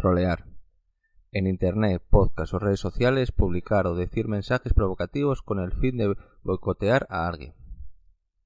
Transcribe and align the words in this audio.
Trolear. 0.00 0.46
En 1.30 1.46
Internet, 1.46 2.02
podcast 2.08 2.54
o 2.54 2.58
redes 2.58 2.80
sociales, 2.80 3.32
publicar 3.32 3.86
o 3.86 3.94
decir 3.94 4.28
mensajes 4.28 4.72
provocativos 4.72 5.42
con 5.42 5.58
el 5.58 5.72
fin 5.72 5.98
de 5.98 6.16
boicotear 6.42 7.06
a 7.10 7.28
alguien. 7.28 7.52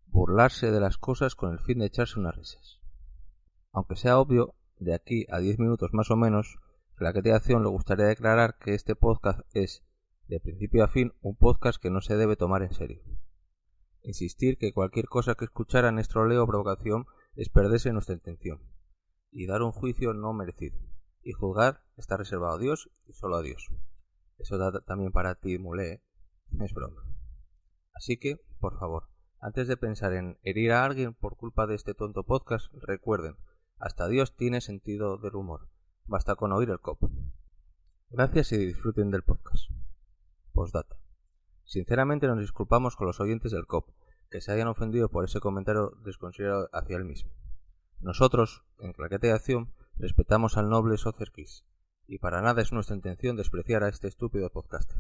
Burlarse 0.09 0.73
de 0.73 0.81
las 0.81 0.99
cosas 0.99 1.37
con 1.37 1.53
el 1.53 1.61
fin 1.61 1.79
de 1.79 1.87
echarse 1.87 2.19
unas 2.19 2.35
risas. 2.35 2.81
Aunque 3.71 3.95
sea 3.95 4.19
obvio, 4.19 4.57
de 4.81 4.95
aquí 4.95 5.27
a 5.31 5.39
10 5.39 5.61
minutos 5.61 5.91
más 5.93 6.11
o 6.11 6.17
menos, 6.17 6.59
Claquete 6.97 7.29
de 7.29 7.37
Acción 7.37 7.63
le 7.63 7.69
gustaría 7.69 8.07
declarar 8.07 8.59
que 8.59 8.75
este 8.75 8.97
podcast 8.97 9.39
es, 9.53 9.85
de 10.27 10.41
principio 10.41 10.83
a 10.83 10.89
fin, 10.89 11.13
un 11.23 11.37
podcast 11.37 11.81
que 11.81 11.91
no 11.91 12.01
se 12.01 12.17
debe 12.17 12.35
tomar 12.35 12.63
en 12.63 12.75
serio. 12.75 13.01
Insistir 14.03 14.59
que 14.59 14.73
cualquier 14.73 15.07
cosa 15.07 15.37
que 15.37 15.45
escucharan 15.45 16.01
es 16.01 16.09
troleo 16.09 16.43
o 16.43 16.47
provocación 16.49 17.07
es 17.37 17.49
perderse 17.49 17.93
nuestra 17.93 18.17
intención, 18.17 18.61
y 19.31 19.47
dar 19.47 19.63
un 19.63 19.71
juicio 19.71 20.15
no 20.15 20.33
merecido 20.33 20.94
y 21.25 21.33
juzgar 21.33 21.83
está 21.97 22.17
reservado 22.17 22.55
a 22.55 22.59
Dios 22.59 22.91
y 23.07 23.13
solo 23.13 23.37
a 23.37 23.43
Dios. 23.43 23.71
Eso 24.39 24.59
da 24.59 24.81
también 24.81 25.13
para 25.13 25.35
ti, 25.37 25.59
mulé, 25.59 26.03
es 26.61 26.75
broma. 26.75 27.03
Así 27.95 28.17
que, 28.17 28.41
por 28.61 28.79
favor, 28.79 29.09
antes 29.41 29.69
de 29.69 29.77
pensar 29.77 30.13
en 30.13 30.39
herir 30.43 30.73
a 30.73 30.85
alguien 30.85 31.15
por 31.15 31.37
culpa 31.37 31.67
de 31.67 31.75
este 31.75 31.95
tonto 31.95 32.25
podcast, 32.25 32.73
recuerden, 32.75 33.37
hasta 33.79 34.09
Dios 34.09 34.37
tiene 34.37 34.61
sentido 34.61 35.19
del 35.19 35.37
humor. 35.37 35.69
Basta 36.07 36.35
con 36.37 36.53
oír 36.53 36.71
el 36.71 36.81
cop. 36.81 37.03
Gracias 38.11 38.53
y 38.53 38.59
disfruten 38.59 39.11
del 39.11 39.23
podcast. 39.23 39.71
Postdata. 40.53 40.97
Sinceramente 41.65 42.27
nos 42.27 42.39
disculpamos 42.39 42.95
con 42.95 43.07
los 43.07 43.21
oyentes 43.21 43.53
del 43.53 43.67
COP, 43.67 43.89
que 44.31 44.41
se 44.41 44.53
hayan 44.53 44.69
ofendido 44.69 45.09
por 45.09 45.25
ese 45.25 45.41
comentario 45.41 45.93
desconsiderado 46.05 46.69
hacia 46.73 46.97
él 46.97 47.05
mismo. 47.05 47.31
Nosotros, 48.01 48.65
en 48.79 48.93
Claquete 48.93 49.29
de 49.29 49.33
Acción, 49.33 49.73
Respetamos 49.97 50.57
al 50.57 50.69
noble 50.69 50.97
Sozerkis, 50.97 51.65
y 52.09 52.19
para 52.19 52.43
nada 52.43 52.61
es 52.63 52.73
nuestra 52.73 52.97
intención 52.97 53.37
despreciar 53.37 53.85
a 53.85 53.89
este 53.89 54.09
estúpido 54.09 54.51
podcaster. 54.51 54.99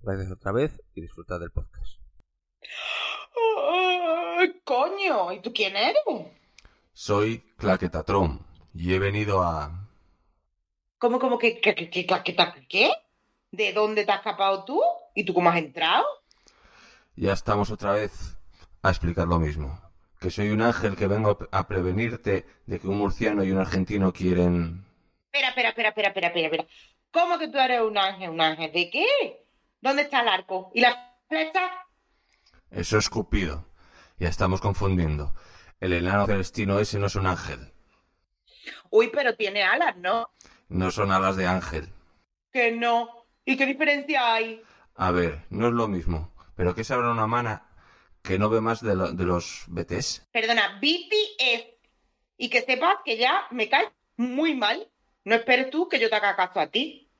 Gracias 0.00 0.30
otra 0.30 0.52
vez 0.52 0.80
y 0.94 1.00
disfrutad 1.00 1.40
del 1.40 1.50
podcast. 1.50 1.98
coño, 4.64 5.32
¿y 5.32 5.40
tú 5.40 5.52
quién 5.52 5.74
eres? 5.74 6.02
Soy 6.92 7.38
Claquetatron 7.56 8.44
y 8.74 8.92
he 8.92 8.98
venido 8.98 9.42
a... 9.42 9.88
¿Cómo, 10.98 11.18
cómo 11.18 11.38
que, 11.38 11.60
que, 11.60 11.74
que, 11.74 11.88
que 11.88 12.06
claqueta, 12.06 12.54
qué? 12.68 12.92
¿De 13.50 13.72
dónde 13.72 14.04
te 14.04 14.12
has 14.12 14.18
escapado 14.18 14.64
tú? 14.64 14.82
¿Y 15.14 15.24
tú 15.24 15.32
cómo 15.32 15.48
has 15.48 15.56
entrado? 15.56 16.04
Ya 17.16 17.32
estamos 17.32 17.70
otra 17.70 17.92
vez 17.92 18.36
a 18.82 18.90
explicar 18.90 19.26
lo 19.26 19.38
mismo 19.38 19.89
que 20.20 20.30
soy 20.30 20.50
un 20.50 20.60
ángel 20.60 20.96
que 20.96 21.06
vengo 21.06 21.38
a 21.50 21.66
prevenirte 21.66 22.46
de 22.66 22.78
que 22.78 22.86
un 22.86 22.98
murciano 22.98 23.42
y 23.42 23.50
un 23.50 23.58
argentino 23.58 24.12
quieren... 24.12 24.84
Espera, 25.32 25.48
espera, 25.48 25.68
espera, 25.70 25.88
espera, 25.88 26.08
espera, 26.08 26.26
espera, 26.28 26.46
espera. 26.46 26.66
¿Cómo 27.10 27.38
que 27.38 27.48
tú 27.48 27.58
eres 27.58 27.80
un 27.80 27.96
ángel? 27.96 28.30
¿Un 28.30 28.40
ángel 28.40 28.70
de 28.70 28.90
qué? 28.90 29.06
¿Dónde 29.80 30.02
está 30.02 30.20
el 30.20 30.28
arco? 30.28 30.70
¿Y 30.74 30.82
la 30.82 31.16
flecha? 31.26 31.62
Eso 32.70 32.98
es 32.98 33.08
Cupido. 33.08 33.64
Ya 34.18 34.28
estamos 34.28 34.60
confundiendo. 34.60 35.34
El 35.80 35.94
enano 35.94 36.26
celestino 36.26 36.78
ese 36.78 36.98
no 36.98 37.06
es 37.06 37.14
un 37.14 37.26
ángel. 37.26 37.72
Uy, 38.90 39.08
pero 39.08 39.34
tiene 39.36 39.62
alas, 39.62 39.96
¿no? 39.96 40.30
No 40.68 40.90
son 40.90 41.12
alas 41.12 41.36
de 41.36 41.46
ángel. 41.46 41.88
Que 42.52 42.72
no. 42.72 43.24
¿Y 43.46 43.56
qué 43.56 43.64
diferencia 43.64 44.34
hay? 44.34 44.62
A 44.96 45.10
ver, 45.12 45.46
no 45.48 45.68
es 45.68 45.72
lo 45.72 45.88
mismo. 45.88 46.30
¿Pero 46.56 46.74
qué 46.74 46.84
sabrá 46.84 47.10
una 47.10 47.26
mana 47.26 47.69
que 48.22 48.38
no 48.38 48.48
ve 48.48 48.60
más 48.60 48.80
de, 48.82 48.94
de 48.94 49.24
los 49.24 49.64
BTS. 49.68 50.28
Perdona, 50.32 50.78
BTS. 50.80 51.66
Y 52.36 52.48
que 52.48 52.62
sepas 52.62 52.96
que 53.04 53.16
ya 53.16 53.46
me 53.50 53.68
caes 53.68 53.90
muy 54.16 54.54
mal. 54.54 54.90
No 55.24 55.34
esperes 55.34 55.70
tú 55.70 55.88
que 55.88 55.98
yo 55.98 56.08
te 56.08 56.16
haga 56.16 56.36
caso 56.36 56.60
a 56.60 56.68
ti. 56.68 57.10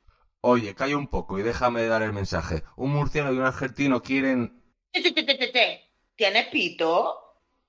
Oye, 0.43 0.75
calla 0.75 0.97
un 0.97 1.09
poco 1.09 1.39
y 1.39 1.43
déjame 1.43 1.87
dar 1.87 2.03
el 2.03 2.13
mensaje. 2.13 2.63
Un 2.77 2.93
murciano 2.93 3.33
y 3.33 3.37
un 3.37 3.45
argentino 3.45 4.03
quieren... 4.03 4.63
¿Tienes 6.17 6.47
pito? 6.49 7.17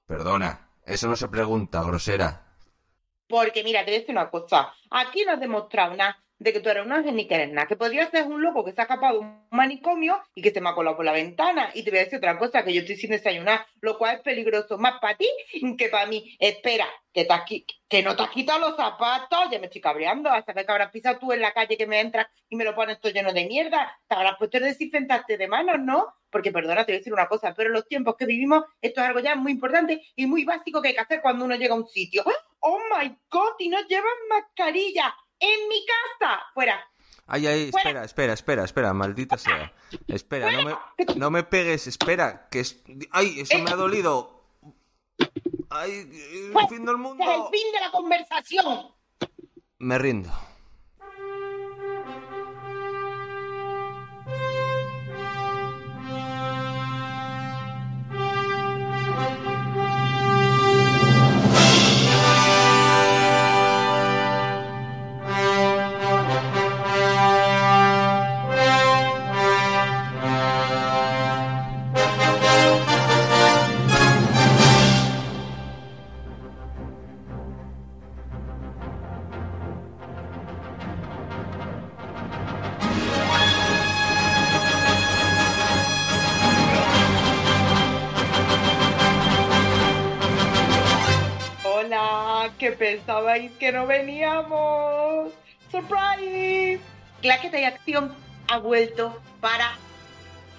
Perdona, 0.06 0.72
eso 0.86 1.08
no 1.08 1.16
se 1.16 1.28
pregunta, 1.28 1.84
grosera. 1.84 2.56
Porque 3.28 3.64
mira, 3.64 3.86
te 3.86 3.92
voy 3.92 3.96
a 3.96 4.00
decir 4.00 4.16
una 4.16 4.30
cosa. 4.30 4.74
Aquí 4.90 5.24
no 5.26 5.34
has 5.34 5.40
demostrado 5.40 5.96
nada 5.96 6.22
de 6.42 6.54
que 6.54 6.60
tú 6.60 6.70
eres 6.70 6.84
un 6.84 6.92
ángel 6.92 7.16
ni 7.16 7.28
que 7.28 7.36
eres 7.36 7.52
nada, 7.52 7.68
que 7.68 7.76
podría 7.76 8.10
ser 8.10 8.26
un 8.26 8.42
loco 8.42 8.66
que 8.66 8.72
se 8.72 8.82
ha 8.82 8.86
escapado 8.86 9.20
de 9.20 9.20
un 9.20 9.48
manicomio 9.52 10.20
y 10.34 10.42
que 10.42 10.50
se 10.50 10.60
me 10.60 10.70
ha 10.70 10.74
colado 10.74 10.96
por 10.96 11.06
la 11.06 11.12
ventana. 11.12 11.70
Y 11.76 11.84
te 11.84 11.92
voy 11.92 12.00
a 12.00 12.04
decir 12.04 12.18
otra 12.18 12.40
cosa, 12.40 12.64
que 12.64 12.74
yo 12.74 12.82
estoy 12.82 12.96
sin 12.96 13.12
desayunar, 13.12 13.64
lo 13.80 14.00
cual 14.00 14.16
es 14.16 14.22
peligroso 14.24 14.80
más 14.80 15.00
para 15.00 15.16
ti 15.16 15.30
que 15.78 15.90
para 15.90 16.08
mí. 16.08 16.36
Espera, 16.40 16.88
que, 17.14 17.26
te 17.26 17.66
que 17.88 18.02
no 18.02 18.16
te 18.16 18.24
has 18.24 18.32
quitado 18.32 18.60
los 18.60 18.76
zapatos, 18.76 19.52
ya 19.52 19.60
me 19.60 19.68
estoy 19.68 19.82
cabreando, 19.82 20.32
hasta 20.32 20.56
que 20.56 20.66
habrás 20.68 20.90
pisado 20.90 21.20
tú 21.20 21.32
en 21.32 21.42
la 21.42 21.52
calle 21.52 21.78
que 21.78 21.86
me 21.86 22.00
entras 22.00 22.26
y 22.50 22.56
me 22.56 22.64
lo 22.64 22.74
pones 22.74 23.00
todo 23.00 23.12
lleno 23.12 23.34
de 23.34 23.46
mierda. 23.46 24.00
Te 24.08 24.16
habrás 24.16 24.38
puesto 24.40 24.58
a 24.58 24.62
desinfectarte 24.62 25.38
de 25.38 25.48
manos, 25.48 25.78
¿no? 25.80 26.08
Porque 26.32 26.52
perdona, 26.52 26.86
te 26.86 26.94
voy 26.94 26.96
a 26.96 27.00
decir 27.02 27.14
una 27.14 27.28
cosa, 27.28 27.54
pero 27.56 27.70
en 27.70 27.74
los 27.74 27.88
tiempos 27.88 28.16
que 28.18 28.26
vivimos, 28.26 28.64
esto 28.82 29.02
es 29.02 29.08
algo 29.08 29.20
ya 29.20 29.36
muy 29.36 29.52
importante 29.52 30.02
y 30.16 30.26
muy 30.26 30.44
básico 30.44 30.82
que 30.82 30.88
hay 30.88 30.96
que 30.96 31.02
hacer 31.02 31.22
cuando 31.22 31.46
uno 31.46 31.56
llega 31.56 31.76
a 31.76 31.78
un 31.78 31.88
sitio. 31.88 32.24
¡Oh, 32.64 32.80
my 32.98 33.16
God! 33.30 33.56
Y 33.60 33.70
no 33.70 33.80
llevas 33.88 34.14
mascarilla 34.30 35.14
en 35.42 35.68
mi 35.68 35.86
casa. 35.86 36.40
Fuera. 36.54 36.80
Ay, 37.28 37.48
ay, 37.48 37.72
espera, 37.74 38.04
espera, 38.04 38.34
espera, 38.34 38.64
espera, 38.64 38.94
maldita 38.94 39.38
sea. 39.38 39.74
Espera, 40.08 40.52
no 40.52 40.64
me, 40.64 40.76
no 41.16 41.32
me 41.32 41.44
pegues, 41.44 41.88
espera, 41.88 42.48
que 42.50 42.60
es... 42.62 42.84
Ay, 43.12 43.40
eso 43.40 43.58
me 43.60 43.72
ha 43.72 43.76
dolido. 43.76 44.44
Ay, 45.70 45.92
el 45.92 46.68
fin 46.68 46.86
del 46.86 46.98
mundo. 46.98 47.24
Es 47.24 47.30
el 47.30 47.60
fin 47.60 47.72
de 47.72 47.80
la 47.80 47.92
conversación. 47.92 48.92
Me 49.80 49.98
rindo. 49.98 50.30
Pensabais 92.78 93.52
que 93.60 93.72
no 93.72 93.86
veníamos. 93.88 95.32
¡Surprise! 95.72 96.80
Claqueta 97.22 97.60
y 97.60 97.64
Acción 97.64 98.14
ha 98.48 98.58
vuelto 98.58 99.20
para. 99.40 99.78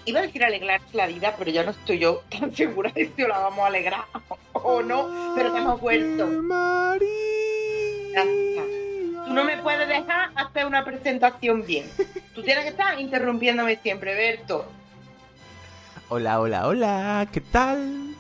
Iba 0.05 0.21
a 0.21 0.23
decir 0.23 0.45
alegrarse 0.45 0.97
la 0.97 1.07
vida, 1.07 1.35
pero 1.39 1.51
ya 1.51 1.63
no 1.63 1.71
estoy 1.71 1.99
yo 1.99 2.23
tan 2.29 2.53
segura 2.57 2.91
de 2.91 3.11
si 3.15 3.23
la 3.23 3.39
vamos 3.39 3.61
a 3.61 3.67
alegrar 3.67 4.05
o 4.53 4.83
no, 4.83 5.35
pero 5.37 5.53
te 5.53 5.59
hemos 5.59 5.81
vuelto. 5.81 6.27
Tú 9.27 9.33
no 9.33 9.45
me 9.45 9.57
puedes 9.59 9.89
dejar 9.89 10.31
hacer 10.35 10.67
una 10.67 10.85
presentación 10.85 11.65
bien. 11.65 11.89
Tú 12.35 12.43
tienes 12.43 12.65
que 12.65 12.71
estar 12.71 12.99
interrumpiéndome 12.99 13.77
siempre, 13.77 14.15
Berto. 14.15 14.67
Hola, 16.09 16.41
hola, 16.41 16.67
hola, 16.67 17.29
¿qué 17.33 17.41
tal? 17.41 18.15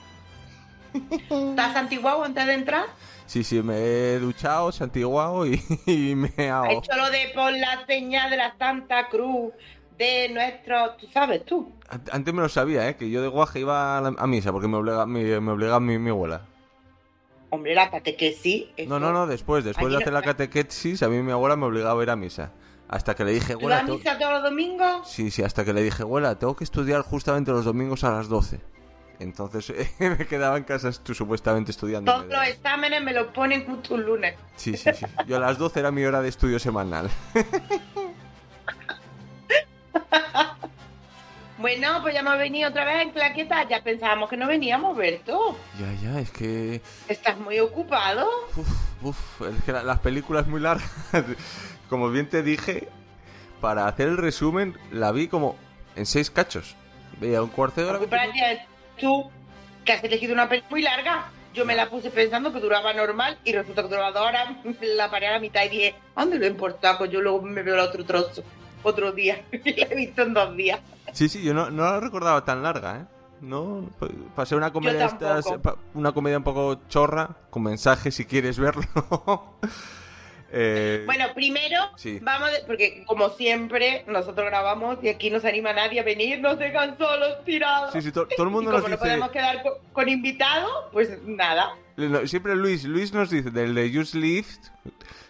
¿Estás 0.95 1.77
antiguado 1.77 2.25
antes 2.25 2.47
de 2.47 2.55
entrar? 2.55 2.87
Sí, 3.33 3.45
sí, 3.45 3.63
me 3.63 3.79
he 3.79 4.19
duchado, 4.19 4.71
santiguado 4.73 5.47
y, 5.47 5.59
y 5.87 6.15
me 6.15 6.31
he 6.37 6.51
Ha 6.51 6.71
hecho 6.71 6.95
lo 6.95 7.11
de 7.11 7.33
por 7.35 7.51
la 7.51 7.87
señal 7.87 8.29
de 8.29 8.37
la 8.37 8.55
Santa 8.59 9.09
Cruz 9.09 9.55
de 9.97 10.29
nuestro... 10.29 10.97
¿Tú 10.97 11.07
sabes 11.07 11.43
tú? 11.47 11.73
Antes 12.11 12.35
me 12.35 12.43
lo 12.43 12.51
sabía, 12.51 12.87
¿eh? 12.91 12.97
Que 12.97 13.09
yo 13.09 13.23
de 13.23 13.29
guaje 13.29 13.61
iba 13.61 13.97
a, 13.97 14.27
misa 14.27 14.53
porque 14.53 14.69
me 14.69 14.77
obliga, 14.77 15.07
me, 15.07 15.41
me 15.41 15.51
obliga 15.51 15.81
mi, 15.81 15.99
mi 15.99 16.11
abuela. 16.11 16.43
Hombre, 17.49 17.75
la 17.75 17.91
catequesis. 17.91 18.67
No, 18.87 19.01
no, 19.01 19.15
no, 19.15 19.27
después, 19.27 19.65
después 19.65 19.87
de 19.87 19.93
no 19.95 19.99
hacer 20.01 20.13
la 20.13 20.21
catequesis, 20.21 21.03
a 21.03 21.09
mí 21.09 21.23
mi 21.23 21.33
abuela 21.33 21.57
me 21.57 21.65
obligaba 21.65 22.01
a 22.01 22.03
ir 22.03 22.11
a 22.11 22.17
misa. 22.17 22.53
Hasta 22.87 23.15
que 23.15 23.25
le 23.25 23.33
dije, 23.33 23.55
¿Tú 23.55 23.61
abuela, 23.61 23.81
tengo- 23.81 23.97
misa 23.97 24.19
todos 24.19 24.33
los 24.33 24.43
domingos? 24.43 25.09
Sí, 25.09 25.31
sí, 25.31 25.43
hasta 25.43 25.65
que 25.65 25.73
le 25.73 25.83
dije, 25.83 26.03
abuela, 26.03 26.39
tengo 26.39 26.55
que 26.55 26.65
estudiar 26.65 27.01
justamente 27.01 27.51
los 27.51 27.65
domingos 27.65 28.05
a 28.05 28.11
las 28.11 28.29
12. 28.29 28.61
Entonces 29.19 29.73
me 29.99 30.27
quedaba 30.27 30.57
en 30.57 30.65
casa 30.65 30.91
tú 31.03 31.15
supuestamente 31.15 31.71
estudiando. 31.71 32.13
Todos 32.13 32.27
los 32.27 32.47
exámenes 32.47 33.03
me 33.03 33.13
los 33.13 33.29
ponen 33.29 33.65
justo 33.67 33.95
un 33.95 34.03
lunes. 34.05 34.35
Sí, 34.57 34.77
sí, 34.77 34.91
sí. 34.95 35.07
Yo 35.27 35.37
a 35.37 35.41
las 35.41 35.59
12 35.59 35.81
era 35.81 35.91
mi 35.91 36.05
hora 36.05 36.21
de 36.23 36.29
estudio 36.29 36.59
semanal. 36.59 37.09
Bueno, 41.59 41.99
pues 42.03 42.13
ya 42.15 42.21
hemos 42.21 42.39
venido 42.39 42.71
otra 42.71 42.85
vez 42.85 43.03
en 43.03 43.11
claqueta. 43.11 43.69
Ya 43.69 43.85
pensábamos 43.85 44.29
que 44.29 44.37
no 44.37 44.49
veníamos, 44.49 44.97
Berto. 44.97 45.57
Ya, 45.79 45.93
ya, 46.03 46.19
es 46.19 46.31
que... 46.33 46.81
Estás 47.09 47.39
muy 47.39 47.61
ocupado. 47.61 48.27
Uf, 48.57 48.69
uf, 49.03 49.43
es 49.43 49.63
que 49.65 49.71
la- 49.73 49.85
las 49.85 50.01
películas 50.01 50.49
muy 50.49 50.61
largas. 50.61 50.91
Como 51.89 52.11
bien 52.11 52.29
te 52.29 52.43
dije, 52.43 52.89
para 53.61 53.87
hacer 53.87 54.09
el 54.09 54.17
resumen 54.17 54.77
la 54.91 55.13
vi 55.13 55.29
como 55.29 55.57
en 55.95 56.07
seis 56.07 56.31
cachos. 56.33 56.75
Veía 57.21 57.43
un 57.43 57.51
cuarto 57.51 57.81
de 57.83 57.87
hora. 57.91 57.99
Porque 58.95 59.07
para 59.07 59.17
20 59.17 59.27
ti, 59.27 59.31
tú, 59.31 59.31
que 59.85 59.93
has 59.93 60.05
elegido 60.05 60.33
una 60.35 60.49
película 60.49 60.71
muy 60.71 60.83
larga, 60.83 61.31
yo 61.55 61.65
me 61.67 61.75
la 61.75 61.91
puse 61.91 62.11
pensando 62.11 62.53
que 62.53 62.61
duraba 62.61 62.93
normal 62.95 63.39
y 63.45 63.53
resulta 63.53 63.83
que 63.83 63.89
duraba 63.89 64.11
dos 64.13 64.27
horas. 64.27 64.49
La 64.81 65.11
paré 65.11 65.27
a 65.29 65.33
la 65.33 65.39
mitad 65.41 65.63
y 65.65 65.69
dije, 65.69 65.95
¿dónde 66.17 66.39
lo 66.39 66.47
he 66.47 66.49
importado? 66.49 66.99
Pues 66.99 67.11
yo 67.11 67.21
luego 67.21 67.43
me 67.43 67.63
veo 67.63 67.75
el 67.75 67.81
otro 67.81 68.05
trozo, 68.05 68.43
otro 68.83 69.13
día. 69.13 69.45
Y 69.53 69.75
la 69.81 69.87
he 69.87 69.95
visto 69.95 70.23
en 70.23 70.35
dos 70.35 70.57
días. 70.57 70.81
Sí, 71.13 71.29
sí, 71.29 71.43
yo 71.43 71.53
no, 71.53 71.71
no 71.71 71.83
la 71.85 72.01
recordaba 72.01 72.45
tan 72.45 72.63
larga, 72.63 72.99
¿eh? 73.01 73.05
No, 73.43 73.91
pa- 73.99 74.09
pasé 74.37 74.55
una 74.55 74.73
comedia 74.73 75.07
estas- 75.07 75.47
una 75.95 76.13
comedia 76.13 76.39
un 76.39 76.45
poco 76.45 76.81
chorra, 76.89 77.29
con 77.51 77.65
mensajes 77.65 78.15
si 78.15 78.25
quieres 78.25 78.59
verlo. 78.59 78.83
Eh, 80.55 81.03
Bueno, 81.07 81.27
primero 81.35 81.79
Sí. 81.97 82.19
vamos, 82.21 82.51
porque 82.67 83.05
como 83.07 83.31
siempre, 83.31 84.05
nosotros 84.07 84.47
grabamos 84.47 84.99
y 85.03 85.09
aquí 85.09 85.31
no 85.31 85.41
se 85.41 85.49
anima 85.49 85.73
nadie 85.73 86.01
a 86.01 86.03
venir, 86.03 86.41
nos 86.41 86.59
dejan 86.59 86.99
solos 86.99 87.43
tirados. 87.45 87.93
sí, 87.93 88.03
sí, 88.03 88.13
to- 88.13 88.27
todo 88.29 88.45
el 88.45 88.51
Y 88.51 88.53
mundo 88.53 88.71
como 88.71 88.83
nos 88.83 88.91
no 88.91 88.97
dice... 88.97 88.99
podemos 89.09 89.31
quedar 89.31 89.63
con, 89.63 89.73
con 89.93 90.09
invitados, 90.11 90.71
pues 90.93 91.23
nada. 91.25 91.75
No, 91.97 92.27
Siempre 92.27 92.55
Luis, 92.55 92.85
Luis 92.85 93.13
nos 93.13 93.31
dice, 93.31 93.51
del 93.51 93.75
de 93.75 93.93
Just 93.95 94.15
Lift, 94.15 94.67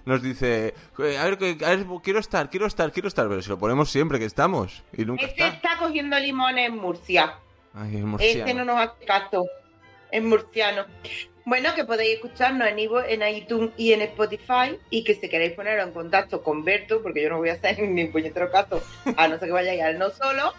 nos 0.05 0.23
dice, 0.23 0.75
"Eh, 0.99 1.19
a 1.19 1.25
ver, 1.25 1.39
a 1.65 1.69
ver, 1.71 1.87
quiero 2.03 2.19
estar, 2.19 2.51
quiero 2.51 2.67
estar, 2.67 2.91
quiero 2.93 3.07
estar, 3.09 3.29
pero 3.29 3.43
si 3.43 3.49
lo 3.49 3.59
ponemos 3.59 3.91
siempre 3.91 4.19
que 4.19 4.25
estamos, 4.25 4.83
y 4.93 5.05
nunca 5.05 5.27
Este 5.27 5.43
está. 5.45 5.57
está 5.57 5.79
cogiendo 5.79 6.19
limones 6.19 6.69
en 6.69 6.77
Murcia. 6.77 7.35
Ay, 7.75 7.97
es 7.97 8.03
murciano. 8.05 8.41
Este 8.41 8.55
no 8.55 8.65
nos 8.65 8.77
hace 8.81 9.05
caso. 9.07 9.47
Es 10.11 10.23
murciano. 10.23 10.85
Bueno, 11.44 11.75
que 11.75 11.85
podéis 11.85 12.15
escucharnos 12.17 12.69
en, 12.69 12.79
Ivo, 12.79 13.00
en 13.00 13.27
iTunes 13.27 13.71
y 13.77 13.93
en 13.93 14.03
Spotify 14.03 14.79
y 14.91 15.03
que 15.03 15.15
si 15.15 15.29
queréis 15.29 15.53
poneros 15.55 15.87
en 15.87 15.93
contacto 15.93 16.43
con 16.43 16.65
Berto, 16.65 17.03
porque 17.03 17.23
yo 17.23 17.31
no 17.31 17.39
voy 17.39 17.49
a 17.49 17.55
hacer 17.55 17.79
ni 17.83 18.05
puñetero 18.06 18.50
caso, 18.50 18.83
a 19.17 19.27
no 19.29 19.39
ser 19.39 19.49
que 19.49 19.53
vayáis 19.53 19.83
al 19.83 19.99
no 19.99 20.11
solo, 20.11 20.53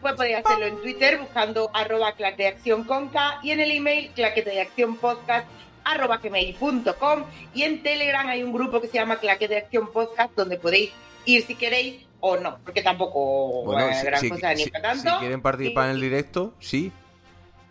pues 0.00 0.14
podéis 0.14 0.36
hacerlo 0.36 0.66
en 0.66 0.80
Twitter 0.80 1.18
buscando 1.18 1.70
arroba 1.74 2.12
claque 2.12 2.44
de 2.44 2.48
acción 2.50 2.84
con 2.84 3.08
K 3.08 3.40
y 3.42 3.50
en 3.50 3.58
el 3.60 3.72
email 3.72 4.10
claquete 4.14 4.50
de 4.50 4.60
acción 4.60 4.96
podcast 4.96 5.48
arroba 5.84 6.18
gmail.com 6.18 7.24
y 7.54 7.62
en 7.64 7.82
Telegram 7.82 8.28
hay 8.28 8.44
un 8.44 8.52
grupo 8.52 8.80
que 8.80 8.86
se 8.86 8.94
llama 8.94 9.18
Claque 9.18 9.48
de 9.48 9.56
Acción 9.56 9.90
Podcast 9.90 10.34
donde 10.36 10.56
podéis 10.58 10.92
ir 11.24 11.42
si 11.46 11.54
queréis 11.56 12.04
o 12.20 12.36
no, 12.36 12.58
porque 12.64 12.82
tampoco 12.82 13.64
Bueno, 13.64 13.88
es 13.88 13.98
si, 14.00 14.06
gran 14.06 14.20
si- 14.20 14.28
cosa 14.28 14.54
ni 14.54 14.64
si- 14.64 14.70
para 14.70 14.92
tanto. 14.94 15.10
si 15.14 15.16
quieren 15.18 15.40
participar 15.40 15.86
en 15.86 15.90
el 15.96 16.00
directo, 16.00 16.52
sí. 16.60 16.92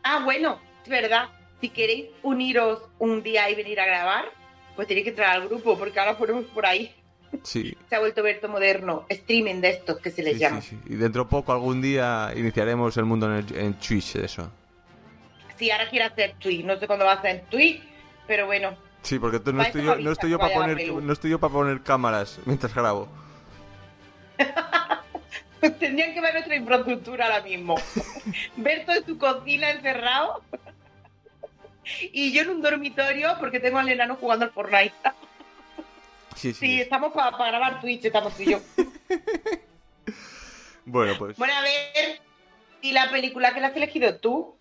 Ah, 0.03 0.21
bueno, 0.25 0.59
es 0.83 0.89
verdad. 0.89 1.29
Si 1.61 1.69
queréis 1.69 2.07
uniros 2.23 2.81
un 2.99 3.23
día 3.23 3.49
y 3.49 3.55
venir 3.55 3.79
a 3.79 3.85
grabar, 3.85 4.25
pues 4.75 4.87
tenéis 4.87 5.05
que 5.05 5.09
entrar 5.11 5.35
al 5.35 5.47
grupo, 5.47 5.77
porque 5.77 5.99
ahora 5.99 6.17
ponemos 6.17 6.45
por 6.45 6.65
ahí. 6.65 6.93
Sí, 7.43 7.75
Se 7.89 7.95
ha 7.95 7.99
vuelto 7.99 8.23
Berto 8.23 8.47
moderno, 8.47 9.05
streaming 9.09 9.59
de 9.59 9.69
estos 9.71 9.99
que 9.99 10.11
se 10.11 10.23
les 10.23 10.35
sí, 10.35 10.39
llama. 10.39 10.61
sí, 10.61 10.77
sí. 10.85 10.93
Y 10.93 10.95
dentro 10.95 11.23
de 11.25 11.29
poco, 11.29 11.51
algún 11.51 11.81
día, 11.81 12.31
iniciaremos 12.35 12.95
el 12.97 13.05
mundo 13.05 13.25
en, 13.25 13.45
el- 13.45 13.57
en 13.57 13.73
Twitch, 13.73 14.15
eso. 14.15 14.49
Si 15.57 15.69
ahora 15.71 15.89
quiere 15.89 16.05
hacer 16.05 16.35
tweet, 16.39 16.63
no 16.63 16.77
sé 16.79 16.87
cuándo 16.87 17.03
va 17.05 17.13
a 17.13 17.15
hacer 17.15 17.43
tweet, 17.49 17.81
pero 18.27 18.45
bueno. 18.45 18.75
Sí, 19.01 19.17
porque 19.19 19.39
no, 19.51 19.61
estoy 19.61 19.83
yo, 19.83 19.95
no 19.97 20.11
estoy 20.11 20.29
yo 20.29 20.37
para 20.39 20.53
poner, 20.53 20.91
no 20.91 21.13
estoy 21.13 21.31
yo 21.31 21.39
para 21.39 21.53
poner 21.53 21.81
cámaras 21.81 22.39
mientras 22.45 22.73
grabo. 22.73 23.07
Tendrían 25.79 26.13
que 26.13 26.21
ver 26.21 26.33
nuestra 26.33 26.55
infraestructura 26.55 27.25
ahora 27.25 27.41
mismo. 27.41 27.75
Berto 28.57 28.91
en 28.91 29.05
su 29.05 29.17
cocina 29.17 29.71
encerrado. 29.71 30.43
Y 32.01 32.31
yo 32.31 32.41
en 32.41 32.49
un 32.49 32.61
dormitorio 32.61 33.35
porque 33.39 33.59
tengo 33.59 33.77
al 33.77 33.89
enano 33.89 34.15
jugando 34.15 34.45
al 34.45 34.51
Fortnite. 34.51 34.93
Sí, 36.35 36.53
sí. 36.53 36.59
Sí, 36.59 36.81
estamos 36.81 37.13
para 37.13 37.31
grabar 37.31 37.81
Twitch, 37.81 38.05
estamos 38.05 38.35
tú 38.35 38.43
y 38.43 38.51
yo. 38.51 38.59
Bueno, 40.89 41.15
pues. 41.19 41.35
Bueno, 41.35 41.53
a 41.53 41.61
ver, 41.61 42.21
¿y 42.81 42.93
la 42.93 43.11
película 43.11 43.53
que 43.53 43.59
la 43.59 43.67
has 43.67 43.75
elegido 43.75 44.15
tú? 44.19 44.55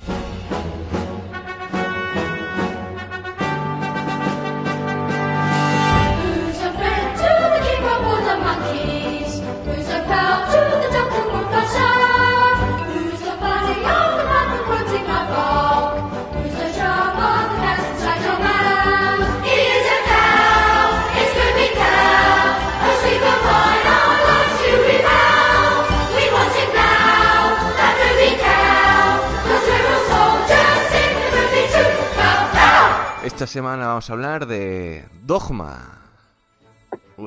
Esta 33.36 33.46
semana 33.46 33.88
vamos 33.88 34.08
a 34.08 34.12
hablar 34.14 34.46
de 34.46 35.04
Dogma. 35.22 36.00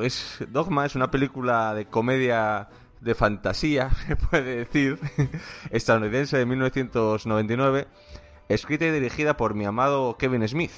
Es, 0.02 0.38
Dogma 0.50 0.86
es 0.88 0.96
una 0.96 1.12
película 1.12 1.74
de 1.76 1.86
comedia 1.86 2.68
de 3.00 3.14
fantasía, 3.14 3.92
se 4.08 4.16
puede 4.16 4.56
decir, 4.66 5.00
estadounidense 5.70 6.36
de 6.38 6.46
1999, 6.48 7.88
escrita 8.50 8.86
y 8.86 8.92
dirigida 8.92 9.38
por 9.38 9.54
mi 9.54 9.66
amado 9.66 10.18
Kevin 10.18 10.48
Smith. 10.48 10.72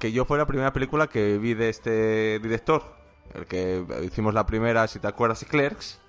Que 0.00 0.10
yo 0.10 0.24
fue 0.24 0.36
la 0.38 0.46
primera 0.46 0.72
película 0.72 1.06
que 1.06 1.38
vi 1.38 1.54
de 1.54 1.68
este 1.68 2.40
director. 2.40 2.96
El 3.34 3.46
que 3.46 3.84
hicimos 4.04 4.34
la 4.34 4.46
primera, 4.46 4.86
si 4.88 4.98
te 4.98 5.06
acuerdas, 5.06 5.44
Clerks. 5.44 6.00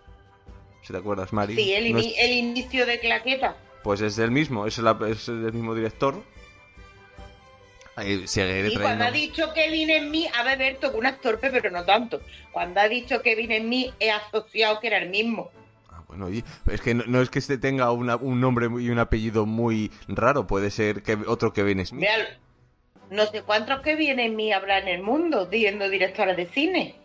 Si 0.82 0.94
te 0.94 0.98
acuerdas, 0.98 1.32
Mari. 1.34 1.56
Sí, 1.56 1.74
el, 1.74 1.94
No 1.94 2.00
es- 2.00 2.06
ini- 2.08 2.16
el 2.18 2.32
inicio 2.32 2.86
de 2.88 3.00
Claqueta. 3.00 3.56
Pues 3.84 4.02
es 4.02 4.16
del 4.16 4.32
mismo, 4.32 4.66
es, 4.66 4.78
la- 4.80 4.98
es 5.08 5.28
del 5.28 5.54
mismo 5.54 5.76
director. 5.76 6.24
Ahí 7.96 8.24
Y 8.68 8.78
cuando 8.78 9.06
ha 9.06 9.12
dicho 9.12 9.52
Kevin 9.54 9.90
en 9.90 10.10
mí, 10.12 10.28
ha 10.34 10.56
Berto, 10.56 10.92
que 10.92 10.98
un 10.98 11.08
torpe, 11.22 11.50
pero 11.52 11.70
no 11.70 11.84
tanto. 11.84 12.22
Cuando 12.52 12.80
ha 12.80 12.88
dicho 12.88 13.22
Kevin 13.22 13.52
en 13.52 13.68
mí, 13.70 13.94
he 14.00 14.10
asociado 14.12 14.80
que 14.80 14.88
era 14.88 14.98
el 15.00 15.10
mismo. 15.10 15.52
Ah, 15.90 16.02
bueno, 16.08 16.28
es 16.30 16.82
que 16.82 16.94
no, 16.94 17.04
no 17.08 17.22
es 17.22 17.30
que 17.30 17.40
este 17.40 17.58
tenga 17.58 17.92
una- 17.92 18.16
un 18.16 18.40
nombre 18.40 18.68
y 18.82 18.90
un 18.90 19.00
apellido 19.00 19.46
muy 19.46 19.92
raro, 20.08 20.48
puede 20.48 20.72
ser 20.72 21.04
que 21.04 21.18
otro 21.28 21.52
Kevin 21.52 21.86
Smith. 21.86 22.08
No 23.10 23.26
sé 23.26 23.42
cuántos 23.42 23.82
Kevin 23.82 24.20
en 24.20 24.36
mí 24.36 24.54
habrá 24.54 24.78
en 24.80 24.88
el 24.88 25.02
mundo, 25.02 25.50
siendo 25.50 25.90
directora 25.90 26.36
de 26.36 26.46
cine. 26.46 26.96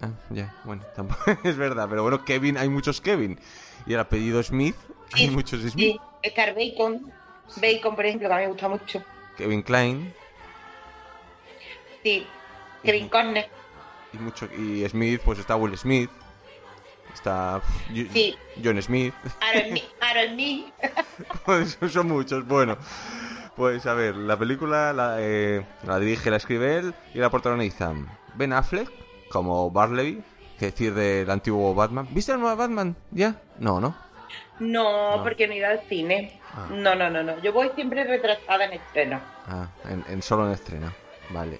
Ah, 0.00 0.10
ya, 0.30 0.56
bueno, 0.64 0.82
tampoco 0.96 1.22
es 1.44 1.56
verdad, 1.56 1.86
pero 1.88 2.02
bueno, 2.02 2.24
Kevin, 2.24 2.56
hay 2.58 2.68
muchos 2.68 3.00
Kevin. 3.00 3.38
Y 3.86 3.94
el 3.94 4.00
apellido 4.00 4.42
Smith, 4.42 4.74
hay 5.12 5.30
muchos 5.30 5.60
Smith. 5.60 5.74
Sí, 5.94 6.00
Bacon. 6.54 7.12
Bacon, 7.56 7.94
por 7.94 8.06
ejemplo, 8.06 8.28
que 8.28 8.34
a 8.34 8.38
mí 8.38 8.42
me 8.44 8.48
gusta 8.48 8.68
mucho. 8.68 9.04
Kevin 9.36 9.62
Klein 9.62 10.12
Sí, 12.02 12.26
Kevin 12.82 13.08
Conner. 13.08 13.48
y 14.12 14.16
mucho 14.18 14.48
y 14.56 14.86
Smith, 14.88 15.20
pues 15.24 15.38
está 15.38 15.56
Will 15.56 15.76
Smith, 15.78 16.10
está 17.14 17.60
Sí. 18.12 18.36
John 18.62 18.80
Smith. 18.82 19.14
Aaron 20.00 20.36
Me. 20.36 20.72
Pues 21.44 21.78
son 21.90 22.08
muchos. 22.08 22.46
Bueno, 22.46 22.76
pues 23.56 23.86
a 23.86 23.94
ver, 23.94 24.16
la 24.16 24.36
película 24.38 24.92
la, 24.92 25.16
eh, 25.18 25.64
la 25.86 25.98
dirige, 25.98 26.30
la 26.30 26.36
escribe 26.38 26.76
él 26.78 26.94
y 27.14 27.18
la 27.18 27.30
protagonizan 27.30 28.08
Ben 28.34 28.52
Affleck 28.52 28.90
como 29.30 29.70
Barley, 29.70 30.22
que 30.58 30.66
decir 30.66 30.92
del 30.94 31.30
antiguo 31.30 31.74
Batman. 31.74 32.06
¿Viste 32.10 32.32
el 32.32 32.40
nuevo 32.40 32.56
Batman? 32.56 32.96
¿Ya? 33.10 33.36
No, 33.58 33.80
¿no? 33.80 33.94
No, 34.60 35.16
No. 35.16 35.22
porque 35.22 35.48
no 35.48 35.54
iba 35.54 35.68
al 35.68 35.80
cine. 35.88 36.38
Ah. 36.54 36.66
No, 36.70 36.94
no, 36.94 37.08
no, 37.10 37.22
no. 37.22 37.38
Yo 37.40 37.52
voy 37.52 37.70
siempre 37.74 38.04
retrasada 38.04 38.66
en 38.66 38.74
estreno. 38.74 39.20
Ah, 39.48 39.68
en, 39.88 40.04
en 40.08 40.20
solo 40.22 40.46
en 40.46 40.52
estreno. 40.52 40.92
Vale. 41.30 41.58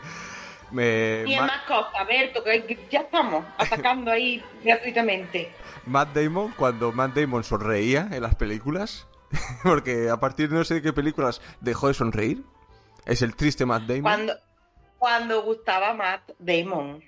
Me- 0.72 1.22
Y 1.26 1.34
es 1.34 1.40
Ma- 1.40 1.46
más 1.46 1.62
cosas, 1.62 2.06
Berto, 2.08 2.42
que 2.42 2.78
ya 2.90 3.00
estamos 3.02 3.44
atacando 3.56 4.10
ahí 4.10 4.42
gratuitamente. 4.64 5.52
Matt 5.86 6.12
Damon, 6.14 6.52
cuando 6.56 6.90
Matt 6.92 7.14
Damon 7.14 7.44
sonreía 7.44 8.08
en 8.10 8.22
las 8.22 8.34
películas, 8.34 9.06
porque 9.62 10.10
a 10.10 10.18
partir 10.18 10.48
de 10.48 10.56
no 10.56 10.64
sé 10.64 10.74
de 10.74 10.82
qué 10.82 10.92
películas 10.92 11.40
dejó 11.60 11.88
de 11.88 11.94
sonreír. 11.94 12.42
Es 13.04 13.22
el 13.22 13.36
triste 13.36 13.64
Matt 13.64 13.82
Damon. 13.84 14.02
Cuando, 14.02 14.34
cuando 14.98 15.42
gustaba 15.44 15.94
Matt 15.94 16.32
Damon. 16.40 17.02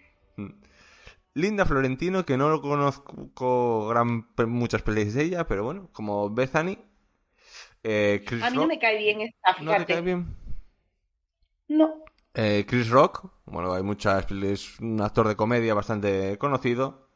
Linda 1.34 1.66
Florentino, 1.66 2.24
que 2.24 2.36
no 2.36 2.48
lo 2.48 2.60
conozco 2.60 3.88
gran, 3.88 4.26
muchas 4.48 4.82
peleas 4.82 5.14
de 5.14 5.24
ella, 5.24 5.46
pero 5.46 5.64
bueno, 5.64 5.88
como 5.92 6.30
Bethany. 6.30 6.78
Eh, 7.84 8.24
A 8.42 8.50
mí 8.50 8.56
no 8.56 8.62
Rock. 8.62 8.68
me 8.68 8.78
cae 8.78 8.98
bien 8.98 9.20
esta, 9.20 9.52
¿No 9.62 9.70
te 9.70 9.76
fíjate. 9.76 9.92
cae 9.94 10.02
bien? 10.02 10.36
No. 11.68 12.04
Eh, 12.34 12.64
Chris 12.68 12.88
Rock, 12.88 13.30
bueno, 13.46 13.72
hay 13.72 13.82
muchas, 13.82 14.30
es 14.30 14.78
un 14.80 15.00
actor 15.00 15.26
de 15.28 15.36
comedia 15.36 15.74
bastante 15.74 16.38
conocido. 16.38 17.08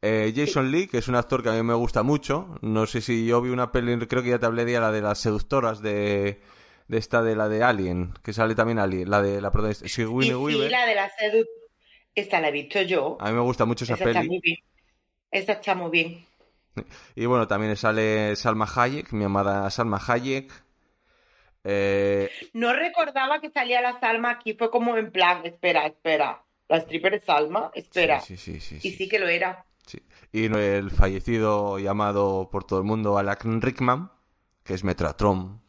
Eh, 0.00 0.32
Jason 0.36 0.70
Lee, 0.70 0.86
que 0.86 0.98
es 0.98 1.08
un 1.08 1.14
actor 1.14 1.42
que 1.42 1.48
a 1.48 1.52
mí 1.52 1.62
me 1.62 1.74
gusta 1.74 2.02
mucho. 2.02 2.56
No 2.60 2.86
sé 2.86 3.00
si 3.00 3.26
yo 3.26 3.40
vi 3.40 3.50
una 3.50 3.72
peli, 3.72 3.98
creo 4.06 4.22
que 4.22 4.30
ya 4.30 4.38
te 4.38 4.46
hablé 4.46 4.64
de 4.64 4.78
la 4.78 4.92
de 4.92 5.00
las 5.00 5.18
seductoras 5.18 5.80
de, 5.80 6.42
de 6.88 6.98
esta 6.98 7.22
de 7.22 7.36
la 7.36 7.48
de 7.48 7.62
Alien, 7.62 8.12
que 8.22 8.32
sale 8.32 8.54
también 8.54 8.78
Alien, 8.78 9.08
la 9.10 9.22
de 9.22 9.40
la 9.40 9.50
protagonista, 9.50 9.88
sí, 9.88 10.04
Weaver. 10.04 10.70
la 10.70 10.86
de 10.86 10.94
la. 10.94 11.10
Esta 12.14 12.40
la 12.40 12.48
he 12.48 12.52
visto 12.52 12.80
yo. 12.82 13.16
A 13.20 13.28
mí 13.30 13.34
me 13.34 13.40
gusta 13.40 13.64
mucho 13.64 13.84
esa 13.84 13.94
Esa 13.94 14.04
está 14.04 14.18
peli. 14.20 14.28
muy 14.28 14.40
bien. 14.42 14.56
Esa 15.30 15.52
está 15.52 15.74
muy 15.74 15.90
bien. 15.90 16.24
Y 17.14 17.26
bueno, 17.26 17.46
también 17.48 17.76
sale 17.76 18.36
Salma 18.36 18.68
Hayek, 18.72 19.12
mi 19.12 19.24
amada 19.24 19.70
Salma 19.70 20.00
Hayek. 20.06 20.52
Eh, 21.64 22.30
No 22.52 22.72
recordaba 22.74 23.40
que 23.40 23.50
salía 23.50 23.80
la 23.80 23.98
Salma 23.98 24.30
aquí. 24.30 24.54
Fue 24.54 24.70
como 24.70 24.96
en 24.96 25.10
plan, 25.10 25.44
espera, 25.44 25.86
espera. 25.86 26.42
La 26.68 26.78
stripper 26.78 27.14
es 27.14 27.24
Salma, 27.24 27.70
espera. 27.74 28.20
Sí, 28.20 28.36
sí, 28.36 28.60
sí, 28.60 28.78
sí, 28.80 28.88
Y 28.88 28.92
sí. 28.92 29.08
que 29.08 29.18
lo 29.18 29.28
era. 29.28 29.64
Y 30.32 30.46
el 30.46 30.90
fallecido 30.90 31.78
llamado 31.78 32.48
por 32.50 32.64
todo 32.64 32.78
el 32.80 32.84
mundo 32.84 33.18
Alan 33.18 33.62
Rickman, 33.62 34.10
que 34.64 34.74
es 34.74 34.82
Metratron. 34.82 35.62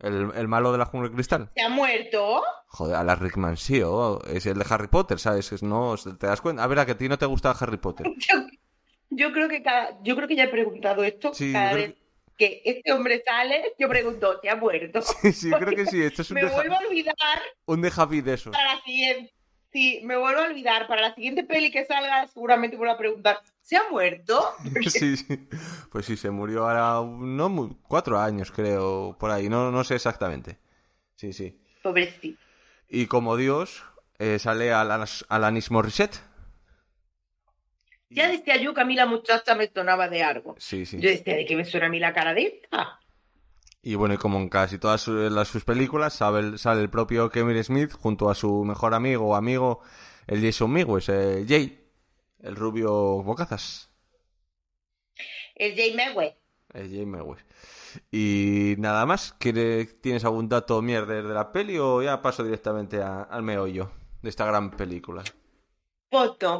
El, 0.00 0.32
el 0.34 0.48
malo 0.48 0.70
de 0.72 0.78
la 0.78 0.84
jungla 0.84 1.08
de 1.08 1.14
cristal. 1.14 1.50
¿Se 1.54 1.62
ha 1.62 1.68
muerto? 1.70 2.42
Joder, 2.66 2.96
Alan 2.96 3.20
Rickman 3.20 3.56
sí, 3.56 3.80
oh, 3.82 4.20
es 4.26 4.44
el 4.46 4.58
de 4.58 4.66
Harry 4.68 4.88
Potter, 4.88 5.18
¿sabes? 5.18 5.50
Es, 5.52 5.62
no, 5.62 5.94
te 5.96 6.26
das 6.26 6.40
cuenta. 6.42 6.62
A 6.62 6.66
ver, 6.66 6.80
a 6.80 6.84
que 6.86 6.92
a 6.92 6.98
ti 6.98 7.08
no 7.08 7.16
te 7.16 7.24
gustaba 7.24 7.56
Harry 7.58 7.78
Potter. 7.78 8.06
Yo, 8.18 8.36
yo 9.10 9.32
creo 9.32 9.48
que 9.48 9.62
cada, 9.62 9.96
yo 10.02 10.16
creo 10.16 10.26
que 10.26 10.34
ya 10.36 10.44
he 10.44 10.48
preguntado 10.48 11.04
esto 11.04 11.30
cada 11.52 11.74
vez 11.74 11.94
que 12.36 12.62
este 12.64 12.92
hombre 12.92 13.22
sale, 13.24 13.74
yo 13.78 13.88
pregunto, 13.88 14.40
¿se 14.42 14.48
ha 14.50 14.56
muerto? 14.56 15.00
Sí, 15.22 15.32
sí, 15.32 15.50
creo 15.50 15.74
que 15.76 15.86
sí. 15.86 16.02
Esto 16.02 16.22
es 16.22 16.30
un 16.30 16.34
Me 16.36 16.42
deja, 16.44 16.54
vuelvo 16.54 16.74
a 16.74 16.78
olvidar 16.78 17.16
un 17.66 17.80
deja 17.82 18.06
de 18.06 18.34
eso. 18.34 18.50
para 18.50 18.74
la 18.74 18.80
siguiente. 18.82 19.32
Sí, 19.72 20.00
me 20.04 20.16
vuelvo 20.16 20.40
a 20.40 20.44
olvidar. 20.44 20.86
Para 20.86 21.02
la 21.02 21.14
siguiente 21.14 21.42
peli 21.44 21.70
que 21.72 21.84
salga, 21.84 22.26
seguramente 22.28 22.76
vuelvo 22.76 22.94
a 22.94 22.98
preguntar, 22.98 23.40
¿se 23.60 23.76
ha 23.76 23.82
muerto? 23.90 24.54
Sí, 24.88 25.16
sí. 25.16 25.48
Pues 25.90 26.06
sí, 26.06 26.16
se 26.16 26.30
murió 26.30 26.68
ahora 26.68 27.04
no 27.18 27.48
muy- 27.48 27.76
cuatro 27.88 28.18
años, 28.20 28.50
creo, 28.52 29.16
por 29.18 29.30
ahí. 29.30 29.48
No, 29.48 29.70
no 29.72 29.82
sé 29.84 29.96
exactamente. 29.96 30.58
Sí, 31.16 31.32
sí. 31.32 31.60
Pobrecito. 31.82 32.40
Y 32.88 33.06
como 33.06 33.36
Dios, 33.36 33.82
eh, 34.18 34.38
sale 34.38 34.72
Alanis, 34.72 35.24
Alanis 35.28 35.70
Morissette. 35.72 36.20
Ya 38.14 38.28
decía 38.28 38.56
yo 38.56 38.72
que 38.74 38.80
a 38.80 38.84
mí 38.84 38.94
la 38.94 39.06
muchacha 39.06 39.54
me 39.54 39.68
sonaba 39.68 40.08
de 40.08 40.22
algo. 40.22 40.54
Sí, 40.58 40.86
sí. 40.86 40.98
Yo 41.00 41.08
decía, 41.10 41.34
¿de 41.34 41.44
qué 41.46 41.56
me 41.56 41.64
suena 41.64 41.86
a 41.86 41.88
mí 41.90 41.98
la 41.98 42.12
cara 42.12 42.32
de 42.34 42.42
esta? 42.62 43.00
Y 43.82 43.96
bueno, 43.96 44.14
y 44.14 44.16
como 44.18 44.38
en 44.38 44.48
casi 44.48 44.78
todas 44.78 45.02
su- 45.02 45.12
las, 45.30 45.48
sus 45.48 45.64
películas, 45.64 46.14
sale 46.14 46.38
el, 46.40 46.58
sale 46.58 46.80
el 46.80 46.88
propio 46.90 47.28
Kevin 47.28 47.62
Smith 47.62 47.92
junto 47.92 48.30
a 48.30 48.34
su 48.34 48.64
mejor 48.64 48.94
amigo 48.94 49.26
o 49.28 49.34
amigo, 49.34 49.80
el 50.26 50.42
Jason 50.42 50.70
Mewes, 50.72 51.08
eh, 51.10 51.44
Jay, 51.46 51.84
el 52.40 52.56
rubio 52.56 52.90
bocazas. 53.22 53.90
El 55.54 55.74
Jay 55.76 55.94
Mewes. 55.94 56.34
El 56.72 56.88
Jay 56.90 57.06
Mewes. 57.06 57.44
Y 58.10 58.74
nada 58.78 59.06
más, 59.06 59.34
¿quiere- 59.38 59.84
¿tienes 59.86 60.24
algún 60.24 60.48
dato 60.48 60.80
mierder 60.82 61.26
de 61.26 61.34
la 61.34 61.52
peli 61.52 61.78
o 61.78 62.02
ya 62.02 62.22
paso 62.22 62.42
directamente 62.42 63.02
a- 63.02 63.22
al 63.22 63.42
meollo 63.42 63.90
de 64.22 64.30
esta 64.30 64.46
gran 64.46 64.70
película? 64.70 65.22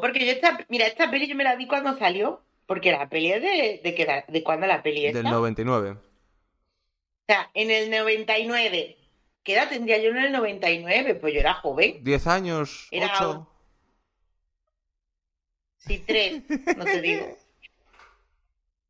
Porque 0.00 0.26
yo 0.26 0.32
esta, 0.32 0.58
mira, 0.68 0.86
esta 0.86 1.10
peli 1.10 1.26
yo 1.26 1.34
me 1.36 1.44
la 1.44 1.56
vi 1.56 1.66
cuando 1.66 1.96
salió, 1.98 2.42
porque 2.66 2.92
la 2.92 3.08
peli 3.08 3.32
es 3.32 3.42
de, 3.42 3.80
de, 3.82 4.24
de 4.28 4.42
cuándo 4.42 4.66
la 4.66 4.82
peli 4.82 5.02
Del 5.02 5.16
esta. 5.18 5.30
99. 5.30 5.90
O 5.90 5.96
sea, 7.26 7.50
en 7.54 7.70
el 7.70 7.90
99. 7.90 8.96
¿Qué 9.42 9.54
edad 9.54 9.68
tendría 9.68 9.98
yo 9.98 10.10
en 10.10 10.18
el 10.18 10.32
99? 10.32 11.14
Pues 11.16 11.34
yo 11.34 11.40
era 11.40 11.54
joven. 11.54 12.02
10 12.02 12.26
años, 12.26 12.88
Era 12.90 13.12
8. 13.14 13.50
Sí, 15.86 15.98
tres, 16.06 16.42
no 16.76 16.84
te 16.84 17.00
digo. 17.02 17.26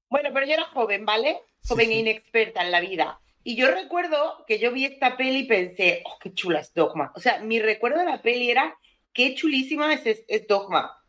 Bueno, 0.09 0.31
pero 0.33 0.47
yo 0.47 0.53
era 0.53 0.65
joven, 0.67 1.05
¿vale? 1.05 1.41
Joven 1.67 1.87
Sí, 1.87 1.93
e 1.93 1.99
inexperta 1.99 2.63
en 2.63 2.71
la 2.71 2.81
vida. 2.81 3.21
Y 3.43 3.57
yo 3.57 3.71
recuerdo 3.71 4.45
que 4.47 4.61
yo 4.61 4.71
vi 4.71 4.85
esta 4.85 5.17
peli 5.17 5.41
y 5.41 5.47
pensé, 5.47 6.03
oh, 6.07 6.19
qué 6.21 6.33
chula 6.33 6.61
es 6.61 6.73
Dogma. 6.73 7.13
O 7.17 7.21
sea, 7.21 7.41
mi 7.41 7.59
recuerdo 7.59 7.99
de 7.99 8.05
la 8.05 8.23
peli 8.23 8.49
era, 8.51 8.79
qué 9.15 9.35
chulísima 9.35 9.95
es, 9.95 10.05
es, 10.05 10.25
es 10.29 10.47
Dogma. 10.47 11.01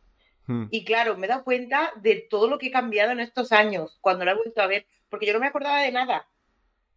Hmm. 0.46 0.66
Y 0.70 0.84
claro, 0.84 1.16
me 1.18 1.26
he 1.26 1.28
dado 1.28 1.44
cuenta 1.44 1.92
de 1.96 2.26
todo 2.30 2.48
lo 2.48 2.58
que 2.58 2.68
he 2.68 2.70
cambiado 2.70 3.10
en 3.12 3.20
estos 3.20 3.52
años, 3.52 3.98
cuando 4.00 4.24
la 4.24 4.32
he 4.32 4.36
vuelto 4.36 4.62
a 4.62 4.66
ver, 4.68 4.86
porque 5.08 5.26
yo 5.26 5.32
no 5.32 5.40
me 5.40 5.48
acordaba 5.48 5.80
de 5.80 5.92
nada. 5.92 6.28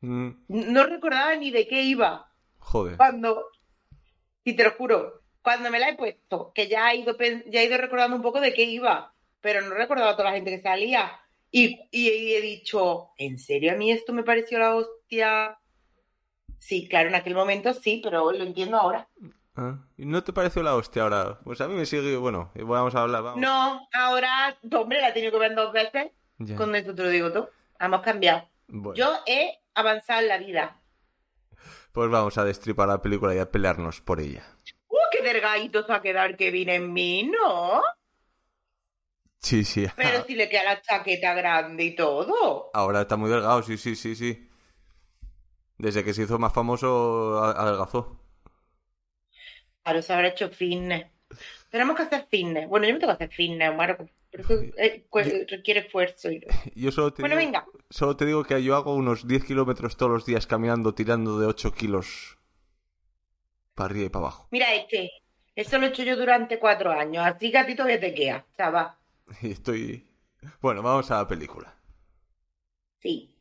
Mm, 0.01 0.29
No 0.47 0.83
recordaba 0.85 1.35
ni 1.35 1.51
de 1.51 1.67
qué 1.67 1.81
iba. 1.81 2.31
Joder. 2.59 2.95
Cuando, 2.95 3.47
y 4.43 4.53
te 4.55 4.63
lo 4.63 4.71
juro, 4.71 5.23
cuando 5.41 5.69
me 5.71 5.79
la 5.79 5.89
he 5.89 5.95
puesto, 5.97 6.51
que 6.53 6.67
ya 6.67 6.91
he 6.91 6.97
ido, 6.97 7.17
ya 7.17 7.61
he 7.61 7.65
ido 7.65 7.77
recordando 7.77 8.15
un 8.15 8.21
poco 8.21 8.39
de 8.39 8.53
qué 8.53 8.63
iba, 8.63 9.13
pero 9.41 9.61
no 9.61 9.73
recordaba 9.73 10.11
a 10.11 10.15
toda 10.15 10.29
la 10.29 10.35
gente 10.35 10.51
que 10.51 10.61
salía. 10.61 11.19
Y, 11.51 11.79
y, 11.91 12.09
y 12.09 12.33
he 12.35 12.41
dicho, 12.41 13.09
¿en 13.17 13.39
serio 13.39 13.71
a 13.71 13.75
mí 13.75 13.91
esto 13.91 14.13
me 14.13 14.23
pareció 14.23 14.59
la 14.59 14.75
hostia? 14.75 15.57
Sí, 16.59 16.87
claro, 16.87 17.09
en 17.09 17.15
aquel 17.15 17.33
momento 17.33 17.73
sí, 17.73 18.01
pero 18.03 18.31
lo 18.31 18.43
entiendo 18.43 18.77
ahora. 18.77 19.09
Ah, 19.55 19.77
¿y 19.97 20.05
¿No 20.05 20.23
te 20.23 20.31
pareció 20.31 20.63
la 20.63 20.75
hostia 20.75 21.03
ahora? 21.03 21.39
Pues 21.43 21.59
a 21.61 21.67
mí 21.67 21.73
me 21.75 21.85
sigue, 21.85 22.15
bueno, 22.17 22.51
vamos 22.55 22.95
a 22.95 23.01
hablar, 23.01 23.23
vamos. 23.23 23.41
No, 23.41 23.87
ahora, 23.93 24.57
hombre, 24.71 25.01
la 25.01 25.09
he 25.09 25.13
tenido 25.13 25.31
que 25.33 25.39
ver 25.39 25.55
dos 25.55 25.73
veces, 25.73 26.11
Ya. 26.37 26.55
con 26.55 26.73
esto 26.75 26.95
te 26.95 27.03
lo 27.03 27.09
digo 27.09 27.31
todo. 27.31 27.49
Hemos 27.79 28.01
cambiado. 28.01 28.47
Bueno, 28.67 28.95
Yo 28.95 29.11
he 29.25 29.59
avanzado 29.73 30.21
en 30.21 30.27
la 30.27 30.37
vida. 30.37 30.79
pues 31.91 32.09
vamos 32.09 32.37
a 32.37 32.45
destripar 32.45 32.87
la 32.87 33.01
película 33.01 33.33
y 33.35 33.39
a 33.39 33.49
pelearnos 33.51 33.99
por 34.01 34.19
ella. 34.21 34.43
¡Uh, 34.87 34.95
qué 35.11 35.23
delgadito 35.23 35.81
se 35.83 35.89
va 35.91 35.95
a 35.97 36.01
quedar 36.01 36.37
Kevin 36.37 36.69
en 36.69 36.93
mí, 36.93 37.23
¿no? 37.23 37.81
Sí, 39.39 39.63
sí. 39.65 39.87
Pero 39.97 40.23
si 40.25 40.35
le 40.35 40.47
queda 40.49 40.63
la 40.65 40.81
chaqueta 40.81 41.33
grande 41.33 41.83
y 41.83 41.95
todo. 41.95 42.69
Ahora 42.73 43.01
está 43.01 43.15
muy 43.17 43.29
delgado, 43.29 43.61
sí, 43.63 43.77
sí, 43.77 43.95
sí, 43.95 44.15
sí. 44.15 44.49
Desde 45.77 46.03
que 46.03 46.13
se 46.13 46.23
hizo 46.23 46.37
más 46.39 46.53
famoso, 46.53 47.41
adelgazó. 47.43 48.18
Claro, 49.89 50.03
se 50.03 50.13
habrá 50.13 50.27
hecho 50.27 50.49
fitness. 50.49 51.07
Tenemos 51.71 51.95
que 51.95 52.03
hacer 52.03 52.27
fitness. 52.29 52.69
Bueno, 52.69 52.85
yo 52.87 52.93
me 52.93 52.99
tengo 52.99 53.17
que 53.17 53.23
hacer 53.23 53.35
fitness, 53.35 53.75
Marco. 53.75 54.07
Pero 54.29 54.43
eso, 54.43 54.61
eh, 54.77 55.07
Yo- 55.11 55.21
requiere 55.47 55.79
esfuerzo. 55.79 56.31
y- 56.31 56.45
Yo 56.75 56.91
solo 56.91 57.11
te, 57.11 57.23
Bueno, 57.23 57.35
digo, 57.37 57.47
venga. 57.51 57.65
solo 57.89 58.15
te 58.15 58.27
digo 58.27 58.43
que 58.43 58.61
yo 58.63 58.75
hago 58.75 58.93
unos 58.93 59.27
10 59.27 59.43
kilómetros 59.45 59.97
todos 59.97 60.11
los 60.11 60.25
días 60.27 60.45
caminando, 60.45 60.93
tirando 60.93 61.39
de 61.39 61.47
8 61.47 61.71
kilos 61.73 62.37
para 63.73 63.89
arriba 63.89 64.05
y 64.05 64.09
para 64.09 64.25
abajo. 64.25 64.47
Mira, 64.51 64.73
este. 64.75 65.11
Eso 65.55 65.79
lo 65.79 65.87
he 65.87 65.89
hecho 65.89 66.03
yo 66.03 66.15
durante 66.15 66.59
cuatro 66.59 66.91
años. 66.91 67.25
Así 67.25 67.49
que 67.51 67.57
a 67.57 67.65
ti 67.65 67.73
todavía 67.75 67.99
te 67.99 68.13
queda, 68.13 68.45
chaval. 68.55 68.93
Y 69.41 69.51
estoy... 69.51 70.07
Bueno, 70.61 70.83
vamos 70.83 71.09
a 71.09 71.17
la 71.17 71.27
película. 71.27 71.73
Sí. 72.99 73.35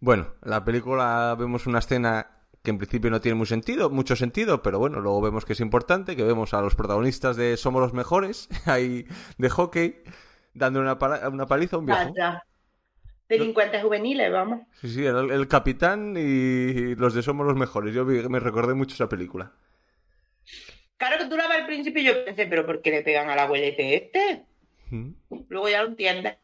Bueno, 0.00 0.34
en 0.42 0.50
la 0.50 0.64
película 0.64 1.36
vemos 1.38 1.66
una 1.68 1.78
escena 1.78 2.41
que 2.62 2.70
en 2.70 2.78
principio 2.78 3.10
no 3.10 3.20
tiene 3.20 3.34
muy 3.34 3.46
sentido, 3.46 3.90
mucho 3.90 4.16
sentido, 4.16 4.62
pero 4.62 4.78
bueno, 4.78 5.00
luego 5.00 5.20
vemos 5.20 5.44
que 5.44 5.52
es 5.54 5.60
importante, 5.60 6.14
que 6.16 6.22
vemos 6.22 6.54
a 6.54 6.60
los 6.60 6.74
protagonistas 6.76 7.36
de 7.36 7.56
Somos 7.56 7.82
los 7.82 7.92
Mejores, 7.92 8.48
ahí 8.66 9.06
de 9.38 9.50
hockey, 9.50 10.02
dando 10.54 10.80
una, 10.80 10.98
una 11.28 11.46
paliza 11.46 11.76
a 11.76 11.78
un 11.80 11.86
viejo. 11.86 12.12
Vaya. 12.16 12.44
Delincuentes 13.28 13.82
juveniles, 13.82 14.30
vamos. 14.30 14.60
Sí, 14.80 14.90
sí, 14.90 15.06
el, 15.06 15.30
el 15.30 15.48
capitán 15.48 16.14
y 16.16 16.94
los 16.96 17.14
de 17.14 17.22
Somos 17.22 17.46
los 17.46 17.56
Mejores. 17.56 17.94
Yo 17.94 18.04
me 18.04 18.40
recordé 18.40 18.74
mucho 18.74 18.94
esa 18.94 19.08
película. 19.08 19.52
Claro 20.98 21.18
que 21.18 21.24
tú 21.24 21.36
la 21.36 21.48
ves 21.48 21.58
al 21.58 21.66
principio 21.66 22.02
y 22.02 22.06
yo 22.06 22.24
pensé, 22.24 22.46
¿pero 22.46 22.64
por 22.64 22.80
qué 22.80 22.90
le 22.90 23.02
pegan 23.02 23.28
al 23.28 23.38
abuelete 23.38 23.96
este? 23.96 24.44
Mm. 24.90 25.12
Luego 25.48 25.68
ya 25.68 25.82
lo 25.82 25.88
entiendes. 25.88 26.36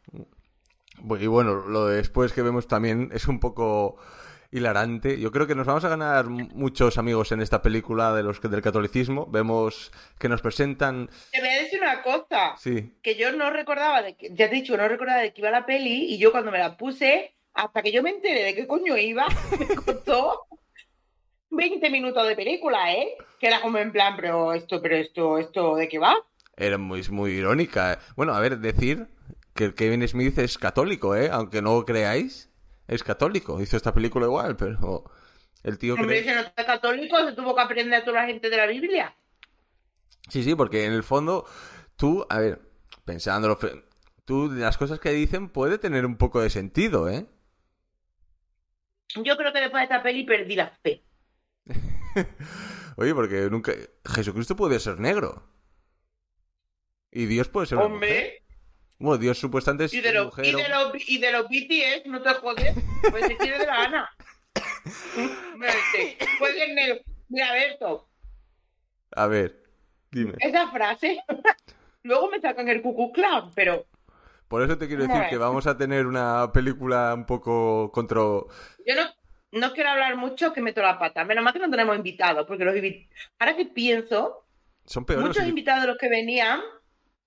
Y 1.20 1.26
bueno, 1.26 1.54
lo 1.66 1.86
de 1.86 1.96
después 1.96 2.32
que 2.32 2.42
vemos 2.42 2.66
también 2.66 3.10
es 3.12 3.28
un 3.28 3.38
poco 3.38 3.98
hilarante. 4.50 5.20
Yo 5.20 5.30
creo 5.30 5.46
que 5.46 5.54
nos 5.54 5.66
vamos 5.66 5.84
a 5.84 5.88
ganar 5.88 6.26
muchos 6.26 6.96
amigos 6.98 7.32
en 7.32 7.40
esta 7.42 7.60
película 7.62 8.14
de 8.14 8.22
los 8.22 8.40
que- 8.40 8.48
del 8.48 8.62
catolicismo. 8.62 9.26
Vemos 9.26 9.92
que 10.18 10.28
nos 10.28 10.40
presentan... 10.42 11.08
Te 11.32 11.40
voy 11.40 11.50
a 11.50 11.62
decir 11.62 11.80
una 11.80 12.02
cosa. 12.02 12.56
Sí, 12.58 12.94
que 13.02 13.14
yo 13.16 13.32
no 13.32 13.50
recordaba 13.50 14.02
de 14.02 14.16
que, 14.16 14.28
ya 14.30 14.48
te 14.48 14.56
he 14.56 14.60
dicho, 14.60 14.76
no 14.76 14.88
recordaba 14.88 15.20
de 15.20 15.32
que 15.32 15.40
iba 15.42 15.50
la 15.50 15.66
peli 15.66 16.06
y 16.14 16.18
yo 16.18 16.30
cuando 16.32 16.50
me 16.50 16.58
la 16.58 16.76
puse, 16.76 17.34
hasta 17.54 17.82
que 17.82 17.92
yo 17.92 18.02
me 18.02 18.10
enteré 18.10 18.42
de 18.44 18.54
qué 18.54 18.66
coño 18.66 18.96
iba, 18.96 19.26
me 19.68 19.74
costó 19.76 20.46
20 21.50 21.90
minutos 21.90 22.26
de 22.26 22.36
película, 22.36 22.92
¿eh? 22.92 23.08
Que 23.40 23.46
era 23.48 23.60
como 23.60 23.78
en 23.78 23.92
plan, 23.92 24.14
pero 24.16 24.52
esto, 24.52 24.80
pero 24.82 24.96
esto, 24.96 25.38
esto, 25.38 25.76
¿de 25.76 25.88
qué 25.88 25.98
va? 25.98 26.14
era 26.60 26.76
muy, 26.76 27.02
muy 27.10 27.30
irónica. 27.34 28.00
Bueno, 28.16 28.34
a 28.34 28.40
ver, 28.40 28.58
decir 28.58 29.06
que 29.54 29.74
Kevin 29.74 30.06
Smith 30.08 30.36
es 30.38 30.58
católico, 30.58 31.14
¿eh? 31.14 31.28
Aunque 31.32 31.62
no 31.62 31.74
lo 31.76 31.84
creáis, 31.84 32.47
es 32.88 33.04
católico. 33.04 33.60
Hizo 33.60 33.76
esta 33.76 33.94
película 33.94 34.26
igual, 34.26 34.56
pero 34.56 35.04
El 35.62 35.78
tío 35.78 35.94
Hombre, 35.94 36.22
cree... 36.22 36.24
si 36.24 36.34
no 36.34 36.40
está 36.40 36.66
católico, 36.66 37.16
se 37.18 37.32
tuvo 37.32 37.54
que 37.54 37.60
aprender 37.60 38.00
a 38.00 38.04
toda 38.04 38.22
la 38.22 38.26
gente 38.26 38.50
de 38.50 38.56
la 38.56 38.66
Biblia. 38.66 39.14
Sí, 40.28 40.42
sí, 40.42 40.54
porque 40.54 40.84
en 40.84 40.92
el 40.92 41.04
fondo 41.04 41.46
tú, 41.96 42.26
a 42.28 42.40
ver, 42.40 42.60
pensándolo, 43.04 43.58
tú 44.24 44.50
las 44.50 44.76
cosas 44.78 44.98
que 44.98 45.10
dicen 45.10 45.48
puede 45.48 45.78
tener 45.78 46.04
un 46.06 46.16
poco 46.16 46.40
de 46.40 46.50
sentido, 46.50 47.08
¿eh? 47.08 47.26
Yo 49.16 49.36
creo 49.36 49.52
que 49.52 49.60
después 49.60 49.80
de 49.80 49.84
esta 49.84 50.02
peli 50.02 50.24
perdí 50.24 50.56
la 50.56 50.70
fe. 50.82 51.02
Oye, 52.96 53.14
porque 53.14 53.48
nunca... 53.50 53.72
Jesucristo 54.04 54.56
puede 54.56 54.80
ser 54.80 54.98
negro. 54.98 55.48
Y 57.10 57.26
Dios 57.26 57.48
puede 57.48 57.66
ser. 57.66 57.78
Hombre, 57.78 58.42
Bueno, 58.98 59.18
Dios 59.18 59.38
supuestamente 59.38 59.84
es 59.84 59.94
y 59.94 60.00
de, 60.00 60.12
los, 60.12 60.26
mujer. 60.26 60.44
y, 60.46 60.52
de 60.52 60.68
los, 60.68 61.08
y 61.08 61.18
de 61.18 61.32
los 61.32 61.44
BTS, 61.48 62.06
no 62.06 62.20
te 62.22 62.30
jodes, 62.34 62.74
pues 63.10 63.26
se 63.26 63.36
quiere 63.36 63.58
de 63.58 63.66
la 63.66 63.76
gana. 63.82 64.10
Puede 66.38 66.54
ser 66.54 66.74
negro. 66.74 67.00
Mira, 67.28 67.52
Berto, 67.52 68.08
A 69.14 69.26
ver, 69.26 69.62
dime. 70.10 70.34
esa 70.40 70.70
frase, 70.70 71.18
luego 72.02 72.30
me 72.30 72.40
sacan 72.40 72.68
el 72.68 72.80
Cucu 72.80 73.12
Clan, 73.12 73.50
pero 73.54 73.84
Por 74.48 74.62
eso 74.62 74.78
te 74.78 74.88
quiero 74.88 75.06
decir 75.06 75.24
que 75.28 75.36
vamos 75.36 75.66
a 75.66 75.76
tener 75.76 76.06
una 76.06 76.50
película 76.52 77.12
un 77.14 77.26
poco 77.26 77.92
contra... 77.92 78.20
yo 78.20 78.94
no, 78.96 79.02
no 79.52 79.72
quiero 79.74 79.90
hablar 79.90 80.16
mucho 80.16 80.52
que 80.54 80.62
meto 80.62 80.80
la 80.80 80.98
pata. 80.98 81.24
Menos 81.24 81.44
mal 81.44 81.52
que 81.52 81.58
no 81.58 81.70
tenemos 81.70 81.96
invitados, 81.96 82.46
porque 82.46 82.64
los 82.64 82.74
invi- 82.74 83.08
ahora 83.38 83.54
que 83.56 83.66
pienso, 83.66 84.46
Son 84.86 85.04
peores. 85.04 85.26
muchos 85.28 85.44
invitados 85.46 85.86
los 85.86 85.98
que 85.98 86.08
venían 86.08 86.62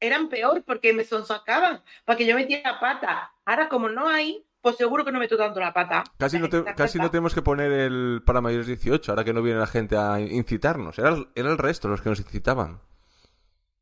eran 0.02 0.28
peor 0.28 0.64
porque 0.66 0.92
me 0.92 1.06
sonsacaban 1.06 1.82
para 2.04 2.18
que 2.18 2.26
yo 2.26 2.36
metiera 2.36 2.74
la 2.74 2.80
pata. 2.82 3.32
Ahora, 3.46 3.70
como 3.70 3.88
no 3.88 4.10
hay, 4.10 4.44
pues 4.62 4.76
seguro 4.76 5.06
que 5.06 5.12
no 5.14 5.20
meto 5.20 5.38
tanto 5.38 5.60
la 5.62 5.74
pata. 5.74 6.04
Casi, 6.18 6.38
no, 6.40 6.50
te- 6.50 6.58
Esta 6.58 6.76
casi 6.76 6.98
no 6.98 7.04
pata. 7.06 7.12
tenemos 7.12 7.34
que 7.34 7.42
poner 7.42 7.72
el 7.72 8.22
para 8.26 8.42
mayores 8.42 8.68
18, 8.68 9.12
ahora 9.12 9.24
que 9.24 9.32
no 9.34 9.42
viene 9.42 9.60
la 9.60 9.68
gente 9.68 9.96
a 9.96 10.20
incitarnos. 10.20 11.00
Era 11.00 11.10
el, 11.10 11.30
era 11.36 11.50
el 11.52 11.58
resto 11.58 11.88
los 11.88 12.02
que 12.02 12.10
nos 12.10 12.20
incitaban. 12.20 12.82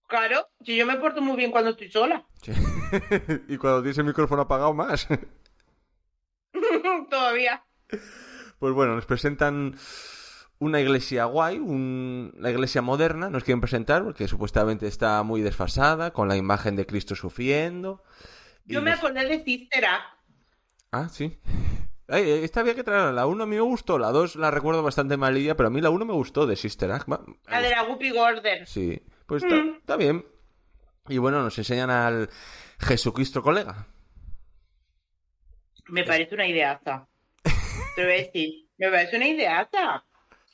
Claro, 0.08 0.48
si 0.66 0.76
yo 0.76 0.86
me 0.86 0.96
porto 0.98 1.22
muy 1.22 1.36
bien 1.38 1.52
cuando 1.52 1.72
estoy 1.72 1.92
sola. 1.92 2.26
Sí. 2.42 2.52
y 3.48 3.58
cuando 3.58 3.82
tienes 3.82 3.98
el 4.00 4.06
micrófono 4.06 4.42
apagado 4.44 4.74
más. 4.74 5.08
Todavía. 7.10 7.64
Pues 8.60 8.74
bueno, 8.74 8.96
nos 8.96 9.06
presentan 9.06 9.76
una 10.60 10.80
iglesia 10.82 11.26
guay, 11.26 11.58
un- 11.58 12.34
una 12.38 12.50
iglesia 12.52 12.82
moderna, 12.82 13.30
nos 13.30 13.44
quieren 13.44 13.62
presentar 13.62 14.04
porque 14.04 14.28
supuestamente 14.28 14.88
está 14.88 15.24
muy 15.24 15.42
desfasada, 15.42 16.12
con 16.12 16.28
la 16.28 16.36
imagen 16.38 16.76
de 16.76 16.86
Cristo 16.86 17.16
sufriendo. 17.16 18.04
Yo 18.66 18.82
me 18.82 18.92
nos- 18.92 19.00
acordé 19.00 19.26
de 19.26 19.44
Sister 19.44 19.86
Act. 19.86 20.04
Ah, 20.92 21.08
sí. 21.10 21.40
Ay, 22.08 22.24
eh, 22.24 22.44
esta 22.44 22.60
había 22.62 22.74
que 22.76 22.84
traerla. 22.84 23.12
La 23.12 23.26
1 23.28 23.44
a 23.44 23.48
mí 23.48 23.56
me 23.56 23.62
gustó, 23.62 24.00
la 24.00 24.10
2 24.12 24.36
la 24.36 24.52
recuerdo 24.52 24.82
bastante 24.84 25.16
malilla, 25.16 25.56
pero 25.56 25.68
a 25.68 25.70
mí 25.70 25.80
la 25.80 25.92
1 25.92 26.06
me 26.06 26.14
gustó 26.14 26.46
de 26.48 26.56
Sister 26.56 26.92
Act. 26.92 27.08
La 27.48 27.62
de 27.62 27.70
la 27.70 27.84
Whoopi 27.84 28.10
Gordon. 28.10 28.66
Sí, 28.66 29.02
pues 29.28 29.44
está, 29.44 29.56
Mm. 29.56 29.76
está 29.80 29.96
bien. 29.96 30.26
Y 31.08 31.20
bueno, 31.20 31.42
nos 31.44 31.58
enseñan 31.58 31.90
al 31.90 32.30
Jesucristo 32.80 33.42
colega. 33.44 33.88
Me 35.88 36.04
parece 36.04 36.36
una 36.36 36.48
ideaza. 36.48 37.08
Te 37.96 38.04
voy 38.04 38.14
a 38.14 38.16
decir. 38.18 38.68
Me 38.78 38.90
parece 38.92 39.18
una 39.18 39.28
ideaza. 39.28 40.04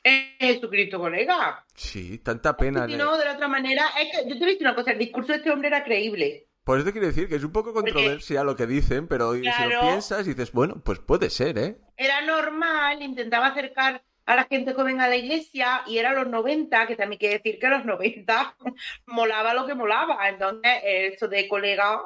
Es 0.05 0.37
Jesucristo, 0.39 0.99
colega. 0.99 1.65
Sí, 1.73 2.19
tanta 2.19 2.55
pena. 2.55 2.85
Si 2.87 2.95
no, 2.95 3.17
de 3.17 3.25
la 3.25 3.33
otra 3.33 3.47
manera, 3.47 3.85
es 3.99 4.11
que 4.11 4.29
yo 4.29 4.37
te 4.37 4.43
a 4.43 4.47
decir 4.47 4.61
una 4.61 4.75
cosa, 4.75 4.91
el 4.91 4.99
discurso 4.99 5.31
de 5.31 5.39
este 5.39 5.49
hombre 5.49 5.69
era 5.69 5.83
creíble. 5.83 6.45
Por 6.63 6.79
eso 6.79 6.91
quiero 6.91 7.07
decir 7.07 7.27
que 7.27 7.35
es 7.35 7.43
un 7.43 7.51
poco 7.51 7.73
controversia 7.73 8.43
lo 8.43 8.55
que 8.55 8.67
dicen, 8.67 9.07
pero 9.07 9.33
si 9.33 9.41
lo 9.41 9.79
piensas 9.81 10.27
dices, 10.27 10.51
bueno, 10.51 10.79
pues 10.83 10.99
puede 10.99 11.31
ser, 11.31 11.57
¿eh? 11.57 11.77
Era 11.97 12.21
normal, 12.21 13.01
intentaba 13.01 13.47
acercar 13.47 14.03
a 14.27 14.35
la 14.35 14.43
gente 14.45 14.73
joven 14.73 15.01
a 15.01 15.07
la 15.07 15.15
iglesia 15.15 15.81
y 15.87 15.97
era 15.97 16.13
los 16.13 16.27
90, 16.27 16.85
que 16.85 16.95
también 16.95 17.19
quiere 17.19 17.37
decir 17.37 17.57
que 17.59 17.67
los 17.67 17.83
90 17.85 18.57
molaba 19.07 19.55
lo 19.55 19.65
que 19.65 19.73
molaba. 19.73 20.29
Entonces, 20.29 20.71
eso 20.83 21.27
de 21.27 21.47
colega, 21.47 21.99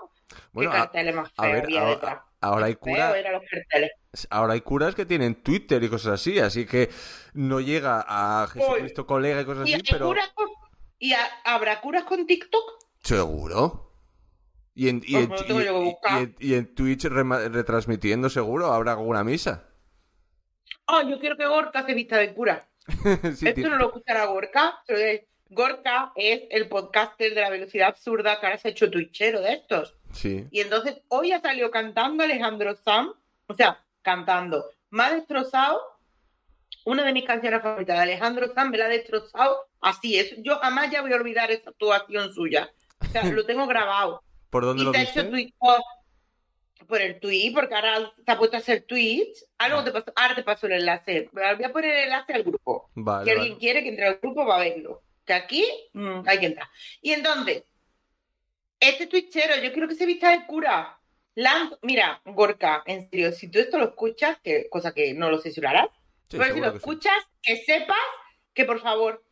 Bueno, 0.53 0.71
qué 0.71 0.77
a, 0.77 0.81
carteles 0.81 1.15
más 1.15 1.31
a 1.38 1.43
feos 1.43 1.53
ver, 1.53 1.63
había 1.63 1.81
ahora, 1.81 1.91
detrás. 1.95 2.19
ahora 2.41 2.65
hay 2.67 2.75
Feo 2.75 2.79
cura, 2.93 3.17
eran 3.17 3.33
los 3.33 3.43
carteles. 3.49 3.91
Ahora 4.30 4.54
hay 4.54 4.62
curas 4.62 4.95
que 4.95 5.06
tienen 5.06 5.36
Twitter 5.43 5.84
y 5.84 5.89
cosas 5.89 6.13
así, 6.13 6.39
así 6.39 6.65
que 6.65 6.89
no 7.34 7.60
llega 7.60 8.04
a 8.08 8.48
Jesucristo 8.48 9.06
colega 9.06 9.41
y 9.41 9.45
cosas 9.45 9.67
¿Y, 9.69 9.74
así, 9.74 9.84
pero 9.91 10.08
curas 10.08 10.30
con- 10.34 10.50
¿Y 10.98 11.13
ha- 11.13 11.30
habrá 11.45 11.80
curas 11.82 12.04
con 12.04 12.26
TikTok? 12.26 12.63
seguro. 13.04 13.86
Y 14.76 14.88
en, 14.89 15.02
y, 15.06 15.17
y- 15.17 16.54
y 16.56 16.62
Twitch 16.63 17.04
retransmitiendo 17.06 18.30
seguro 18.30 18.67
habrá 18.72 18.93
alguna 18.93 19.24
misa. 19.24 19.65
Oh, 20.88 21.02
yo 21.02 21.19
quiero 21.19 21.36
que 21.38 21.45
Gorka 21.45 21.86
se 21.86 21.93
vista 21.93 22.17
de 22.17 22.34
cura. 22.34 22.67
Sí, 23.36 23.48
Esto 23.48 23.69
no 23.69 23.78
lo 23.78 23.88
escuchará 23.88 24.26
Gorka. 24.26 24.82
Gorka 25.50 26.12
es 26.15 26.43
el 26.52 26.67
podcaster 26.69 27.34
de 27.34 27.41
la 27.41 27.50
velocidad 27.50 27.89
absurda 27.89 28.39
que 28.39 28.45
ahora 28.45 28.58
se 28.58 28.67
ha 28.67 28.72
hecho 28.72 28.89
twitchero 28.89 29.41
de 29.41 29.54
estos. 29.54 29.95
Sí. 30.13 30.48
Y 30.52 30.62
entonces 30.62 31.02
hoy 31.10 31.32
ha 31.32 31.41
salido 31.41 31.72
cantando 31.72 32.24
Alejandro 32.24 32.76
Sam, 32.76 33.13
o 33.48 33.54
sea, 33.54 33.84
cantando. 34.10 34.65
Me 34.89 35.04
ha 35.04 35.13
destrozado 35.13 35.82
una 36.86 37.04
de 37.04 37.13
mis 37.13 37.26
canciones 37.26 37.62
favoritas 37.62 37.98
de 37.98 38.04
Alejandro 38.04 38.52
Sam, 38.54 38.72
me 38.72 38.78
la 38.78 38.86
ha 38.86 38.89
destrozado 38.89 39.67
así. 39.82 40.17
Es, 40.17 40.36
yo 40.38 40.58
jamás 40.58 40.89
ya 40.91 41.02
voy 41.02 41.13
a 41.13 41.17
olvidar 41.17 41.52
esa 41.52 41.69
actuación 41.69 42.34
suya. 42.34 42.72
O 43.00 43.06
sea, 43.06 43.24
lo 43.38 43.45
tengo 43.45 43.67
grabado. 43.67 44.24
¿Por 44.50 44.65
dónde 44.65 44.82
Y 44.82 44.86
lo 44.86 44.91
viste? 44.91 45.19
hecho 45.19 45.30
tweet 45.30 45.54
por, 45.60 45.80
por 46.88 47.02
el 47.02 47.19
tweet, 47.19 47.52
porque 47.54 47.76
ahora 47.76 48.12
se 48.26 48.32
ha 48.32 48.38
puesto 48.38 48.58
a 48.58 48.60
hacer 48.60 48.86
tweets. 48.88 49.45
Ah, 49.60 49.67
luego 49.67 49.84
te 49.84 49.91
paso, 49.91 50.12
ahora 50.15 50.36
te 50.36 50.43
paso 50.43 50.65
el 50.65 50.74
enlace. 50.74 51.30
Voy 51.32 51.63
a 51.63 51.72
poner 51.72 51.91
el 51.95 52.04
enlace 52.06 52.34
al 52.34 52.43
grupo. 52.43 52.89
Vale, 52.95 53.26
que 53.26 53.32
vale. 53.32 53.41
alguien 53.41 53.60
quiere 53.60 53.84
que 53.84 53.89
entre 53.89 54.08
al 54.08 54.19
grupo 54.19 54.45
va 54.45 54.56
a 54.56 54.60
verlo. 54.60 55.04
Que 55.26 55.34
aquí 55.34 55.65
mm, 55.93 56.22
hay 56.26 56.39
que 56.39 56.45
entrar. 56.48 56.67
Y 57.04 57.12
entonces, 57.12 57.63
este 58.80 59.06
twitchero, 59.06 59.62
yo 59.62 59.72
quiero 59.72 59.88
que 59.88 59.95
se 59.95 60.08
vista 60.08 60.32
de 60.32 60.48
cura. 60.48 60.98
Lan- 61.41 61.78
Mira, 61.82 62.21
Gorka, 62.25 62.84
en 62.86 63.10
serio, 63.10 63.32
si 63.32 63.49
tú 63.49 63.60
esto 63.60 63.78
lo 63.78 63.86
escuchas, 63.86 64.38
que 64.43 64.67
cosa 64.69 64.93
que 64.93 65.13
no 65.13 65.30
lo 65.30 65.38
sé 65.39 65.52
si 65.52 65.62
lo 65.62 65.69
harás, 65.69 65.88
Sí, 66.30 66.38
pero 66.38 66.54
si 66.54 66.60
lo 66.60 66.71
sí. 66.71 66.78
escuchas, 66.78 67.15
que 67.41 67.56
sepas 67.58 67.97
que 68.54 68.65
por 68.65 68.80
favor, 68.82 69.23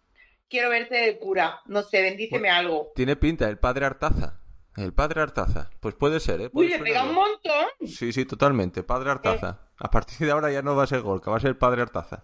quiero 0.50 0.70
verte 0.70 0.96
de 0.96 1.20
cura. 1.20 1.62
No 1.65 1.84
sé, 1.84 2.02
bendíceme 2.02 2.50
algo. 2.50 2.91
Tiene 2.96 3.15
pinta, 3.15 3.50
el 3.50 3.58
padre 3.60 3.86
Artaza. 3.86 4.39
El 4.78 4.93
padre 4.93 5.22
Artaza. 5.22 5.70
Pues 5.80 5.96
puede 5.96 6.20
ser, 6.20 6.39
¿eh? 6.41 6.50
Uy, 6.54 6.67
le 6.70 6.80
pega 6.80 7.04
un 7.04 7.13
montón. 7.15 7.65
Sí, 7.86 8.13
sí, 8.13 8.26
totalmente. 8.26 8.84
Padre 8.84 9.10
Artaza. 9.12 9.67
A 9.78 9.91
partir 9.91 10.20
de 10.26 10.32
ahora 10.32 10.52
ya 10.52 10.62
no 10.62 10.76
va 10.76 10.84
a 10.84 10.88
ser 10.88 11.02
Gorka, 11.02 11.30
va 11.32 11.38
a 11.38 11.39
ser 11.39 11.50
el 11.50 11.58
padre 11.58 11.82
Artaza. 11.82 12.24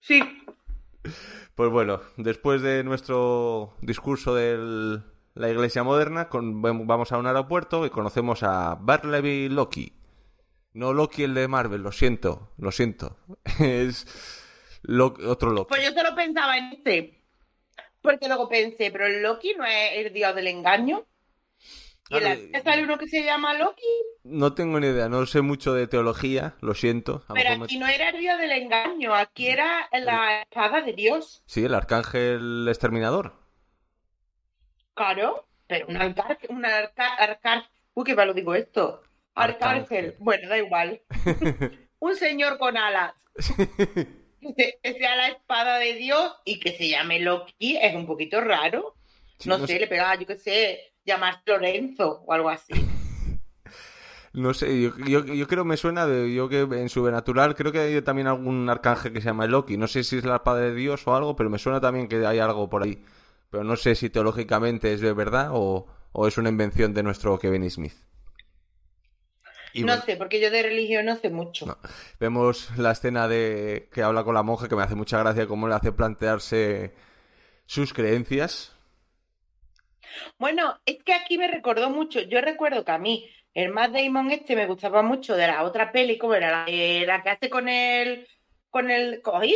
Sí. 0.00 0.20
Pues 1.54 1.70
bueno, 1.70 2.00
después 2.16 2.62
de 2.62 2.82
nuestro 2.84 3.74
discurso 3.82 4.34
de 4.34 5.00
la 5.34 5.48
iglesia 5.50 5.82
moderna, 5.82 6.28
con- 6.28 6.60
vamos 6.62 7.12
a 7.12 7.18
un 7.18 7.26
aeropuerto 7.26 7.86
y 7.86 7.90
conocemos 7.90 8.42
a 8.42 8.74
Barleby 8.80 9.48
Loki. 9.48 9.92
No 10.72 10.92
Loki 10.92 11.24
el 11.24 11.34
de 11.34 11.48
Marvel, 11.48 11.82
lo 11.82 11.92
siento, 11.92 12.52
lo 12.58 12.70
siento. 12.72 13.16
Es 13.60 14.06
Lo- 14.82 15.14
otro 15.26 15.50
Loki. 15.50 15.68
Pues 15.68 15.84
yo 15.84 15.92
solo 15.92 16.14
pensaba 16.14 16.56
en 16.58 16.72
este. 16.72 17.22
Porque 18.02 18.28
luego 18.28 18.48
pensé, 18.48 18.90
pero 18.90 19.06
el 19.06 19.22
Loki 19.22 19.54
no 19.58 19.64
es 19.64 19.92
el 19.94 20.12
dios 20.12 20.34
del 20.34 20.46
engaño. 20.46 21.04
Y 22.08 22.16
en 22.16 22.22
Vale. 22.24 22.62
Sale 22.64 22.82
uno 22.84 22.98
que 22.98 23.06
se 23.06 23.22
llama 23.22 23.54
Loki. 23.54 23.82
No 24.24 24.52
tengo 24.54 24.80
ni 24.80 24.86
idea, 24.88 25.08
no 25.08 25.24
sé 25.26 25.42
mucho 25.42 25.74
de 25.74 25.86
teología, 25.86 26.56
lo 26.60 26.74
siento. 26.74 27.24
A 27.28 27.34
Pero 27.34 27.56
me- 27.58 27.64
aquí 27.66 27.78
no 27.78 27.86
era 27.86 28.08
el 28.10 28.18
dios 28.18 28.38
del 28.38 28.52
engaño, 28.52 29.14
aquí 29.14 29.46
era 29.48 29.88
la 29.92 30.42
espada 30.42 30.80
de 30.82 30.92
Dios. 30.92 31.42
Sí, 31.46 31.64
el 31.64 31.74
arcángel 31.74 32.66
exterminador. 32.68 33.34
Claro, 34.94 35.46
pero 35.66 35.86
un 35.88 35.96
arcángel, 35.96 36.50
un 36.50 36.64
arca- 36.64 37.68
uy, 37.94 38.04
qué 38.04 38.14
mal 38.14 38.28
lo 38.28 38.34
digo 38.34 38.54
esto. 38.54 39.02
Arcángel, 39.34 40.16
bueno, 40.18 40.48
da 40.48 40.58
igual. 40.58 41.00
un 42.00 42.16
señor 42.16 42.58
con 42.58 42.76
alas. 42.76 43.14
Que 44.40 44.54
se- 44.54 44.78
que 44.82 44.92
sea 44.94 45.16
la 45.16 45.28
espada 45.28 45.78
de 45.78 45.94
Dios 45.94 46.34
y 46.44 46.58
que 46.60 46.72
se 46.72 46.88
llame 46.88 47.20
Loki 47.20 47.76
es 47.76 47.94
un 47.94 48.06
poquito 48.06 48.40
raro. 48.40 48.96
Sí, 49.38 49.48
no, 49.48 49.58
sé, 49.58 49.66
sé. 49.74 49.80
le 49.80 49.86
pegaba, 49.86 50.14
yo 50.16 50.26
qué 50.26 50.36
sé, 50.36 50.94
llamarse 51.04 51.42
Lorenzo 51.46 52.22
o 52.26 52.32
algo 52.32 52.48
así. 52.50 52.72
No 54.32 54.54
sé, 54.54 54.80
yo, 54.80 54.96
yo, 54.98 55.24
yo 55.24 55.46
creo 55.48 55.64
me 55.64 55.76
suena 55.76 56.06
de 56.06 56.32
yo 56.32 56.48
que 56.48 56.60
en 56.60 56.88
Supernatural 56.88 57.54
creo 57.56 57.72
que 57.72 57.80
hay 57.80 58.02
también 58.02 58.28
algún 58.28 58.68
arcángel 58.70 59.12
que 59.12 59.20
se 59.20 59.26
llama 59.26 59.46
Loki. 59.46 59.76
No 59.76 59.88
sé 59.88 60.04
si 60.04 60.18
es 60.18 60.24
la 60.24 60.36
espada 60.36 60.60
de 60.60 60.74
Dios 60.74 61.04
o 61.06 61.14
algo, 61.16 61.34
pero 61.34 61.50
me 61.50 61.58
suena 61.58 61.80
también 61.80 62.06
que 62.08 62.24
hay 62.24 62.38
algo 62.38 62.70
por 62.70 62.84
ahí. 62.84 63.02
Pero 63.50 63.64
no 63.64 63.76
sé 63.76 63.94
si 63.94 64.10
teológicamente 64.10 64.92
es 64.92 65.00
de 65.00 65.12
verdad 65.12 65.50
o, 65.52 65.86
o 66.12 66.26
es 66.26 66.38
una 66.38 66.48
invención 66.48 66.94
de 66.94 67.02
nuestro 67.02 67.38
Kevin 67.38 67.68
Smith. 67.70 67.94
Y 69.72 69.82
no 69.82 69.88
bueno, 69.88 70.02
sé, 70.02 70.16
porque 70.16 70.40
yo 70.40 70.50
de 70.50 70.62
religión 70.62 71.06
no 71.06 71.16
sé 71.16 71.30
mucho. 71.30 71.66
No. 71.66 71.78
vemos 72.18 72.76
la 72.76 72.90
escena 72.90 73.28
de 73.28 73.88
que 73.92 74.02
habla 74.02 74.24
con 74.24 74.34
la 74.34 74.42
monja 74.42 74.68
que 74.68 74.76
me 74.76 74.82
hace 74.82 74.94
mucha 74.96 75.18
gracia 75.18 75.46
cómo 75.46 75.68
le 75.68 75.74
hace 75.74 75.92
plantearse 75.92 76.94
sus 77.66 77.92
creencias. 77.92 78.74
Bueno, 80.38 80.80
es 80.86 81.02
que 81.04 81.14
aquí 81.14 81.38
me 81.38 81.46
recordó 81.48 81.90
mucho. 81.90 82.20
Yo 82.20 82.40
recuerdo 82.40 82.84
que 82.84 82.92
a 82.92 82.98
mí 82.98 83.30
el 83.54 83.72
Matt 83.72 83.92
Damon 83.92 84.30
este 84.32 84.56
me 84.56 84.66
gustaba 84.66 85.02
mucho 85.02 85.36
de 85.36 85.46
la 85.46 85.62
otra 85.62 85.92
peli, 85.92 86.18
como 86.18 86.34
era 86.34 86.66
la 86.66 87.22
que 87.22 87.30
hace 87.30 87.48
con 87.48 87.68
el 87.68 88.26
con 88.70 88.90
el... 88.90 89.20
¿Cogí? 89.22 89.54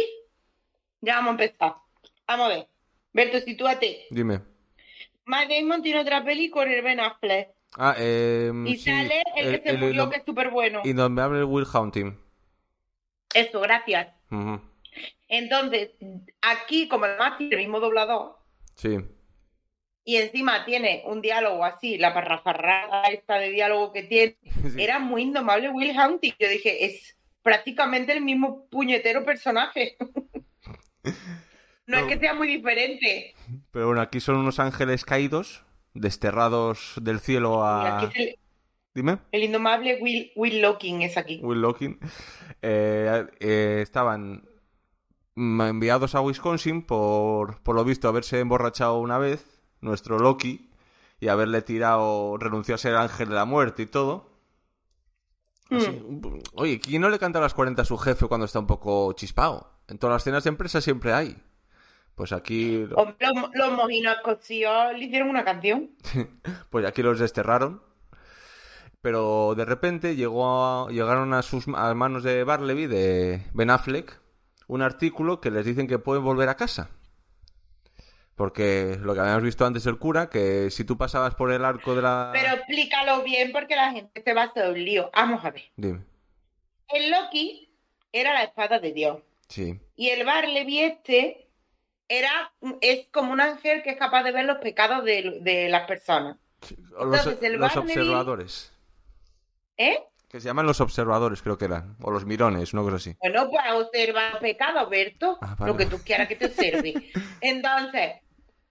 Ya 1.01 1.17
vamos 1.17 1.29
a 1.29 1.45
empezar. 1.45 1.75
Vamos 2.27 2.47
a 2.47 2.49
ver. 2.49 2.69
Berto, 3.15 3.41
sitúate. 3.41 4.05
Dime. 4.11 4.41
Matt 5.25 5.49
Damon 5.49 5.83
tiene 5.83 6.01
otra 6.01 6.23
peli 6.23 6.51
con 6.51 6.71
el 6.71 6.83
Ben 6.83 7.01
Affleck. 7.01 7.49
Ah, 7.79 7.95
eh, 7.99 8.53
Y 8.67 8.77
sí, 8.77 8.91
sale 8.91 9.23
el, 9.37 9.63
que 9.63 9.71
se 9.71 9.77
murió, 9.79 10.05
inom- 10.05 10.11
que 10.11 10.19
es 10.19 10.25
súper 10.27 10.51
bueno. 10.51 10.83
Indomable 10.85 11.45
Will 11.45 11.67
Hunting. 11.73 12.19
Eso, 13.33 13.61
gracias. 13.61 14.09
Entonces, 15.29 15.91
aquí, 16.43 16.87
como 16.89 17.07
además 17.07 17.39
tiene 17.39 17.55
el 17.55 17.61
mismo 17.63 17.81
doblador, 17.81 18.37
Sí. 18.77 18.99
y 20.05 20.17
encima 20.17 20.65
tiene 20.65 21.03
un 21.07 21.21
diálogo 21.23 21.65
así, 21.65 21.97
la 21.99 22.13
parrafarrada 22.15 23.05
esta 23.05 23.37
de 23.39 23.51
diálogo 23.51 23.93
que 23.93 24.03
tiene, 24.05 24.37
Sí. 24.77 24.83
era 24.83 24.99
muy 24.99 25.23
indomable 25.23 25.71
Will 25.71 25.97
Hunting. 25.99 26.33
Yo 26.39 26.49
dije, 26.49 26.85
es 26.85 27.17
prácticamente 27.43 28.13
el 28.13 28.21
mismo 28.23 28.67
puñetero 28.69 29.25
personaje. 29.25 29.97
no 31.87 31.99
es 31.99 32.05
que 32.05 32.19
sea 32.19 32.35
muy 32.35 32.49
diferente. 32.49 33.35
Pero 33.71 33.87
bueno, 33.87 34.01
aquí 34.01 34.21
son 34.21 34.37
unos 34.37 34.59
ángeles 34.59 35.05
caídos, 35.05 35.65
desterrados 35.95 36.95
del 37.01 37.21
cielo 37.21 37.65
a... 37.65 38.11
el, 38.15 38.39
Dime. 38.95 39.19
el 39.33 39.43
indomable 39.45 39.99
Will, 40.01 40.33
Will 40.37 40.61
Locking 40.63 41.03
es 41.03 41.17
aquí. 41.17 41.41
Will 41.43 41.61
Locking, 41.61 41.99
eh, 42.63 43.27
eh, 43.41 43.81
estaban 43.83 44.49
enviados 45.37 46.15
a 46.15 46.21
Wisconsin 46.21 46.83
por, 46.83 47.61
por 47.63 47.75
lo 47.75 47.85
visto, 47.85 48.09
haberse 48.09 48.39
emborrachado 48.39 48.99
una 48.99 49.19
vez, 49.19 49.63
nuestro 49.81 50.19
Loki, 50.19 50.71
y 51.21 51.29
haberle 51.29 51.63
tirado, 51.63 52.37
renunció 52.39 52.75
a 52.75 52.79
ser 52.79 52.95
ángel 52.95 53.31
de 53.31 53.35
la 53.35 53.45
muerte 53.45 53.83
y 53.83 53.87
todo. 53.87 54.33
Así, 55.71 55.91
Mm. 55.91 56.39
Oye, 56.55 56.79
¿quién 56.79 57.03
no 57.03 57.09
le 57.09 57.19
canta 57.19 57.39
a 57.39 57.43
las 57.43 57.55
40 57.55 57.83
a 57.83 57.85
su 57.85 57.97
jefe 57.97 58.27
cuando 58.27 58.45
está 58.45 58.59
un 58.59 58.67
poco 58.67 59.13
chispado? 59.15 59.73
En 59.89 59.99
todas 59.99 60.15
las 60.15 60.25
cenas 60.25 60.45
de 60.45 60.49
empresa 60.49 60.81
siempre 60.81 61.13
hay. 61.13 61.37
Pues 62.15 62.33
aquí, 62.33 62.87
Los, 62.87 63.09
los 63.55 63.73
mojinos 63.73 64.17
escocíos 64.17 64.93
le 64.97 65.05
hicieron 65.07 65.29
una 65.31 65.45
canción. 65.45 65.91
pues 66.71 66.87
aquí 66.87 67.03
los 67.03 67.19
desterraron. 67.19 67.83
Pero 69.01 69.55
de 69.57 69.65
repente 69.65 70.17
llegó 70.17 70.47
a- 70.65 70.91
llegaron 70.91 71.35
a 71.35 71.43
sus 71.43 71.67
a 71.75 71.93
manos 71.95 72.23
de 72.23 72.45
Barleby, 72.45 72.87
de 72.87 73.43
Ben 73.53 73.71
Affleck, 73.71 74.19
un 74.69 74.81
artículo 74.81 75.41
que 75.41 75.51
les 75.51 75.67
dicen 75.67 75.87
que 75.89 75.99
pueden 75.99 76.25
volver 76.25 76.49
a 76.49 76.57
casa. 76.57 76.89
Porque 78.37 78.97
lo 79.01 79.15
que 79.15 79.21
habíamos 79.21 79.43
visto 79.45 79.65
antes 79.65 79.87
el 79.87 79.99
cura, 79.99 80.29
que 80.29 80.71
si 80.71 80.85
tú 80.85 80.97
pasabas 80.99 81.35
por 81.37 81.53
el 81.53 81.65
arco 81.65 81.95
de 81.95 82.03
la... 82.03 82.31
Pero 82.33 82.55
explícalo 82.55 83.23
bien 83.23 83.53
porque 83.53 83.77
la 83.77 83.93
gente 83.93 84.23
se 84.25 84.35
va 84.35 84.43
a 84.43 84.47
hacer 84.47 84.71
un 84.71 84.85
lío. 84.85 85.11
Vamos 85.15 85.45
a 85.45 85.51
ver. 85.51 85.63
Dime. 85.77 86.01
El 86.89 87.11
Loki 87.11 87.69
era 88.13 88.33
la 88.33 88.43
espada 88.43 88.81
de 88.81 88.93
Dios. 88.93 89.19
Sí. 89.49 89.79
Y 89.97 90.09
el 90.09 90.25
Barleby 90.25 90.81
este 90.81 91.49
era, 92.09 92.53
es 92.81 93.07
como 93.11 93.33
un 93.33 93.41
ángel 93.41 93.83
que 93.83 93.91
es 93.91 93.97
capaz 93.97 94.23
de 94.25 94.33
ver 94.33 94.45
los 94.45 94.59
pecados 94.59 95.05
de, 95.05 95.39
de 95.41 95.69
las 95.69 95.87
personas. 95.87 96.37
O 96.99 97.05
Los, 97.05 97.19
Entonces, 97.21 97.43
el 97.43 97.59
los 97.59 97.73
Barnaby- 97.73 97.79
observadores. 97.91 98.73
¿Eh? 99.77 99.99
Que 100.29 100.41
se 100.41 100.47
llaman 100.47 100.67
los 100.67 100.81
observadores, 100.81 101.43
creo 101.43 101.57
que 101.59 101.67
eran. 101.67 101.97
O 102.03 102.11
los 102.11 102.25
mirones, 102.27 102.73
una 102.73 102.83
cosa 102.83 102.97
así. 102.97 103.17
Bueno, 103.21 103.49
pues 103.51 103.63
observa 103.73 104.31
los 104.31 104.41
pecados, 104.41 104.89
Berto. 104.91 105.39
Ah, 105.41 105.55
vale. 105.59 105.73
Lo 105.73 105.79
que 105.79 105.87
tú 105.87 105.99
quieras 106.05 106.27
que 106.29 106.37
te 106.37 106.47
observe. 106.47 106.95
Entonces, 107.41 108.15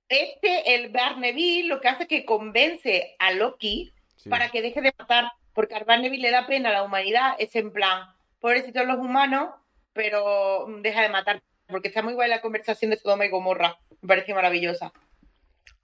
este, 0.10 0.76
el 0.76 0.89
Barnaby, 0.91 1.63
lo 1.63 1.80
que 1.80 1.88
hace 1.88 2.04
es 2.04 2.10
que 2.10 2.26
convence 2.26 3.15
a 3.19 3.32
Loki 3.32 3.93
Sí. 4.17 4.30
para 4.30 4.50
que 4.50 4.62
deje 4.62 4.80
de 4.82 4.93
matar, 4.98 5.32
porque 5.54 5.76
al 5.76 5.84
Barnaby 5.84 6.17
le 6.17 6.32
da 6.32 6.48
pena 6.48 6.69
a 6.69 6.74
la 6.74 6.84
humanidad, 6.84 7.36
es 7.39 7.54
en 7.58 7.72
plan, 7.74 8.08
pobrecitos 8.39 8.86
los 8.86 8.98
humanos, 8.98 9.50
pero 9.91 10.65
deja 10.80 11.02
de 11.02 11.10
matar, 11.10 11.41
porque 11.74 11.90
está 11.90 12.02
muy 12.02 12.14
guay 12.14 12.30
la 12.30 12.40
conversación 12.42 12.92
de 12.92 12.98
Sodoma 12.98 13.26
y 13.26 13.30
Gomorra, 13.30 13.78
me 14.02 14.08
parece 14.08 14.34
maravillosa, 14.34 14.94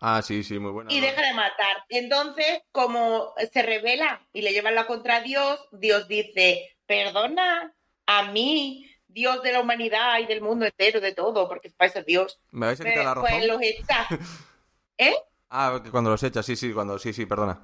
Ah, 0.02 0.22
sí, 0.22 0.44
sí, 0.44 0.58
muy 0.60 0.72
buena. 0.72 0.94
y 0.94 1.02
deja 1.02 1.22
de 1.22 1.34
matar. 1.34 1.84
Entonces, 1.90 2.62
como 2.72 3.34
se 3.52 3.62
revela 3.62 4.26
y 4.32 4.42
le 4.44 4.54
llevan 4.54 4.76
la 4.76 4.88
contra 4.88 5.20
Dios, 5.20 5.60
Dios 5.74 6.08
dice, 6.08 6.78
perdona 6.86 7.74
a 8.06 8.32
mí, 8.32 8.90
Dios 9.10 9.44
de 9.44 9.52
la 9.52 9.60
humanidad 9.60 10.20
y 10.20 10.26
del 10.26 10.40
mundo 10.42 10.66
entero, 10.66 11.02
de 11.02 11.14
todo, 11.14 11.50
porque 11.50 11.70
para 11.72 11.90
eso 11.90 12.00
es 12.00 12.06
Dios. 12.06 12.40
¿Me 12.52 12.68
vais 12.68 12.80
a 12.80 12.86
quitar 12.86 13.04
la 13.04 13.14
Pues 13.16 13.34
razón? 13.34 13.48
los 13.50 13.62
echa. 13.62 14.08
¿Eh? 14.98 15.16
Ah, 15.50 15.82
cuando 15.92 16.12
los 16.12 16.24
echas, 16.24 16.46
sí, 16.46 16.56
sí, 16.56 16.72
cuando... 16.72 16.98
Sí, 16.98 17.12
sí, 17.12 17.26
perdona. 17.26 17.60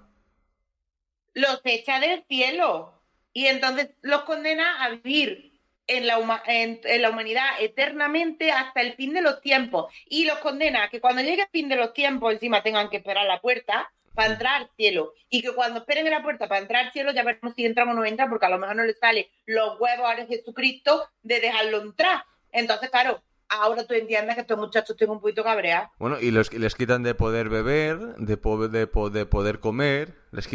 los 1.34 1.62
echa 1.64 2.00
del 2.02 2.24
cielo 2.28 3.02
y 3.34 3.46
entonces 3.48 3.92
los 4.02 4.24
condena 4.24 4.84
a 4.84 4.90
vivir 4.90 5.55
en 5.88 6.08
la, 6.08 6.18
huma- 6.20 6.42
en, 6.48 6.80
en 6.84 7.02
la 7.02 7.10
humanidad 7.10 7.46
eternamente 7.60 8.52
hasta 8.52 8.82
el 8.82 8.94
fin 8.96 9.14
de 9.14 9.22
los 9.22 9.42
tiempos 9.42 9.94
y 10.10 10.26
los 10.26 10.40
condena 10.40 10.84
a 10.84 10.90
que 10.90 11.00
cuando 11.02 11.22
llegue 11.22 11.44
el 11.44 11.50
fin 11.50 11.70
de 11.70 11.76
los 11.76 11.94
tiempos 11.94 12.34
encima 12.34 12.64
tengan 12.64 12.90
que 12.90 12.98
esperar 12.98 13.26
la 13.26 13.40
puerta 13.42 13.92
para 14.14 14.32
entrar 14.34 14.62
al 14.62 14.70
cielo 14.78 15.14
y 15.30 15.42
que 15.42 15.52
cuando 15.54 15.80
esperen 15.80 16.06
en 16.08 16.14
la 16.14 16.24
puerta 16.24 16.48
para 16.48 16.62
entrar 16.62 16.86
al 16.86 16.92
cielo 16.94 17.12
ya 17.12 17.24
veremos 17.24 17.54
si 17.56 17.66
entramos 17.66 17.94
o 17.94 18.00
no 18.00 18.06
entra 18.06 18.30
porque 18.30 18.46
a 18.46 18.50
lo 18.50 18.58
mejor 18.58 18.76
no 18.78 18.84
les 18.84 18.98
sale 18.98 19.30
los 19.46 19.80
huevos 19.80 20.10
a 20.10 20.26
Jesucristo 20.26 21.08
de 21.22 21.40
dejarlo 21.42 21.82
entrar 21.82 22.24
entonces 22.52 22.90
claro 22.90 23.22
ahora 23.48 23.86
tú 23.86 23.94
entiendes 23.94 24.34
que 24.36 24.42
estos 24.42 24.58
muchachos 24.58 24.98
tengo 24.98 25.14
un 25.14 25.20
poquito 25.22 25.44
cabreados 25.44 25.90
Bueno, 26.00 26.18
y 26.20 26.32
los, 26.32 26.52
les 26.52 26.74
quitan 26.74 27.04
de 27.04 27.14
poder 27.14 27.50
beber, 27.50 28.00
de, 28.18 28.38
po- 28.38 28.68
de, 28.68 28.88
po- 28.88 29.12
de 29.12 29.28
poder 29.28 29.60
comer. 29.60 30.16
Les 30.32 30.48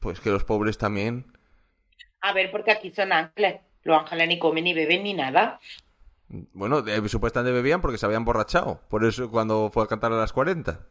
Pues 0.00 0.18
que 0.18 0.30
los 0.30 0.42
pobres 0.42 0.76
también. 0.76 1.24
a 2.20 2.32
ver 2.32 2.50
porque 2.50 2.72
aquí 2.72 2.90
son 2.92 3.12
ángeles 3.12 3.60
los 3.84 3.98
ángeles 3.98 4.28
ni 4.28 4.38
comen 4.38 4.64
ni 4.64 4.74
beben 4.74 5.02
ni 5.02 5.14
nada 5.14 5.58
Bueno, 6.52 6.80
de- 6.82 7.06
supuestamente 7.08 7.52
bebían 7.52 7.80
porque 7.82 7.98
se 7.98 8.06
habían 8.06 8.24
borrachado. 8.24 8.80
Por 8.88 9.04
eso 9.04 9.30
cuando 9.30 9.70
fue 9.70 9.84
a 9.84 9.86
cantar 9.86 10.12
a 10.12 10.16
las 10.16 10.32
40. 10.32 10.86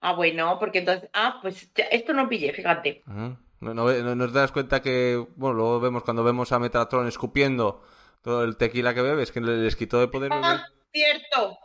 Ah, 0.00 0.12
bueno, 0.14 0.58
porque 0.58 0.80
entonces, 0.80 1.08
ah, 1.14 1.38
pues 1.40 1.70
ya- 1.74 1.84
esto 1.84 2.12
no 2.12 2.28
pillé, 2.28 2.52
fíjate. 2.52 3.02
¿No, 3.06 3.38
no, 3.60 3.72
no- 3.74 4.14
nos 4.14 4.32
das 4.32 4.52
cuenta 4.52 4.82
que, 4.82 5.24
bueno, 5.36 5.54
luego 5.54 5.80
vemos 5.80 6.02
cuando 6.02 6.22
vemos 6.24 6.52
a 6.52 6.58
Metatron 6.58 7.06
escupiendo 7.08 7.82
todo 8.22 8.44
el 8.44 8.56
tequila 8.56 8.94
que 8.94 9.00
bebe, 9.02 9.22
es 9.22 9.32
que 9.32 9.40
le- 9.40 9.56
les 9.58 9.76
quitó 9.76 9.98
de 10.00 10.08
poder. 10.08 10.30
Ah, 10.32 10.66
cierto. 10.92 11.58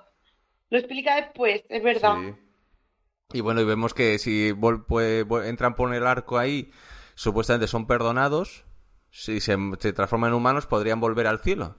Lo 0.70 0.78
explica 0.78 1.16
después, 1.16 1.64
es 1.68 1.84
verdad. 1.84 2.16
Sí. 2.18 3.38
Y 3.38 3.42
bueno, 3.42 3.60
y 3.62 3.66
vemos 3.66 3.94
que 3.94 4.18
si 4.20 4.52
vol- 4.52 4.86
pues, 4.88 5.26
entran 5.48 5.76
por 5.76 5.94
el 5.94 6.06
arco 6.08 6.38
ahí, 6.38 6.72
supuestamente 7.20 7.68
son 7.68 7.86
perdonados. 7.86 8.64
Si 9.12 9.42
se, 9.42 9.58
transforman 9.94 10.30
en 10.30 10.36
humanos, 10.36 10.68
podrían 10.68 11.02
volver 11.02 11.28
al 11.28 11.40
cielo. 11.40 11.76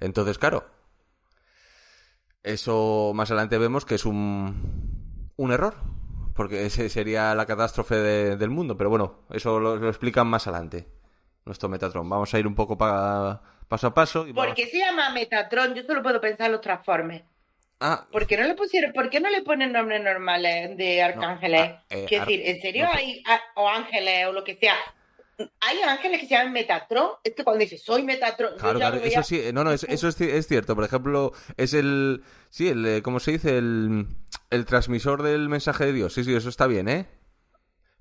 Entonces, 0.00 0.38
claro, 0.38 0.64
eso 2.42 3.12
más 3.14 3.30
adelante 3.30 3.58
vemos 3.58 3.84
que 3.84 3.94
es 3.94 4.04
un, 4.04 5.30
un 5.36 5.52
error. 5.52 5.74
Porque 6.34 6.64
ese 6.64 6.88
sería 6.88 7.34
la 7.34 7.44
catástrofe 7.46 7.94
de- 7.96 8.36
del 8.38 8.48
mundo. 8.50 8.76
Pero 8.76 8.88
bueno, 8.90 9.20
eso 9.30 9.60
lo, 9.60 9.86
explican 9.88 10.26
más 10.26 10.46
adelante. 10.46 10.88
Nuestro 11.44 11.68
Metatron. 11.68 12.08
Vamos 12.08 12.32
a 12.32 12.38
ir 12.38 12.46
un 12.46 12.54
poco 12.54 12.76
pa- 12.78 13.42
paso 13.68 13.88
a 13.88 13.94
paso. 13.94 14.26
Y 14.26 14.32
¿Por 14.32 14.44
vamos- 14.46 14.56
qué 14.56 14.66
se 14.66 14.78
llama 14.78 15.10
Metatron? 15.10 15.74
Yo 15.74 15.82
solo 15.84 16.02
puedo 16.02 16.20
pensar 16.20 16.46
en 16.46 16.52
los 16.52 16.60
Transformers. 16.62 17.24
Ah, 17.84 18.06
¿Por 18.12 18.26
qué 18.26 18.36
no 18.36 18.46
le 18.46 18.54
pusieron, 18.54 18.92
por 18.92 19.10
qué 19.10 19.18
no 19.20 19.28
le 19.28 19.42
ponen 19.42 19.72
nombres 19.72 20.00
normales 20.02 20.76
de 20.76 21.02
arcángeles? 21.02 21.60
ah, 21.62 21.82
eh, 21.90 22.04
Quiero 22.08 22.22
ar- 22.22 22.28
decir, 22.28 22.46
¿en 22.48 22.60
serio 22.62 22.84
no, 22.84 22.92
hay, 22.92 23.22
ah, 23.26 23.40
o 23.56 23.68
ángeles 23.68 24.26
o 24.26 24.32
lo 24.32 24.44
que 24.44 24.54
sea? 24.56 24.76
¿Hay 25.60 25.80
ángeles 25.80 26.20
que 26.20 26.26
se 26.26 26.34
llaman 26.34 26.52
Metatron? 26.52 27.10
Es 27.24 27.34
que 27.34 27.42
cuando 27.42 27.60
dice 27.60 27.76
soy 27.78 28.02
Metatron, 28.04 28.56
Claro, 28.58 28.78
claro, 28.78 28.96
eso 28.98 29.22
sí, 29.24 29.40
eh, 29.40 29.52
no, 29.52 29.64
no, 29.64 29.72
eso, 29.72 29.86
eso 29.88 30.06
es, 30.06 30.20
es 30.20 30.46
cierto. 30.46 30.76
Por 30.76 30.84
ejemplo, 30.84 31.32
es 31.56 31.74
el, 31.74 32.22
sí, 32.50 32.68
el, 32.68 32.86
eh, 32.86 33.02
¿cómo 33.02 33.18
se 33.18 33.32
dice? 33.32 33.58
El, 33.58 34.06
el 34.50 34.64
transmisor 34.64 35.22
del 35.22 35.48
mensaje 35.48 35.86
de 35.86 35.92
Dios. 35.92 36.12
Sí, 36.14 36.22
sí, 36.22 36.34
eso 36.34 36.48
está 36.48 36.66
bien, 36.68 36.88
¿eh? 36.88 37.06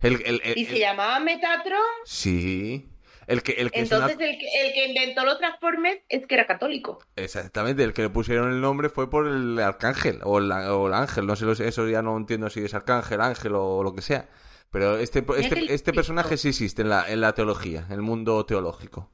El, 0.01 0.21
el- 0.25 0.41
el- 0.43 0.57
¿Y 0.57 0.65
se 0.65 0.77
llamaba 0.79 1.19
Metatron? 1.19 1.79
sí, 2.05 2.89
el 3.27 3.43
que, 3.43 3.53
el 3.53 3.71
que 3.71 3.79
una- 3.83 3.95
Entonces 4.07 4.17
el, 4.19 4.37
que, 4.37 4.47
el 4.65 4.73
que 4.73 4.87
inventó 4.87 5.23
los 5.25 5.37
Transformers 5.39 5.99
es 6.09 6.25
que 6.27 6.35
era 6.35 6.47
católico. 6.47 6.99
exactamente, 7.15 7.83
el 7.83 7.93
que 7.93 8.01
le 8.03 8.09
pusieron 8.09 8.51
el 8.51 8.61
nombre 8.61 8.89
fue 8.89 9.09
por 9.09 9.27
el 9.27 9.59
arcángel 9.59 10.19
o 10.23 10.39
el, 10.39 10.51
o 10.51 10.87
el 10.87 10.93
ángel. 10.93 11.25
No 11.27 11.35
sé, 11.35 11.45
eso 11.67 11.87
ya 11.87 12.01
no 12.01 12.17
entiendo 12.17 12.49
si 12.49 12.63
es 12.63 12.73
arcángel, 12.73 13.21
ángel 13.21 13.53
o 13.55 13.83
lo 13.83 13.93
que 13.93 14.01
sea. 14.01 14.27
Pero 14.71 14.97
este, 14.97 15.25
este, 15.37 15.73
este 15.73 15.91
personaje 15.93 16.37
sí 16.37 16.49
existe 16.49 16.81
en 16.81 16.89
la, 16.89 17.09
en 17.11 17.19
la 17.21 17.33
teología, 17.33 17.85
en 17.87 17.93
el 17.93 18.01
mundo 18.01 18.45
teológico. 18.45 19.11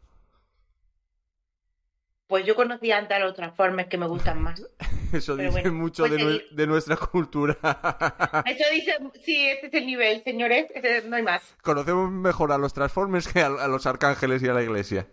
Pues 2.28 2.46
yo 2.46 2.56
conocía 2.56 2.98
antes 2.98 3.16
a 3.16 3.20
los 3.20 3.36
Transformers 3.36 3.90
que 3.90 3.98
me 3.98 4.08
gustan 4.08 4.42
más. 4.42 4.62
Eso 5.14 5.38
Pero 5.38 5.50
dice 5.50 5.62
bueno, 5.62 5.74
mucho 5.74 6.06
pues 6.06 6.52
de, 6.52 6.68
nuestra 6.68 6.98
cultura. 6.98 7.58
Eso 8.46 8.64
dice, 8.72 8.98
sí, 9.24 9.48
este 9.48 9.68
es 9.68 9.74
el 9.74 9.86
nivel, 9.86 10.22
señores, 10.24 10.68
no 11.06 11.16
hay 11.16 11.24
más. 11.24 11.56
Conocemos 11.62 12.12
mejor 12.12 12.52
a 12.52 12.58
los 12.58 12.74
Transformers 12.74 13.28
que 13.28 13.40
a, 13.40 13.48
a 13.48 13.68
los 13.70 13.86
arcángeles 13.86 14.44
y 14.44 14.50
a 14.50 14.54
la 14.54 14.64
iglesia. 14.64 15.08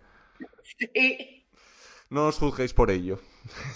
Sí. 0.78 1.46
No 2.10 2.26
os 2.26 2.38
juzguéis 2.38 2.74
por 2.74 2.90
ello. 2.90 3.20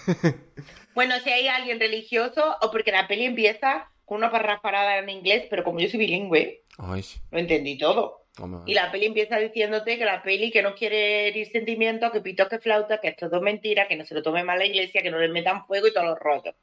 Bueno, 0.98 1.14
si 1.22 1.30
hay 1.30 1.46
alguien 1.46 1.78
religioso, 1.78 2.56
o 2.60 2.72
porque 2.72 2.90
la 2.90 3.06
peli 3.06 3.24
empieza 3.24 3.88
con 4.04 4.18
una 4.18 4.32
parrafarada 4.32 4.98
en 4.98 5.08
inglés, 5.08 5.46
pero 5.48 5.62
como 5.62 5.78
yo 5.78 5.88
soy 5.88 6.00
bilingüe, 6.00 6.64
Ay, 6.76 7.04
lo 7.30 7.38
entendí 7.38 7.78
todo. 7.78 8.17
Hombre, 8.40 8.60
Y 8.66 8.74
la 8.74 8.90
peli 8.92 9.06
empieza 9.06 9.36
diciéndote 9.38 9.98
que 9.98 10.04
la 10.04 10.22
peli 10.22 10.50
que 10.50 10.62
no 10.62 10.74
quiere 10.74 11.28
herir 11.28 11.48
sentimientos, 11.50 12.10
que 12.12 12.20
pitos 12.20 12.48
que 12.48 12.58
flauta, 12.58 13.00
que 13.00 13.08
esto 13.08 13.26
es 13.26 13.30
todo 13.30 13.40
mentira, 13.40 13.88
que 13.88 13.96
no 13.96 14.04
se 14.04 14.14
lo 14.14 14.22
tome 14.22 14.44
mal 14.44 14.58
la 14.58 14.66
iglesia, 14.66 15.02
que 15.02 15.10
no 15.10 15.18
le 15.18 15.28
metan 15.28 15.66
fuego 15.66 15.86
y 15.88 15.92
todos 15.92 16.06
los 16.06 16.18
rollos. 16.18 16.54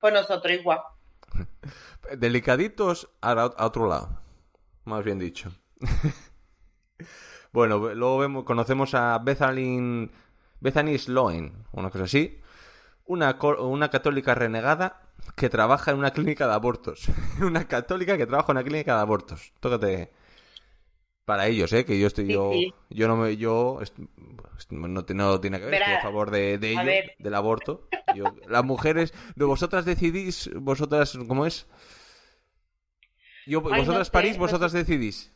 Pues 0.00 0.12
nosotros 0.14 0.52
igual. 0.54 0.80
Delicaditos 2.18 3.08
a, 3.20 3.34
la- 3.34 3.42
a 3.56 3.66
otro 3.66 3.88
lado. 3.88 4.20
Más 4.84 5.04
bien 5.04 5.18
dicho. 5.18 5.50
bueno, 7.52 7.78
luego 7.94 8.18
vemos, 8.18 8.44
conocemos 8.44 8.94
a 8.94 9.18
Bethany, 9.18 10.10
Bethany 10.60 10.98
Sloan, 10.98 11.66
una 11.72 11.90
cosa 11.90 12.04
así. 12.04 12.40
Una, 13.06 13.38
una 13.60 13.90
católica 13.90 14.34
renegada 14.34 15.02
que 15.36 15.50
trabaja 15.50 15.92
en 15.92 15.98
una 15.98 16.12
clínica 16.12 16.46
de 16.48 16.54
abortos. 16.54 17.06
una 17.42 17.66
católica 17.68 18.16
que 18.18 18.26
trabaja 18.26 18.52
en 18.52 18.58
una 18.58 18.64
clínica 18.66 18.96
de 18.96 19.02
abortos. 19.02 19.52
Tócate. 19.60 20.12
Para 21.24 21.46
ellos, 21.46 21.72
¿eh? 21.72 21.84
Que 21.84 21.98
yo 21.98 22.06
estoy, 22.06 22.26
Sí, 22.26 22.32
yo, 22.34 22.50
sí. 22.50 22.74
yo 22.90 23.08
no 23.08 23.16
me, 23.16 23.36
yo 23.36 23.80
no, 24.70 24.88
no 24.88 25.04
tiene 25.40 25.58
que 25.58 25.64
ver, 25.64 25.72
Verá, 25.72 25.86
estoy 25.86 25.94
a 25.94 25.98
favor 25.98 26.30
de, 26.30 26.58
de 26.58 26.72
a 26.72 26.82
ello, 26.82 26.84
ver. 26.84 27.16
del 27.18 27.34
aborto. 27.34 27.88
Yo- 28.14 28.34
las 28.48 28.64
mujeres, 28.64 29.14
de 29.34 29.44
vosotras 29.44 29.84
decidís, 29.86 30.50
vosotras, 30.54 31.18
¿cómo 31.26 31.46
es? 31.46 31.66
Yo, 33.46 33.60
Ay, 33.70 33.80
vosotras 33.80 33.98
no 33.98 34.04
sé, 34.04 34.10
parís, 34.12 34.34
no 34.34 34.40
vosotras 34.42 34.72
decidís. 34.72 35.32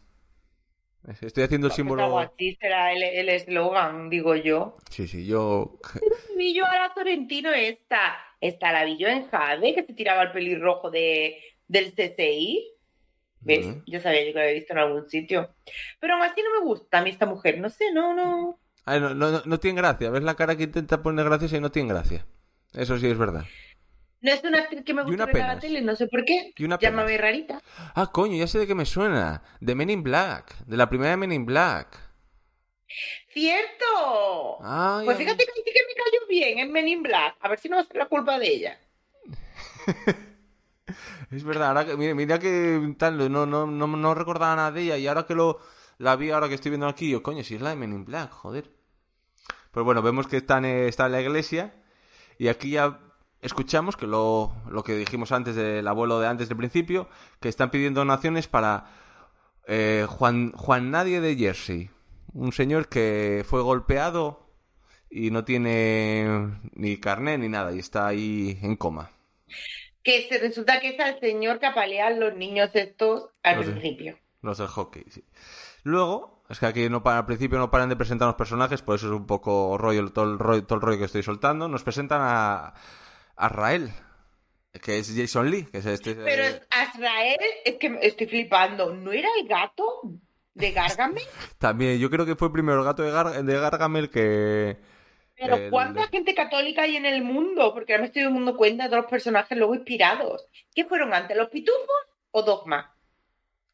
Estoy 1.20 1.44
haciendo 1.44 1.68
el 1.68 1.72
símbolo. 1.72 2.02
algo 2.02 2.18
así 2.18 2.56
será 2.60 2.92
el 2.92 3.28
eslogan, 3.28 4.10
digo 4.10 4.34
yo. 4.36 4.76
Sí, 4.90 5.06
sí, 5.06 5.26
yo. 5.26 5.78
Yo 6.54 6.64
a 6.66 6.76
la 6.76 6.94
Sorrentino 6.94 7.52
esta. 7.52 8.16
Esta 8.40 8.72
la 8.72 8.84
vi 8.84 8.96
yo 8.98 9.08
en 9.08 9.28
Jade, 9.28 9.74
que 9.74 9.84
se 9.84 9.94
tiraba 9.94 10.22
el 10.22 10.32
pelirrojo 10.32 10.90
de, 10.90 11.38
del 11.66 11.92
CCI. 11.94 12.72
¿Ves? 13.40 13.66
Ujú. 13.66 13.82
Yo 13.86 14.00
sabía 14.00 14.24
yo 14.24 14.32
que 14.32 14.34
lo 14.34 14.40
había 14.40 14.54
visto 14.54 14.72
en 14.72 14.78
algún 14.78 15.08
sitio. 15.08 15.54
Pero 16.00 16.14
aún 16.14 16.22
así 16.22 16.42
no 16.42 16.60
me 16.60 16.66
gusta 16.66 16.98
a 16.98 17.02
mí 17.02 17.10
esta 17.10 17.26
mujer. 17.26 17.60
No 17.60 17.70
sé, 17.70 17.92
no, 17.92 18.14
no. 18.14 18.58
Ay, 18.84 19.00
no, 19.00 19.14
no, 19.14 19.42
no, 19.44 19.60
tiene 19.60 19.80
gracia. 19.80 20.10
¿Ves 20.10 20.22
la 20.22 20.34
cara 20.34 20.56
que 20.56 20.64
intenta 20.64 21.02
poner 21.02 21.24
gracias 21.26 21.52
y 21.52 21.60
no 21.60 21.70
tiene 21.70 21.90
gracia? 21.90 22.26
Eso 22.72 22.98
sí 22.98 23.06
es 23.06 23.18
verdad. 23.18 23.44
No 24.20 24.32
es 24.32 24.42
una 24.42 24.58
actriz 24.58 24.82
que 24.84 24.94
me 24.94 25.04
gusta 25.04 25.26
ver 25.26 25.36
la 25.36 25.60
tele, 25.60 25.80
no 25.80 25.94
sé 25.94 26.08
por 26.08 26.24
qué. 26.24 26.52
Y 26.56 26.64
una 26.64 26.78
Llámame 26.78 27.16
rarita. 27.16 27.62
Ah, 27.94 28.10
coño, 28.12 28.36
ya 28.36 28.48
sé 28.48 28.58
de 28.58 28.66
qué 28.66 28.74
me 28.74 28.84
suena. 28.84 29.42
De 29.60 29.74
Men 29.74 29.90
in 29.90 30.02
Black. 30.02 30.56
De 30.66 30.76
la 30.76 30.88
primera 30.88 31.10
de 31.10 31.16
Men 31.18 31.32
in 31.32 31.46
Black. 31.46 32.08
¡Cierto! 33.32 34.58
Ay, 34.62 35.04
pues 35.04 35.18
fíjate 35.18 35.44
que 35.44 35.52
sí 35.52 35.62
que 35.64 35.72
me 35.86 35.94
cayó 35.94 36.26
bien 36.28 36.58
en 36.58 36.72
Men 36.72 36.88
in 36.88 37.02
Black. 37.02 37.36
A 37.40 37.48
ver 37.48 37.58
si 37.58 37.68
no 37.68 37.76
va 37.76 37.82
a 37.82 37.84
ser 37.84 37.96
la 37.96 38.06
culpa 38.06 38.38
de 38.38 38.48
ella. 38.48 38.80
Es 41.30 41.44
verdad, 41.44 41.68
ahora 41.68 41.84
que, 41.84 41.96
mira, 41.96 42.14
mira 42.14 42.38
que 42.38 42.94
tal, 42.98 43.18
no, 43.30 43.46
no, 43.46 43.66
no, 43.66 43.86
no 43.86 44.14
recordaba 44.14 44.56
nada 44.56 44.72
de 44.72 44.82
ella 44.82 44.96
y 44.96 45.06
ahora 45.06 45.26
que 45.26 45.34
lo 45.34 45.58
la 45.98 46.16
vi, 46.16 46.30
ahora 46.30 46.48
que 46.48 46.54
estoy 46.54 46.70
viendo 46.70 46.86
aquí, 46.86 47.10
yo, 47.10 47.22
coño, 47.22 47.42
si 47.44 47.56
es 47.56 47.60
la 47.60 47.70
de 47.70 47.76
Men 47.76 47.92
in 47.92 48.04
Black, 48.04 48.30
joder. 48.30 48.70
Pues 49.72 49.84
bueno, 49.84 50.00
vemos 50.00 50.26
que 50.26 50.38
está 50.38 50.58
en 50.58 51.12
la 51.12 51.20
iglesia 51.20 51.74
y 52.38 52.48
aquí 52.48 52.70
ya 52.70 53.00
escuchamos 53.42 53.96
que 53.96 54.06
lo, 54.06 54.54
lo 54.70 54.82
que 54.84 54.96
dijimos 54.96 55.32
antes 55.32 55.54
del 55.54 55.86
abuelo 55.86 56.20
de 56.20 56.28
antes 56.28 56.48
del 56.48 56.56
principio, 56.56 57.08
que 57.40 57.48
están 57.48 57.70
pidiendo 57.70 58.00
donaciones 58.00 58.48
para 58.48 58.86
eh, 59.66 60.06
Juan, 60.08 60.52
Juan 60.52 60.90
Nadie 60.90 61.20
de 61.20 61.36
Jersey, 61.36 61.90
un 62.32 62.52
señor 62.52 62.88
que 62.88 63.44
fue 63.46 63.60
golpeado 63.60 64.48
y 65.10 65.30
no 65.30 65.44
tiene 65.44 66.60
ni 66.74 66.98
carné 66.98 67.38
ni 67.38 67.48
nada 67.48 67.72
y 67.72 67.78
está 67.78 68.06
ahí 68.06 68.58
en 68.62 68.76
coma. 68.76 69.10
Que 70.08 70.26
se 70.28 70.38
resulta 70.38 70.80
que 70.80 70.88
es 70.90 70.98
el 70.98 71.20
señor 71.20 71.58
que 71.60 71.66
apalean 71.66 72.18
los 72.18 72.34
niños 72.34 72.70
estos 72.74 73.28
al 73.42 73.58
principio. 73.64 74.18
Los 74.42 74.58
del 74.58 74.68
hockey, 74.68 75.04
sí. 75.10 75.24
Luego, 75.82 76.42
es 76.48 76.58
que 76.58 76.66
aquí 76.66 76.88
no 76.88 77.02
para, 77.02 77.18
al 77.18 77.26
principio 77.26 77.58
no 77.58 77.70
paran 77.70 77.88
de 77.88 77.96
presentar 77.96 78.26
los 78.26 78.36
personajes, 78.36 78.82
por 78.82 78.96
eso 78.96 79.06
es 79.06 79.12
un 79.12 79.26
poco 79.26 79.76
rollo, 79.78 80.10
todo 80.12 80.24
el 80.24 80.38
rollo, 80.38 80.64
todo 80.64 80.76
el 80.76 80.82
rollo 80.82 80.98
que 80.98 81.04
estoy 81.04 81.22
soltando. 81.22 81.68
Nos 81.68 81.82
presentan 81.82 82.20
a, 82.22 82.74
a 83.36 83.48
Rael, 83.48 83.90
que 84.82 84.98
es 84.98 85.12
Jason 85.14 85.50
Lee, 85.50 85.64
que 85.64 85.78
es 85.78 85.86
este. 85.86 86.14
Pero 86.14 86.42
eh, 86.44 86.62
Azrael, 86.70 87.36
es 87.64 87.74
que 87.76 87.98
estoy 88.02 88.26
flipando. 88.26 88.94
¿No 88.94 89.12
era 89.12 89.28
el 89.40 89.46
gato 89.48 90.02
de 90.54 90.72
Gargamel? 90.72 91.22
También, 91.58 91.98
yo 91.98 92.08
creo 92.10 92.24
que 92.26 92.36
fue 92.36 92.52
primero 92.52 92.78
el 92.78 92.84
gato 92.84 93.02
de, 93.02 93.12
Gar- 93.12 93.42
de 93.42 93.60
Gargamel 93.60 94.08
que. 94.10 94.76
Pero 95.38 95.56
El- 95.56 95.70
¿cuánta 95.70 96.08
gente 96.08 96.34
católica 96.34 96.82
hay 96.82 96.96
en 96.96 97.06
el 97.06 97.22
mundo? 97.22 97.72
Porque 97.72 97.92
ahora 97.92 98.02
me 98.02 98.06
estoy 98.08 98.24
dando 98.24 98.56
cuenta 98.56 98.88
de 98.88 98.96
los 98.96 99.06
personajes 99.06 99.56
luego 99.56 99.74
inspirados. 99.74 100.44
¿Qué 100.74 100.84
fueron 100.84 101.14
antes, 101.14 101.36
los 101.36 101.48
pitufos 101.48 101.86
o 102.32 102.42
Dogma? 102.42 102.94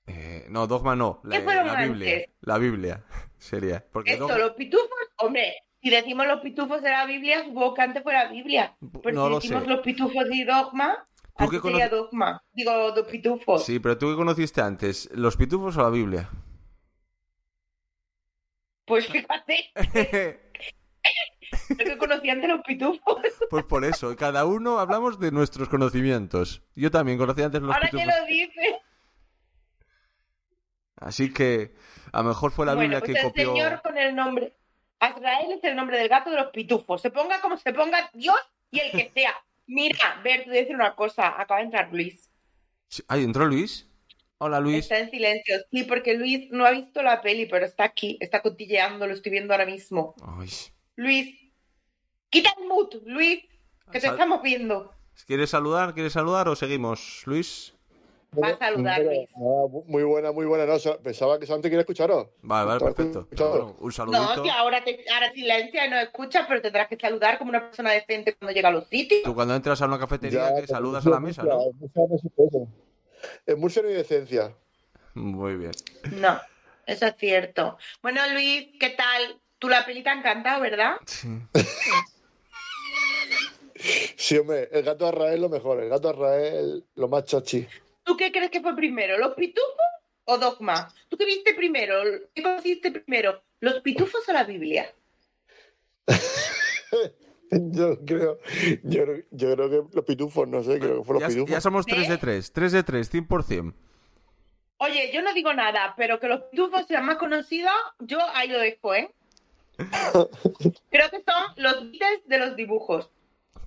eh, 0.06 0.44
no, 0.50 0.66
Dogma 0.66 0.94
no, 0.94 1.20
la, 1.24 1.36
¿Qué 1.38 1.42
fueron 1.42 1.66
la 1.66 1.82
Biblia. 1.86 2.26
La 2.42 2.58
Biblia 2.58 3.04
sería. 3.38 3.82
Porque 3.92 4.12
Esto, 4.12 4.28
Dogma- 4.28 4.38
los 4.38 4.50
pitufos, 4.52 4.88
hombre, 5.18 5.54
si 5.80 5.88
decimos 5.90 6.26
los 6.26 6.40
pitufos 6.40 6.82
de 6.82 6.90
la 6.90 7.06
Biblia, 7.06 7.42
supongo 7.44 7.72
que 7.74 7.82
antes 7.82 8.02
fue 8.02 8.12
la 8.12 8.28
Biblia. 8.28 8.76
Pero 9.02 9.14
no 9.14 9.24
si 9.26 9.30
lo 9.30 9.36
decimos 9.40 9.62
sé. 9.64 9.68
los 9.70 9.80
pitufos 9.80 10.24
y 10.30 10.44
Dogma, 10.44 11.02
¿Tú 11.38 11.44
sería 11.46 11.60
conoces- 11.60 11.90
Dogma. 11.90 12.42
Digo, 12.52 12.92
dos 12.92 13.08
pitufos. 13.08 13.64
Sí, 13.64 13.78
pero 13.80 13.96
tú 13.98 14.10
qué 14.10 14.16
conociste 14.16 14.60
antes, 14.60 15.08
¿los 15.14 15.36
pitufos 15.38 15.76
o 15.78 15.82
la 15.82 15.90
Biblia? 15.90 16.28
Pues 18.86 19.06
fíjate, 19.08 19.72
lo 21.70 21.76
que 21.84 21.98
conocí 21.98 22.30
antes 22.30 22.48
los 22.48 22.62
pitufos. 22.62 23.22
Pues 23.50 23.64
por 23.64 23.84
eso, 23.84 24.14
cada 24.16 24.46
uno 24.46 24.78
hablamos 24.80 25.20
de 25.20 25.30
nuestros 25.30 25.68
conocimientos. 25.68 26.62
Yo 26.74 26.90
también 26.90 27.18
conocí 27.18 27.42
antes 27.42 27.60
los 27.62 27.72
Ahora 27.74 27.88
que 27.88 27.98
pitufos. 27.98 28.20
lo 28.20 28.26
dices. 28.26 28.74
Así 30.96 31.32
que 31.32 31.74
a 32.12 32.22
lo 32.22 32.28
mejor 32.28 32.50
fue 32.52 32.66
la 32.66 32.74
bueno, 32.74 32.98
Biblia 32.98 33.00
pues 33.00 33.12
que 33.12 33.18
el 33.18 33.24
copió. 33.24 33.52
señor 33.52 33.82
con 33.82 33.98
el 33.98 34.14
nombre. 34.14 34.56
Azrael 35.00 35.52
es 35.52 35.64
el 35.64 35.76
nombre 35.76 35.98
del 35.98 36.08
gato 36.08 36.30
de 36.30 36.36
los 36.36 36.46
pitufos. 36.50 37.02
Se 37.02 37.10
ponga 37.10 37.40
como 37.40 37.56
se 37.56 37.72
ponga 37.72 38.10
Dios 38.14 38.36
y 38.70 38.80
el 38.80 38.90
que 38.90 39.10
sea. 39.12 39.34
Mira, 39.66 40.20
ver, 40.22 40.44
te 40.44 40.48
voy 40.50 40.58
a 40.58 40.60
decir 40.60 40.74
una 40.76 40.94
cosa. 40.94 41.40
Acaba 41.40 41.60
de 41.60 41.66
entrar 41.66 41.88
Luis. 41.92 42.30
Ay, 43.08 43.24
entró 43.24 43.46
Luis. 43.46 43.88
Hola 44.38 44.60
Luis. 44.60 44.78
Está 44.80 44.98
en 44.98 45.10
silencio. 45.10 45.56
Sí, 45.70 45.84
porque 45.84 46.14
Luis 46.14 46.50
no 46.50 46.64
ha 46.64 46.70
visto 46.70 47.02
la 47.02 47.20
peli, 47.22 47.46
pero 47.46 47.66
está 47.66 47.84
aquí. 47.84 48.16
Está 48.20 48.42
cotilleando, 48.42 49.06
lo 49.06 49.12
estoy 49.14 49.32
viendo 49.32 49.52
ahora 49.52 49.66
mismo. 49.66 50.14
Ay, 50.38 50.48
Luis, 50.96 51.34
quita 52.34 52.50
el 52.60 52.66
mood, 52.68 52.94
Luis, 53.06 53.40
que 53.86 53.92
te 53.92 54.00
Sal- 54.00 54.10
estamos 54.14 54.42
viendo. 54.42 54.92
¿Quieres 55.26 55.50
saludar? 55.50 55.94
¿Quieres 55.94 56.12
saludar 56.12 56.48
o 56.48 56.56
seguimos, 56.56 57.22
Luis? 57.26 57.72
Va 58.42 58.48
a 58.48 58.58
saludar, 58.58 59.00
Luis. 59.00 59.28
ah, 59.36 59.66
muy 59.86 60.02
buena, 60.02 60.32
muy 60.32 60.44
buena. 60.44 60.66
No, 60.66 60.74
pensaba 61.00 61.38
que 61.38 61.46
solamente 61.46 61.70
quería 61.70 61.82
escucharos. 61.82 62.26
Vale, 62.42 62.66
vale, 62.66 62.80
perfecto. 62.80 63.28
Bueno, 63.30 63.76
un 63.78 63.86
No, 63.86 63.92
saludito. 63.92 64.42
si 64.42 64.48
ahora, 64.50 64.82
te, 64.82 65.04
ahora 65.14 65.32
silencia 65.32 65.86
y 65.86 65.90
no 65.90 66.00
escuchas, 66.00 66.44
pero 66.48 66.60
tendrás 66.60 66.88
que 66.88 66.96
saludar 66.96 67.38
como 67.38 67.50
una 67.50 67.60
persona 67.60 67.92
decente 67.92 68.34
cuando 68.34 68.52
llega 68.52 68.70
a 68.70 68.72
los 68.72 68.88
sitios. 68.88 69.22
Tú 69.22 69.34
cuando 69.36 69.54
entras 69.54 69.80
a 69.82 69.86
una 69.86 70.00
cafetería 70.00 70.50
Ya, 70.52 70.60
que 70.60 70.66
saludas 70.66 71.06
a 71.06 71.10
la 71.10 71.20
mesa, 71.20 71.44
¿no? 71.44 71.58
No. 71.94 72.68
En 73.46 73.60
Murcia 73.60 73.82
no 73.82 73.88
hay 73.88 73.94
decencia. 73.94 74.52
Muy 75.14 75.54
bien. 75.56 75.72
No, 76.10 76.40
eso 76.86 77.06
es 77.06 77.14
cierto. 77.16 77.78
Bueno, 78.02 78.20
Luis, 78.32 78.66
¿qué 78.80 78.90
tal? 78.90 79.40
Tú 79.60 79.68
la 79.68 79.86
peli 79.86 80.02
te 80.02 80.10
ha 80.10 80.14
encantado, 80.14 80.60
¿verdad? 80.60 80.96
Sí. 81.06 81.28
Sí, 84.16 84.38
hombre, 84.38 84.68
el 84.72 84.82
gato 84.82 85.04
de 85.04 85.08
Arrael 85.10 85.40
lo 85.42 85.48
mejor. 85.48 85.82
El 85.82 85.88
gato 85.88 86.08
de 86.08 86.14
Arrael 86.14 86.84
lo 86.94 87.08
más 87.08 87.24
chachi. 87.24 87.66
¿Tú 88.04 88.16
qué 88.16 88.30
crees 88.32 88.50
que 88.50 88.60
fue 88.60 88.74
primero, 88.76 89.18
los 89.18 89.34
pitufos 89.34 89.74
o 90.24 90.38
Dogma? 90.38 90.92
¿Tú 91.08 91.16
qué 91.16 91.24
viste 91.26 91.54
primero? 91.54 91.94
¿Qué 92.34 92.42
conociste 92.42 92.90
primero, 92.90 93.42
los 93.60 93.80
pitufos 93.80 94.28
o 94.28 94.32
la 94.32 94.44
Biblia? 94.44 94.92
Yo 97.50 97.98
creo, 98.04 98.40
yo, 98.82 99.04
yo 99.30 99.54
creo 99.54 99.70
que 99.70 99.96
los 99.96 100.04
pitufos, 100.04 100.48
no 100.48 100.64
sé, 100.64 100.80
creo 100.80 100.98
que 100.98 101.04
fueron 101.04 101.20
Ya, 101.20 101.26
los 101.26 101.34
pitufos. 101.36 101.50
ya 101.52 101.60
somos 101.60 101.86
3 101.86 102.08
de 102.08 102.14
¿Eh? 102.14 102.18
3. 102.18 102.52
3 102.52 102.72
de 102.72 102.82
3, 102.82 103.14
100%. 103.14 103.74
Oye, 104.78 105.12
yo 105.12 105.22
no 105.22 105.32
digo 105.32 105.52
nada, 105.54 105.94
pero 105.96 106.18
que 106.18 106.26
los 106.26 106.40
pitufos 106.50 106.84
sean 106.88 107.06
más 107.06 107.16
conocidos, 107.16 107.72
yo 108.00 108.18
ahí 108.34 108.48
lo 108.48 108.58
dejo, 108.58 108.94
¿eh? 108.94 109.14
Creo 109.78 111.10
que 111.10 111.22
son 111.22 111.44
los 111.56 111.92
Beatles 111.92 112.22
de 112.26 112.38
los 112.38 112.56
dibujos. 112.56 113.08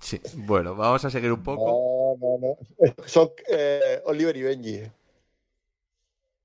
Sí. 0.00 0.20
Bueno, 0.34 0.74
vamos 0.74 1.04
a 1.04 1.10
seguir 1.10 1.32
un 1.32 1.42
poco. 1.42 2.16
No, 2.20 2.38
no, 2.38 2.56
no. 2.78 3.04
Son 3.06 3.30
eh, 3.48 4.00
Oliver 4.04 4.36
y 4.36 4.42
Benji. 4.42 4.82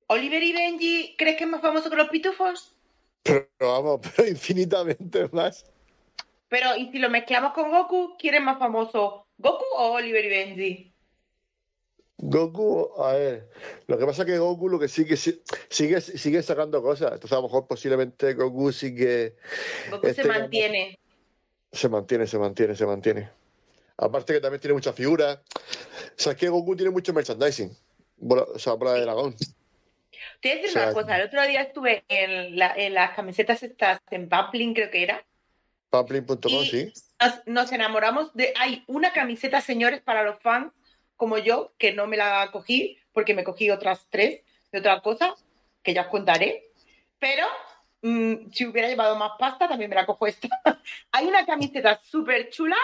Oliver 0.07 0.43
y 0.43 0.53
Benji, 0.53 1.15
¿crees 1.17 1.37
que 1.37 1.43
es 1.45 1.49
más 1.49 1.61
famoso 1.61 1.89
que 1.89 1.95
los 1.95 2.09
pitufos? 2.09 2.75
Pero 3.23 3.47
vamos, 3.59 4.01
pero 4.15 4.27
infinitamente 4.27 5.27
más. 5.31 5.65
Pero, 6.49 6.75
¿y 6.75 6.91
si 6.91 6.99
lo 6.99 7.09
mezclamos 7.09 7.53
con 7.53 7.71
Goku, 7.71 8.15
quién 8.19 8.35
es 8.35 8.41
más 8.41 8.59
famoso? 8.59 9.25
¿Goku 9.37 9.65
o 9.75 9.93
Oliver 9.93 10.23
y 10.23 10.29
Benji? 10.29 10.93
Goku, 12.17 12.91
a 13.01 13.13
ver, 13.13 13.49
lo 13.87 13.97
que 13.97 14.05
pasa 14.05 14.21
es 14.21 14.27
que 14.27 14.37
Goku 14.37 14.69
lo 14.69 14.79
que 14.79 14.87
sigue, 14.87 15.17
sigue, 15.17 15.99
sigue 15.99 16.43
sacando 16.43 16.81
cosas. 16.81 17.13
Entonces 17.13 17.31
a 17.33 17.37
lo 17.37 17.43
mejor 17.43 17.67
posiblemente 17.67 18.33
Goku 18.35 18.71
sigue, 18.71 19.35
Goku 19.89 20.07
Este 20.07 20.21
se 20.21 20.27
mantiene. 20.27 20.99
se 21.71 21.89
mantiene, 21.89 22.27
se 22.27 22.37
mantiene, 22.37 22.75
se 22.75 22.85
mantiene. 22.85 23.42
Aparte 24.03 24.33
que 24.33 24.39
también 24.39 24.59
tiene 24.61 24.73
muchas 24.73 24.95
figuras. 24.95 25.37
O 25.37 26.13
sea, 26.17 26.33
es 26.33 26.37
que 26.37 26.49
Goku 26.49 26.75
tiene 26.75 26.91
mucho 26.91 27.13
merchandising. 27.13 27.75
Bola- 28.17 28.47
o 28.53 28.59
sea, 28.59 28.73
bola 28.73 28.93
de 28.93 29.01
dragón. 29.01 29.35
Te 30.41 30.49
voy 30.49 30.51
a 30.51 30.55
decir 30.55 30.69
O 30.69 30.71
sea, 30.73 30.83
una 30.83 30.93
cosa, 30.93 31.17
el 31.17 31.27
otro 31.27 31.41
día 31.47 31.61
estuve 31.61 32.03
en, 32.07 32.57
la- 32.57 32.73
en 32.75 32.93
las 32.93 33.15
camisetas 33.15 33.63
estas 33.63 33.99
en 34.11 34.29
Pampling, 34.29 34.73
creo 34.73 34.89
que 34.91 35.03
era, 35.03 35.25
Pamplin.com, 35.89 36.51
y 36.51 36.65
sí. 36.65 36.93
nos, 37.21 37.41
nos 37.45 37.71
enamoramos 37.71 38.33
de... 38.33 38.51
Hay 38.59 38.83
una 38.87 39.13
camiseta, 39.13 39.61
señores, 39.61 40.01
para 40.01 40.23
los 40.23 40.39
fans 40.41 40.73
como 41.15 41.37
yo, 41.37 41.73
que 41.77 41.93
no 41.93 42.07
me 42.07 42.17
la 42.17 42.49
cogí 42.51 42.97
porque 43.11 43.35
me 43.35 43.43
cogí 43.43 43.69
otras 43.69 44.07
tres 44.09 44.41
de 44.71 44.79
otra 44.79 45.01
cosa, 45.01 45.35
que 45.83 45.93
ya 45.93 46.01
os 46.01 46.07
contaré, 46.07 46.63
pero 47.19 47.45
mm, 48.01 48.49
si 48.51 48.65
hubiera 48.65 48.87
llevado 48.87 49.15
más 49.15 49.33
pasta 49.37 49.67
también 49.67 49.89
me 49.89 49.95
la 49.95 50.05
cojo 50.07 50.25
esta. 50.25 50.49
Hay 51.11 51.27
una 51.27 51.45
camiseta 51.45 52.01
súper 52.03 52.49
chula 52.49 52.77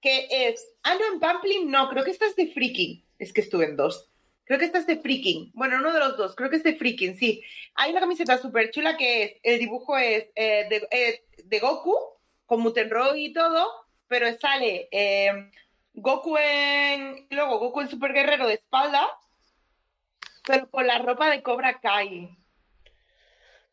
que 0.00 0.28
es... 0.30 0.66
Ah, 0.82 0.94
no, 0.94 1.12
en 1.12 1.20
Pampling 1.20 1.70
no, 1.70 1.88
creo 1.88 2.04
que 2.04 2.10
esta 2.10 2.26
es 2.26 2.36
de 2.36 2.48
Freaking. 2.48 3.04
Es 3.18 3.32
que 3.32 3.40
estuve 3.40 3.66
en 3.66 3.76
dos. 3.76 4.10
Creo 4.44 4.58
que 4.58 4.64
esta 4.64 4.78
es 4.78 4.86
de 4.86 4.96
Freaking. 4.96 5.52
Bueno, 5.54 5.76
uno 5.78 5.92
de 5.92 6.00
los 6.00 6.16
dos. 6.16 6.34
Creo 6.34 6.50
que 6.50 6.56
es 6.56 6.64
de 6.64 6.74
Freaking, 6.76 7.16
sí. 7.16 7.42
Hay 7.74 7.92
una 7.92 8.00
camiseta 8.00 8.38
súper 8.38 8.70
chula 8.70 8.96
que 8.96 9.22
es, 9.22 9.32
el 9.42 9.58
dibujo 9.58 9.96
es 9.96 10.26
eh, 10.34 10.66
de, 10.68 10.88
eh, 10.90 11.24
de 11.44 11.58
Goku, 11.60 11.96
con 12.46 12.60
Mutenroy 12.60 13.26
y 13.26 13.32
todo, 13.32 13.70
pero 14.08 14.26
sale 14.38 14.88
eh, 14.90 15.50
Goku 15.92 16.36
en... 16.36 17.26
Luego 17.30 17.58
Goku 17.58 17.82
en 17.82 17.88
Super 17.88 18.12
Guerrero 18.12 18.48
de 18.48 18.54
espalda, 18.54 19.08
pero 20.46 20.68
con 20.70 20.86
la 20.86 20.98
ropa 20.98 21.30
de 21.30 21.42
Cobra 21.42 21.78
Kai. 21.80 22.36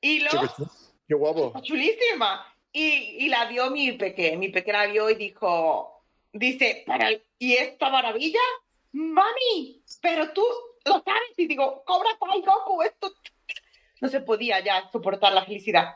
Y 0.01 0.19
chu- 0.25 0.69
Qué 1.07 1.15
guapo. 1.15 1.53
chulísima. 1.63 2.53
Y, 2.71 3.25
y 3.25 3.29
la 3.29 3.45
vio 3.45 3.71
mi 3.71 3.93
peque, 3.93 4.37
mi 4.37 4.49
peque 4.49 4.71
la 4.73 4.85
vio 4.85 5.09
y 5.09 5.15
dijo, 5.15 5.96
dice, 6.33 6.83
"Para 6.87 7.09
el- 7.09 7.23
¿y 7.39 7.53
esta 7.53 7.89
maravilla? 7.89 8.39
Mami, 8.93 9.83
pero 10.01 10.31
tú 10.33 10.43
lo 10.85 10.93
sabes. 11.03 11.33
Y 11.37 11.47
digo, 11.47 11.83
Cobra 11.85 12.09
Kai 12.19 12.41
Goku, 12.41 12.81
esto... 12.83 13.11
No 14.01 14.09
se 14.09 14.21
podía 14.21 14.59
ya 14.59 14.89
soportar 14.91 15.33
la 15.33 15.43
felicidad. 15.45 15.95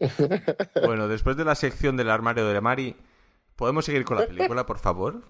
Bueno, 0.84 1.06
después 1.08 1.36
de 1.36 1.44
la 1.44 1.54
sección 1.54 1.96
del 1.96 2.10
armario 2.10 2.46
de 2.46 2.60
Mari, 2.60 2.96
¿podemos 3.56 3.84
seguir 3.84 4.04
con 4.04 4.18
la 4.18 4.26
película, 4.26 4.66
por 4.66 4.78
favor? 4.78 5.22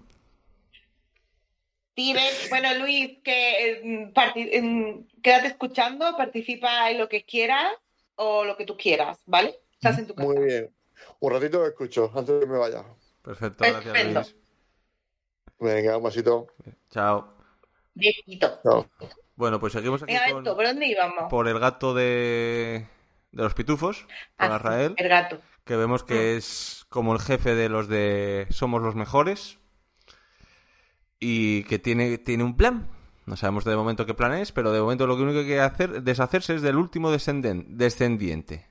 Steven, 1.91 2.23
bueno, 2.49 2.73
Luis, 2.79 3.19
que 3.23 3.69
eh, 3.73 4.11
en- 4.53 5.07
quédate 5.21 5.47
escuchando, 5.47 6.15
participa 6.17 6.89
en 6.89 6.97
lo 6.97 7.09
que 7.09 7.23
quieras 7.25 7.73
o 8.15 8.45
lo 8.45 8.55
que 8.57 8.65
tú 8.65 8.77
quieras, 8.77 9.19
¿vale? 9.25 9.59
Estás 9.73 9.99
en 9.99 10.07
tu 10.07 10.15
casa. 10.15 10.27
Muy 10.27 10.43
bien. 10.45 10.73
Un 11.19 11.31
ratito 11.31 11.61
que 11.61 11.67
escucho 11.69 12.11
antes 12.15 12.35
de 12.35 12.39
que 12.41 12.45
me 12.51 12.57
vaya. 12.57 12.83
Perfecto, 13.21 13.63
gracias 13.63 13.85
Estupendo. 13.85 14.19
Luis. 14.21 14.35
Venga, 15.59 15.97
un 15.97 16.03
besito. 16.03 16.47
Chao. 16.89 17.33
Viejito. 17.93 18.59
Chao. 18.63 18.89
Bueno, 19.35 19.59
pues 19.59 19.73
seguimos 19.73 20.01
aquí 20.03 20.13
Venga, 20.13 20.31
con- 20.31 20.43
esto, 20.43 20.55
¿por 20.55 20.65
dónde 20.65 20.87
íbamos? 20.87 21.29
por 21.29 21.47
el 21.47 21.59
gato 21.59 21.93
de, 21.93 22.87
de 23.31 23.43
los 23.43 23.53
pitufos, 23.53 24.05
Ah, 24.37 24.47
con 24.47 24.57
Israel, 24.57 24.93
El 24.97 25.09
gato. 25.09 25.39
que 25.65 25.75
vemos 25.75 26.03
que 26.03 26.35
es 26.37 26.85
como 26.89 27.13
el 27.13 27.19
jefe 27.19 27.53
de 27.55 27.69
los 27.69 27.87
de 27.87 28.47
Somos 28.49 28.81
los 28.81 28.95
Mejores 28.95 29.59
y 31.19 31.63
que 31.65 31.79
tiene, 31.79 32.17
tiene 32.17 32.43
un 32.43 32.57
plan. 32.57 32.87
No 33.25 33.37
sabemos 33.37 33.63
de 33.65 33.75
momento 33.75 34.05
qué 34.05 34.13
plan 34.15 34.33
es, 34.33 34.51
pero 34.51 34.71
de 34.71 34.81
momento 34.81 35.05
lo 35.07 35.15
que 35.15 35.23
único 35.23 35.39
que 35.39 35.45
quiere 35.45 35.61
hacer, 35.61 36.01
deshacerse 36.03 36.55
es 36.55 36.61
del 36.61 36.75
último 36.77 37.11
descendiente. 37.11 38.67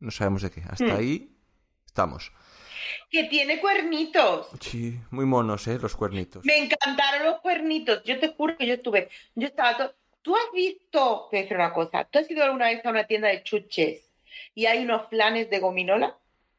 No 0.00 0.10
sabemos 0.10 0.42
de 0.42 0.50
qué. 0.50 0.62
Hasta 0.68 0.84
Hmm. 0.84 0.96
ahí 0.96 1.36
estamos. 1.86 2.32
Que 3.10 3.24
tiene 3.24 3.60
cuernitos. 3.60 4.48
Sí, 4.60 4.98
muy 5.10 5.24
monos, 5.26 5.66
¿eh? 5.68 5.78
Los 5.80 5.96
cuernitos. 5.96 6.44
Me 6.44 6.58
encantaron 6.58 7.26
los 7.26 7.40
cuernitos. 7.40 8.02
Yo 8.04 8.18
te 8.18 8.28
juro 8.28 8.56
que 8.56 8.66
yo 8.66 8.74
estuve. 8.74 9.08
Yo 9.34 9.46
estaba. 9.46 9.76
to- 9.76 9.94
¿Tú 10.22 10.34
has 10.34 10.50
visto? 10.52 11.28
Te 11.30 11.36
voy 11.36 11.38
a 11.38 11.42
decir 11.42 11.56
una 11.56 11.72
cosa. 11.72 12.04
¿Tú 12.04 12.18
has 12.18 12.30
ido 12.30 12.42
alguna 12.44 12.66
vez 12.66 12.84
a 12.84 12.90
una 12.90 13.06
tienda 13.06 13.28
de 13.28 13.42
chuches 13.44 14.12
y 14.54 14.66
hay 14.66 14.84
unos 14.84 15.08
flanes 15.08 15.48
de 15.50 15.60
gominola? 15.60 16.18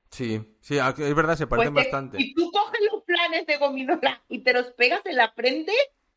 Sí, 0.10 0.42
sí, 0.62 0.80
a- 0.80 0.96
es 0.98 1.16
verdad, 1.16 1.36
se 1.36 1.48
parecen 1.48 1.74
Pues 1.74 1.86
te- 1.86 1.92
bastante. 1.92 2.18
Y 2.22 2.34
tú 2.34 2.50
coges 2.52 2.80
los 2.92 3.04
flanes 3.04 3.46
de 3.46 3.58
gominola 3.58 4.24
y 4.30 4.40
te 4.40 4.54
los 4.54 4.68
pegas 4.68 5.06
en 5.06 5.18
la 5.18 5.32
frente, 5.34 5.74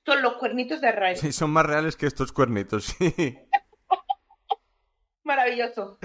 son 0.06 0.22
los 0.22 0.34
cuernitos 0.34 0.80
de 0.80 0.90
Israel. 0.90 1.16
Sí, 1.16 1.32
son 1.32 1.50
más 1.50 1.66
reales 1.66 1.96
que 1.96 2.06
estos 2.06 2.30
cuernitos, 2.32 2.84
sí. 2.98 3.36
Maravilloso. 5.24 5.98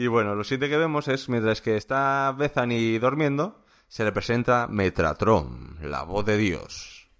Y 0.00 0.06
bueno, 0.06 0.34
lo 0.34 0.44
siguiente 0.44 0.70
que 0.70 0.78
vemos 0.78 1.08
es, 1.08 1.28
mientras 1.28 1.60
que 1.60 1.76
está 1.76 2.34
Bethany 2.34 2.98
durmiendo, 2.98 3.62
se 3.86 4.02
le 4.02 4.12
presenta 4.12 4.66
Metratron, 4.66 5.76
la 5.82 6.04
voz 6.04 6.24
de 6.24 6.38
Dios. 6.38 7.10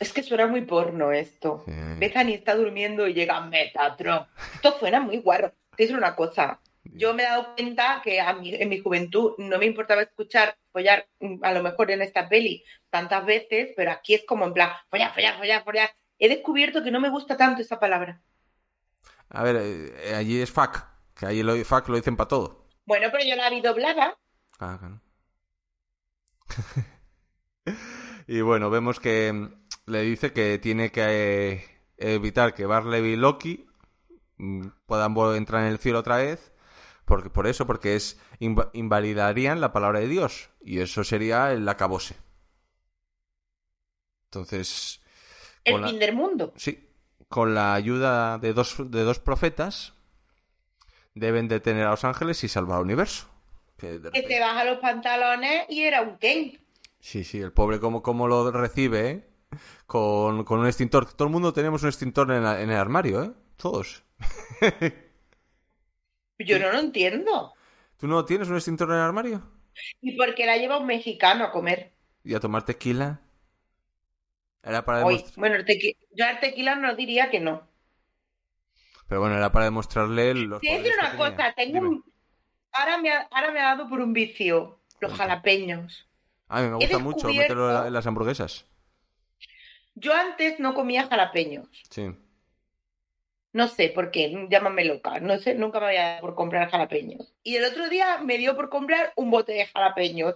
Es 0.00 0.12
que 0.12 0.24
suena 0.24 0.48
muy 0.48 0.62
porno 0.62 1.12
esto. 1.12 1.62
Sí. 1.66 1.72
Bethany 2.00 2.32
está 2.32 2.56
durmiendo 2.56 3.06
y 3.06 3.14
llega 3.14 3.40
Metatron. 3.42 4.26
Esto 4.54 4.76
suena 4.76 4.98
muy 4.98 5.18
guarro. 5.18 5.52
Te 5.76 5.84
decir 5.84 5.96
una 5.96 6.16
cosa. 6.16 6.58
Yo 6.82 7.14
me 7.14 7.22
he 7.22 7.26
dado 7.26 7.54
cuenta 7.54 8.00
que 8.02 8.20
a 8.20 8.36
en 8.42 8.68
mi 8.68 8.80
juventud 8.80 9.34
no 9.38 9.56
me 9.58 9.66
importaba 9.66 10.02
escuchar 10.02 10.56
follar, 10.72 11.06
mm, 11.20 11.44
a 11.44 11.52
lo 11.52 11.62
mejor 11.62 11.92
en 11.92 12.02
esta 12.02 12.28
peli, 12.28 12.64
tantas 12.90 13.24
veces, 13.24 13.72
pero 13.76 13.92
aquí 13.92 14.14
es 14.14 14.24
como 14.26 14.46
en 14.46 14.52
plan, 14.52 14.72
follar, 14.90 15.14
follar, 15.14 15.38
follar, 15.38 15.62
follar. 15.62 15.90
He 16.18 16.28
descubierto 16.28 16.82
que 16.82 16.90
no 16.90 16.98
me 16.98 17.08
gusta 17.08 17.36
tanto 17.36 17.62
esa 17.62 17.78
palabra. 17.78 18.20
A 19.28 19.44
ver, 19.44 19.56
eh, 19.60 20.14
allí 20.16 20.40
es 20.40 20.50
fuck, 20.50 20.97
que 21.18 21.42
lo, 21.42 21.56
fuck 21.64 21.88
lo 21.88 21.96
dicen 21.96 22.16
para 22.16 22.28
todo. 22.28 22.68
Bueno, 22.86 23.08
pero 23.12 23.24
yo 23.24 23.36
la 23.36 23.50
vi 23.50 23.60
doblada. 23.60 24.16
Ah, 24.60 24.78
claro. 24.78 25.00
y 28.26 28.40
bueno, 28.40 28.70
vemos 28.70 29.00
que 29.00 29.32
mm, 29.32 29.90
le 29.90 30.02
dice 30.02 30.32
que 30.32 30.58
tiene 30.58 30.90
que 30.90 31.52
eh, 31.52 31.64
evitar 31.98 32.54
que 32.54 32.66
Barley 32.66 33.04
y 33.04 33.16
Loki 33.16 33.66
mm, 34.36 34.66
puedan 34.86 35.14
entrar 35.36 35.62
en 35.64 35.68
el 35.72 35.78
cielo 35.78 35.98
otra 36.00 36.16
vez. 36.16 36.52
Porque, 37.04 37.30
por 37.30 37.46
eso, 37.46 37.66
porque 37.66 37.96
es 37.96 38.20
inva- 38.38 38.70
invalidarían 38.74 39.60
la 39.60 39.72
palabra 39.72 40.00
de 40.00 40.08
Dios. 40.08 40.50
Y 40.60 40.80
eso 40.80 41.04
sería 41.04 41.52
el 41.52 41.66
acabose. 41.68 42.16
Entonces. 44.30 45.00
El 45.64 45.80
la- 45.80 45.88
fin 45.88 45.98
del 45.98 46.14
mundo. 46.14 46.52
Sí, 46.56 46.88
con 47.28 47.54
la 47.54 47.74
ayuda 47.74 48.38
de 48.38 48.52
dos, 48.52 48.76
de 48.90 49.02
dos 49.04 49.18
profetas, 49.20 49.94
deben 51.14 51.48
detener 51.48 51.86
a 51.86 51.90
los 51.90 52.04
ángeles 52.04 52.42
y 52.44 52.48
salvar 52.48 52.78
al 52.78 52.84
universo. 52.84 53.28
Que 53.76 54.00
Que 54.12 54.22
te 54.22 54.40
baja 54.40 54.64
los 54.64 54.78
pantalones 54.78 55.66
y 55.68 55.82
era 55.84 56.02
un 56.02 56.18
Ken. 56.18 56.58
Sí, 57.00 57.24
sí, 57.24 57.40
el 57.40 57.52
pobre 57.52 57.80
cómo, 57.80 58.02
cómo 58.02 58.26
lo 58.28 58.50
recibe, 58.50 59.10
¿eh? 59.10 59.28
Con, 59.86 60.44
con 60.44 60.60
un 60.60 60.66
extintor. 60.66 61.12
Todo 61.12 61.28
el 61.28 61.32
mundo 61.32 61.52
tenemos 61.52 61.82
un 61.82 61.88
extintor 61.88 62.30
en, 62.32 62.44
la- 62.44 62.60
en 62.60 62.70
el 62.70 62.76
armario, 62.76 63.22
¿eh? 63.24 63.32
Todos. 63.56 64.04
Yo 66.38 66.58
no 66.58 66.72
lo 66.72 66.78
entiendo. 66.80 67.54
¿Tú 67.98 68.06
no 68.08 68.24
tienes 68.24 68.48
un 68.48 68.56
extintor 68.56 68.88
en 68.90 68.96
el 68.96 69.02
armario? 69.02 69.42
¿Y 70.00 70.16
por 70.16 70.34
qué 70.34 70.44
la 70.46 70.56
lleva 70.56 70.78
un 70.78 70.86
mexicano 70.86 71.44
a 71.44 71.52
comer? 71.52 71.92
¿Y 72.24 72.34
a 72.34 72.40
tomar 72.40 72.64
tequila? 72.64 73.20
Era 74.62 74.84
para 74.84 75.04
Hoy. 75.04 75.16
demostrar... 75.16 75.40
Bueno, 75.40 75.56
el 75.56 75.64
tequi- 75.64 75.96
yo 76.12 76.24
al 76.26 76.40
tequila 76.40 76.74
no 76.76 76.94
diría 76.94 77.30
que 77.30 77.40
no. 77.40 77.67
Pero 79.08 79.20
bueno, 79.22 79.36
era 79.36 79.50
para 79.50 79.64
demostrarle 79.66 80.34
los 80.34 80.60
Te 80.60 80.68
decir 80.78 80.92
una 80.98 81.10
tenía. 81.12 81.30
cosa, 81.30 81.52
tengo 81.56 81.74
Dime. 81.74 81.88
un... 81.88 82.04
Ahora 82.72 82.98
me, 82.98 83.10
ha, 83.10 83.28
ahora 83.30 83.50
me 83.50 83.60
ha 83.60 83.74
dado 83.74 83.88
por 83.88 84.00
un 84.00 84.12
vicio, 84.12 84.78
los 85.00 85.12
jalapeños. 85.14 86.06
A 86.48 86.60
mí 86.62 86.68
me 86.68 86.76
gusta 86.76 86.98
mucho 86.98 87.28
meterlo 87.28 87.86
en 87.86 87.92
las 87.92 88.06
hamburguesas. 88.06 88.66
Yo 89.94 90.14
antes 90.14 90.60
no 90.60 90.74
comía 90.74 91.06
jalapeños. 91.08 91.66
Sí. 91.90 92.14
No 93.52 93.66
sé 93.66 93.88
por 93.88 94.10
qué, 94.10 94.46
llámame 94.50 94.84
loca. 94.84 95.18
No 95.20 95.38
sé, 95.38 95.54
nunca 95.54 95.80
me 95.80 95.86
había 95.86 96.02
dado 96.10 96.20
por 96.20 96.34
comprar 96.34 96.70
jalapeños. 96.70 97.32
Y 97.42 97.56
el 97.56 97.64
otro 97.64 97.88
día 97.88 98.18
me 98.18 98.36
dio 98.38 98.54
por 98.54 98.68
comprar 98.68 99.12
un 99.16 99.30
bote 99.30 99.52
de 99.52 99.66
jalapeños. 99.66 100.34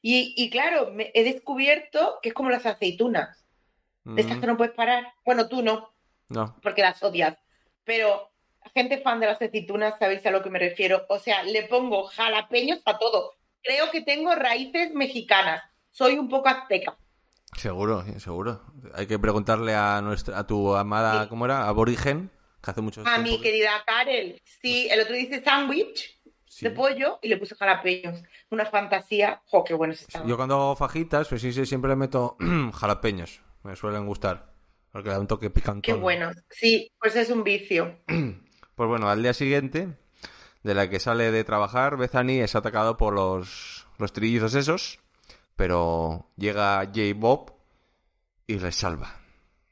Y, 0.00 0.34
y 0.36 0.50
claro, 0.50 0.90
me- 0.92 1.10
he 1.14 1.22
descubierto 1.24 2.18
que 2.22 2.30
es 2.30 2.34
como 2.34 2.50
las 2.50 2.64
aceitunas. 2.66 3.44
De 4.04 4.20
estas 4.22 4.38
Mm, 4.38 4.40
que 4.40 4.46
no 4.46 4.56
puedes 4.56 4.74
parar. 4.74 5.12
Bueno, 5.24 5.48
tú 5.48 5.62
no, 5.62 5.92
No. 6.30 6.56
porque 6.62 6.82
las 6.82 7.02
odias. 7.02 7.36
Pero 7.84 8.30
gente 8.74 8.98
fan 8.98 9.20
de 9.20 9.26
las 9.26 9.40
aceitunas, 9.40 9.98
sabéis 9.98 10.24
a 10.26 10.30
lo 10.30 10.42
que 10.42 10.50
me 10.50 10.58
refiero. 10.58 11.04
O 11.08 11.18
sea, 11.18 11.42
le 11.42 11.64
pongo 11.64 12.04
jalapeños 12.04 12.80
a 12.84 12.98
todo. 12.98 13.34
Creo 13.62 13.90
que 13.90 14.00
tengo 14.02 14.34
raíces 14.34 14.92
mexicanas. 14.94 15.62
Soy 15.90 16.14
un 16.18 16.28
poco 16.28 16.48
azteca. 16.48 16.96
Seguro, 17.56 18.04
seguro. 18.18 18.62
Hay 18.94 19.06
que 19.06 19.18
preguntarle 19.18 19.74
a 19.74 20.00
nuestra, 20.02 20.38
a 20.38 20.46
tu 20.46 20.74
amada, 20.74 21.22
Sí. 21.24 21.28
¿cómo 21.28 21.44
era? 21.44 21.68
Aborigen, 21.68 22.30
que 22.62 22.70
hace 22.70 22.80
mucho 22.80 23.02
A 23.02 23.04
tiempo 23.04 23.22
mi 23.22 23.36
que- 23.36 23.42
querida 23.42 23.70
Karel. 23.86 24.40
Sí, 24.44 24.88
el 24.90 25.00
otro 25.00 25.14
dice 25.14 25.42
sándwich 25.42 26.20
Sí. 26.46 26.64
de 26.64 26.70
pollo 26.72 27.18
y 27.22 27.28
le 27.28 27.36
puse 27.36 27.54
jalapeños. 27.54 28.22
Una 28.50 28.66
fantasía. 28.66 29.40
¡Jo, 29.46 29.62
qué 29.64 29.74
buenos 29.74 30.00
estaban! 30.00 30.26
Yo 30.28 30.36
cuando 30.36 30.54
hago 30.56 30.76
fajitas, 30.76 31.28
pues 31.28 31.40
sí, 31.42 31.52
sí, 31.52 31.64
siempre 31.66 31.90
le 31.90 31.96
meto 31.96 32.36
jalapeños. 32.74 33.40
Me 33.62 33.76
suelen 33.76 34.06
gustar. 34.06 34.52
Porque 34.94 35.08
le 35.08 35.16
da 35.16 35.20
un 35.20 35.26
toque 35.26 35.50
picantón. 35.50 35.82
Qué 35.82 35.92
buenos. 35.92 36.36
Sí, 36.50 36.92
pues 37.00 37.16
es 37.16 37.28
un 37.28 37.42
vicio. 37.42 37.98
Pues 38.76 38.88
bueno, 38.88 39.08
al 39.08 39.22
día 39.22 39.32
siguiente, 39.32 39.96
de 40.64 40.74
la 40.74 40.90
que 40.90 40.98
sale 40.98 41.30
de 41.30 41.44
trabajar, 41.44 41.96
Bethany 41.96 42.40
es 42.40 42.56
atacado 42.56 42.96
por 42.96 43.14
los, 43.14 43.86
los 43.98 44.12
trillizos 44.12 44.56
esos. 44.56 44.98
Pero 45.54 46.28
llega 46.36 46.84
J. 46.86 47.00
Bob 47.14 47.54
y 48.48 48.58
les 48.58 48.74
salva. 48.74 49.20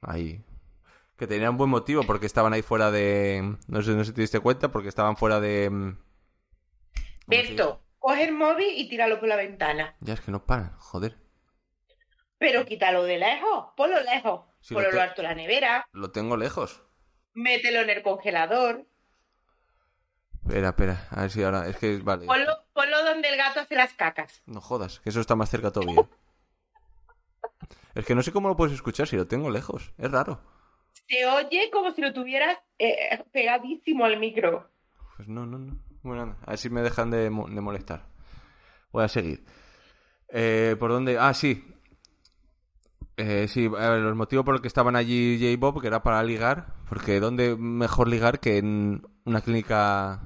Ahí. 0.03 0.45
Que 1.17 1.27
tenían 1.27 1.57
buen 1.57 1.69
motivo 1.69 2.05
porque 2.05 2.27
estaban 2.27 2.53
ahí 2.53 2.63
fuera 2.63 2.93
de... 2.93 3.57
No 3.67 3.83
sé, 3.83 3.91
no 3.91 4.05
sé 4.05 4.11
si 4.11 4.13
te 4.13 4.21
diste 4.21 4.39
cuenta, 4.39 4.71
porque 4.71 4.89
estaban 4.89 5.17
fuera 5.17 5.41
de... 5.41 5.69
mm. 5.69 5.99
Berto, 7.27 7.83
coge 7.99 8.23
el 8.23 8.33
móvil 8.33 8.69
y 8.77 8.89
tíralo 8.89 9.19
por 9.19 9.29
la 9.29 9.37
ventana. 9.37 9.97
Ya 9.99 10.15
es 10.15 10.21
que 10.21 10.31
no 10.31 10.47
paran, 10.47 10.77
joder. 10.79 11.17
Pero 12.39 12.65
quítalo 12.65 13.03
de 13.03 13.19
lejos, 13.19 13.67
ponlo 13.77 14.01
lejos. 14.01 14.52
Sí, 14.63 14.73
ponlo 14.75 14.91
lo 14.91 14.99
te- 15.15 15.21
en 15.21 15.23
la 15.29 15.35
nevera, 15.35 15.87
Lo 15.93 16.11
tengo 16.11 16.37
lejos. 16.39 16.83
mételo 17.35 17.81
en 17.81 17.91
el 17.91 18.03
congelador, 18.03 18.87
Espera, 20.45 20.71
espera, 20.71 21.07
a 21.11 21.21
ver 21.23 21.31
si 21.31 21.43
ahora... 21.43 21.69
Es 21.69 21.77
que, 21.77 21.99
vale. 21.99 22.27
ponlo, 22.27 22.53
ponlo 22.73 23.05
donde 23.05 23.29
el 23.29 23.37
gato 23.37 23.61
hace 23.61 23.77
las 23.77 23.93
cacas. 23.95 24.43
No 24.47 24.61
jodas, 24.61 24.99
que 25.01 25.11
eso 25.11 25.21
está 25.21 25.37
más 25.37 25.51
cerca 25.51 25.71
todavía. 25.71 26.05
Es 27.95 28.07
que 28.07 28.15
no 28.15 28.23
sé 28.23 28.33
cómo 28.33 28.49
lo 28.49 28.57
puedes 28.57 28.73
escuchar 28.75 29.07
si 29.07 29.17
lo 29.17 29.27
tengo 29.27 29.51
lejos. 29.51 29.93
Es 29.99 30.11
raro. 30.11 30.41
Se 31.09 31.27
oye 31.27 31.71
como 31.71 31.93
si 31.93 32.01
lo 32.01 32.13
tuvieras 32.15 32.59
eh, 32.79 33.23
pegadísimo 33.33 34.05
al 34.07 34.19
micro. 34.19 34.71
Pues 35.17 35.29
no, 35.29 35.45
no, 35.47 35.59
no. 35.59 35.79
Bueno, 36.03 36.23
anda, 36.23 36.37
a 36.47 36.51
ver 36.51 36.59
si 36.59 36.71
me 36.71 36.81
dejan 36.83 37.11
de, 37.11 37.29
mo- 37.29 37.49
de 37.49 37.61
molestar. 37.61 38.07
Voy 38.93 39.05
a 39.05 39.09
seguir. 39.09 39.45
Eh, 40.29 40.75
¿Por 40.79 40.91
dónde? 40.91 41.19
Ah, 41.19 41.35
sí. 41.35 41.63
Eh, 43.17 43.47
sí, 43.49 43.65
el 43.79 44.15
motivo 44.15 44.45
por 44.45 44.55
el 44.55 44.63
que 44.63 44.69
estaban 44.69 44.97
allí 44.97 45.39
J. 45.39 45.57
Bob, 45.59 45.81
que 45.81 45.87
era 45.89 46.03
para 46.03 46.23
ligar, 46.23 46.75
porque 46.89 47.21
¿dónde 47.21 47.57
mejor 47.57 48.09
ligar 48.09 48.41
que 48.41 48.59
en 48.59 49.03
una 49.25 49.43
clínica 49.43 50.23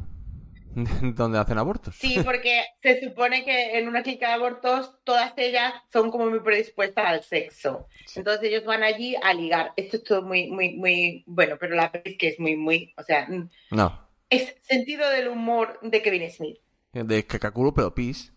donde 1.14 1.38
hacen 1.38 1.58
abortos? 1.58 1.96
Sí, 1.96 2.20
porque 2.24 2.62
se 2.82 3.00
supone 3.00 3.44
que 3.44 3.78
en 3.78 3.88
una 3.88 4.02
clínica 4.02 4.28
de 4.28 4.34
abortos 4.34 4.94
todas 5.04 5.32
ellas 5.36 5.72
son 5.92 6.10
como 6.10 6.28
muy 6.30 6.40
predispuestas 6.40 7.06
al 7.06 7.22
sexo. 7.24 7.88
Entonces 8.14 8.44
ellos 8.50 8.64
van 8.64 8.82
allí 8.82 9.16
a 9.22 9.32
ligar. 9.34 9.72
Esto 9.76 9.96
es 9.96 10.04
todo 10.04 10.22
muy, 10.22 10.50
muy, 10.50 10.76
muy 10.76 11.24
bueno, 11.26 11.56
pero 11.58 11.74
la 11.74 11.90
peli 11.90 12.12
es 12.12 12.18
que 12.18 12.28
es 12.28 12.38
muy, 12.40 12.56
muy, 12.56 12.92
o 12.98 13.02
sea, 13.02 13.26
mm, 13.28 13.48
No, 13.70 14.08
es 14.30 14.54
sentido 14.62 15.08
del 15.10 15.28
humor 15.28 15.78
de 15.82 16.02
Kevin 16.02 16.30
Smith. 16.30 16.58
de 16.92 17.26
cacaculo 17.26 17.72
pero 17.74 17.94
pis, 17.94 18.32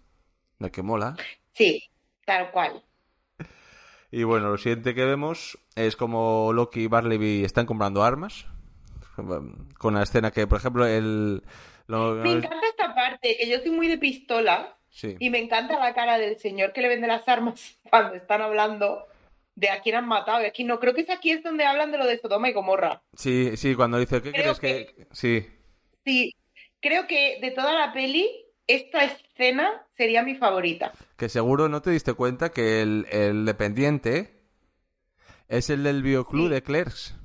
de 0.59 0.71
que 0.71 0.81
mola. 0.83 1.15
Sí, 1.53 1.83
tal 2.25 2.51
cual. 2.51 2.83
Y 4.11 4.23
bueno, 4.23 4.49
lo 4.49 4.57
siguiente 4.57 4.95
que 4.95 5.05
vemos 5.05 5.57
es 5.75 5.95
como 5.95 6.51
Loki 6.53 6.81
y 6.81 6.87
Barley 6.87 7.43
están 7.43 7.65
comprando 7.65 8.03
armas. 8.03 8.45
Con 9.77 9.93
la 9.95 10.03
escena 10.03 10.31
que, 10.31 10.47
por 10.47 10.59
ejemplo, 10.59 10.85
el... 10.85 11.43
lo- 11.87 12.15
Me 12.15 12.31
encanta 12.31 12.67
esta 12.69 12.95
parte, 12.95 13.35
que 13.37 13.49
yo 13.49 13.59
soy 13.59 13.71
muy 13.71 13.87
de 13.87 13.97
pistola 13.97 14.75
Sí. 14.91 15.15
y 15.19 15.29
me 15.29 15.37
encanta 15.37 15.77
la 15.77 15.93
cara 15.93 16.17
del 16.17 16.39
señor 16.39 16.73
que 16.73 16.81
le 16.81 16.87
vende 16.87 17.05
las 17.07 17.27
armas 17.27 17.77
cuando 17.91 18.15
están 18.15 18.41
hablando 18.41 19.05
de 19.55 19.69
a 19.69 19.81
quién 19.81 19.95
han 19.95 20.07
matado. 20.07 20.41
Y 20.41 20.45
aquí 20.45 20.63
no, 20.63 20.79
creo 20.79 20.93
que 20.95 21.01
es 21.01 21.09
aquí 21.09 21.31
es 21.31 21.43
donde 21.43 21.65
hablan 21.65 21.91
de 21.91 21.97
lo 21.99 22.07
de 22.07 22.17
Sodoma 22.17 22.49
y 22.49 22.53
Gomorra. 22.53 23.01
Sí, 23.13 23.55
sí, 23.57 23.75
cuando 23.75 23.99
dice, 23.99 24.21
¿qué 24.21 24.31
Creo 24.31 24.55
crees 24.55 24.59
que...? 24.95 25.07
Sí, 25.11 25.45
Sí, 26.05 26.33
creo 26.81 27.05
que 27.07 27.39
de 27.41 27.51
toda 27.51 27.73
la 27.73 27.93
peli, 27.93 28.27
esta 28.69 29.03
escena 29.03 29.85
sería 29.97 30.21
mi 30.23 30.35
favorita. 30.35 30.93
que 31.17 31.27
seguro 31.27 31.67
no 31.69 31.81
te 31.81 31.89
diste 31.89 32.13
cuenta 32.13 32.51
que 32.51 32.81
el, 32.81 33.07
el 33.11 33.45
dependiente 33.45 34.41
es 35.47 35.69
el 35.69 35.83
del 35.83 36.03
bioclub 36.03 36.47
Sí. 36.47 36.53
de 36.53 36.63
Clerks. 36.63 37.15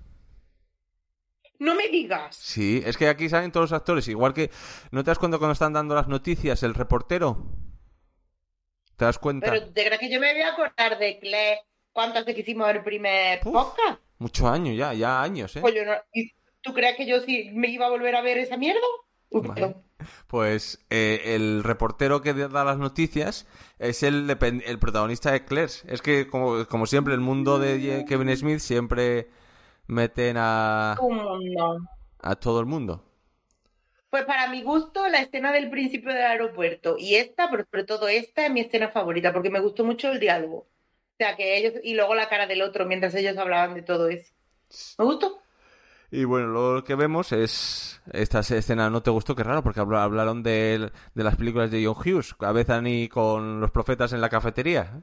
No 1.58 1.74
me 1.74 1.88
digas. 1.88 2.34
Sí, 2.36 2.82
es 2.84 2.96
que 2.96 3.08
aquí 3.08 3.28
salen 3.28 3.52
todos 3.52 3.70
los 3.70 3.78
actores, 3.78 4.08
igual 4.08 4.34
que... 4.34 4.50
¿No 4.90 5.04
te 5.04 5.10
das 5.10 5.18
cuenta 5.18 5.38
cuando 5.38 5.52
están 5.52 5.72
dando 5.72 5.94
las 5.94 6.08
noticias 6.08 6.62
el 6.62 6.74
reportero? 6.74 7.36
¿Te 8.96 9.04
das 9.04 9.18
cuenta? 9.18 9.50
Pero 9.50 9.66
¿te 9.72 9.84
crees 9.84 10.00
que 10.00 10.10
yo 10.10 10.20
me 10.20 10.32
voy 10.32 10.42
a 10.42 10.52
acordar 10.52 10.98
de 10.98 11.18
Claire 11.20 11.60
cuántas 11.92 12.24
veces 12.24 12.34
que 12.36 12.40
hicimos 12.42 12.68
el 12.70 12.82
primer 12.82 13.38
Uf. 13.44 13.52
podcast? 13.52 14.00
Muchos 14.18 14.46
años 14.46 14.76
ya, 14.76 14.94
ya 14.94 15.22
años, 15.22 15.54
¿eh? 15.56 15.60
Pues 15.60 15.74
yo 15.74 15.84
no- 15.84 15.94
¿y 16.12 16.32
¿Tú 16.60 16.72
crees 16.72 16.96
que 16.96 17.06
yo 17.06 17.20
sí 17.20 17.50
me 17.52 17.68
iba 17.68 17.86
a 17.86 17.90
volver 17.90 18.16
a 18.16 18.22
ver 18.22 18.38
esa 18.38 18.56
mierda? 18.56 18.80
Vale. 19.30 19.48
perdón. 19.54 19.82
Pues 20.26 20.84
eh, 20.90 21.34
el 21.34 21.62
reportero 21.64 22.22
que 22.22 22.34
da 22.34 22.64
las 22.64 22.78
noticias 22.78 23.46
es 23.78 24.02
el, 24.02 24.30
el 24.66 24.78
protagonista 24.78 25.32
de 25.32 25.44
Clerks. 25.44 25.84
Es 25.86 26.02
que, 26.02 26.26
como, 26.26 26.66
como 26.66 26.86
siempre, 26.86 27.14
el 27.14 27.20
mundo 27.20 27.58
de 27.58 28.04
Kevin 28.08 28.36
Smith 28.36 28.58
siempre 28.58 29.28
meten 29.86 30.36
a, 30.38 30.96
a 32.20 32.36
todo 32.36 32.60
el 32.60 32.66
mundo. 32.66 33.04
Pues 34.10 34.26
para 34.26 34.48
mi 34.48 34.62
gusto, 34.62 35.08
la 35.08 35.20
escena 35.20 35.50
del 35.50 35.70
principio 35.70 36.12
del 36.12 36.22
aeropuerto 36.22 36.96
y 36.96 37.16
esta, 37.16 37.50
pero 37.50 37.64
sobre 37.64 37.84
todo 37.84 38.06
esta, 38.06 38.46
es 38.46 38.52
mi 38.52 38.60
escena 38.60 38.88
favorita 38.90 39.32
porque 39.32 39.50
me 39.50 39.58
gustó 39.60 39.84
mucho 39.84 40.12
el 40.12 40.20
diálogo. 40.20 40.58
O 40.58 41.16
sea, 41.18 41.36
que 41.36 41.56
ellos, 41.56 41.74
y 41.82 41.94
luego 41.94 42.14
la 42.14 42.28
cara 42.28 42.46
del 42.46 42.62
otro 42.62 42.86
mientras 42.86 43.14
ellos 43.16 43.36
hablaban 43.36 43.74
de 43.74 43.82
todo 43.82 44.08
eso. 44.08 44.32
Me 44.98 45.04
gustó. 45.04 45.43
Y 46.14 46.24
bueno, 46.24 46.46
lo 46.48 46.84
que 46.84 46.94
vemos 46.94 47.32
es. 47.32 48.00
Esta 48.12 48.40
escena 48.40 48.88
no 48.90 49.02
te 49.02 49.10
gustó, 49.10 49.34
qué 49.34 49.42
raro, 49.42 49.62
porque 49.62 49.80
habla- 49.80 50.04
hablaron 50.04 50.42
de, 50.42 50.90
de 51.14 51.24
las 51.24 51.36
películas 51.36 51.70
de 51.70 51.84
John 51.84 51.96
Hughes, 51.96 52.36
a 52.38 52.52
Bethany 52.52 53.08
con 53.08 53.60
los 53.60 53.70
profetas 53.70 54.12
en 54.12 54.20
la 54.20 54.28
cafetería. 54.28 55.02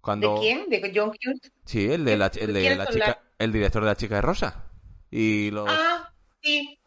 Cuando... 0.00 0.34
¿De 0.34 0.40
quién? 0.40 0.68
¿De 0.70 0.92
John 0.94 1.10
Hughes? 1.10 1.52
Sí, 1.64 1.90
el 1.92 2.04
de 2.04 2.16
la, 2.16 2.32
el 2.34 2.52
de 2.52 2.60
¿Quiénes 2.60 2.78
la 2.78 2.86
chica, 2.86 3.20
el 3.38 3.52
director 3.52 3.82
de 3.82 3.88
la 3.88 3.96
chica 3.96 4.14
de 4.16 4.22
Rosa. 4.22 4.64
Y 5.10 5.50
los. 5.50 5.68
Ah, 5.70 6.10
sí, 6.42 6.78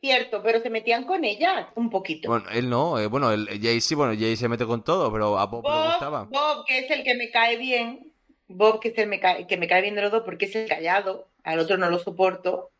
cierto, 0.00 0.42
pero 0.42 0.60
se 0.60 0.70
metían 0.70 1.04
con 1.04 1.24
ella 1.24 1.68
un 1.74 1.90
poquito. 1.90 2.28
Bueno, 2.28 2.48
él 2.50 2.70
no, 2.70 2.98
eh, 2.98 3.08
bueno, 3.08 3.30
el 3.32 3.46
Jay 3.60 3.80
sí, 3.80 3.94
bueno, 3.94 4.14
Jay 4.18 4.36
se 4.36 4.48
mete 4.48 4.64
con 4.66 4.82
todo, 4.84 5.12
pero 5.12 5.38
a 5.38 5.46
Bob, 5.46 5.64
le 5.64 5.86
gustaba. 5.90 6.24
Bob, 6.24 6.32
Bob, 6.32 6.64
que 6.66 6.78
es 6.78 6.90
el 6.90 7.02
que 7.04 7.14
me 7.14 7.30
cae 7.30 7.56
bien, 7.58 8.12
Bob, 8.48 8.80
que 8.80 8.88
es 8.88 8.98
el 8.98 9.08
me 9.08 9.20
cae- 9.20 9.46
que 9.46 9.56
me 9.56 9.68
cae 9.68 9.82
bien 9.82 9.96
de 9.96 10.02
los 10.02 10.12
dos 10.12 10.22
porque 10.24 10.46
es 10.46 10.56
el 10.56 10.68
callado, 10.68 11.28
al 11.44 11.58
otro 11.58 11.76
no 11.76 11.90
lo 11.90 11.98
soporto. 11.98 12.70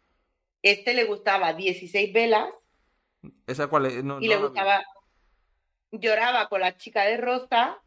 Este 0.63 0.93
le 0.95 1.05
gustaba 1.05 1.53
16 1.55 2.13
velas 2.13 2.49
¿Esa 3.47 3.67
cuál 3.69 3.87
es? 3.87 4.03
No, 4.05 4.19
y 4.21 4.29
no 4.29 4.35
le 4.35 4.37
vi. 4.37 4.43
gustaba, 4.45 4.83
lloraba 5.93 6.49
con 6.49 6.61
la 6.61 6.77
chica 6.77 7.03
de 7.05 7.17
rosa 7.19 7.79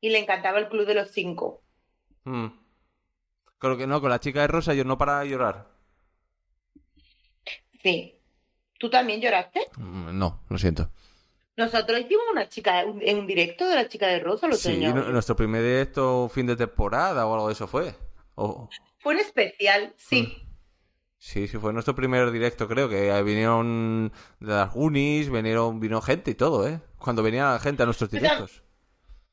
y 0.00 0.10
le 0.10 0.18
encantaba 0.18 0.58
el 0.58 0.68
club 0.68 0.86
de 0.86 0.94
los 0.94 1.10
cinco. 1.10 1.62
Mm. 2.24 2.46
Creo 3.58 3.76
que 3.76 3.86
no, 3.86 4.00
con 4.00 4.10
la 4.10 4.20
chica 4.20 4.40
de 4.40 4.46
Rosa 4.46 4.72
yo 4.74 4.84
no 4.84 4.96
para 4.96 5.22
llorar. 5.24 5.68
Sí. 7.82 8.16
¿Tú 8.78 8.88
también 8.88 9.20
lloraste? 9.20 9.60
Mm, 9.76 10.18
No, 10.18 10.42
lo 10.48 10.58
siento. 10.58 10.90
Nosotros 11.56 12.00
hicimos 12.00 12.24
una 12.32 12.48
chica, 12.48 12.84
un- 12.86 13.02
en 13.02 13.18
un 13.18 13.26
directo 13.26 13.68
de 13.68 13.74
la 13.74 13.88
chica 13.88 14.06
de 14.06 14.20
rosa, 14.20 14.46
lo 14.46 14.54
Sí, 14.54 14.78
nuestro 14.78 15.36
primer 15.36 15.62
directo 15.62 16.30
fin 16.32 16.46
de 16.46 16.56
temporada 16.56 17.26
o 17.26 17.34
algo 17.34 17.48
de 17.48 17.52
eso 17.52 17.66
fue. 17.66 17.94
Fue 18.98 19.14
un 19.14 19.20
especial, 19.20 19.94
sí. 19.96 20.22
Mm. 20.22 20.50
Sí, 21.18 21.48
sí, 21.48 21.58
fue 21.58 21.72
nuestro 21.74 21.94
primer 21.94 22.30
directo, 22.30 22.66
creo 22.66 22.88
que 22.88 23.08
eh, 23.10 23.22
vinieron 23.22 24.10
de 24.40 24.52
las 24.54 24.72
Goonies, 24.72 25.30
vinieron, 25.30 25.78
vino 25.78 26.00
gente 26.00 26.30
y 26.30 26.34
todo, 26.34 26.66
¿eh? 26.66 26.80
Cuando 26.98 27.22
venía 27.22 27.58
gente 27.58 27.82
a 27.82 27.86
nuestros 27.86 28.10
directos. 28.10 28.62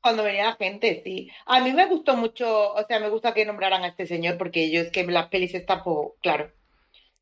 Cuando 0.02 0.24
venía 0.24 0.46
la 0.46 0.56
gente, 0.56 1.02
sí. 1.04 1.30
A 1.46 1.60
mí 1.60 1.72
me 1.74 1.86
gustó 1.88 2.16
mucho, 2.16 2.74
o 2.74 2.86
sea, 2.88 3.00
me 3.00 3.10
gusta 3.10 3.34
que 3.34 3.46
nombraran 3.46 3.84
a 3.84 3.88
este 3.90 4.06
señor 4.08 4.38
porque 4.38 4.72
yo 4.72 4.82
es 4.82 4.92
que 4.92 5.04
las 5.06 5.28
pelis 5.30 5.54
están, 5.54 5.84
po- 5.84 6.16
claro, 6.22 6.52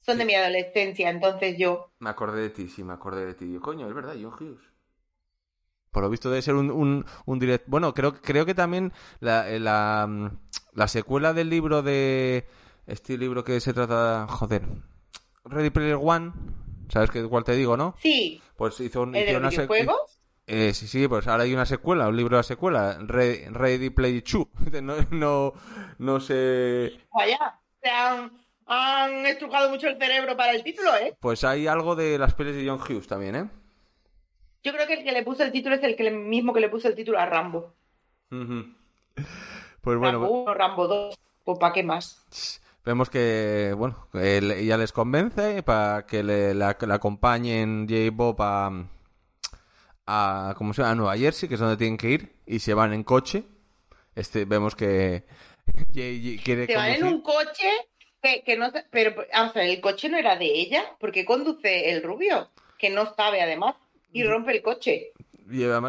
son 0.02 0.18
de 0.20 0.26
mi 0.26 0.36
adolescencia, 0.36 1.10
entonces 1.10 1.58
yo, 1.58 1.92
Me 2.00 2.10
acordé 2.10 2.42
de 2.44 2.50
ti, 2.52 2.70
sí, 2.70 2.86
me 2.86 2.94
acordé 2.94 3.26
de 3.26 3.34
ti. 3.34 3.52
Yo, 3.52 3.60
coño, 3.60 3.86
es 3.90 3.94
verdad, 3.94 4.16
John 4.16 4.34
Hughes. 4.34 4.62
Por 5.96 6.04
lo 6.04 6.10
visto 6.10 6.30
debe 6.30 6.42
ser 6.42 6.56
un, 6.56 6.70
un, 6.72 7.06
un 7.26 7.40
direct... 7.40 7.64
Bueno, 7.70 7.94
creo, 7.94 8.22
creo 8.22 8.46
que 8.46 8.54
también 8.54 8.92
la, 9.22 9.50
eh, 9.50 9.62
la, 9.62 10.06
mm, 10.10 10.28
la 10.74 10.90
secuela 10.90 11.32
del 11.34 11.50
libro 11.50 11.82
de... 11.84 12.46
Este 12.86 13.18
libro 13.18 13.46
que 13.46 13.62
se 13.62 13.74
trata... 13.74 14.28
Joder. 14.30 14.64
Ready 15.46 15.70
Player 15.70 15.98
One. 16.02 16.34
¿Sabes 16.90 17.12
qué, 17.12 17.24
cuál 17.24 17.46
te 17.46 17.54
digo, 17.54 17.78
no? 17.78 17.96
sí, 17.98 18.42
Pues 18.58 18.78
hizo, 18.82 19.04
un- 19.04 19.16
el 19.16 19.26
de 19.26 19.38
una 19.38 19.48
videojuegos, 19.50 20.20
Eh, 20.48 20.74
sí, 20.74 20.86
sí, 20.86 21.08
pues 21.08 21.28
ahora 21.28 21.44
hay 21.44 21.54
una 21.54 21.66
secuela, 21.66 22.10
un 22.10 22.18
libro 22.18 22.36
de 22.36 22.44
secuela. 22.44 22.98
Re- 23.00 23.48
Ready 23.52 23.90
Player 23.90 24.22
2. 24.22 24.48
No, 24.84 24.96
no, 25.12 25.54
no 26.00 26.20
sé... 26.20 26.92
vaya, 27.14 27.58
se 27.82 27.90
han, 27.90 28.32
han 28.66 29.26
estrujado 29.26 29.70
mucho 29.70 29.88
el 29.88 29.98
cerebro 29.98 30.36
para 30.36 30.52
el 30.52 30.62
título, 30.62 30.94
¿eh? 30.98 31.16
Pues 31.22 31.46
hay 31.46 31.68
algo 31.68 31.96
de 31.96 32.18
las 32.20 32.34
pelis 32.34 32.54
de 32.54 32.68
John 32.68 32.82
Hughes 32.82 33.08
también, 33.08 33.36
¿eh? 33.38 33.50
Yo 34.66 34.74
creo 34.74 34.88
que 34.88 34.96
el 34.96 35.04
que 35.04 35.12
le 35.12 35.24
puso 35.24 35.44
el 35.44 35.52
título 35.52 35.76
es 35.76 35.84
el 35.84 35.96
que 35.96 36.04
le- 36.04 36.12
mismo 36.12 36.52
que 36.52 36.60
le 36.60 36.70
puso 36.70 36.88
el 36.88 36.96
título 36.96 37.20
a 37.20 37.26
Rambo. 37.28 37.76
Pues 39.82 39.98
bueno, 39.98 40.20
Rambo 40.20 40.42
1, 40.44 40.54
Rambo 40.56 40.88
2, 40.88 41.16
pues 41.44 41.60
¿para 41.60 41.72
qué 41.74 41.84
más? 41.84 42.60
Vemos 42.84 43.10
que, 43.12 43.74
bueno, 43.78 44.08
le- 44.14 44.60
ella 44.62 44.78
les 44.78 44.92
convence 44.92 45.62
para 45.64 46.06
que 46.08 46.24
le, 46.24 46.56
la, 46.56 46.76
la 46.82 46.96
acompañen 46.96 47.88
J. 47.88 48.10
Bob 48.12 48.42
a, 48.42 48.72
a, 50.08 50.56
¿cómo 50.58 50.74
se 50.74 50.82
llama? 50.82 50.92
a 50.92 50.96
Nueva 50.96 51.18
Jersey, 51.18 51.48
que 51.48 51.56
es 51.56 51.60
donde 51.62 51.78
tienen 51.78 51.98
que 51.98 52.10
ir, 52.10 52.36
y 52.48 52.58
se 52.60 52.74
van 52.74 52.94
en 52.94 53.04
coche. 53.04 53.44
Este, 54.16 54.46
vemos 54.46 54.76
que 54.76 55.26
Jay 55.94 56.40
quiere 56.44 56.66
Se 56.66 56.76
van 56.76 56.92
en 56.92 57.04
un 57.04 57.22
coche 57.22 57.70
que, 58.22 58.44
que 58.44 58.58
no, 58.58 58.72
pero, 58.90 59.14
vamos 59.32 59.56
a 59.56 59.60
ver, 59.60 59.70
el 59.70 59.82
coche 59.82 60.10
no 60.10 60.18
era 60.18 60.36
de 60.36 60.46
ella, 60.46 60.84
porque 61.00 61.24
conduce 61.26 61.92
el 61.92 62.02
rubio, 62.02 62.50
que 62.80 62.90
no 62.90 63.14
sabe 63.14 63.42
además, 63.42 63.76
y 64.16 64.24
rompe 64.24 64.54
el 64.54 64.62
coche. 64.62 65.12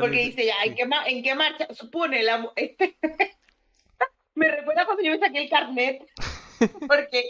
Porque 0.00 0.16
dice- 0.24 0.46
ya, 0.46 0.62
¿en 0.64 0.74
qué, 0.74 0.84
en 1.06 1.22
qué 1.22 1.34
marcha? 1.36 1.72
Supone 1.72 2.22
la... 2.24 2.50
Este... 2.56 2.96
Me 4.34 4.50
recuerda 4.50 4.84
cuando 4.84 5.02
yo 5.02 5.12
me 5.12 5.18
saqué 5.18 5.38
el 5.44 5.48
carnet, 5.48 6.02
porque 6.88 7.24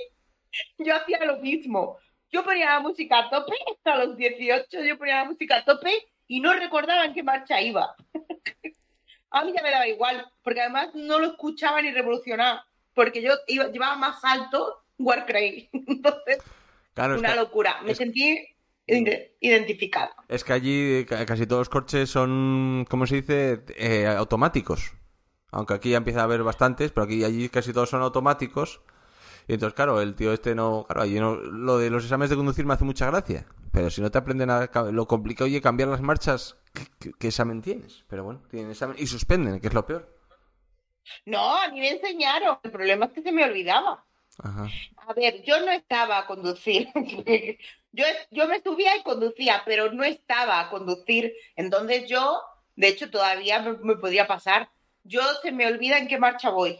yo 0.78 0.96
hacía 0.96 1.24
lo 1.24 1.36
mismo. 1.38 1.98
Yo 2.32 2.42
ponía 2.42 2.66
la 2.70 2.80
música 2.80 3.18
a 3.18 3.30
tope, 3.30 3.54
a 3.84 3.96
los 3.98 4.16
18 4.16 4.82
yo 4.82 4.98
ponía 4.98 5.18
la 5.18 5.24
música 5.26 5.58
a 5.58 5.64
tope 5.64 5.92
y 6.26 6.40
no 6.40 6.52
recordaba 6.54 7.04
en 7.04 7.14
qué 7.14 7.22
marcha 7.22 7.60
iba. 7.60 7.94
a 9.30 9.44
mí 9.44 9.52
ya 9.54 9.62
me 9.62 9.70
daba 9.70 9.86
igual, 9.86 10.26
porque 10.42 10.62
además 10.62 10.88
no 10.94 11.18
lo 11.20 11.26
escuchaba 11.28 11.80
ni 11.82 11.92
revolucionaba, 11.92 12.66
porque 12.94 13.22
yo 13.22 13.34
iba, 13.46 13.68
llevaba 13.68 13.94
más 13.96 14.24
alto 14.24 14.82
Warcry. 14.98 15.68
Entonces, 15.72 16.38
Claro, 16.94 17.18
una 17.18 17.36
locura. 17.36 17.82
Me 17.82 17.92
es- 17.92 17.98
sentí 17.98 18.48
ide- 18.86 19.36
identificada. 19.40 20.14
es 20.28 20.44
que 20.44 20.52
allí 20.52 21.04
ca- 21.06 21.24
casi 21.26 21.46
todos 21.46 21.60
los 21.60 21.68
coches 21.68 22.08
son, 22.10 22.86
¿cómo 22.88 23.06
se 23.06 23.16
dice? 23.16 23.64
Eh, 23.76 24.06
automáticos. 24.06 24.92
Aunque 25.52 25.74
aquí 25.74 25.90
ya 25.90 25.96
empieza 25.98 26.20
a 26.20 26.24
haber 26.24 26.42
bastantes, 26.42 26.92
pero 26.92 27.04
aquí 27.04 27.24
allí 27.24 27.48
casi 27.48 27.72
todos 27.72 27.88
son 27.90 28.02
automáticos. 28.02 28.80
Y 29.48 29.54
entonces, 29.54 29.74
claro, 29.74 30.00
el 30.00 30.14
tío 30.16 30.32
este 30.32 30.54
no... 30.56 30.84
Claro, 30.86 31.02
allí 31.02 31.20
no... 31.20 31.36
Lo 31.36 31.78
de 31.78 31.88
los 31.88 32.02
exámenes 32.02 32.30
de 32.30 32.36
conducir 32.36 32.66
me 32.66 32.74
hace 32.74 32.84
mucha 32.84 33.06
gracia. 33.06 33.46
Pero 33.72 33.90
si 33.90 34.00
no 34.02 34.10
te 34.10 34.18
aprenden 34.18 34.50
a... 34.50 34.68
Lo 34.92 35.06
complicado, 35.06 35.46
oye, 35.46 35.60
cambiar 35.60 35.88
las 35.88 36.00
marchas, 36.00 36.56
¿qué, 36.74 36.82
qué- 36.98 37.12
qué 37.18 37.28
examen 37.28 37.62
tienes? 37.62 38.04
Pero 38.08 38.24
bueno, 38.24 38.42
tienen 38.50 38.72
examen 38.72 38.96
y 38.98 39.06
suspenden, 39.06 39.60
que 39.60 39.68
es 39.68 39.74
lo 39.74 39.86
peor. 39.86 40.12
No, 41.24 41.56
a 41.62 41.68
mí 41.68 41.78
me 41.78 41.90
enseñaron. 41.90 42.58
El 42.64 42.72
problema 42.72 43.06
es 43.06 43.12
que 43.12 43.22
se 43.22 43.30
me 43.32 43.44
olvidaba. 43.44 44.04
Ajá. 44.42 44.66
A 44.96 45.14
ver, 45.14 45.42
yo 45.44 45.60
no 45.64 45.70
estaba 45.70 46.18
a 46.18 46.26
conducir. 46.26 46.88
yo, 47.96 48.04
yo 48.30 48.46
me 48.46 48.60
subía 48.60 48.96
y 48.96 49.02
conducía, 49.02 49.62
pero 49.64 49.90
no 49.90 50.04
estaba 50.04 50.60
a 50.60 50.68
conducir. 50.68 51.32
Entonces 51.56 52.08
yo, 52.08 52.40
de 52.76 52.88
hecho, 52.88 53.10
todavía 53.10 53.60
me, 53.60 53.72
me 53.78 53.96
podía 53.96 54.26
pasar. 54.26 54.68
Yo 55.02 55.22
se 55.42 55.50
me 55.50 55.66
olvida 55.66 55.98
en 55.98 56.06
qué 56.06 56.18
marcha 56.18 56.50
voy. 56.50 56.78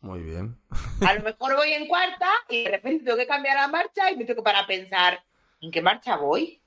Muy 0.00 0.20
bien. 0.22 0.58
A 1.06 1.14
lo 1.14 1.22
mejor 1.22 1.54
voy 1.54 1.72
en 1.72 1.86
cuarta 1.86 2.28
y 2.48 2.64
de 2.64 2.70
repente 2.70 3.04
tengo 3.04 3.16
que 3.16 3.26
cambiar 3.26 3.56
la 3.56 3.68
marcha 3.68 4.10
y 4.10 4.16
me 4.16 4.24
tengo 4.24 4.38
que 4.38 4.44
parar 4.44 4.64
a 4.64 4.66
pensar, 4.66 5.22
¿en 5.60 5.70
qué 5.70 5.80
marcha 5.80 6.16
voy? 6.16 6.60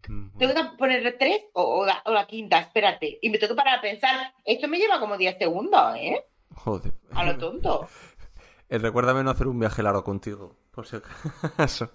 ¿Tengo 0.00 0.54
que 0.54 0.64
ponerle 0.78 1.12
tres 1.12 1.42
o, 1.54 1.80
o 1.80 1.86
la, 1.86 2.02
o 2.06 2.12
la 2.12 2.26
quinta? 2.26 2.60
Espérate. 2.60 3.18
Y 3.20 3.30
me 3.30 3.38
tengo 3.38 3.54
que 3.54 3.58
parar 3.58 3.78
a 3.78 3.82
pensar, 3.82 4.32
esto 4.44 4.68
me 4.68 4.78
lleva 4.78 5.00
como 5.00 5.16
10 5.16 5.38
segundos, 5.38 5.96
¿eh? 5.96 6.24
Joder. 6.54 6.92
A 7.14 7.24
lo 7.24 7.36
tonto. 7.36 7.88
Eh, 8.68 8.78
recuérdame 8.78 9.22
no 9.22 9.30
hacer 9.30 9.48
un 9.48 9.58
viaje 9.58 9.82
largo 9.82 10.02
contigo, 10.02 10.56
por 10.70 10.86
si 10.86 10.96
acaso. 10.96 11.90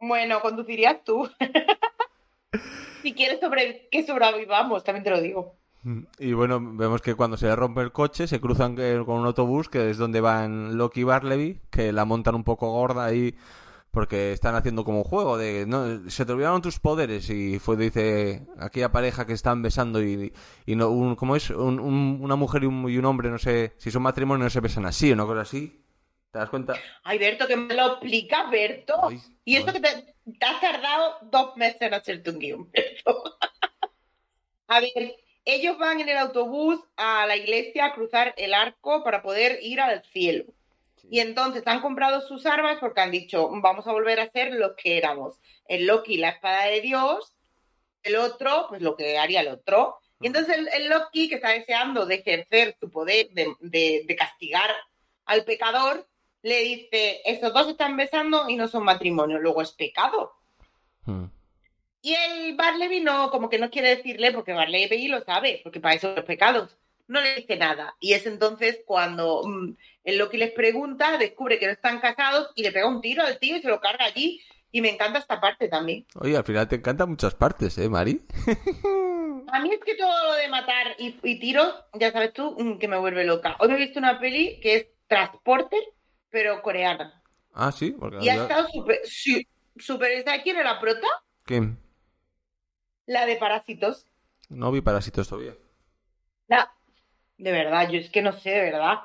Bueno, 0.00 0.40
conducirías 0.40 1.02
tú. 1.04 1.28
si 3.02 3.12
quieres 3.14 3.40
sobre 3.40 3.88
que 3.90 4.04
sobrevivamos, 4.06 4.84
también 4.84 5.04
te 5.04 5.10
lo 5.10 5.20
digo. 5.20 5.56
Y 6.18 6.32
bueno, 6.32 6.58
vemos 6.60 7.00
que 7.00 7.14
cuando 7.14 7.36
se 7.36 7.54
rompe 7.54 7.80
el 7.80 7.92
coche 7.92 8.26
se 8.26 8.40
cruzan 8.40 8.74
eh, 8.78 9.00
con 9.06 9.20
un 9.20 9.26
autobús 9.26 9.68
que 9.68 9.90
es 9.90 9.98
donde 9.98 10.20
van 10.20 10.76
Loki 10.76 11.02
y 11.02 11.04
Barleby, 11.04 11.60
que 11.70 11.92
la 11.92 12.04
montan 12.04 12.34
un 12.34 12.42
poco 12.42 12.72
gorda 12.72 13.04
ahí 13.04 13.36
porque 13.92 14.32
están 14.32 14.56
haciendo 14.56 14.84
como 14.84 14.98
un 14.98 15.04
juego 15.04 15.38
de 15.38 15.64
no 15.66 16.10
se 16.10 16.26
te 16.26 16.32
olvidaron 16.32 16.60
tus 16.60 16.80
poderes 16.80 17.30
y 17.30 17.58
fue 17.60 17.76
dice 17.76 18.46
aquella 18.58 18.90
pareja 18.92 19.26
que 19.26 19.32
están 19.32 19.62
besando 19.62 20.02
y, 20.02 20.34
y 20.66 20.74
no 20.76 20.90
un 20.90 21.14
cómo 21.14 21.34
es 21.36 21.48
un- 21.50 21.80
un- 21.80 22.18
una 22.20 22.36
mujer 22.36 22.64
y 22.64 22.66
un, 22.66 22.90
y 22.90 22.98
un 22.98 23.04
hombre 23.06 23.30
no 23.30 23.38
sé 23.38 23.72
si 23.78 23.90
son 23.90 24.02
matrimonio 24.02 24.44
no 24.44 24.50
se 24.50 24.60
besan 24.60 24.84
así 24.84 25.10
o 25.12 25.14
una 25.14 25.24
cosa 25.24 25.42
así 25.42 25.80
te 26.36 26.40
das 26.40 26.50
cuenta 26.50 26.74
Ay, 27.02 27.18
Berto, 27.18 27.46
que 27.46 27.56
me 27.56 27.72
lo 27.74 27.86
explica, 27.92 28.44
Berto. 28.50 29.08
Ay, 29.08 29.20
y 29.44 29.56
ay. 29.56 29.64
que 29.64 29.72
te, 29.80 30.14
te 30.38 30.46
has 30.46 30.60
tardado 30.60 31.18
dos 31.22 31.56
meses 31.56 31.80
en 31.80 31.94
hacerte 31.94 32.30
un 32.30 32.38
guion, 32.38 32.70
Berto. 32.70 33.38
a 34.68 34.80
ver, 34.80 35.16
ellos 35.44 35.78
van 35.78 36.00
en 36.00 36.08
el 36.08 36.16
autobús 36.18 36.80
a 36.96 37.26
la 37.26 37.36
iglesia 37.36 37.86
a 37.86 37.94
cruzar 37.94 38.34
el 38.36 38.52
arco 38.52 39.02
para 39.04 39.22
poder 39.22 39.58
ir 39.62 39.80
al 39.80 40.02
cielo. 40.04 40.44
Y 41.08 41.20
entonces 41.20 41.62
han 41.66 41.80
comprado 41.80 42.20
sus 42.20 42.46
armas 42.46 42.78
porque 42.80 43.00
han 43.00 43.12
dicho, 43.12 43.48
vamos 43.62 43.86
a 43.86 43.92
volver 43.92 44.18
a 44.18 44.30
ser 44.30 44.52
los 44.52 44.72
que 44.74 44.98
éramos. 44.98 45.38
El 45.68 45.86
Loki, 45.86 46.16
la 46.16 46.30
espada 46.30 46.64
de 46.66 46.80
Dios, 46.80 47.32
el 48.02 48.16
otro, 48.16 48.66
pues 48.68 48.82
lo 48.82 48.96
que 48.96 49.16
haría 49.16 49.40
el 49.42 49.48
otro. 49.48 49.98
Y 50.20 50.26
entonces 50.26 50.56
el, 50.58 50.68
el 50.72 50.88
Loki, 50.88 51.28
que 51.28 51.36
está 51.36 51.50
deseando 51.50 52.06
de 52.06 52.16
ejercer 52.16 52.76
su 52.80 52.90
poder 52.90 53.28
de, 53.30 53.54
de- 53.60 54.02
de 54.04 54.16
castigar 54.16 54.70
al 55.26 55.44
pecador, 55.44 56.08
le 56.46 56.60
dice, 56.60 57.22
esos 57.24 57.52
dos 57.52 57.66
están 57.66 57.96
besando 57.96 58.48
y 58.48 58.54
no 58.54 58.68
son 58.68 58.84
matrimonio, 58.84 59.40
luego 59.40 59.62
es 59.62 59.72
pecado. 59.72 60.32
Mm. 61.04 61.24
Y 62.02 62.14
el 62.14 62.54
Barleby 62.54 63.00
no, 63.00 63.32
como 63.32 63.48
que 63.50 63.58
no 63.58 63.68
quiere 63.68 63.96
decirle, 63.96 64.30
porque 64.30 64.52
Barleby 64.52 65.08
lo 65.08 65.24
sabe, 65.24 65.58
porque 65.64 65.80
para 65.80 65.96
eso 65.96 66.14
los 66.14 66.24
pecados. 66.24 66.78
No 67.08 67.20
le 67.20 67.34
dice 67.34 67.56
nada. 67.56 67.96
Y 67.98 68.12
es 68.12 68.26
entonces 68.26 68.78
cuando 68.86 69.42
mm, 69.44 69.76
el 70.04 70.18
Loki 70.18 70.36
les 70.36 70.52
pregunta, 70.52 71.18
descubre 71.18 71.58
que 71.58 71.66
no 71.66 71.72
están 71.72 71.98
casados 71.98 72.52
y 72.54 72.62
le 72.62 72.70
pega 72.70 72.86
un 72.86 73.00
tiro 73.00 73.24
al 73.24 73.40
tío 73.40 73.56
y 73.56 73.62
se 73.62 73.68
lo 73.68 73.80
carga 73.80 74.04
allí. 74.04 74.40
Y 74.70 74.82
me 74.82 74.90
encanta 74.90 75.18
esta 75.18 75.40
parte 75.40 75.66
también. 75.66 76.06
oye 76.14 76.36
al 76.36 76.44
final 76.44 76.68
te 76.68 76.76
encantan 76.76 77.08
muchas 77.08 77.34
partes 77.34 77.78
eh 77.78 77.88
Mari 77.88 78.20
A 79.52 79.60
mí 79.60 79.70
es 79.72 79.80
que 79.80 79.94
todo 79.94 80.26
lo 80.26 80.34
de 80.34 80.48
matar 80.48 80.94
y, 80.98 81.16
y 81.22 81.40
tiros, 81.40 81.72
ya 81.94 82.12
sabes 82.12 82.32
tú, 82.32 82.54
mm, 82.56 82.78
que 82.78 82.86
me 82.86 82.98
vuelve 82.98 83.24
loca. 83.24 83.56
Hoy 83.58 83.68
me 83.68 83.74
he 83.74 83.78
visto 83.78 83.98
una 83.98 84.20
peli 84.20 84.60
que 84.60 84.76
es 84.76 84.86
Transporter, 85.08 85.80
pero 86.36 86.60
coreana. 86.60 87.22
ah 87.54 87.72
sí 87.72 87.92
porque 87.98 88.18
Y 88.20 88.28
ha 88.28 88.34
estado 88.42 88.68
súper 88.68 89.00
¿Sabes 90.22 90.42
quién 90.42 90.56
era 90.56 90.74
la 90.74 90.78
prota? 90.78 91.06
¿Qué? 91.46 91.62
La 93.06 93.24
de 93.24 93.36
Parásitos. 93.36 94.04
no 94.50 94.70
vi 94.70 94.82
parásitos 94.82 95.26
todavía 95.30 95.54
La... 96.46 96.70
De 97.38 97.52
verdad, 97.52 97.88
yo 97.90 97.98
es 97.98 98.10
que 98.10 98.20
no 98.20 98.32
sé, 98.32 98.50
de 98.50 98.62
verdad. 98.70 98.98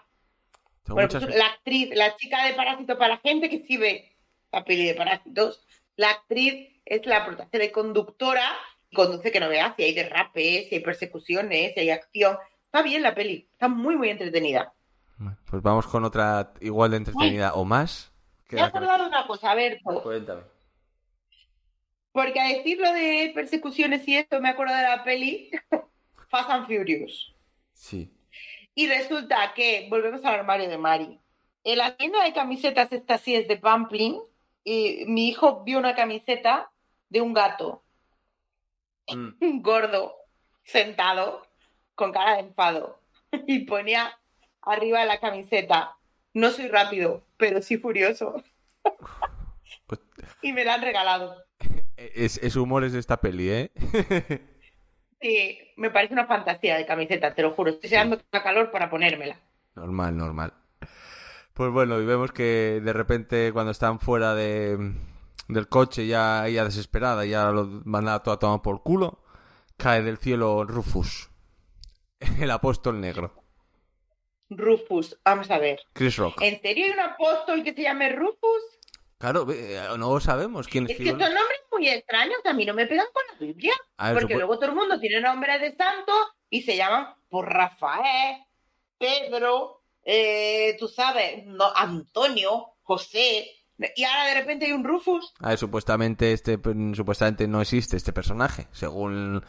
Bueno, 0.87 1.07
muchas- 1.07 1.23
pues 1.23 1.35
la 1.37 1.45
actriz, 1.47 1.89
la 1.95 2.17
chica 2.17 2.45
de 2.45 2.53
Parásitos, 2.53 2.97
para 2.97 3.15
la 3.15 3.19
gente 3.19 3.49
que 3.49 3.63
sí 3.65 3.77
ve 3.77 4.11
la 4.51 4.65
peli 4.65 4.85
de 4.87 4.95
Parásitos, 4.95 5.65
la 5.95 6.09
actriz 6.09 6.69
es 6.83 7.05
la 7.05 7.23
protagonista 7.25 7.59
de 7.59 7.71
conductora 7.71 8.57
y 8.89 8.95
conduce 8.97 9.31
que 9.31 9.39
no 9.39 9.47
veas 9.47 9.73
si 9.77 9.83
hay 9.83 9.93
derrapes, 9.93 10.67
si 10.67 10.75
hay 10.75 10.81
persecuciones, 10.81 11.73
si 11.75 11.79
hay 11.79 11.91
acción. 11.91 12.37
Está 12.65 12.81
bien 12.81 13.03
la 13.03 13.15
peli, 13.15 13.47
está 13.53 13.69
muy, 13.69 13.95
muy 13.95 14.09
entretenida. 14.09 14.73
Pues 15.45 15.61
vamos 15.61 15.87
con 15.87 16.03
otra 16.03 16.53
igual 16.61 16.91
de 16.91 16.97
entretenida 16.97 17.53
o 17.53 17.65
más. 17.65 18.11
Me 18.49 18.59
he 18.59 18.63
acordado 18.63 19.03
de 19.03 19.09
una 19.09 19.27
cosa, 19.27 19.53
Berto, 19.55 20.01
Cuéntame. 20.03 20.41
porque 22.11 22.39
a 22.39 22.47
decir 22.47 22.79
lo 22.79 22.91
de 22.91 23.31
persecuciones 23.33 24.07
y 24.07 24.17
esto, 24.17 24.41
me 24.41 24.49
acuerdo 24.49 24.75
de 24.75 24.81
la 24.83 25.03
peli 25.03 25.51
Fast 26.29 26.49
and 26.49 26.65
Furious. 26.67 27.33
Sí. 27.73 28.11
Y 28.75 28.87
resulta 28.87 29.53
que, 29.53 29.87
volvemos 29.89 30.23
al 30.25 30.35
armario 30.35 30.69
de 30.69 30.77
Mari, 30.77 31.19
en 31.63 31.77
la 31.77 31.95
tienda 31.97 32.23
de 32.23 32.33
camisetas 32.33 32.91
esta 32.91 33.17
sí 33.17 33.35
es 33.35 33.47
de 33.47 33.57
Pamplin, 33.57 34.19
y 34.63 35.05
mi 35.07 35.27
hijo 35.29 35.63
vio 35.63 35.79
una 35.79 35.95
camiseta 35.95 36.71
de 37.09 37.21
un 37.21 37.33
gato, 37.33 37.83
Mm. 39.07 39.29
un 39.41 39.61
gordo, 39.63 40.15
sentado, 40.63 41.45
con 41.95 42.11
cara 42.11 42.35
de 42.35 42.41
enfado, 42.41 42.99
y 43.47 43.65
ponía 43.65 44.17
arriba 44.61 44.99
de 45.01 45.05
la 45.07 45.19
camiseta, 45.19 45.97
no 46.33 46.49
soy 46.51 46.67
rápido, 46.67 47.23
pero 47.37 47.61
sí 47.61 47.77
furioso. 47.77 48.43
Pues- 49.87 50.01
y 50.41 50.53
me 50.53 50.63
la 50.65 50.75
han 50.75 50.81
regalado. 50.81 51.35
Es, 51.97 52.37
es 52.41 52.55
humores 52.55 52.93
de 52.93 52.99
esta 52.99 53.21
peli, 53.21 53.49
¿eh? 53.49 53.71
Sí, 55.21 55.59
me 55.77 55.91
parece 55.91 56.13
una 56.13 56.25
fantasía 56.25 56.75
de 56.77 56.85
camiseta, 56.87 57.35
te 57.35 57.43
lo 57.43 57.51
juro. 57.51 57.69
Estoy 57.69 57.91
que 57.91 57.97
haga 57.97 58.43
calor 58.43 58.71
para 58.71 58.89
ponérmela. 58.89 59.39
normal, 59.75 60.17
normal. 60.17 60.53
Pues 61.53 61.71
bueno, 61.71 61.99
y 62.01 62.05
vemos 62.05 62.31
que 62.31 62.81
de 62.83 62.93
repente 62.93 63.51
cuando 63.53 63.71
están 63.71 63.99
fuera 63.99 64.33
de, 64.33 64.95
del 65.47 65.67
coche, 65.67 66.07
ya 66.07 66.47
ella 66.47 66.63
desesperada, 66.65 67.23
ya 67.25 67.51
lo 67.51 67.65
manda 67.85 68.23
todo 68.23 68.33
a 68.33 68.39
tomar 68.39 68.63
por 68.63 68.81
culo, 68.81 69.23
cae 69.77 70.01
del 70.01 70.17
cielo 70.17 70.63
Rufus, 70.65 71.29
el 72.39 72.49
apóstol 72.49 72.99
negro, 72.99 73.40
Rufus, 74.51 75.17
vamos 75.25 75.49
a 75.49 75.57
ver. 75.57 75.79
Chris 75.93 76.15
Rock. 76.17 76.41
¿En 76.41 76.61
serio 76.61 76.85
hay 76.85 76.91
un 76.91 76.99
apóstol 76.99 77.63
que 77.63 77.73
se 77.73 77.81
llame 77.83 78.09
Rufus? 78.09 78.61
Claro, 79.17 79.47
eh, 79.51 79.79
no 79.97 80.19
sabemos 80.19 80.67
quién 80.67 80.83
Es 80.85 80.97
que 80.97 81.03
escribió. 81.03 81.13
son 81.25 81.33
nombres 81.35 81.59
muy 81.71 81.87
extraños, 81.89 82.37
a 82.43 82.53
mí 82.53 82.65
no 82.65 82.73
me 82.73 82.87
pegan 82.87 83.05
con 83.13 83.23
la 83.31 83.45
Biblia. 83.45 83.73
Ver, 83.97 84.13
Porque 84.13 84.33
supo- 84.33 84.37
luego 84.39 84.55
todo 84.59 84.69
el 84.69 84.75
mundo 84.75 84.99
tiene 84.99 85.21
nombres 85.21 85.61
de 85.61 85.75
santo 85.75 86.11
y 86.49 86.63
se 86.63 86.75
llaman 86.75 87.13
por 87.29 87.47
Rafael, 87.51 88.37
Pedro, 88.97 89.83
eh, 90.03 90.75
tú 90.79 90.87
sabes, 90.87 91.45
no, 91.45 91.71
Antonio, 91.75 92.73
José. 92.83 93.49
Y 93.95 94.03
ahora 94.03 94.25
de 94.27 94.33
repente 94.35 94.65
hay 94.65 94.73
un 94.73 94.83
Rufus. 94.83 95.33
A 95.39 95.49
ver, 95.49 95.57
supuestamente 95.57 96.33
este 96.33 96.57
mm, 96.57 96.93
supuestamente 96.93 97.47
no 97.47 97.61
existe 97.61 97.97
este 97.97 98.13
personaje, 98.13 98.67
según 98.71 99.43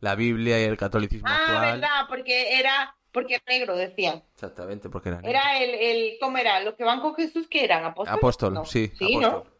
la 0.00 0.14
Biblia 0.14 0.60
y 0.60 0.64
el 0.64 0.76
catolicismo 0.76 1.28
Ah, 1.28 1.36
actual. 1.40 1.80
verdad, 1.80 2.06
porque 2.08 2.58
era, 2.58 2.94
porque 3.12 3.34
era 3.34 3.44
negro, 3.48 3.76
decían. 3.76 4.22
Exactamente, 4.34 4.88
porque 4.90 5.08
era 5.10 5.20
negro. 5.20 5.30
Era 5.30 5.62
el, 5.62 5.74
el, 5.74 6.16
¿cómo 6.20 6.38
era? 6.38 6.60
Los 6.60 6.74
que 6.74 6.84
van 6.84 7.00
con 7.00 7.14
Jesús, 7.14 7.48
que 7.48 7.64
eran? 7.64 7.84
¿Apóstoles? 7.84 8.18
apóstol, 8.18 8.54
No. 8.54 8.64
sí, 8.64 8.90
Sí, 8.98 9.16
apóstol. 9.16 9.44
¿no? 9.44 9.58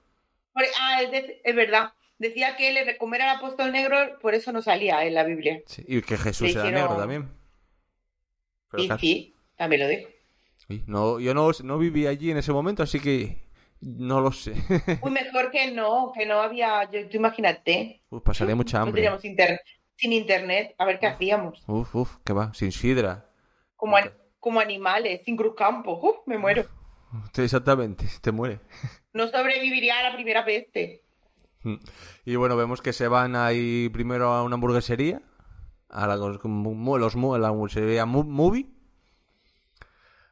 Ah, 0.80 1.02
es, 1.02 1.54
verdad. 1.56 1.92
Decía 2.18 2.56
que 2.56 2.68
él, 2.68 2.96
como 2.98 3.14
era 3.14 3.30
el 3.32 3.36
apóstol 3.38 3.70
negro, 3.70 4.18
por 4.20 4.34
eso 4.34 4.50
no 4.52 4.60
salía 4.60 5.04
en 5.04 5.14
la 5.14 5.22
Biblia. 5.24 5.62
Sí, 5.66 5.84
Y 5.86 6.02
que 6.02 6.16
Jesús 6.18 6.54
era 6.54 6.70
negro 6.70 6.96
también. 6.96 7.28
Pero 8.70 8.98
sí, 8.98 9.34
también 9.56 9.82
lo 9.82 9.88
dijo. 9.88 10.08
no, 10.86 11.20
yo 11.20 11.32
no, 11.34 11.50
no 11.64 11.78
viví 11.78 12.06
allí 12.06 12.30
en 12.30 12.38
ese 12.38 12.52
momento, 12.52 12.82
así 12.82 13.00
que 13.00 13.48
No 13.80 14.20
lo 14.20 14.32
sé. 14.32 14.52
Uy, 15.02 15.10
mejor 15.10 15.50
que 15.50 15.70
no, 15.70 16.12
que 16.12 16.26
no 16.26 16.40
había, 16.40 16.90
yo, 16.90 17.08
tú 17.08 17.16
imagínate, 17.16 18.02
Uf, 18.10 18.22
pasaría 18.22 18.56
mucha 18.56 18.78
no 18.78 18.82
hambre. 18.84 19.02
teníamos 19.02 19.24
internet, 19.24 19.60
sin 19.96 20.12
internet, 20.12 20.74
a 20.78 20.84
ver 20.84 20.98
qué 20.98 21.06
hacíamos, 21.06 21.62
Uf, 21.68 21.94
uf, 21.94 22.16
¿qué 22.24 22.32
va? 22.32 22.52
Sin 22.54 22.72
sidra. 22.72 23.27
Como, 23.78 23.96
an- 23.96 24.12
como 24.40 24.60
animales, 24.60 25.22
sin 25.24 25.36
cruzcampo, 25.36 25.98
Uf, 26.02 26.16
me 26.26 26.36
muero. 26.36 26.66
Exactamente, 27.36 28.04
te 28.20 28.30
muere. 28.32 28.60
No 29.14 29.26
sobreviviría 29.28 29.98
a 30.00 30.10
la 30.10 30.14
primera 30.14 30.44
peste. 30.44 31.02
Y 32.24 32.36
bueno, 32.36 32.56
vemos 32.56 32.82
que 32.82 32.92
se 32.92 33.08
van 33.08 33.34
ahí 33.36 33.88
primero 33.88 34.32
a 34.32 34.42
una 34.42 34.54
hamburguesería, 34.54 35.22
a 35.88 36.06
la, 36.06 36.16
los, 36.16 36.38
los- 36.44 37.14
la 37.14 37.48
hamburguesería 37.48 38.04
Movie. 38.04 38.66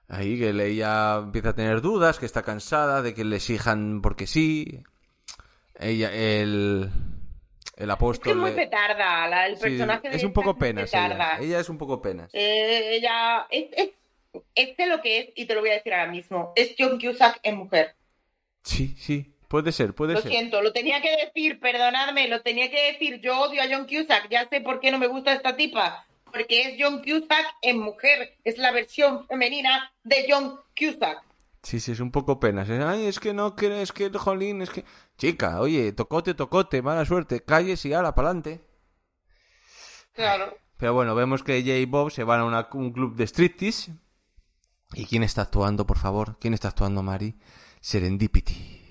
Ahí 0.08 0.38
que 0.38 0.50
ella 0.50 1.16
empieza 1.16 1.48
a 1.50 1.54
tener 1.54 1.80
dudas, 1.80 2.18
que 2.18 2.26
está 2.26 2.42
cansada 2.42 3.02
de 3.02 3.12
que 3.14 3.24
le 3.24 3.36
exijan 3.36 4.02
porque 4.02 4.26
sí. 4.26 4.84
Ella, 5.78 6.12
el, 6.12 6.90
el 7.76 7.82
Es 7.82 7.86
que 7.86 7.92
apóstol. 7.92 8.30
es 8.32 8.36
muy 8.36 8.50
petarda, 8.52 9.26
la, 9.28 9.46
el 9.46 9.56
Sí, 9.56 9.62
personaje 9.62 10.08
de 10.10 10.16
es 10.16 10.24
un 10.24 10.32
poco 10.32 10.56
penas 10.56 10.90
petarda. 10.90 11.36
ella. 11.36 11.44
Ella 11.46 11.60
es 11.60 11.68
un 11.68 11.78
poco 11.78 12.00
penas. 12.02 12.30
Eh, 12.32 12.96
ella 12.96 13.46
es, 13.50 13.66
es, 13.76 13.90
este 14.54 14.86
lo 14.86 15.00
que 15.02 15.18
es, 15.20 15.28
y 15.34 15.46
te 15.46 15.54
lo 15.54 15.60
voy 15.60 15.70
a 15.70 15.74
decir 15.74 15.92
ahora 15.94 16.10
mismo, 16.10 16.52
es 16.56 16.74
John 16.78 16.98
Cusack 17.00 17.40
en 17.42 17.56
mujer. 17.56 17.94
Sí, 18.62 18.94
sí, 18.98 19.32
puede 19.48 19.72
ser, 19.72 19.94
puede 19.94 20.14
Lo 20.14 20.20
ser. 20.20 20.30
siento, 20.30 20.60
lo 20.62 20.72
tenía 20.72 21.00
que 21.00 21.14
decir, 21.24 21.60
perdonadme, 21.60 22.28
lo 22.28 22.40
tenía 22.42 22.70
que 22.70 22.92
decir. 22.92 23.20
Yo 23.20 23.38
odio 23.40 23.62
a 23.62 23.66
John 23.70 23.86
Cusack, 23.86 24.28
ya 24.28 24.48
sé 24.48 24.60
por 24.60 24.80
qué 24.80 24.90
no 24.90 24.98
me 24.98 25.06
gusta 25.06 25.32
esta 25.32 25.56
tipa. 25.56 26.04
Porque 26.32 26.62
es 26.62 26.74
John 26.78 27.02
Cusack 27.02 27.46
en 27.62 27.78
mujer, 27.78 28.34
es 28.44 28.58
la 28.58 28.72
versión 28.72 29.26
femenina 29.28 29.92
de 30.02 30.26
John 30.28 30.58
Cusack. 30.78 31.22
Sí, 31.62 31.80
sí, 31.80 31.92
es 31.92 32.00
un 32.00 32.10
poco 32.12 32.38
penas. 32.38 32.68
¿eh? 32.68 32.80
Ay, 32.84 33.06
es 33.06 33.18
que 33.20 33.32
no 33.32 33.56
crees 33.56 33.92
que, 33.92 34.10
jolín, 34.10 34.62
es 34.62 34.70
que... 34.70 34.84
Chica, 35.18 35.60
oye, 35.60 35.92
tocote, 35.92 36.34
tocote, 36.34 36.82
mala 36.82 37.04
suerte, 37.04 37.42
calles 37.42 37.84
y 37.86 37.92
ala, 37.94 38.14
pa'lante. 38.14 38.60
Claro. 40.12 40.56
Pero 40.76 40.92
bueno, 40.94 41.14
vemos 41.14 41.42
que 41.42 41.62
Jay 41.62 41.82
y 41.82 41.86
Bob 41.86 42.10
se 42.10 42.22
van 42.24 42.40
a 42.40 42.44
una- 42.44 42.68
un 42.74 42.92
club 42.92 43.16
de 43.16 43.24
striptease. 43.26 43.92
¿Y 44.94 45.06
quién 45.06 45.22
está 45.22 45.42
actuando, 45.42 45.86
por 45.86 45.98
favor? 45.98 46.38
¿Quién 46.38 46.54
está 46.54 46.68
actuando, 46.68 47.02
Mari? 47.02 47.34
Serendipity. 47.80 48.82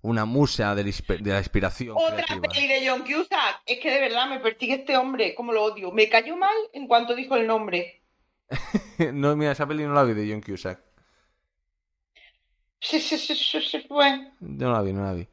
Una 0.00 0.24
musa 0.24 0.74
de 0.74 0.84
la, 0.84 1.38
inspiración 1.38 1.96
Otra 1.98 2.24
creativa. 2.24 2.40
peli 2.52 2.66
de 2.68 2.88
John 2.88 3.02
Cusack. 3.02 3.62
Es 3.66 3.78
que 3.80 3.90
de 3.90 4.00
verdad 4.00 4.28
me 4.28 4.40
persigue 4.40 4.74
este 4.74 4.96
hombre, 4.96 5.34
como 5.34 5.52
lo 5.52 5.64
odio. 5.64 5.92
Me 5.92 6.08
cayó 6.08 6.36
mal 6.36 6.54
en 6.72 6.86
cuanto 6.86 7.14
dijo 7.14 7.36
el 7.36 7.46
nombre. 7.46 8.02
no, 9.12 9.36
mira, 9.36 9.52
esa 9.52 9.66
peli 9.66 9.84
no 9.84 9.92
la 9.92 10.04
vi 10.04 10.14
de 10.14 10.30
John 10.32 10.40
Cusack. 10.40 10.80
Sí, 12.80 13.00
sí, 13.00 13.18
sí, 13.18 13.34
sí, 13.34 13.60
sí, 13.60 13.86
bueno. 13.88 14.32
No 14.40 14.72
la 14.72 14.82
vi, 14.82 14.92
no 14.92 15.02
la 15.02 15.12
vi. 15.12 15.26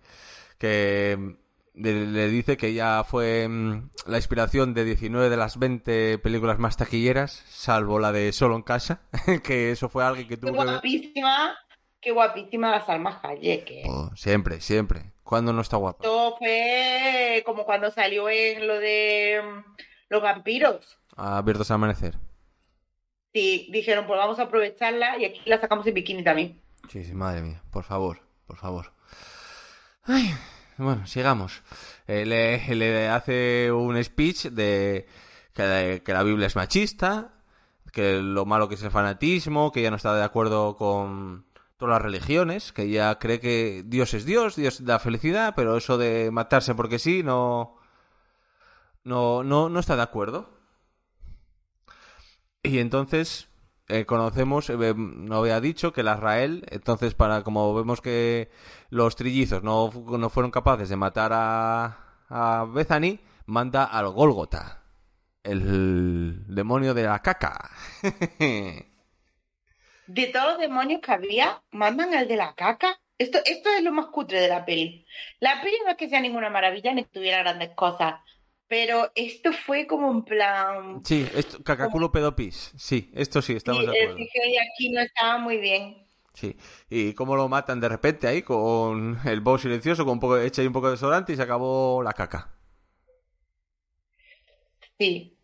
Que 0.70 1.36
le, 1.76 2.28
dice 2.30 2.55
que 2.57 2.74
ya 2.74 3.03
fue 3.03 3.47
mm, 3.47 3.89
la 4.07 4.18
inspiración 4.18 4.74
de 4.74 4.86
19 4.86 5.30
de 5.30 5.38
las 5.38 5.59
20 5.59 6.18
películas 6.20 6.57
más 6.57 6.78
taquilleras, 6.78 7.43
salvo 7.49 7.99
la 7.99 8.11
de 8.11 8.32
Solo 8.32 8.55
en 8.55 8.61
Casa, 8.63 9.01
que 9.43 9.72
eso 9.72 9.89
fue 9.89 10.03
alguien 10.03 10.28
que 10.28 10.36
Qué 10.36 10.41
tuvo 10.41 10.53
que 10.53 10.57
ver. 10.59 10.68
guapísima, 10.68 11.55
qué 12.01 12.11
guapísima 12.11 12.72
la 12.72 12.86
Salma 12.86 13.20
Hayek. 13.22 13.70
eh. 13.72 13.84
Oh, 13.88 14.09
siempre, 14.16 14.61
siempre. 14.61 15.11
¿Cuándo 15.24 15.51
no 15.53 15.61
está 15.61 15.78
guapa? 15.78 16.03
Esto 16.03 16.36
fue 16.38 17.43
como 17.45 17.66
cuando 17.66 17.91
salió 17.91 18.30
en 18.30 18.68
lo 18.68 18.80
de 18.80 19.41
mm, 19.43 19.76
los 20.09 20.22
vampiros. 20.22 20.97
Abiertos 21.18 21.70
al 21.72 21.76
amanecer. 21.76 22.18
Sí, 23.34 23.68
dijeron, 23.72 24.07
pues 24.07 24.18
vamos 24.18 24.39
a 24.39 24.43
aprovecharla 24.43 25.18
y 25.18 25.26
aquí 25.26 25.41
la 25.45 25.59
sacamos 25.59 25.86
en 25.88 25.93
bikini 25.93 26.24
también. 26.24 26.61
Sí, 26.89 27.03
sí, 27.03 27.13
madre 27.13 27.41
mía, 27.41 27.61
por 27.72 27.84
favor, 27.84 28.22
por 28.47 28.55
favor. 28.57 28.93
Ay, 30.03 30.30
bueno, 30.78 31.08
sigamos. 31.08 31.64
Eh, 32.08 32.26
le, 32.26 33.10
hace 33.10 33.72
un 33.72 34.02
speech 34.04 34.48
de 34.48 35.08
que, 35.54 36.02
que 36.06 36.14
la 36.14 36.24
Biblia 36.24 36.48
es 36.48 36.56
machista, 36.56 37.34
que 37.92 38.22
lo 38.22 38.46
malo 38.46 38.68
que 38.68 38.76
es 38.76 38.84
el 38.84 38.92
fanatismo, 38.92 39.72
que 39.72 39.82
ya 39.82 39.90
no 39.90 39.96
está 39.96 40.14
de 40.16 40.24
acuerdo 40.24 40.76
con 40.76 41.46
todas 41.78 41.94
las 41.94 42.02
religiones, 42.02 42.72
que 42.74 42.90
ya 42.90 43.18
cree 43.20 43.40
que 43.40 43.84
Dios 43.86 44.14
es 44.14 44.26
Dios, 44.26 44.56
Dios 44.56 44.84
da 44.86 45.00
felicidad, 45.00 45.54
pero 45.56 45.78
eso 45.78 45.98
de 45.98 46.30
matarse 46.32 46.76
porque 46.76 47.00
sí, 47.00 47.24
no, 47.24 47.78
no, 49.04 49.44
no, 49.44 49.70
no 49.70 49.80
está 49.80 49.96
de 49.96 50.02
acuerdo. 50.02 50.50
Y 52.64 52.80
entonces 52.80 53.48
eh, 53.88 54.06
conocemos, 54.06 54.70
eh, 54.70 54.94
no 54.96 55.38
había 55.38 55.62
dicho 55.62 55.94
que 55.94 56.04
la 56.04 56.16
Israel, 56.16 56.66
entonces 56.72 57.14
para 57.14 57.44
como 57.44 57.74
vemos 57.76 58.02
que 58.02 58.50
los 58.90 59.16
trillizos 59.16 59.64
no, 59.64 59.92
no 59.94 60.30
fueron 60.30 60.52
capaces 60.52 60.90
de 60.90 60.96
matar 60.96 61.32
a, 61.34 62.00
a 62.30 62.66
Bethany, 62.66 63.20
manda 63.46 63.84
al 63.84 64.10
Gólgota, 64.10 64.82
el 65.44 66.44
demonio 66.48 66.94
de 66.94 67.04
la 67.04 67.22
caca. 67.22 67.70
De 70.08 70.28
todos 70.28 70.50
los 70.50 70.60
demonios 70.60 71.02
que 71.02 71.12
había, 71.12 71.64
mandan 71.72 72.14
al 72.14 72.28
de 72.28 72.36
la 72.36 72.54
caca. 72.54 73.00
Esto, 73.18 73.40
esto 73.44 73.70
es 73.76 73.82
lo 73.82 73.92
más 73.92 74.08
cutre 74.08 74.40
de 74.40 74.48
la 74.48 74.64
peli. 74.64 75.04
La 75.40 75.62
peli 75.62 75.78
no 75.84 75.90
es 75.90 75.98
que 75.98 76.10
sea 76.10 76.20
ninguna 76.20 76.52
maravilla 76.52 76.94
ni 76.94 77.04
tuviera 77.06 77.40
grandes 77.40 77.72
cosas, 77.72 78.22
pero 78.68 79.11
esto 79.16 79.51
fue 79.53 79.88
como 79.88 80.11
en 80.11 80.24
plan... 80.24 81.01
sí, 81.05 81.28
esto, 81.36 81.63
cacaculo 81.63 82.11
pedopis. 82.11 82.74
Sí, 82.78 83.11
esto 83.13 83.41
sí, 83.41 83.53
estamos 83.53 83.82
Sí, 83.82 83.86
de 83.86 83.91
el 83.91 84.11
acuerdo. 84.11 84.18
CGI 84.18 84.57
aquí 84.57 84.89
no 84.91 85.01
estaba 85.01 85.38
muy 85.38 85.57
bien. 85.57 85.97
Sí. 86.34 86.57
Y 86.89 87.13
cómo 87.13 87.36
lo 87.36 87.47
matan 87.47 87.80
de 87.80 87.89
repente 87.89 88.28
ahí 88.28 88.41
con 88.41 89.20
el 89.26 89.39
bow 89.41 89.57
silencioso, 89.57 90.03
con 90.03 90.13
un 90.13 90.20
poco, 90.20 90.38
echa 90.38 90.61
ahí 90.61 90.68
un 90.68 90.74
poco 90.74 90.88
de 90.88 90.93
desodorante 90.93 91.34
y 91.34 91.36
se 91.38 91.41
acabó 91.43 92.03
la 92.03 92.13
caca. 92.13 92.51
Sí. 94.99 95.38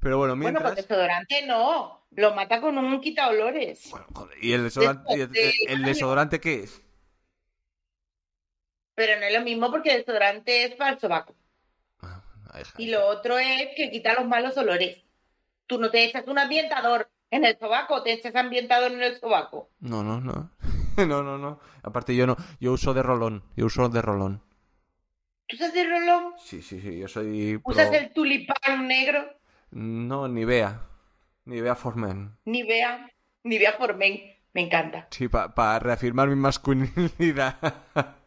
Pero 0.00 0.18
bueno, 0.18 0.36
Bueno, 0.36 0.36
mientras... 0.36 0.64
con 0.70 0.74
desodorante 0.76 1.46
no. 1.46 2.06
Lo 2.12 2.34
mata 2.34 2.60
con 2.60 2.78
un 2.78 3.00
quita 3.00 3.28
olores. 3.28 3.90
Bueno, 3.90 4.06
¿Y 4.40 4.52
el 4.52 4.64
desodorante, 4.64 5.12
el, 5.14 5.30
el 5.68 5.84
desodorante 5.84 6.40
qué 6.40 6.62
es? 6.64 6.82
Pero 8.94 9.18
no 9.18 9.26
es 9.26 9.32
lo 9.32 9.40
mismo 9.42 9.70
porque 9.70 9.92
el 9.92 9.98
desodorante 9.98 10.64
es 10.64 10.74
para 10.74 10.92
el 10.92 10.98
sobaco. 11.00 11.34
Y 12.76 12.90
lo 12.90 13.06
otro 13.06 13.38
es 13.38 13.68
que 13.76 13.90
quita 13.90 14.14
los 14.14 14.26
malos 14.26 14.56
olores. 14.56 14.98
Tú 15.66 15.78
no 15.78 15.90
te 15.90 16.04
echas 16.04 16.26
un 16.26 16.38
ambientador 16.38 17.10
en 17.30 17.44
el 17.44 17.58
sobaco, 17.58 18.02
te 18.02 18.12
echas 18.12 18.34
ambientador 18.34 18.90
en 18.92 19.02
el 19.02 19.18
sobaco. 19.18 19.70
No, 19.80 20.02
no, 20.02 20.20
no. 20.20 20.50
No, 20.98 21.22
no, 21.22 21.38
no. 21.38 21.60
Aparte 21.84 22.16
yo 22.16 22.26
no, 22.26 22.36
yo 22.58 22.72
uso 22.72 22.92
de 22.92 23.04
rolón, 23.04 23.44
yo 23.56 23.66
uso 23.66 23.88
de 23.88 24.02
rolón. 24.02 24.42
¿Tú 25.46 25.54
usas 25.54 25.72
el 25.76 25.88
rolón? 25.88 26.34
Sí, 26.38 26.60
sí, 26.60 26.80
sí, 26.80 26.98
yo 26.98 27.06
soy 27.06 27.58
pro- 27.58 27.72
¿Usas 27.72 27.92
el 27.92 28.12
tulipán 28.12 28.88
negro? 28.88 29.24
No, 29.70 30.26
ni 30.26 30.44
vea. 30.44 30.82
Ni 31.44 31.60
vea 31.60 31.76
Formen. 31.76 32.36
Ni 32.44 32.64
vea, 32.64 33.10
ni 33.44 33.58
vea 33.58 33.78
por 33.78 33.96
men. 33.96 34.20
Me 34.52 34.62
encanta. 34.62 35.06
Sí, 35.10 35.28
para 35.28 35.78
reafirmar 35.78 36.28
mi 36.28 36.34
masculinidad. 36.34 37.56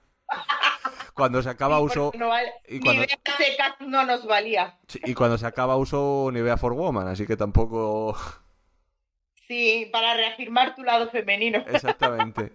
cuando 1.21 1.41
se 1.43 1.49
acaba 1.49 1.77
Sí, 1.77 1.83
uso 1.83 2.11
no 2.17 2.29
vale- 2.29 2.51
y 2.67 2.73
Ni 2.75 2.79
cuando- 2.79 3.01
vea 3.03 3.35
secas 3.37 3.73
no 3.81 4.03
nos 4.05 4.25
valía. 4.25 4.79
sí, 4.87 4.99
y 5.05 5.13
cuando 5.13 5.37
se 5.37 5.45
acaba 5.45 5.75
uso 5.77 6.29
Nivea 6.33 6.57
for 6.57 6.73
Woman, 6.73 7.07
así 7.07 7.27
que 7.27 7.37
tampoco 7.37 8.17
Sí, 9.47 9.87
para 9.91 10.15
reafirmar 10.15 10.75
tu 10.75 10.83
lado 10.83 11.09
femenino. 11.11 11.63
exactamente. 11.67 12.51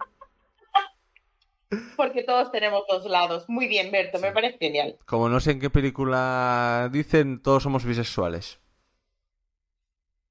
Porque 1.96 2.22
todos 2.24 2.50
tenemos 2.50 2.82
dos 2.88 3.04
lados. 3.06 3.44
Muy 3.48 3.68
bien, 3.68 3.90
Berto, 3.92 4.18
me 4.18 4.32
parece 4.32 4.58
genial. 4.58 4.98
Como 5.06 5.28
no 5.28 5.38
sé 5.40 5.52
en 5.52 5.60
qué 5.60 5.70
película 5.70 6.88
dicen, 6.92 7.40
todos 7.42 7.62
somos 7.62 7.84
bisexuales. 7.84 8.58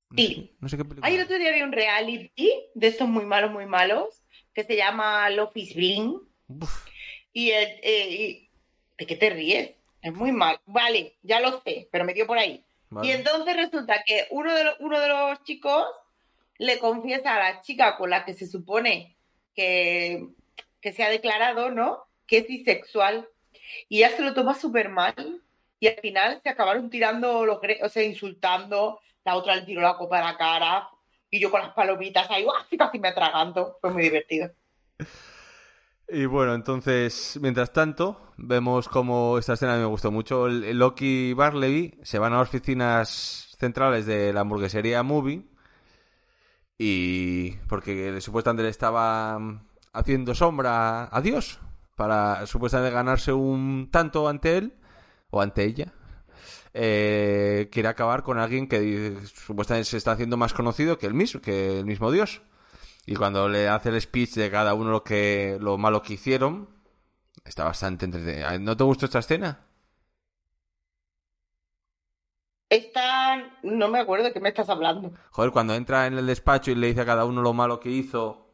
No 0.09 0.17
Sí. 0.17 0.27
sé, 0.27 0.55
no 0.59 0.69
sé 0.69 0.77
qué 0.77 0.83
película. 0.85 1.07
Ay, 1.07 1.15
el 1.15 1.21
otro 1.23 1.37
día 1.37 1.51
vi 1.53 1.61
un 1.61 1.71
reality 1.71 2.53
de 2.73 2.87
estos 2.87 3.07
muy 3.07 3.25
malos, 3.25 3.51
muy 3.51 3.65
malos, 3.65 4.23
que 4.53 4.63
se 4.63 4.75
llama 4.75 5.29
Love 5.29 5.55
is 5.57 5.75
Bling. 5.75 6.19
Uf, 6.47 6.85
Y, 7.35 7.51
el- 7.51 7.79
eh, 7.83 8.07
y- 8.09 8.49
¿de 8.97 9.05
qué 9.05 9.17
te 9.17 9.29
ríes? 9.29 9.71
Es 10.01 10.13
muy 10.13 10.31
mal. 10.31 10.57
Vale, 10.65 11.17
ya 11.21 11.41
lo 11.41 11.59
sé, 11.61 11.89
pero 11.91 12.05
me 12.05 12.13
dio 12.13 12.25
por 12.25 12.37
ahí. 12.37 12.63
vale. 12.89 13.07
Y 13.09 13.11
entonces 13.11 13.57
resulta 13.57 14.01
que 14.05 14.25
uno 14.29 14.55
de, 14.55 14.63
los, 14.63 14.75
uno 14.79 14.99
de 15.01 15.09
los 15.09 15.43
chicos 15.43 15.85
le 16.59 16.79
confiesa 16.79 17.35
a 17.35 17.39
la 17.39 17.61
chica 17.61 17.97
con 17.97 18.09
la 18.09 18.23
que 18.23 18.33
se 18.33 18.47
supone 18.47 19.17
que, 19.53 20.25
que 20.79 20.93
se 20.93 21.03
ha 21.03 21.09
declarado, 21.09 21.71
¿no? 21.71 22.05
Que 22.25 22.37
es 22.37 22.47
bisexual. 22.47 23.27
Y 23.89 23.97
ella 23.97 24.15
se 24.15 24.21
lo 24.21 24.33
toma 24.33 24.53
súper 24.55 24.87
mal. 24.87 25.41
Y 25.81 25.87
al 25.87 25.95
final 25.97 26.39
se 26.41 26.47
acabaron 26.47 26.89
tirando 26.89 27.45
los 27.45 27.59
o 27.81 27.89
sea, 27.89 28.03
insultando. 28.03 29.01
La 29.25 29.35
otra 29.35 29.57
le 29.57 29.63
tiró 29.63 29.81
la 29.81 29.97
copa 29.97 30.19
a 30.19 30.31
la 30.31 30.37
cara. 30.37 30.87
Y 31.29 31.41
yo 31.41 31.51
con 31.51 31.59
las 31.61 31.73
palomitas 31.73 32.31
ahí, 32.31 32.43
¡guau! 32.45 32.63
casi 32.77 32.97
me 32.97 33.09
atraganto. 33.09 33.77
Fue 33.81 33.89
muy 33.91 34.03
divertido. 34.03 34.51
Y 36.07 36.25
bueno, 36.27 36.53
entonces, 36.53 37.39
mientras 37.41 37.73
tanto, 37.73 38.33
vemos 38.37 38.87
como 38.87 39.37
esta 39.39 39.53
escena 39.53 39.77
me 39.77 39.85
gustó 39.85 40.11
mucho. 40.11 40.47
Loki 40.47 41.29
y 41.29 41.33
Barley 41.33 41.99
se 42.03 42.19
van 42.19 42.33
a 42.33 42.37
las 42.39 42.49
oficinas 42.49 43.55
centrales 43.57 44.05
de 44.05 44.31
la 44.31 44.41
hamburguesería 44.41 45.01
Movie. 45.03 45.43
Y 46.77 47.51
porque 47.69 48.19
supuestamente 48.21 48.63
le 48.63 48.69
estaba 48.69 49.39
haciendo 49.93 50.35
sombra 50.35 51.09
a 51.11 51.21
Dios 51.21 51.59
para 51.95 52.45
supuestamente 52.45 52.93
ganarse 52.93 53.31
un 53.33 53.89
tanto 53.91 54.27
ante 54.27 54.57
él 54.57 54.73
o 55.31 55.41
ante 55.41 55.63
ella. 55.63 55.93
Eh, 56.73 57.69
quiere 57.71 57.87
acabar 57.87 58.23
con 58.23 58.37
alguien 58.37 58.67
que 58.67 59.17
supuestamente 59.33 59.89
se 59.89 59.97
está 59.97 60.11
haciendo 60.11 60.37
más 60.37 60.53
conocido 60.53 60.97
que 60.97 61.07
el 61.07 61.13
mismo, 61.13 61.41
que 61.41 61.79
el 61.79 61.85
mismo 61.85 62.11
Dios. 62.11 62.41
Y 63.05 63.15
cuando 63.15 63.47
le 63.47 63.67
hace 63.67 63.89
el 63.89 64.01
speech 64.01 64.33
de 64.33 64.49
cada 64.49 64.73
uno 64.73 64.91
lo 64.91 65.03
que 65.03 65.57
lo 65.59 65.77
malo 65.77 66.01
que 66.01 66.13
hicieron, 66.13 66.69
está 67.43 67.63
bastante 67.65 68.05
entretenido. 68.05 68.59
¿No 68.59 68.75
te 68.75 68.83
gustó 68.83 69.05
esta 69.05 69.19
escena? 69.19 69.59
Esta, 72.67 73.37
no 73.61 73.87
me 73.89 73.99
acuerdo 73.99 74.25
de 74.25 74.33
qué 74.33 74.39
me 74.39 74.49
estás 74.49 74.69
hablando. 74.69 75.13
Joder, 75.31 75.51
cuando 75.51 75.75
entra 75.75 76.07
en 76.07 76.17
el 76.17 76.25
despacho 76.25 76.71
y 76.71 76.75
le 76.75 76.87
dice 76.87 77.01
a 77.01 77.05
cada 77.05 77.25
uno 77.25 77.41
lo 77.41 77.53
malo 77.53 77.79
que 77.79 77.89
hizo. 77.89 78.49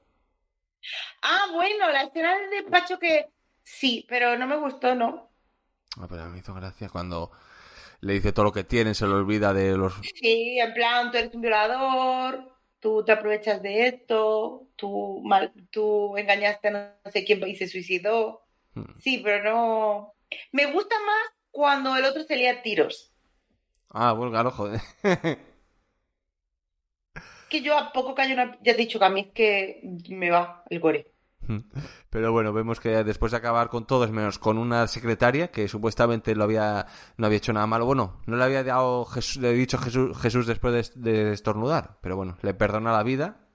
Ah, 1.22 1.48
bueno, 1.54 1.90
la 1.92 2.04
escena 2.04 2.36
del 2.36 2.50
despacho 2.50 3.00
que 3.00 3.30
sí, 3.64 4.06
pero 4.10 4.38
no 4.38 4.48
me 4.48 4.58
gustó, 4.58 4.96
¿no? 4.96 5.32
Ah, 5.98 6.08
pero 6.10 6.26
me 6.30 6.40
hizo 6.40 6.54
gracia 6.54 6.90
cuando 6.90 7.32
le 8.02 8.14
dice 8.14 8.34
todo 8.34 8.46
lo 8.46 8.52
que 8.52 8.64
tiene, 8.64 8.94
se 8.94 9.08
le 9.08 9.14
olvida 9.14 9.54
de 9.54 9.78
los... 9.78 9.94
Sí, 10.16 10.60
en 10.60 10.74
plan, 10.74 11.12
tú 11.12 11.18
eres 11.18 11.34
un 11.34 11.42
violador, 11.42 12.52
tú 12.82 13.06
te 13.06 13.14
aprovechas 13.14 13.62
de 13.62 13.88
esto, 13.88 14.68
tú, 14.76 15.22
mal, 15.24 15.54
tú 15.70 16.18
engañaste 16.18 16.68
a 16.68 16.72
no 17.06 17.12
sé 17.12 17.24
quién 17.24 17.48
y 17.48 17.56
se 17.56 17.68
suicidó. 17.68 18.44
Hmm. 18.74 19.00
Sí, 19.00 19.22
pero 19.24 19.44
no... 19.44 20.14
Me 20.52 20.66
gusta 20.72 20.96
más 21.06 21.34
cuando 21.52 21.96
el 21.96 22.04
otro 22.06 22.24
se 22.24 22.36
lía 22.36 22.52
a 22.52 22.62
tiros. 22.62 23.14
Ah, 23.90 24.14
bueno, 24.14 24.32
claro, 24.32 24.52
joder. 24.52 24.82
Que 27.50 27.60
yo 27.60 27.78
a 27.78 27.92
poco 27.92 28.16
que 28.16 28.22
haya 28.22 28.34
una... 28.34 28.58
Ya 28.62 28.74
te 28.74 28.82
he 28.82 28.86
dicho 28.86 28.98
que 28.98 29.04
a 29.04 29.10
mí 29.10 29.20
es 29.20 29.34
que 29.34 29.82
me 30.08 30.30
va 30.30 30.64
el 30.70 30.80
gore. 30.80 31.11
Pero 32.10 32.32
bueno, 32.32 32.54
vemos 32.54 32.80
que 32.80 33.04
después 33.04 33.32
de 33.32 33.38
acabar 33.38 33.70
con 33.70 33.86
todos, 33.86 34.12
menos 34.12 34.40
con 34.40 34.58
una 34.58 34.88
secretaria 34.88 35.50
que 35.50 35.68
supuestamente 35.68 36.36
lo 36.36 36.44
había, 36.44 36.86
no 37.18 37.26
había 37.26 37.38
hecho 37.38 37.54
nada 37.54 37.68
malo. 37.68 37.86
Bueno, 37.86 38.22
no 38.26 38.38
le 38.38 38.44
había 38.44 38.64
dado 38.64 39.06
Jesús, 39.06 39.42
le 39.42 39.50
había 39.50 39.60
dicho 39.60 39.78
Jesús, 39.78 40.18
Jesús 40.18 40.48
después 40.48 40.94
de, 40.96 41.12
de 41.14 41.34
estornudar. 41.34 41.98
Pero 42.02 42.16
bueno, 42.16 42.38
le 42.42 42.54
perdona 42.54 42.92
la 42.92 43.04
vida. 43.04 43.48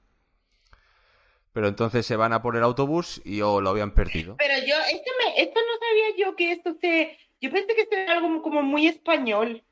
Pero 1.57 1.69
entonces 1.69 2.05
se 2.05 2.17
van 2.17 2.35
a 2.35 2.43
por 2.43 2.55
el 2.55 2.63
autobús 2.63 3.23
y 3.25 3.41
oh, 3.41 3.63
lo 3.63 3.71
habían 3.71 3.95
perdido. 3.95 4.37
Pero 4.37 4.59
yo, 4.59 4.75
esto, 4.93 5.11
me, 5.25 5.43
esto 5.43 5.59
no 5.59 5.79
sabía 5.79 6.27
yo 6.27 6.37
que 6.37 6.53
esto 6.53 6.77
se... 6.81 7.17
Yo 7.41 7.51
pensé 7.51 7.75
que 7.75 7.81
esto 7.83 7.97
era 7.97 8.13
algo 8.13 8.43
como 8.43 8.63
muy 8.63 8.87
español. 8.87 9.65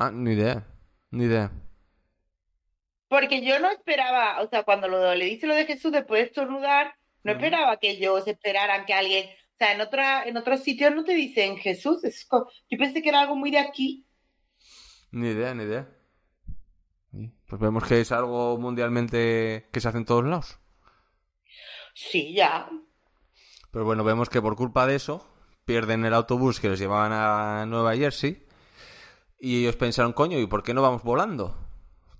Ah, 0.00 0.10
ni 0.12 0.32
idea. 0.32 0.66
Ni 1.12 1.26
idea. 1.26 1.52
Porque 3.08 3.42
yo 3.42 3.60
no 3.60 3.70
esperaba, 3.70 4.40
o 4.42 4.48
sea, 4.48 4.64
cuando 4.64 4.88
lo, 4.88 5.14
le 5.14 5.24
dice 5.24 5.46
lo 5.46 5.54
de 5.54 5.66
Jesús 5.66 5.92
después 5.92 6.20
de 6.20 6.26
estornudar, 6.26 6.97
no 7.34 7.38
esperaba 7.40 7.76
que 7.78 7.90
ellos 7.90 8.26
esperaran 8.26 8.84
que 8.86 8.94
alguien, 8.94 9.26
o 9.28 9.56
sea, 9.58 9.72
en 9.72 9.80
otra, 9.80 10.24
en 10.24 10.36
otros 10.36 10.60
sitios 10.62 10.94
no 10.94 11.04
te 11.04 11.14
dicen 11.14 11.56
Jesús, 11.58 12.04
es 12.04 12.24
co- 12.26 12.48
yo 12.70 12.78
pensé 12.78 13.02
que 13.02 13.08
era 13.08 13.20
algo 13.20 13.36
muy 13.36 13.50
de 13.50 13.58
aquí. 13.58 14.06
Ni 15.10 15.28
idea, 15.28 15.54
ni 15.54 15.64
idea. 15.64 15.88
Pues 17.48 17.60
vemos 17.60 17.84
que 17.86 18.00
es 18.00 18.12
algo 18.12 18.58
mundialmente 18.58 19.68
que 19.72 19.80
se 19.80 19.88
hace 19.88 19.98
en 19.98 20.04
todos 20.04 20.24
lados. 20.24 20.58
Sí, 21.94 22.34
ya. 22.34 22.68
Pero 23.70 23.84
bueno, 23.84 24.04
vemos 24.04 24.28
que 24.28 24.42
por 24.42 24.56
culpa 24.56 24.86
de 24.86 24.96
eso 24.96 25.26
pierden 25.64 26.04
el 26.04 26.14
autobús 26.14 26.60
que 26.60 26.68
los 26.68 26.78
llevaban 26.78 27.12
a 27.12 27.66
Nueva 27.66 27.96
Jersey 27.96 28.46
y 29.40 29.60
ellos 29.60 29.76
pensaron, 29.76 30.12
coño, 30.12 30.38
¿y 30.38 30.46
por 30.46 30.62
qué 30.62 30.74
no 30.74 30.82
vamos 30.82 31.02
volando? 31.02 31.56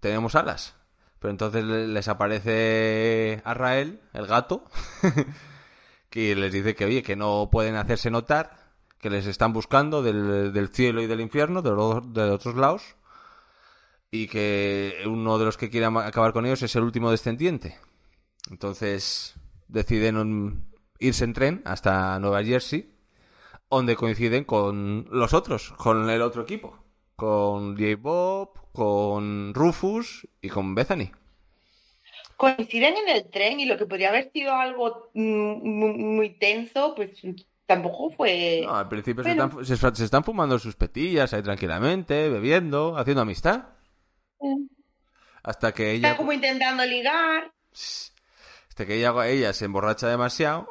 Tenemos 0.00 0.34
alas. 0.34 0.74
Pero 1.20 1.30
entonces 1.30 1.64
le- 1.64 1.88
les 1.88 2.08
aparece 2.08 3.42
Arrael, 3.44 4.00
el 4.12 4.26
gato, 4.26 4.64
que 6.10 6.34
les 6.34 6.52
dice 6.52 6.74
que, 6.74 6.84
oye, 6.84 7.02
que 7.02 7.16
no 7.16 7.48
pueden 7.50 7.76
hacerse 7.76 8.10
notar, 8.10 8.56
que 8.98 9.10
les 9.10 9.26
están 9.26 9.52
buscando 9.52 10.02
del, 10.02 10.68
cielo 10.72 11.02
y 11.02 11.06
del 11.06 11.20
infierno, 11.20 11.62
de 11.62 11.70
de 11.70 12.30
otros 12.30 12.54
lados, 12.56 12.96
y 14.10 14.26
que 14.28 15.02
uno 15.06 15.38
de 15.38 15.44
los 15.44 15.56
que 15.56 15.70
quiere 15.70 15.86
ama- 15.86 16.06
acabar 16.06 16.32
con 16.32 16.46
ellos 16.46 16.62
es 16.62 16.74
el 16.76 16.82
último 16.84 17.10
descendiente. 17.10 17.76
Entonces 18.50 19.34
deciden 19.68 20.64
irse 20.98 21.24
en 21.24 21.32
tren 21.34 21.62
hasta 21.66 22.18
Nueva 22.18 22.42
Jersey, 22.42 22.94
donde 23.70 23.96
coinciden 23.96 24.44
con 24.44 25.06
los 25.10 25.34
otros, 25.34 25.72
con 25.76 26.08
el 26.08 26.22
otro 26.22 26.42
equipo, 26.42 26.78
con 27.18 27.76
J. 27.76 27.96
Bob, 27.98 28.50
con 28.72 29.52
Rufus 29.52 30.28
y 30.40 30.48
con 30.48 30.76
Bethany. 30.76 31.10
Coinciden 32.36 32.94
en 32.96 33.08
el 33.08 33.28
tren 33.28 33.58
y 33.58 33.64
lo 33.66 33.76
que 33.76 33.86
podría 33.86 34.10
haber 34.10 34.30
sido 34.30 34.54
algo 34.54 35.10
mm, 35.14 35.68
muy, 35.68 35.94
muy 35.94 36.38
tenso, 36.38 36.94
pues 36.94 37.10
tampoco 37.66 38.10
fue... 38.10 38.62
No, 38.64 38.76
al 38.76 38.88
principio 38.88 39.24
se, 39.24 39.30
Bueno. 39.30 39.60
están, 39.60 39.64
se, 39.90 39.96
se 39.96 40.04
están 40.04 40.22
fumando 40.22 40.60
sus 40.60 40.76
petillas 40.76 41.34
ahí 41.34 41.42
tranquilamente, 41.42 42.28
bebiendo, 42.28 42.96
haciendo 42.96 43.22
amistad, 43.22 43.64
hasta 45.42 45.72
que 45.74 45.90
ella, 45.90 46.10
Está 46.10 46.16
como 46.18 46.32
intentando 46.32 46.84
ligar. 46.84 47.50
hasta 47.72 48.86
que 48.86 48.94
ella, 48.94 49.12
ella 49.26 49.52
se 49.52 49.64
emborracha 49.64 50.06
demasiado 50.06 50.68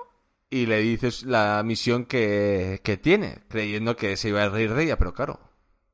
y 0.49 0.65
le 0.65 0.77
dices 0.79 1.23
la 1.23 1.61
misión 1.65 2.05
que, 2.05 2.79
que 2.85 2.95
tiene, 2.95 3.39
creyendo 3.49 3.97
que 3.97 4.15
se 4.15 4.29
iba 4.29 4.43
a 4.43 4.47
reír 4.49 4.73
de 4.73 4.83
ella, 4.85 4.97
pero 4.97 5.13
claro, 5.13 5.46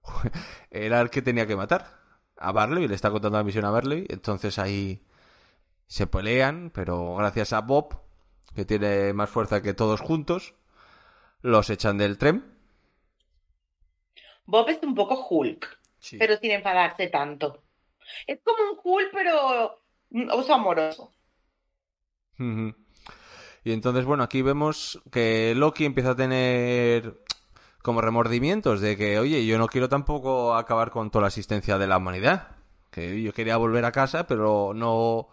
era 0.72 1.02
el 1.02 1.10
que 1.10 1.22
tenía 1.22 1.48
que 1.48 1.56
matar 1.56 2.00
a 2.38 2.52
Barley, 2.52 2.88
le 2.88 2.96
está 2.96 3.10
contando 3.12 3.38
la 3.38 3.44
misión 3.44 3.66
a 3.66 3.70
Barley, 3.72 4.06
entonces 4.10 4.60
ahí 4.60 5.02
se 5.88 6.08
pelean, 6.08 6.72
pero 6.74 7.16
gracias 7.16 7.54
a 7.54 7.62
Bob, 7.62 7.96
que 8.56 8.66
tiene 8.66 9.14
más 9.14 9.30
fuerza 9.30 9.62
que 9.62 9.74
todos 9.74 10.02
juntos, 10.02 10.56
los 11.42 11.70
echan 11.70 11.98
del 11.98 12.18
tren. 12.18 12.44
Bob 14.46 14.70
es 14.70 14.80
un 14.84 14.96
poco 14.96 15.26
Hulk, 15.30 15.80
Sí. 16.00 16.18
pero 16.18 16.36
sin 16.38 16.52
enfadarse 16.52 17.08
tanto. 17.08 17.64
Es 18.28 18.40
como 18.44 18.72
un 18.72 18.80
Hulk, 18.84 19.10
pero 19.14 19.82
oso 20.32 20.54
amoroso. 20.54 21.12
Y 22.38 23.72
entonces, 23.72 24.04
bueno, 24.04 24.24
aquí 24.24 24.42
vemos 24.42 25.02
que 25.12 25.54
Loki 25.56 25.86
empieza 25.86 26.12
a 26.12 26.16
tener 26.16 27.23
como 27.84 28.02
remordimientos 28.02 28.80
de 28.82 28.98
que, 28.98 29.20
oye, 29.20 29.46
yo 29.46 29.58
no 29.58 29.68
quiero 29.68 29.90
tampoco 29.90 30.56
acabar 30.56 30.90
con 30.90 31.12
toda 31.12 31.24
la 31.24 31.28
asistencia 31.28 31.78
de 31.78 31.86
la 31.86 31.98
humanidad. 31.98 32.48
Que 32.90 33.22
yo 33.22 33.34
quería 33.34 33.58
volver 33.58 33.84
a 33.84 33.92
casa, 33.92 34.26
pero 34.26 34.74
no 34.74 35.28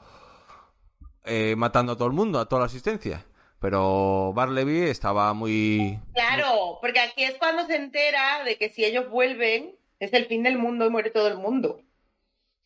eh, 1.25 1.55
matando 1.57 1.93
a 1.93 1.97
todo 1.97 2.09
el 2.09 2.13
mundo, 2.13 2.41
a 2.41 2.49
toda 2.49 2.61
la 2.61 2.67
asistencia. 2.67 3.25
Pero 3.61 4.33
Barleby 4.35 4.81
estaba 4.83 5.33
muy... 5.33 5.99
Claro, 6.13 6.79
porque 6.81 6.99
aquí 6.99 7.23
es 7.23 7.37
cuando 7.39 7.67
se 7.67 7.77
entera 7.77 8.43
de 8.45 8.57
que 8.57 8.69
si 8.69 8.85
ellos 8.85 9.09
vuelven, 9.09 9.77
es 10.01 10.13
el 10.13 10.27
fin 10.27 10.43
del 10.43 10.59
mundo 10.59 10.87
y 10.87 10.91
muere 10.91 11.11
todo 11.11 11.29
el 11.29 11.37
mundo. 11.37 11.83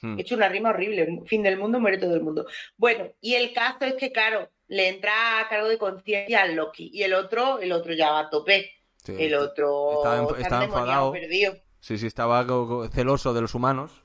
Hmm. 0.00 0.16
He 0.18 0.22
hecho 0.22 0.36
una 0.36 0.48
rima 0.48 0.70
horrible, 0.70 1.22
fin 1.26 1.42
del 1.42 1.58
mundo, 1.58 1.78
muere 1.78 1.98
todo 1.98 2.14
el 2.14 2.22
mundo. 2.22 2.46
Bueno, 2.78 3.08
y 3.20 3.34
el 3.34 3.52
caso 3.52 3.84
es 3.84 3.94
que, 3.94 4.12
claro, 4.12 4.48
le 4.68 4.88
entra 4.88 5.40
a 5.40 5.48
cargo 5.48 5.68
de 5.68 5.76
conciencia 5.76 6.40
al 6.40 6.54
Loki 6.54 6.90
y 6.90 7.02
el 7.02 7.12
otro, 7.12 7.58
el 7.58 7.72
otro 7.72 7.92
ya 7.92 8.10
va 8.10 8.20
a 8.20 8.30
tope. 8.30 8.70
Sí, 9.04 9.14
El 9.18 9.34
otro 9.34 10.02
estaba 10.02 10.40
estaba 10.40 10.64
enfadado. 10.64 11.12
perdido. 11.12 11.54
Sí, 11.80 11.98
sí, 11.98 12.06
estaba 12.06 12.44
celoso 12.92 13.34
de 13.34 13.40
los 13.40 13.54
humanos. 13.54 14.02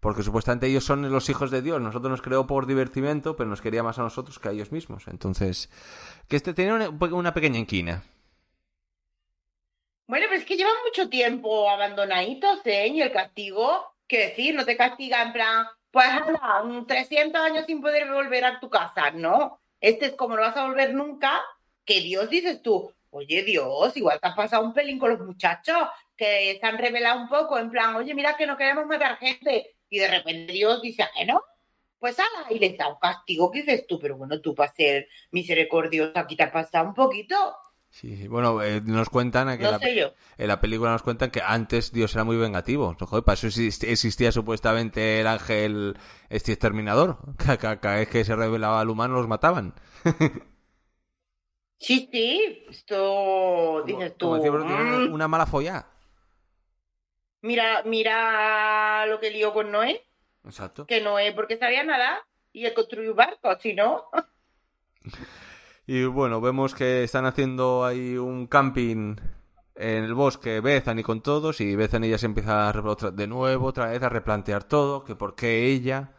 Porque 0.00 0.22
supuestamente 0.22 0.66
ellos 0.66 0.84
son 0.84 1.10
los 1.12 1.28
hijos 1.28 1.50
de 1.50 1.60
Dios. 1.60 1.80
Nosotros 1.80 2.10
nos 2.10 2.22
creó 2.22 2.46
por 2.46 2.66
divertimento, 2.66 3.36
pero 3.36 3.50
nos 3.50 3.60
quería 3.60 3.82
más 3.82 3.98
a 3.98 4.02
nosotros 4.02 4.38
que 4.38 4.48
a 4.48 4.52
ellos 4.52 4.72
mismos. 4.72 5.06
Entonces, 5.08 5.68
que 6.26 6.36
este 6.36 6.54
tenía 6.54 6.74
una, 6.74 6.88
una 6.88 7.34
pequeña 7.34 7.58
inquina. 7.58 8.02
Bueno, 10.06 10.26
pero 10.28 10.40
es 10.40 10.46
que 10.46 10.56
llevan 10.56 10.72
mucho 10.84 11.08
tiempo 11.08 11.68
abandonaditos, 11.70 12.60
¿eh? 12.64 12.88
Y 12.88 13.00
el 13.02 13.12
castigo, 13.12 13.94
qué 14.08 14.18
decir, 14.28 14.54
no 14.54 14.64
te 14.64 14.76
castiga 14.76 15.22
en 15.22 15.32
plan, 15.32 15.66
pues 15.90 16.06
un 16.64 16.86
300 16.86 17.40
años 17.40 17.64
sin 17.66 17.80
poder 17.80 18.10
volver 18.10 18.44
a 18.44 18.58
tu 18.58 18.70
casa, 18.70 19.10
no. 19.12 19.60
Este 19.80 20.06
es 20.06 20.12
como 20.14 20.34
no 20.34 20.42
vas 20.42 20.56
a 20.56 20.66
volver 20.66 20.94
nunca, 20.94 21.40
que 21.84 22.00
Dios 22.00 22.28
dices 22.28 22.60
tú, 22.62 22.92
oye 23.10 23.42
Dios, 23.42 23.96
igual 23.96 24.18
te 24.20 24.28
has 24.28 24.34
pasado 24.36 24.64
un 24.64 24.72
pelín 24.72 24.98
con 24.98 25.10
los 25.10 25.20
muchachos, 25.20 25.76
que 26.16 26.56
se 26.60 26.66
han 26.66 26.78
revelado 26.78 27.20
un 27.20 27.28
poco, 27.28 27.58
en 27.58 27.70
plan, 27.70 27.94
oye, 27.96 28.14
mira 28.14 28.36
que 28.36 28.46
no 28.46 28.56
queremos 28.56 28.86
matar 28.86 29.16
gente, 29.18 29.76
y 29.88 29.98
de 29.98 30.08
repente 30.08 30.52
Dios 30.52 30.80
dice, 30.82 31.02
¿a 31.02 31.10
que 31.16 31.24
no? 31.26 31.42
Pues 31.98 32.16
hala, 32.18 32.46
y 32.50 32.58
les 32.58 32.78
da 32.78 32.88
un 32.88 32.98
castigo, 33.00 33.50
que 33.50 33.60
dices 33.60 33.86
tú, 33.86 33.98
pero 33.98 34.16
bueno, 34.16 34.40
tú 34.40 34.54
para 34.54 34.72
ser 34.72 35.06
misericordioso 35.32 36.12
aquí 36.18 36.36
te 36.36 36.44
has 36.44 36.50
pasado 36.52 36.88
un 36.88 36.94
poquito, 36.94 37.36
Sí, 37.92 38.16
sí. 38.16 38.28
Bueno, 38.28 38.62
eh, 38.62 38.80
nos 38.84 39.08
cuentan 39.08 39.58
que 39.58 39.64
no 39.64 39.72
la- 39.72 39.80
sé 39.80 39.96
yo. 39.96 40.12
en 40.38 40.46
la 40.46 40.60
película 40.60 40.92
nos 40.92 41.02
cuentan 41.02 41.32
que 41.32 41.42
antes 41.44 41.90
Dios 41.90 42.14
era 42.14 42.22
muy 42.22 42.36
vengativo. 42.36 42.96
Joder, 43.00 43.24
para 43.24 43.34
eso 43.34 43.48
exist- 43.48 43.82
existía 43.82 44.30
supuestamente 44.30 45.18
el 45.20 45.26
ángel 45.26 45.98
este 46.28 46.52
exterminador. 46.52 47.18
Cada 47.80 47.96
vez 47.96 48.08
que 48.08 48.24
se 48.24 48.36
revelaba 48.36 48.80
al 48.80 48.90
humano 48.90 49.14
los 49.14 49.26
mataban. 49.26 49.74
Sí, 51.80 52.08
sí, 52.12 52.66
esto 52.68 53.82
dices 53.86 54.16
tú. 54.16 54.26
Como 54.28 54.64
mm, 54.64 55.12
una 55.12 55.26
mala 55.28 55.46
follá. 55.46 55.86
Mira, 57.42 57.82
mira 57.84 59.06
lo 59.06 59.18
que 59.18 59.30
lió 59.30 59.52
con 59.54 59.72
Noé, 59.72 60.06
Exacto. 60.44 60.86
que 60.86 61.00
Noé 61.00 61.32
porque 61.32 61.56
sabía 61.56 61.82
nada 61.82 62.22
y 62.52 62.66
él 62.66 62.74
construyó 62.74 63.14
barcos, 63.14 63.56
si 63.60 63.72
no. 63.74 64.04
Y 65.86 66.04
bueno, 66.04 66.40
vemos 66.40 66.74
que 66.74 67.02
están 67.02 67.24
haciendo 67.26 67.84
ahí 67.84 68.16
un 68.16 68.46
camping 68.46 69.16
en 69.74 70.04
el 70.04 70.14
bosque 70.14 70.60
Bethany 70.60 71.02
con 71.02 71.20
todos 71.20 71.60
y 71.60 71.74
Bethany 71.74 72.08
ya 72.10 72.18
se 72.18 72.26
empieza 72.26 72.68
a 72.70 72.80
otra- 72.82 73.10
de 73.10 73.26
nuevo 73.26 73.66
otra 73.66 73.86
vez 73.86 74.00
a 74.02 74.08
replantear 74.08 74.62
todo, 74.64 75.02
que 75.04 75.16
por 75.16 75.34
qué 75.34 75.66
ella, 75.66 76.12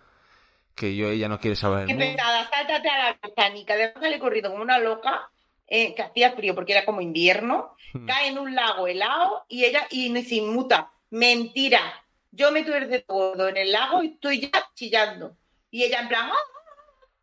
que 0.75 0.95
yo 0.95 1.07
ella 1.07 1.29
no 1.29 1.39
quiere 1.39 1.55
saber 1.55 1.87
Qué 1.87 1.95
pesada, 1.95 2.49
sáltate 2.49 2.89
a 2.89 2.97
la 2.97 3.19
botánica. 3.23 3.73
Además 3.75 3.93
sale 4.01 4.19
corriendo 4.19 4.49
como 4.51 4.63
una 4.63 4.79
loca, 4.79 5.31
eh, 5.73 5.95
que 5.95 6.01
hacía 6.01 6.33
frío 6.33 6.53
porque 6.53 6.73
era 6.73 6.83
como 6.83 6.99
invierno. 6.99 7.75
Hmm. 7.93 8.05
Cae 8.05 8.27
en 8.27 8.37
un 8.37 8.53
lago 8.53 8.87
helado 8.87 9.45
y 9.47 9.63
ella 9.63 9.87
y 9.89 10.13
se 10.23 10.35
inmuta. 10.35 10.91
Mentira. 11.11 11.79
Yo 12.31 12.51
me 12.51 12.63
tuve 12.63 12.85
de 12.87 12.99
todo 12.99 13.47
en 13.47 13.55
el 13.55 13.71
lago 13.71 14.03
y 14.03 14.07
estoy 14.07 14.41
ya 14.41 14.51
chillando. 14.75 15.37
Y 15.69 15.83
ella 15.83 16.01
en 16.01 16.09
plan, 16.09 16.29
"Ah, 16.29 16.35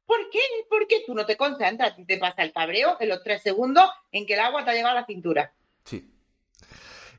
¿por 0.07 0.31
qué? 0.31 0.39
¿Por 0.71 0.87
qué? 0.87 1.03
Tú 1.07 1.15
no 1.15 1.27
te 1.27 1.37
concentras, 1.37 1.95
ti 1.95 2.07
te 2.07 2.17
pasa 2.17 2.43
el 2.43 2.53
cabreo 2.55 2.97
en 3.01 3.11
los 3.11 3.23
tres 3.23 3.43
segundos 3.43 3.85
en 4.13 4.25
que 4.25 4.33
el 4.35 4.41
agua 4.41 4.65
te 4.65 4.71
ha 4.71 4.75
llegado 4.75 4.97
a 4.97 5.01
la 5.01 5.07
cintura. 5.07 5.53
Sí. 5.85 6.11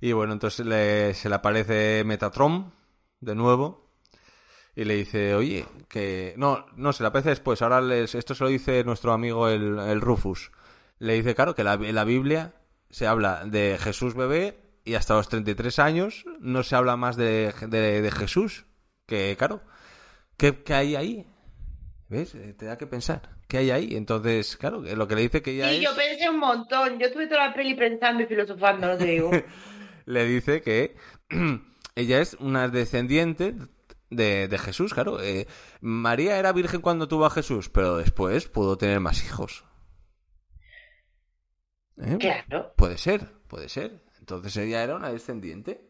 Y 0.02 0.12
bueno, 0.14 0.34
entonces 0.34 0.66
le- 0.66 1.14
se 1.14 1.30
le 1.30 1.36
aparece 1.36 2.04
Metatron 2.06 2.74
de 3.20 3.36
nuevo 3.36 3.92
y 4.76 4.84
le 4.86 4.96
dice, 4.96 5.36
oye, 5.36 5.66
que... 5.90 6.34
No, 6.38 6.66
no, 6.76 6.92
se 6.94 7.04
le 7.04 7.08
aparece 7.10 7.30
después. 7.30 7.62
Ahora 7.62 7.82
les... 7.82 8.16
esto 8.16 8.34
se 8.34 8.44
lo 8.44 8.50
dice 8.50 8.84
nuestro 8.84 9.12
amigo 9.14 9.48
el, 9.48 9.78
el 9.78 10.02
Rufus. 10.02 10.52
Le 11.00 11.14
dice, 11.14 11.34
claro, 11.36 11.56
que 11.56 11.64
la, 11.64 11.74
en 11.74 11.96
la 11.96 12.04
Biblia 12.04 12.54
se 12.90 13.08
habla 13.08 13.46
de 13.46 13.78
Jesús 13.80 14.16
bebé 14.16 14.60
y 14.84 14.96
hasta 14.96 15.16
los 15.16 15.30
33 15.30 15.80
años 15.80 16.26
no 16.40 16.64
se 16.64 16.76
habla 16.76 16.96
más 16.98 17.16
de, 17.16 17.54
de, 17.68 18.02
de 18.02 18.12
Jesús. 18.12 18.66
Que, 19.06 19.36
claro, 19.38 19.62
¿qué, 20.38 20.62
qué 20.64 20.74
hay 20.74 20.96
ahí? 20.96 21.26
¿Ves? 22.10 22.36
Eh, 22.36 22.54
Te 22.58 22.66
da 22.66 22.78
que 22.78 22.88
pensar. 22.88 23.38
¿Qué 23.48 23.58
hay 23.60 23.72
ahí? 23.72 23.96
Entonces, 23.96 24.58
claro, 24.58 24.82
lo 24.82 25.08
que 25.08 25.16
le 25.16 25.22
dice 25.22 25.42
que 25.42 25.52
ella 25.52 25.70
Sí, 25.70 25.76
es... 25.78 25.82
yo 25.84 25.96
pensé 25.96 26.30
un 26.30 26.40
montón. 26.40 27.00
Yo 27.00 27.08
estuve 27.08 27.28
toda 27.28 27.48
la 27.48 27.54
peli 27.54 27.76
pensando 27.76 28.22
y 28.24 28.26
filosofando, 28.28 28.88
no 28.88 28.98
te 28.98 29.06
digo. 29.06 29.32
le 30.06 30.26
dice 30.26 30.62
que 30.62 30.96
ella 31.96 32.20
es 32.20 32.36
una 32.40 32.68
descendiente 32.68 33.56
de, 34.10 34.48
de 34.48 34.58
Jesús, 34.58 34.94
claro. 34.94 35.22
Eh, 35.22 35.48
María 35.82 36.38
era 36.38 36.52
virgen 36.52 36.82
cuando 36.82 37.08
tuvo 37.08 37.26
a 37.26 37.30
Jesús, 37.32 37.70
pero 37.70 37.98
después 37.98 38.48
pudo 38.48 38.78
tener 38.78 39.00
más 39.00 39.24
hijos. 39.24 39.64
¿Eh? 42.00 42.18
Claro. 42.20 42.74
Puede 42.76 42.98
ser, 42.98 43.32
puede 43.48 43.70
ser. 43.70 44.02
Entonces 44.20 44.56
ella 44.58 44.84
era 44.84 44.96
una 44.96 45.10
descendiente. 45.12 45.86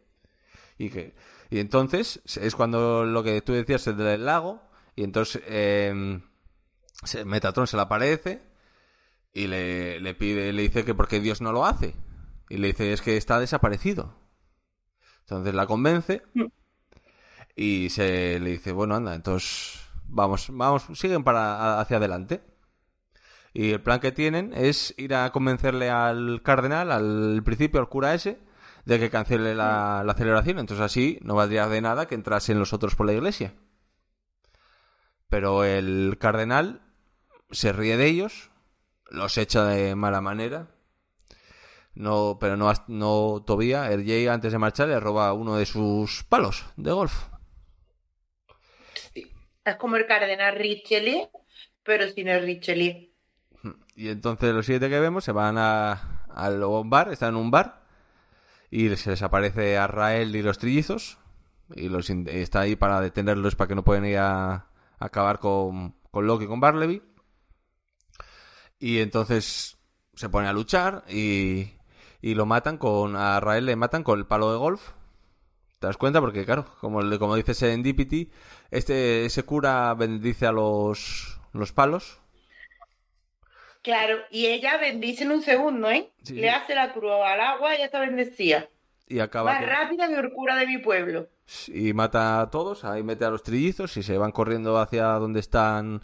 Y 0.78 0.90
que 0.90 1.14
y 1.50 1.60
entonces 1.60 2.22
es 2.40 2.56
cuando 2.56 3.04
lo 3.06 3.22
que 3.24 3.42
tú 3.42 3.54
decías 3.54 3.86
el 3.88 3.98
del 3.98 4.26
lago 4.26 4.62
y 4.96 5.04
entonces 5.04 5.42
eh, 5.48 6.22
se- 7.04 7.26
Metatron 7.26 7.68
se 7.68 7.76
le 7.76 7.82
aparece 7.84 8.42
y 9.34 9.48
le, 9.48 10.00
le 10.00 10.16
pide 10.16 10.54
le 10.54 10.62
dice 10.62 10.86
que 10.86 10.96
por 10.96 11.08
qué 11.08 11.20
Dios 11.20 11.42
no 11.42 11.52
lo 11.52 11.66
hace 11.66 11.96
y 12.50 12.58
le 12.58 12.68
dice 12.68 12.94
es 12.94 13.02
que 13.02 13.18
está 13.18 13.40
desaparecido. 13.40 14.16
Entonces 15.22 15.54
la 15.54 15.68
convence 15.68 16.22
y 17.56 17.90
se 17.90 18.40
le 18.40 18.52
dice 18.52 18.72
bueno 18.72 18.96
anda 18.96 19.14
entonces 19.16 19.82
vamos 20.06 20.48
vamos 20.50 20.86
siguen 20.98 21.24
para 21.24 21.80
hacia 21.82 21.98
adelante. 21.98 22.42
Y 23.54 23.72
el 23.72 23.82
plan 23.82 24.00
que 24.00 24.12
tienen 24.12 24.54
es 24.54 24.94
ir 24.98 25.16
a 25.16 25.32
convencerle 25.32 25.90
al 25.90 26.42
cardenal, 26.44 26.92
al 26.92 27.42
principio, 27.44 27.80
al 27.80 27.90
cura 27.90 28.14
ese, 28.14 28.40
de 28.86 29.00
que 29.00 29.10
cancele 29.10 29.56
la, 29.56 30.14
celebración. 30.18 30.60
Entonces 30.60 30.84
así 30.84 31.20
no 31.22 31.36
valdría 31.36 31.68
de 31.68 31.82
nada 31.82 32.08
que 32.08 32.16
entrasen 32.16 32.60
los 32.60 32.74
otros 32.74 32.96
por 32.96 33.06
la 33.06 33.14
iglesia. 33.14 33.54
Pero 35.30 35.64
el 35.64 36.18
cardenal 36.20 36.82
se 37.52 37.72
ríe 37.72 37.98
de 37.98 38.08
ellos, 38.08 38.52
los 39.10 39.38
echa 39.38 39.66
de 39.66 39.96
mala 39.96 40.22
manera. 40.22 40.68
No, 41.94 42.38
pero 42.40 42.56
no, 42.56 42.72
no 42.88 43.44
todavía. 43.46 43.92
El 43.92 44.06
Jay 44.06 44.28
antes 44.28 44.52
de 44.52 44.58
marchar 44.60 44.88
le 44.88 45.00
roba 45.00 45.34
uno 45.34 45.58
de 45.58 45.66
sus 45.66 46.24
palos 46.24 46.66
de 46.78 46.92
golf. 46.92 47.28
Es 49.66 49.76
como 49.76 49.98
el 49.98 50.08
cardenal 50.08 50.56
Richelieu, 50.56 51.30
pero 51.84 52.08
sin 52.08 52.28
el 52.28 52.44
Richelieu. 52.44 53.09
Y 54.00 54.08
entonces 54.08 54.56
lo 54.56 54.64
siguiente 54.64 54.88
que 54.88 55.02
vemos 55.02 55.26
se 55.26 55.34
van 55.34 55.58
a, 55.58 56.24
al 56.30 56.64
bar, 56.86 57.12
están 57.12 57.32
en 57.32 57.36
un 57.36 57.52
bar 57.52 57.84
y 58.72 58.96
se 58.96 59.10
les 59.10 59.22
aparece 59.22 59.78
a 59.78 59.88
Rael 59.88 60.34
y 60.38 60.42
los 60.42 60.58
trillizos 60.58 61.18
y 61.76 61.90
los 61.90 62.10
está 62.10 62.62
ahí 62.62 62.78
para 62.78 63.02
detenerlos 63.02 63.58
para 63.58 63.68
que 63.68 63.76
no 63.76 63.84
pueden 63.84 64.06
ir 64.06 64.20
a, 64.20 64.68
acabar 65.00 65.40
con, 65.40 65.96
con 66.12 66.28
Loki 66.28 66.46
y 66.46 66.48
con 66.48 66.62
Barleby. 66.62 67.04
Y 68.80 69.00
entonces 69.00 69.78
se 70.14 70.30
pone 70.30 70.48
a 70.48 70.54
luchar 70.54 71.04
y, 71.10 71.74
y 72.22 72.36
lo 72.36 72.46
matan 72.46 72.78
con 72.78 73.18
a 73.18 73.42
Rael 73.42 73.66
le 73.66 73.76
matan 73.76 74.04
con 74.04 74.18
el 74.18 74.26
palo 74.26 74.50
de 74.50 74.60
golf. 74.60 74.94
¿Te 75.80 75.88
das 75.88 75.98
cuenta? 75.98 76.22
Porque 76.22 76.46
claro, 76.46 76.68
como, 76.80 77.02
como 77.20 77.36
dice 77.36 77.54
Serendipity, 77.54 78.32
este 78.72 79.26
ese 79.26 79.44
cura 79.44 79.94
bendice 79.94 80.48
a 80.48 80.54
los 80.54 81.42
los 81.52 81.74
palos 81.74 82.19
Claro, 83.90 84.18
y 84.30 84.46
ella 84.46 84.78
bendice 84.78 85.24
en 85.24 85.32
un 85.32 85.42
segundo, 85.42 85.90
¿eh? 85.90 86.12
Sí, 86.24 86.36
Le 86.36 86.50
hace 86.52 86.76
la 86.76 86.94
cruz 86.94 87.12
al 87.26 87.42
agua 87.42 87.74
y 87.74 87.80
ya 87.80 87.86
está 87.86 88.00
bendecida. 88.00 88.68
y 89.08 89.20
acaba 89.20 89.52
Más 89.54 89.62
con- 89.62 89.70
rápida 89.70 90.08
que 90.08 90.14
el 90.14 90.32
cura 90.32 90.56
de 90.56 90.68
mi 90.68 90.78
pueblo. 90.78 91.28
y 91.68 91.94
mata 91.94 92.42
a 92.42 92.50
todos, 92.52 92.86
ahí 92.86 93.02
mete 93.02 93.26
a 93.26 93.32
los 93.32 93.42
trillizos 93.42 93.98
y 93.98 94.04
se 94.04 94.18
van 94.20 94.32
corriendo 94.32 94.78
hacia 94.78 95.06
donde 95.14 95.40
están 95.40 96.02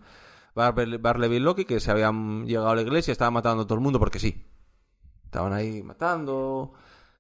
Barleby 0.55 1.36
y 1.36 1.39
Loki, 1.39 1.65
que 1.65 1.79
se 1.79 1.91
habían 1.91 2.47
llegado 2.47 2.69
a 2.69 2.75
la 2.75 2.81
iglesia, 2.81 3.11
estaban 3.11 3.33
matando 3.36 3.61
a 3.63 3.65
todo 3.65 3.75
el 3.75 3.81
mundo 3.83 3.99
porque 3.99 4.17
sí. 4.19 4.43
Estaban 5.25 5.53
ahí 5.53 5.83
matando, 5.83 6.73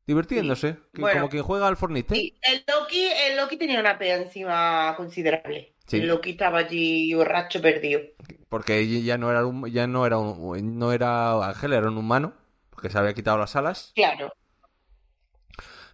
divirtiéndose, 0.07 0.77
que- 0.93 1.01
Bueno. 1.01 1.19
como 1.21 1.29
quien 1.29 1.43
juega 1.43 1.67
al 1.67 1.77
Fornite. 1.77 2.15
Sí, 2.15 2.37
el 2.41 2.63
Loki, 2.67 3.05
el 3.29 3.37
Loki 3.37 3.57
tenía 3.57 3.79
una 3.79 3.97
pega 3.97 4.15
encima 4.17 4.93
considerable. 4.97 5.73
Sí. 5.87 5.97
El 5.97 6.07
Loki 6.07 6.31
estaba 6.31 6.59
allí 6.59 7.13
borracho 7.13 7.61
perdido. 7.61 8.01
Porque 8.49 8.87
ya 9.03 9.17
no 9.17 9.29
era 9.31 9.45
un, 9.45 9.69
ya 9.71 9.87
no 9.87 10.05
era 10.05 10.17
un, 10.17 10.77
no 10.79 10.91
era 10.91 11.45
Ángel, 11.47 11.73
era 11.73 11.87
un 11.89 11.97
humano, 11.97 12.33
porque 12.69 12.89
se 12.89 12.97
había 12.97 13.13
quitado 13.13 13.37
las 13.37 13.55
alas, 13.55 13.91
Claro. 13.95 14.33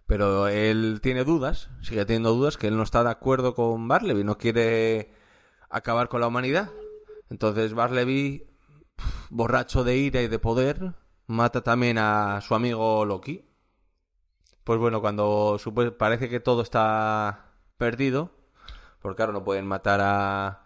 pero 0.06 0.48
él 0.48 1.00
tiene 1.02 1.24
dudas, 1.24 1.68
sigue 1.82 2.04
teniendo 2.04 2.32
dudas 2.34 2.56
que 2.56 2.66
él 2.68 2.76
no 2.76 2.82
está 2.82 3.02
de 3.04 3.10
acuerdo 3.10 3.54
con 3.54 3.88
Barleby, 3.88 4.24
no 4.24 4.36
quiere 4.38 5.10
acabar 5.70 6.08
con 6.08 6.20
la 6.20 6.26
humanidad. 6.26 6.70
Entonces 7.30 7.72
Barleby, 7.74 8.46
borracho 9.30 9.84
de 9.84 9.96
ira 9.96 10.20
y 10.22 10.28
de 10.28 10.38
poder, 10.38 10.92
mata 11.26 11.62
también 11.62 11.96
a 11.98 12.40
su 12.42 12.54
amigo 12.54 13.04
Loki. 13.06 13.44
Pues 14.64 14.78
bueno, 14.78 15.00
cuando 15.00 15.58
parece 15.98 16.28
que 16.28 16.40
todo 16.40 16.62
está 16.62 17.46
perdido, 17.76 18.30
porque 19.00 19.16
claro, 19.16 19.32
no 19.32 19.44
pueden 19.44 19.66
matar 19.66 20.00
a, 20.00 20.64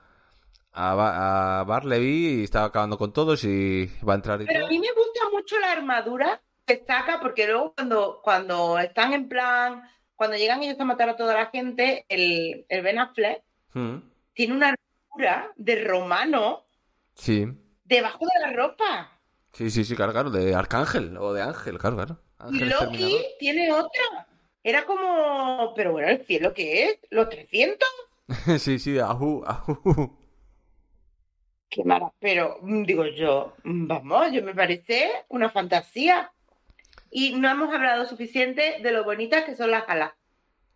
a, 0.72 1.61
a 1.61 1.64
Barleby 1.64 2.40
y 2.40 2.44
está 2.44 2.64
acabando 2.64 2.99
con 2.99 3.12
todos 3.12 3.44
y 3.44 3.86
va 4.07 4.12
a 4.14 4.16
entrar 4.16 4.42
y 4.42 4.47
Pero 4.47 4.59
todo. 4.61 4.66
a 4.66 4.70
mí 4.70 4.78
me 4.78 4.92
gusta 4.92 5.30
mucho 5.32 5.59
la 5.59 5.72
armadura 5.72 6.42
que 6.66 6.84
saca, 6.86 7.20
porque 7.20 7.47
luego 7.47 7.74
cuando, 7.74 8.20
cuando 8.22 8.78
están 8.78 9.12
en 9.14 9.28
plan, 9.28 9.82
cuando 10.14 10.36
llegan 10.36 10.62
ellos 10.62 10.78
a 10.80 10.84
matar 10.84 11.09
a 11.09 11.16
toda 11.16 11.34
la 11.34 11.47
gente, 11.47 12.05
el, 12.09 12.66
el 12.68 12.82
Ben 12.82 12.99
Affleck 12.99 13.42
Mm, 13.74 13.99
tiene 14.32 14.55
una 14.55 14.68
armadura 14.74 15.53
de 15.57 15.84
romano 15.84 16.66
Sí, 17.14 17.47
debajo 17.84 18.24
de 18.26 18.40
la 18.47 18.53
ropa. 18.53 19.15
Sí, 19.57 19.70
sí, 19.70 19.84
sí, 19.84 19.96
claro, 19.96 20.12
claro, 20.12 20.30
de 20.30 20.54
Arcángel 20.54 21.16
o 21.16 21.32
de 21.32 21.42
Ángel, 21.42 21.78
claro, 21.78 21.96
claro. 21.96 22.20
Y 22.50 22.62
Ángel 22.62 22.68
Loki 22.68 23.24
tiene 23.38 23.72
otra. 23.72 24.26
Era 24.62 24.84
como, 24.84 25.72
pero 25.74 25.92
bueno, 25.92 26.09
el 26.09 26.26
cielo 26.26 26.52
que 26.52 26.84
es, 26.84 26.98
los 27.11 27.28
300. 27.28 27.88
sí, 28.59 28.78
sí, 28.78 28.98
ajú, 28.98 29.42
ajú. 29.46 30.18
Qué 31.68 31.84
mala. 31.84 32.12
Pero 32.18 32.59
mm, 32.62 32.82
digo 32.84 33.07
yo, 33.07 33.54
mm, 33.64 33.86
vamos, 33.86 34.32
yo 34.32 34.42
me 34.42 34.54
parece 34.54 35.24
una 35.28 35.50
fantasía. 35.50 36.32
Y 37.11 37.34
no 37.36 37.48
hemos 37.48 37.72
hablado 37.72 38.07
suficiente 38.07 38.78
de 38.82 38.90
lo 38.90 39.04
bonitas 39.04 39.44
que 39.44 39.54
son 39.54 39.70
las 39.70 39.88
alas. 39.88 40.12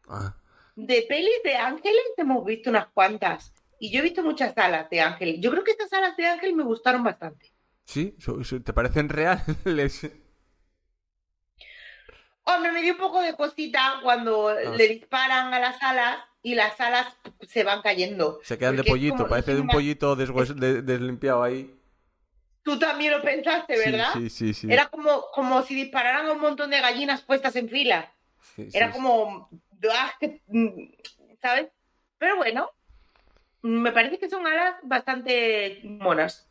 Ah, 0.09 0.37
De 0.76 1.05
pelis 1.09 1.43
de 1.45 1.57
ángeles 1.57 2.05
hemos 2.16 2.45
visto 2.45 2.70
unas 2.70 2.89
cuantas. 2.89 3.53
Y 3.78 3.91
yo 3.91 4.01
he 4.01 4.03
visto 4.03 4.22
muchas 4.22 4.57
alas 4.57 4.89
de 4.91 5.01
ángel. 5.01 5.41
Yo 5.41 5.51
creo 5.51 5.64
que 5.64 5.72
estas 5.72 5.93
alas 5.93 6.16
de 6.16 6.26
ángel 6.26 6.55
me 6.55 6.64
gustaron 6.64 7.03
bastante. 7.03 7.53
Sí, 7.91 8.16
¿te 8.64 8.72
parecen 8.72 9.09
reales? 9.09 10.09
Hombre, 12.45 12.70
me 12.70 12.82
dio 12.82 12.93
un 12.93 12.99
poco 12.99 13.20
de 13.20 13.34
cosita 13.34 13.99
cuando 14.03 14.55
le 14.55 14.88
disparan 14.88 15.53
a 15.53 15.59
las 15.59 15.82
alas 15.82 16.18
y 16.43 16.55
las 16.55 16.80
alas 16.80 17.09
se 17.49 17.64
van 17.64 17.82
cayendo. 17.82 18.38
Se 18.45 18.57
quedan 18.57 18.76
de 18.76 18.84
pollito, 18.84 19.28
parece 19.28 19.55
de 19.55 19.61
un 19.61 19.68
pollito 19.68 20.16
deshues- 20.16 20.55
de- 20.55 20.82
deslimpiado 20.82 21.43
ahí. 21.43 21.76
Tú 22.62 22.78
también 22.78 23.11
lo 23.12 23.22
pensaste, 23.22 23.76
¿verdad? 23.76 24.12
Sí, 24.14 24.30
sí, 24.30 24.55
sí. 24.55 24.72
Era 24.72 24.86
como, 24.88 25.24
como 25.32 25.62
si 25.62 25.74
dispararan 25.74 26.26
a 26.26 26.32
un 26.32 26.41
montón 26.41 26.70
de 26.70 26.80
gallinas 26.80 27.22
puestas 27.22 27.57
en 27.57 27.68
fila. 27.68 28.12
Sí, 28.55 28.68
Era 28.72 28.86
sí. 28.86 28.93
como, 28.93 29.49
¡ah! 29.93 30.12
¿sabes? 31.43 31.68
Pero 32.18 32.36
bueno, 32.36 32.70
me 33.62 33.93
parece 33.93 34.18
que 34.18 34.28
son 34.28 34.47
alas 34.47 34.76
bastante 34.82 35.80
monas. 35.84 36.49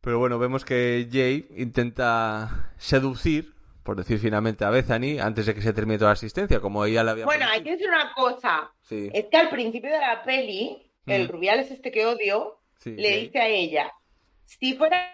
Pero 0.00 0.18
bueno, 0.18 0.38
vemos 0.38 0.64
que 0.64 1.08
Jay 1.12 1.46
intenta 1.56 2.72
seducir, 2.78 3.52
por 3.82 3.96
decir 3.96 4.18
finalmente, 4.18 4.64
a 4.64 4.70
Bethany 4.70 5.18
antes 5.20 5.46
de 5.46 5.54
que 5.54 5.60
se 5.62 5.72
termine 5.72 5.98
toda 5.98 6.10
la 6.10 6.14
asistencia, 6.14 6.60
como 6.60 6.84
ella 6.84 7.04
le 7.04 7.10
había 7.10 7.24
Bueno, 7.26 7.46
hay 7.50 7.62
que 7.62 7.72
decir 7.72 7.88
una 7.88 8.12
cosa. 8.14 8.72
Sí, 8.82 9.10
Es 9.12 9.26
que 9.26 9.36
al 9.36 9.50
principio 9.50 9.90
de 9.90 9.98
la 9.98 10.22
peli, 10.24 10.90
el 11.06 11.24
Mm. 11.28 11.30
Rubiales 11.30 11.70
este 11.70 11.90
que 11.90 12.06
odio, 12.06 12.60
sí, 12.78 12.92
le 12.96 13.10
Jay. 13.10 13.24
dice 13.26 13.38
a 13.40 13.48
ella, 13.48 13.92
si 14.44 14.74
fuera 14.74 15.10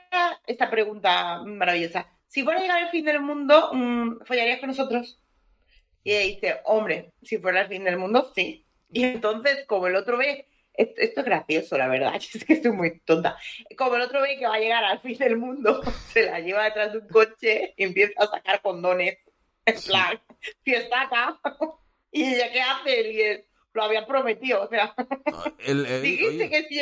esta 0.47 0.71
pregunta 0.71 1.43
maravillosa, 1.45 2.07
si 2.29 2.43
fuera 2.43 2.59
a 2.61 2.63
llegar 2.63 2.83
el 2.85 2.91
fin 2.91 3.05
del 3.05 3.21
mundo, 3.21 3.71
mm, 3.73 4.25
¿follarías 4.25 4.61
con 4.61 4.69
nosotros? 4.69 5.21
Y 6.05 6.13
ella 6.13 6.35
dice, 6.35 6.61
hombre, 6.65 7.13
si 7.23 7.39
fuera 7.39 7.63
el 7.63 7.69
fin 7.69 7.83
del 7.85 7.99
mundo, 7.99 8.31
sí. 8.35 8.65
Y 8.91 9.03
entonces, 9.03 9.65
como 9.67 9.89
el 9.89 9.97
otro 9.97 10.17
ve, 10.19 10.47
esto, 10.77 11.01
esto 11.01 11.21
es 11.21 11.27
gracioso, 11.27 11.79
la 11.79 11.89
verdad, 11.89 12.15
es 12.35 12.45
que 12.45 12.53
estoy 12.55 12.73
muy 12.73 13.01
tonta. 13.01 13.37
Como 13.77 13.97
el 13.97 14.03
otro 14.03 14.23
ve 14.23 14.37
que 14.39 14.47
va 14.47 14.55
a 14.57 14.61
llegar 14.61 14.85
al 14.85 15.01
fin 15.01 15.19
del 15.19 15.37
mundo, 15.37 15.81
se 16.13 16.25
la 16.27 16.41
lleva 16.41 16.65
detrás 16.65 16.93
de 16.93 16.99
un 16.99 17.09
coche 17.09 17.75
y 17.77 17.85
empieza 17.85 18.13
a 18.23 18.27
sacar 18.27 18.61
condones. 18.63 19.19
En 19.65 19.81
plan, 19.83 20.21
fiestaca. 20.63 21.41
Y 22.13 22.23
ella, 22.35 22.51
¿qué 22.51 22.61
hace? 22.63 23.11
Y 23.13 23.21
él, 23.21 23.45
lo 23.75 23.83
había 23.83 24.07
prometido, 24.07 24.63
o 24.63 24.69
sea, 24.69 24.95
El- 25.59 25.85
el- 25.85 26.01
dijiste 26.03 26.45
oye, 26.45 26.49
que 26.49 26.63
sí. 26.69 26.81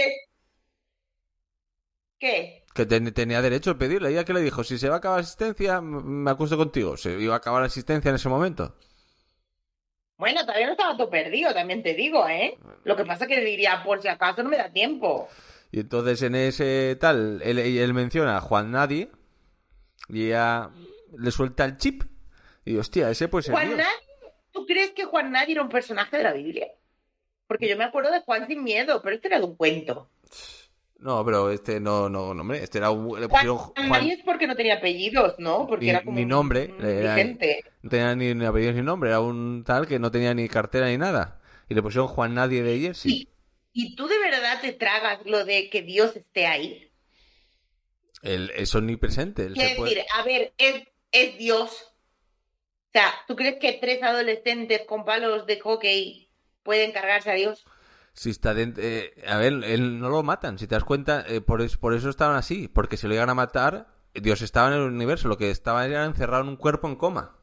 ¿Qué? 2.21 2.65
que 2.75 2.87
ten- 2.87 3.13
tenía 3.13 3.43
derecho 3.43 3.73
a 3.73 3.79
pedirle. 3.79 4.11
Ella 4.11 4.25
que 4.25 4.33
le 4.33 4.41
dijo, 4.41 4.65
si 4.65 4.79
se 4.79 4.89
va 4.89 4.97
a 4.97 4.99
acabar 4.99 5.19
la 5.19 5.25
asistencia, 5.25 5.81
me 5.81 6.31
acuesto 6.31 6.57
contigo. 6.57 6.97
Se 6.97 7.13
iba 7.21 7.35
a 7.35 7.39
acabar 7.39 7.61
la 7.63 7.67
asistencia 7.67 8.09
en 8.09 8.17
ese 8.17 8.29
momento. 8.29 8.77
Bueno, 10.17 10.43
todavía 10.43 10.67
no 10.67 10.73
estaba 10.73 10.97
todo 10.97 11.11
perdido, 11.11 11.53
también 11.53 11.83
te 11.83 11.95
digo, 11.95 12.29
¿eh? 12.29 12.57
Lo 12.85 12.97
que 12.97 13.05
pasa 13.05 13.25
es 13.25 13.29
que 13.29 13.41
diría, 13.41 13.83
por 13.83 14.01
si 14.01 14.09
acaso 14.09 14.43
no 14.43 14.49
me 14.49 14.57
da 14.57 14.71
tiempo. 14.71 15.29
Y 15.73 15.81
entonces 15.81 16.23
en 16.23 16.37
ese 16.37 16.97
tal, 17.01 17.43
él, 17.43 17.59
él 17.59 17.95
menciona 17.95 18.37
a 18.37 18.41
Juan 18.41 18.71
Nadie 18.71 19.11
y 20.09 20.27
ella 20.27 20.71
le 21.19 21.31
suelta 21.31 21.65
el 21.65 21.77
chip. 21.79 22.05
Y 22.65 22.77
hostia, 22.77 23.11
ese 23.11 23.29
pues 23.29 23.51
Juan 23.51 23.67
Dios. 23.67 23.79
Nadie, 23.79 24.33
¿tú 24.53 24.67
crees 24.67 24.93
que 24.93 25.05
Juan 25.05 25.33
Nadie 25.33 25.53
era 25.53 25.63
un 25.63 25.69
personaje 25.69 26.17
de 26.17 26.23
la 26.23 26.33
Biblia? 26.33 26.69
Porque 27.47 27.69
yo 27.69 27.77
me 27.77 27.85
acuerdo 27.85 28.13
de 28.13 28.21
Juan 28.21 28.47
sin 28.47 28.63
miedo, 28.63 29.03
pero 29.03 29.17
este 29.17 29.29
era 29.29 29.39
de 29.39 29.45
un 29.45 29.57
cuento. 29.57 30.09
No, 31.05 31.23
pero 31.23 31.51
este 31.51 31.81
no, 31.81 32.09
no, 32.09 32.33
no, 32.33 32.41
hombre, 32.41 32.63
este 32.63 32.79
era 32.79 32.91
un, 32.91 33.21
le 33.21 33.27
Juan, 33.27 33.29
pusieron 33.29 33.59
Juan, 33.59 33.89
Nadie 33.91 34.15
es 34.15 34.23
porque 34.25 34.47
no 34.47 34.57
tenía 34.57 34.77
apellidos, 34.77 35.35
¿no? 35.39 35.67
Porque 35.67 35.85
Ni- 35.85 35.91
era 35.91 36.03
como 36.03 36.19
ni 36.19 36.25
nombre, 36.25 36.73
un 36.79 36.83
era- 36.83 37.15
no 37.83 37.91
tenía 37.91 38.15
ni, 38.17 38.33
ni 38.33 38.45
apellidos 38.47 38.75
ni 38.75 38.81
nombre, 38.81 39.11
era 39.11 39.21
un 39.21 39.65
tal 39.67 39.87
que 39.87 39.99
no 39.99 40.11
tenía 40.11 40.33
ni 40.33 40.49
cartera 40.49 40.87
ni 40.89 40.97
nada. 40.97 41.43
Y 41.69 41.75
le 41.75 41.83
pusieron 41.83 42.09
Juan 42.09 42.33
Nadie 42.35 42.63
de 42.63 42.79
Jersey. 42.81 43.13
Y, 43.13 43.29
y 43.75 43.97
tú 43.97 44.07
de 44.09 44.19
verdad 44.19 44.63
te 44.63 44.73
tragas 44.73 45.19
lo 45.27 45.45
de 45.45 45.69
que 45.69 45.83
Dios 45.83 46.17
esté 46.17 46.47
ahí. 46.47 46.91
Él 48.23 48.51
es 48.57 48.75
omnipresente. 48.75 49.49
Quiero 49.53 49.77
puede- 49.77 49.97
decir, 49.97 50.07
a 50.15 50.23
ver, 50.25 50.55
es, 50.57 50.85
es 51.13 51.37
Dios. 51.37 51.71
O 52.89 52.91
sea, 52.95 53.13
¿tú 53.29 53.37
crees 53.37 53.57
que 53.61 53.73
tres 53.75 54.03
adolescentes 54.03 54.83
con 54.87 55.05
palos 55.05 55.45
de 55.47 55.61
hockey 55.61 56.31
pueden 56.63 56.93
cargarse 56.93 57.31
a 57.31 57.35
Dios? 57.35 57.67
Si 58.21 58.31
está 58.31 58.55
dent- 58.55 58.79
eh, 58.79 59.15
a 59.27 59.37
ver, 59.39 59.53
él 59.65 60.01
no 60.01 60.09
lo 60.09 60.23
matan, 60.23 60.59
si 60.59 60.67
te 60.67 60.75
das 60.75 60.85
cuenta, 60.85 61.25
eh, 61.29 61.41
por, 61.41 61.63
es- 61.63 61.77
por 61.77 61.95
eso 61.95 62.09
estaban 62.11 62.37
así, 62.37 62.69
porque 62.69 62.97
si 62.97 63.07
lo 63.07 63.13
llegan 63.15 63.31
a 63.31 63.35
matar, 63.35 63.89
Dios 64.15 64.43
estaba 64.43 64.69
en 64.69 64.75
el 64.75 64.81
universo, 64.83 65.29
lo 65.29 65.39
que 65.39 65.51
estaba 65.51 65.85
era 65.87 66.05
encerrado 66.05 66.43
en 66.45 66.49
un 66.51 66.57
cuerpo 66.57 66.89
en 66.89 66.97
coma. 66.97 67.37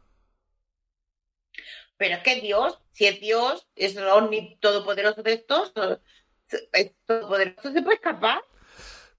Pero 1.98 2.16
es 2.16 2.24
que 2.24 2.42
Dios, 2.42 2.80
si 2.92 3.06
es 3.06 3.20
Dios, 3.20 3.68
es 3.76 3.96
el 3.96 4.08
omni 4.08 4.58
todopoderoso 4.60 5.24
de 5.24 5.34
estos, 5.34 5.74
es 6.74 6.94
todopoderoso, 7.06 7.72
se 7.72 7.82
puede 7.82 7.96
escapar. 7.96 8.42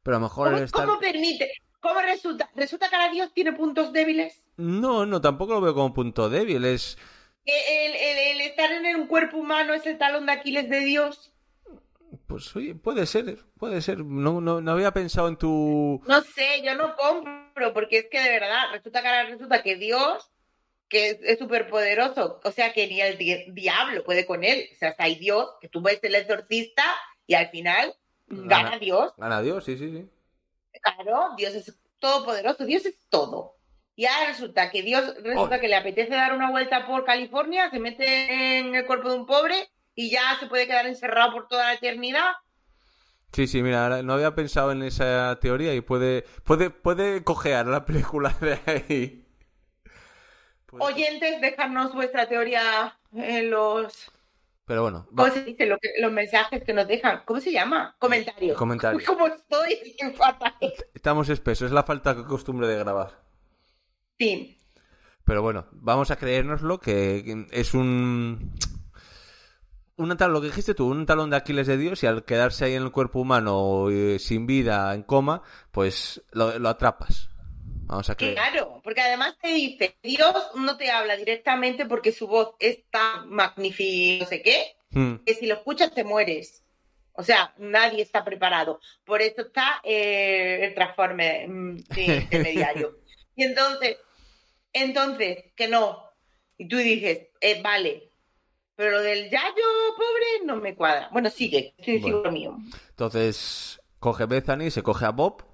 Pero 0.02 0.16
a 0.16 0.20
lo 0.20 0.24
mejor 0.26 0.48
¿Cómo, 0.48 0.58
está... 0.58 0.82
cómo 0.86 0.98
permite? 1.00 1.52
¿Cómo 1.80 2.00
resulta? 2.00 2.50
¿Resulta 2.54 2.88
que 2.88 2.96
ahora 2.96 3.12
Dios 3.12 3.32
tiene 3.34 3.52
puntos 3.52 3.92
débiles? 3.92 4.42
No, 4.56 5.04
no, 5.06 5.20
tampoco 5.20 5.52
lo 5.54 5.60
veo 5.60 5.74
como 5.74 5.92
punto 5.94 6.28
débil, 6.30 6.64
es... 6.64 6.96
¿Que 7.44 7.86
el, 7.86 7.94
el- 7.94 8.40
el 8.40 8.40
estar 8.48 8.72
en 8.72 8.96
un 8.96 9.06
cuerpo 9.06 9.36
humano 9.36 9.74
es 9.74 9.86
el 9.86 9.96
talón 9.96 10.26
de 10.26 10.32
Aquiles 10.32 10.68
de 10.68 10.80
Dios? 10.80 11.32
Pues 12.32 12.56
oye, 12.56 12.74
puede 12.74 13.06
ser, 13.06 13.38
puede 13.58 13.80
ser. 13.82 13.98
No, 13.98 14.40
no, 14.40 14.60
no 14.60 14.72
había 14.72 14.90
pensado 14.92 15.28
en 15.28 15.36
tu... 15.36 16.02
No 16.06 16.20
sé, 16.22 16.62
yo 16.64 16.74
no 16.74 16.94
compro, 16.96 17.72
porque 17.72 17.98
es 17.98 18.06
que 18.10 18.20
de 18.20 18.30
verdad, 18.30 18.70
resulta 18.72 19.02
que 19.02 19.08
ahora 19.08 19.24
resulta 19.26 19.62
que 19.62 19.76
Dios, 19.76 20.30
que 20.88 21.18
es 21.22 21.38
súper 21.38 21.68
poderoso, 21.68 22.40
o 22.44 22.50
sea 22.50 22.72
que 22.72 22.86
ni 22.86 23.00
el 23.00 23.16
di- 23.18 23.44
diablo 23.52 24.02
puede 24.04 24.26
con 24.26 24.44
él. 24.44 24.68
O 24.72 24.76
sea, 24.76 24.90
hasta 24.90 25.04
hay 25.04 25.16
Dios, 25.16 25.48
que 25.60 25.68
tú 25.68 25.80
ves 25.82 26.00
el 26.02 26.14
exorcista 26.14 26.84
y 27.26 27.34
al 27.34 27.48
final 27.50 27.94
Gana. 28.26 28.64
gana 28.70 28.78
Dios. 28.78 29.12
Gana 29.16 29.42
Dios, 29.42 29.64
sí, 29.64 29.76
sí, 29.76 29.90
sí. 29.90 30.10
Claro, 30.80 31.30
Dios 31.36 31.54
es 31.54 31.78
todopoderoso, 31.98 32.64
Dios 32.64 32.84
es 32.86 32.98
todo. 33.08 33.56
Y 33.94 34.06
ahora 34.06 34.28
resulta 34.28 34.70
que 34.70 34.82
Dios 34.82 35.14
resulta 35.22 35.56
Oh. 35.56 35.60
que 35.60 35.68
le 35.68 35.76
apetece 35.76 36.14
dar 36.14 36.32
una 36.34 36.50
vuelta 36.50 36.86
por 36.86 37.04
California, 37.04 37.68
se 37.70 37.78
mete 37.78 38.58
en 38.58 38.74
el 38.74 38.86
cuerpo 38.86 39.10
de 39.10 39.16
un 39.16 39.26
pobre 39.26 39.68
y 39.94 40.10
ya 40.10 40.36
se 40.40 40.46
puede 40.46 40.66
quedar 40.66 40.86
encerrado 40.86 41.32
por 41.32 41.48
toda 41.48 41.64
la 41.66 41.74
eternidad. 41.74 42.32
Sí, 43.32 43.46
sí, 43.46 43.62
mira, 43.62 44.02
no 44.02 44.12
había 44.12 44.34
pensado 44.34 44.72
en 44.72 44.82
esa 44.82 45.38
teoría 45.40 45.74
y 45.74 45.80
puede, 45.80 46.22
puede, 46.44 46.68
puede 46.70 47.24
cojear 47.24 47.66
la 47.66 47.84
película 47.86 48.30
de 48.40 48.60
ahí. 48.66 49.26
Puede- 50.66 50.84
Oyentes, 50.84 51.40
dejadnos 51.40 51.94
vuestra 51.94 52.28
teoría 52.28 52.98
en 53.14 53.50
los 53.50 54.10
Pero 54.66 54.82
bueno, 54.82 55.06
va- 55.10 55.24
¿Cómo 55.24 55.34
se 55.34 55.44
dice? 55.44 55.66
Lo 55.66 55.78
que- 55.78 55.92
los 56.00 56.12
mensajes 56.12 56.62
que 56.64 56.72
nos 56.72 56.86
dejan. 56.86 57.22
¿Cómo 57.24 57.40
se 57.40 57.52
llama? 57.52 57.94
Comentarios. 57.98 58.56
Comentarios. 58.56 59.02
¿Cómo 59.04 59.26
estoy? 59.26 59.96
Estamos 60.94 61.28
espesos, 61.28 61.66
es 61.66 61.72
la 61.72 61.82
falta 61.82 62.14
de 62.14 62.24
costumbre 62.24 62.66
de 62.68 62.78
grabar. 62.78 63.18
Sí. 64.18 64.58
Pero 65.24 65.40
bueno, 65.42 65.66
vamos 65.72 66.10
a 66.10 66.16
creérnoslo 66.16 66.80
que 66.80 67.46
es 67.50 67.74
un... 67.74 68.52
Un 70.02 70.16
tal, 70.16 70.32
lo 70.32 70.40
que 70.40 70.48
dijiste 70.48 70.74
tú, 70.74 70.88
un 70.88 71.06
talón 71.06 71.30
de 71.30 71.36
Aquiles 71.36 71.66
de 71.66 71.76
Dios 71.76 72.02
y 72.02 72.06
al 72.06 72.24
quedarse 72.24 72.64
ahí 72.64 72.74
en 72.74 72.82
el 72.82 72.92
cuerpo 72.92 73.20
humano 73.20 73.88
eh, 73.90 74.18
sin 74.18 74.46
vida, 74.46 74.94
en 74.94 75.02
coma, 75.02 75.42
pues 75.70 76.22
lo, 76.32 76.58
lo 76.58 76.68
atrapas. 76.68 77.28
Vamos 77.86 78.08
a 78.08 78.14
creer. 78.14 78.34
Claro, 78.34 78.80
porque 78.82 79.00
además 79.00 79.36
te 79.40 79.48
dice, 79.48 79.96
Dios 80.02 80.34
no 80.54 80.76
te 80.76 80.90
habla 80.90 81.16
directamente 81.16 81.86
porque 81.86 82.12
su 82.12 82.26
voz 82.26 82.54
es 82.58 82.88
tan 82.90 83.28
magnífica, 83.28 84.24
no 84.24 84.28
sé 84.28 84.42
qué, 84.42 84.76
Hmm. 84.92 85.24
que 85.24 85.34
si 85.34 85.46
lo 85.46 85.54
escuchas 85.54 85.94
te 85.94 86.04
mueres. 86.04 86.62
O 87.14 87.22
sea, 87.22 87.54
nadie 87.58 88.02
está 88.02 88.24
preparado. 88.24 88.80
Por 89.04 89.20
eso 89.20 89.42
está 89.42 89.80
eh, 89.84 90.60
el 90.62 90.74
transforme 90.74 91.46
mm, 91.48 91.78
sí, 91.94 92.04
intermediario. 92.04 92.98
Y 93.34 93.44
entonces, 93.44 93.96
entonces, 94.74 95.44
que 95.56 95.66
no. 95.66 96.10
Y 96.58 96.68
tú 96.68 96.76
dices, 96.76 97.28
eh, 97.40 97.62
vale, 97.62 98.10
pero 98.82 98.96
lo 98.96 99.02
del 99.02 99.30
yayo 99.30 99.62
pobre 99.96 100.44
no 100.44 100.56
me 100.56 100.74
cuadra. 100.74 101.08
Bueno, 101.12 101.30
sigue, 101.30 101.72
estoy 101.78 101.98
Bueno. 102.00 102.16
seguro 102.16 102.32
mío. 102.32 102.56
Entonces 102.90 103.80
coge 104.00 104.26
Bethany, 104.26 104.70
se 104.70 104.82
coge 104.82 105.04
a 105.06 105.10
Bob 105.10 105.44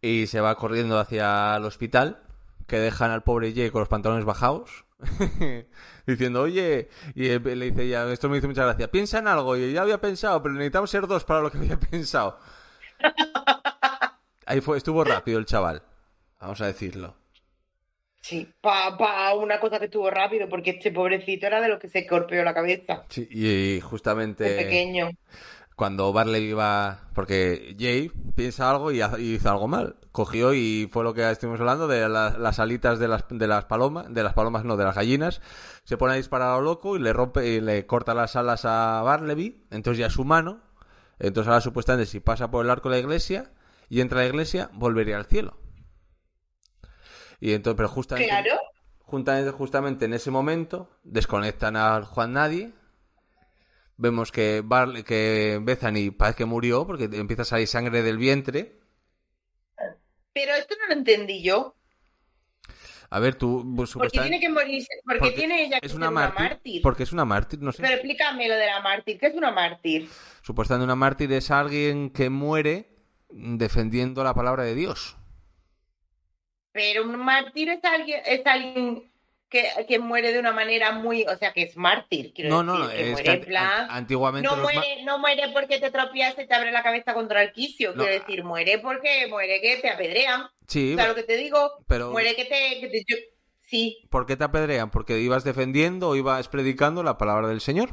y 0.00 0.26
se 0.26 0.40
va 0.40 0.54
corriendo 0.54 0.98
hacia 0.98 1.56
el 1.56 1.66
hospital, 1.66 2.22
que 2.66 2.78
dejan 2.78 3.10
al 3.10 3.22
pobre 3.24 3.52
Jay 3.52 3.68
con 3.68 3.80
los 3.80 3.90
pantalones 3.90 4.24
bajados, 4.24 4.86
diciendo, 6.06 6.40
oye, 6.40 6.88
y 7.14 7.28
le 7.38 7.70
dice 7.70 7.88
ya, 7.88 8.10
esto 8.10 8.30
me 8.30 8.38
hizo 8.38 8.48
mucha 8.48 8.64
gracia, 8.64 8.90
piensa 8.90 9.18
en 9.18 9.28
algo, 9.28 9.54
y 9.58 9.74
ya 9.74 9.82
había 9.82 10.00
pensado, 10.00 10.42
pero 10.42 10.54
necesitamos 10.54 10.88
ser 10.88 11.06
dos 11.06 11.24
para 11.24 11.42
lo 11.42 11.50
que 11.50 11.58
había 11.58 11.78
pensado. 11.90 12.38
Ahí 14.46 14.62
fue, 14.62 14.78
estuvo 14.78 15.04
rápido 15.04 15.38
el 15.38 15.44
chaval, 15.44 15.82
vamos 16.40 16.58
a 16.62 16.66
decirlo. 16.66 17.19
Sí, 18.22 18.48
para 18.60 19.34
una 19.34 19.58
cosa 19.60 19.78
que 19.78 19.86
estuvo 19.86 20.10
rápido, 20.10 20.48
porque 20.48 20.70
este 20.70 20.92
pobrecito 20.92 21.46
era 21.46 21.60
de 21.60 21.68
los 21.68 21.78
que 21.80 21.88
se 21.88 22.02
golpeó 22.08 22.44
la 22.44 22.54
cabeza. 22.54 23.04
Sí, 23.08 23.26
y 23.30 23.76
De 23.76 23.80
justamente 23.80 24.54
pequeño. 24.56 25.10
cuando 25.74 26.12
Barley 26.12 26.44
iba, 26.50 27.08
porque 27.14 27.74
Jay 27.78 28.10
piensa 28.34 28.70
algo 28.70 28.92
y, 28.92 29.00
hizo 29.18 29.50
algo 29.50 29.68
mal. 29.68 29.96
Cogió 30.12 30.52
y 30.52 30.88
fue 30.92 31.04
lo 31.04 31.14
que 31.14 31.28
estuvimos 31.30 31.60
hablando 31.60 31.88
de 31.88 32.08
la- 32.08 32.36
las 32.38 32.58
alitas 32.58 32.98
de 32.98 33.08
las, 33.08 33.24
de 33.30 33.46
las 33.46 33.64
palomas, 33.64 34.12
de 34.12 34.22
las 34.22 34.34
palomas 34.34 34.64
no, 34.64 34.76
de 34.76 34.84
las 34.84 34.94
gallinas. 34.96 35.40
Se 35.84 35.96
pone 35.96 36.12
a 36.14 36.16
disparar 36.16 36.50
a 36.50 36.56
lo 36.56 36.62
loco 36.62 36.96
y 36.96 37.00
le 37.00 37.12
rompe 37.14 37.46
y 37.48 37.60
le 37.60 37.86
corta 37.86 38.12
las 38.14 38.36
alas 38.36 38.64
a 38.66 39.00
Barleby. 39.02 39.64
Entonces 39.70 39.98
ya 39.98 40.06
es 40.08 40.18
humano. 40.18 40.60
Entonces 41.18 41.48
ahora 41.48 41.60
supuestamente 41.62 42.06
si 42.10 42.20
pasa 42.20 42.50
por 42.50 42.64
el 42.64 42.70
arco 42.70 42.90
de 42.90 42.96
la 42.96 43.00
iglesia 43.00 43.50
y 43.88 44.00
entra 44.02 44.20
a 44.20 44.22
la 44.24 44.28
iglesia, 44.28 44.70
volvería 44.74 45.16
al 45.16 45.26
cielo. 45.26 45.56
Y 47.40 47.52
entonces, 47.54 47.76
pero 47.76 47.88
justamente, 47.88 48.28
Claro. 48.28 48.58
justamente, 49.00 49.50
justamente 49.50 50.04
en 50.04 50.12
ese 50.14 50.30
momento 50.30 50.90
desconectan 51.02 51.76
al 51.76 52.04
Juan 52.04 52.32
Nadie. 52.34 52.72
Vemos 53.96 54.32
que, 54.32 54.62
Barley, 54.64 55.02
que 55.02 55.58
Bethany 55.62 56.10
parece 56.10 56.38
que 56.38 56.44
murió 56.46 56.86
porque 56.86 57.04
empieza 57.04 57.42
a 57.42 57.46
salir 57.46 57.66
sangre 57.66 58.02
del 58.02 58.16
vientre. 58.18 58.78
Pero 60.32 60.54
esto 60.54 60.74
no 60.80 60.86
lo 60.86 60.92
entendí 60.94 61.42
yo. 61.42 61.74
A 63.12 63.18
ver, 63.18 63.34
tú 63.34 63.64
pues, 63.74 63.92
¿Por 63.92 64.02
qué 64.02 64.10
supuestamente- 64.18 64.38
tiene 64.38 64.40
que 64.40 64.48
morirse? 64.52 64.88
¿Por 65.04 65.14
qué 65.14 65.18
porque 65.18 65.36
tiene 65.36 65.64
ella 65.64 65.80
que 65.80 65.86
es 65.86 65.92
ser 65.92 65.98
una 65.98 66.08
una 66.10 66.20
mártir, 66.20 66.40
mártir? 66.48 66.82
Porque 66.82 67.02
es 67.02 67.12
una 67.12 67.24
mártir, 67.24 67.60
no 67.60 67.72
sé. 67.72 67.82
Pero 67.82 67.94
explícame 67.94 68.48
lo 68.48 68.54
de 68.54 68.66
la 68.66 68.80
mártir. 68.80 69.18
¿Qué 69.18 69.26
es 69.26 69.34
una 69.34 69.50
mártir? 69.50 70.08
Supuestamente 70.42 70.84
una 70.84 70.94
mártir 70.94 71.32
es 71.32 71.50
alguien 71.50 72.10
que 72.10 72.30
muere 72.30 72.88
defendiendo 73.28 74.22
la 74.22 74.32
palabra 74.32 74.62
de 74.62 74.76
Dios. 74.76 75.16
Pero 76.72 77.02
un 77.04 77.16
mártir 77.16 77.68
es 77.70 77.84
alguien, 77.84 78.20
es 78.24 78.46
alguien 78.46 79.10
que, 79.48 79.64
que 79.88 79.98
muere 79.98 80.32
de 80.32 80.38
una 80.38 80.52
manera 80.52 80.92
muy, 80.92 81.24
o 81.24 81.36
sea, 81.36 81.52
que 81.52 81.62
es 81.62 81.76
mártir, 81.76 82.32
quiero 82.32 82.50
No, 82.50 82.62
no, 82.62 82.72
decir, 82.74 82.84
no, 82.88 82.94
que 82.94 83.02
es 83.06 83.10
muere 83.12 83.32
en 83.32 83.40
plan... 83.44 83.66
an- 83.66 83.90
antiguamente 83.90 84.48
No 84.48 84.56
muere, 84.56 85.02
no 85.04 85.18
muere 85.18 85.48
porque 85.52 85.80
te 85.80 85.90
tropiezas 85.90 86.44
y 86.44 86.46
te 86.46 86.54
abre 86.54 86.70
la 86.70 86.82
cabeza 86.84 87.12
contra 87.14 87.42
el 87.42 87.52
quicio. 87.52 87.90
No, 87.94 88.04
Quiero 88.04 88.20
decir, 88.20 88.44
muere 88.44 88.78
porque 88.78 89.26
muere 89.28 89.60
que 89.60 89.78
te 89.78 89.90
apedrean. 89.90 90.46
Sí, 90.68 90.92
O 90.92 90.96
sea, 90.96 91.08
lo 91.08 91.16
que 91.16 91.24
te 91.24 91.36
digo, 91.36 91.72
pero- 91.88 92.12
muere 92.12 92.36
que 92.36 92.44
te... 92.44 92.80
que 92.80 92.88
te- 92.88 93.04
yo- 93.08 93.16
sí, 93.62 94.06
¿por 94.08 94.26
qué 94.26 94.36
te 94.36 94.44
apedrean? 94.44 94.90
Porque 94.92 95.18
ibas 95.18 95.42
defendiendo 95.42 96.10
o 96.10 96.14
ibas 96.16 96.46
predicando 96.48 97.02
la 97.02 97.18
palabra 97.18 97.48
del 97.48 97.60
Señor. 97.60 97.90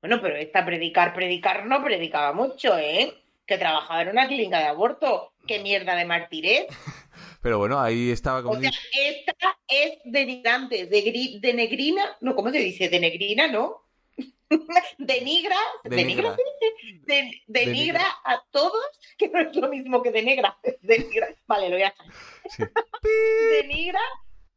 bueno, 0.00 0.20
pero 0.22 0.36
esta 0.36 0.64
predicar, 0.64 1.12
predicar 1.12 1.66
no 1.66 1.82
predicaba 1.82 2.32
mucho, 2.32 2.78
¿eh? 2.78 3.12
Que 3.50 3.58
trabajaba 3.58 4.02
en 4.02 4.10
una 4.10 4.28
clínica 4.28 4.60
de 4.60 4.66
aborto. 4.66 5.32
¿Qué 5.44 5.58
mierda 5.58 5.96
de 5.96 6.04
mártires? 6.04 6.66
Pero 7.42 7.58
bueno, 7.58 7.80
ahí 7.80 8.12
estaba 8.12 8.44
como... 8.44 8.56
O 8.56 8.60
sea, 8.60 8.70
esta 8.96 9.58
es 9.66 9.98
denigrante, 10.04 10.86
de, 10.86 11.04
gri- 11.04 11.40
de 11.40 11.52
negrina, 11.52 12.16
no, 12.20 12.36
¿cómo 12.36 12.50
se 12.52 12.58
dice? 12.58 12.88
De 12.88 13.00
negrina, 13.00 13.48
¿no? 13.48 13.82
denigra, 14.98 15.56
Denigra. 15.84 16.36
De- 17.06 17.42
denigra 17.48 18.04
a 18.24 18.40
todos, 18.52 18.84
que 19.18 19.26
no 19.28 19.40
es 19.40 19.56
lo 19.56 19.68
mismo 19.68 20.00
que 20.00 20.12
denegra, 20.12 20.56
denigra, 20.82 21.26
vale, 21.48 21.70
lo 21.70 21.74
voy 21.74 21.82
a 21.82 21.88
hacer. 21.88 22.06
Sí. 22.50 22.64
Denigra 23.62 24.00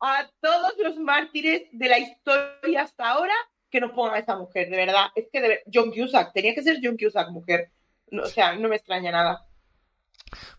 a 0.02 0.30
todos 0.39 0.74
los 0.78 0.98
mártires 0.98 1.64
de 1.72 1.89
la 1.89 1.98
historia 1.98 2.84
hasta 2.84 3.10
ahora 3.10 3.34
que 3.72 3.80
nos 3.80 3.91
pongan 3.94 4.14
a 4.14 4.20
esta 4.20 4.36
mujer, 4.38 4.70
de 4.70 4.78
verdad. 4.78 5.08
Es 5.16 5.30
que 5.34 5.41
de 5.41 5.62
John 5.74 5.91
Cusack, 5.91 6.32
tenía 6.32 6.54
que 6.54 6.62
ser 6.62 6.78
John 6.84 6.96
Cusack, 6.96 7.30
mujer. 7.32 7.72
No, 8.12 8.24
o 8.24 8.28
sea, 8.28 8.56
no 8.56 8.70
me 8.70 8.76
extraña 8.78 9.12
nada. 9.12 9.45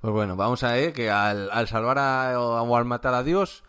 Pues 0.01 0.13
bueno, 0.13 0.37
vamos 0.37 0.63
a 0.63 0.73
ver 0.73 0.93
que 0.93 1.11
al, 1.11 1.51
al 1.51 1.69
salvar 1.69 1.99
a, 1.99 2.41
o 2.41 2.77
al 2.77 2.85
matar 2.85 3.15
a 3.15 3.23
Dios, 3.23 3.65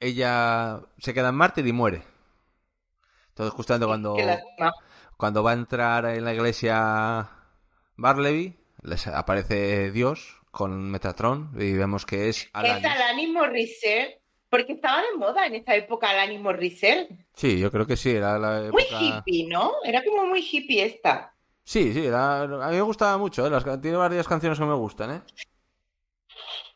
ella 0.00 0.80
se 0.98 1.14
queda 1.14 1.30
en 1.30 1.34
mártir 1.36 1.66
y 1.66 1.72
muere. 1.72 2.04
Entonces, 3.30 3.54
justamente 3.54 3.86
cuando, 3.86 4.16
cuando 5.16 5.42
va 5.42 5.50
a 5.52 5.54
entrar 5.54 6.06
en 6.06 6.24
la 6.24 6.34
iglesia 6.34 7.30
Barleby, 7.96 8.56
les 8.82 9.06
aparece 9.06 9.90
Dios 9.92 10.40
con 10.50 10.90
Metatron 10.90 11.52
y 11.56 11.74
vemos 11.74 12.04
que 12.06 12.28
es 12.28 12.44
Es 12.44 12.50
Alanis. 12.52 12.84
Alanis 12.84 13.28
Morissette, 13.30 14.20
porque 14.48 14.72
estaba 14.72 15.02
de 15.02 15.16
moda 15.16 15.46
en 15.46 15.54
esa 15.56 15.76
época 15.76 16.10
Alanis 16.10 16.40
Morissette. 16.40 17.10
Sí, 17.34 17.58
yo 17.60 17.70
creo 17.70 17.86
que 17.86 17.96
sí, 17.96 18.10
era 18.10 18.38
la 18.38 18.70
Muy 18.72 18.84
hippie, 18.98 19.46
¿no? 19.48 19.72
Era 19.84 20.02
como 20.04 20.26
muy 20.26 20.40
hippie 20.40 20.84
esta. 20.84 21.34
Sí, 21.72 21.92
sí, 21.92 22.06
era... 22.06 22.42
a 22.42 22.46
mí 22.70 22.76
me 22.76 22.80
gustaba 22.82 23.18
mucho, 23.18 23.46
¿eh? 23.46 23.50
Las... 23.50 23.64
tiene 23.80 23.96
varias 23.96 24.26
canciones 24.26 24.58
que 24.58 24.64
me 24.64 24.74
gustan, 24.74 25.10
¿eh? 25.10 25.22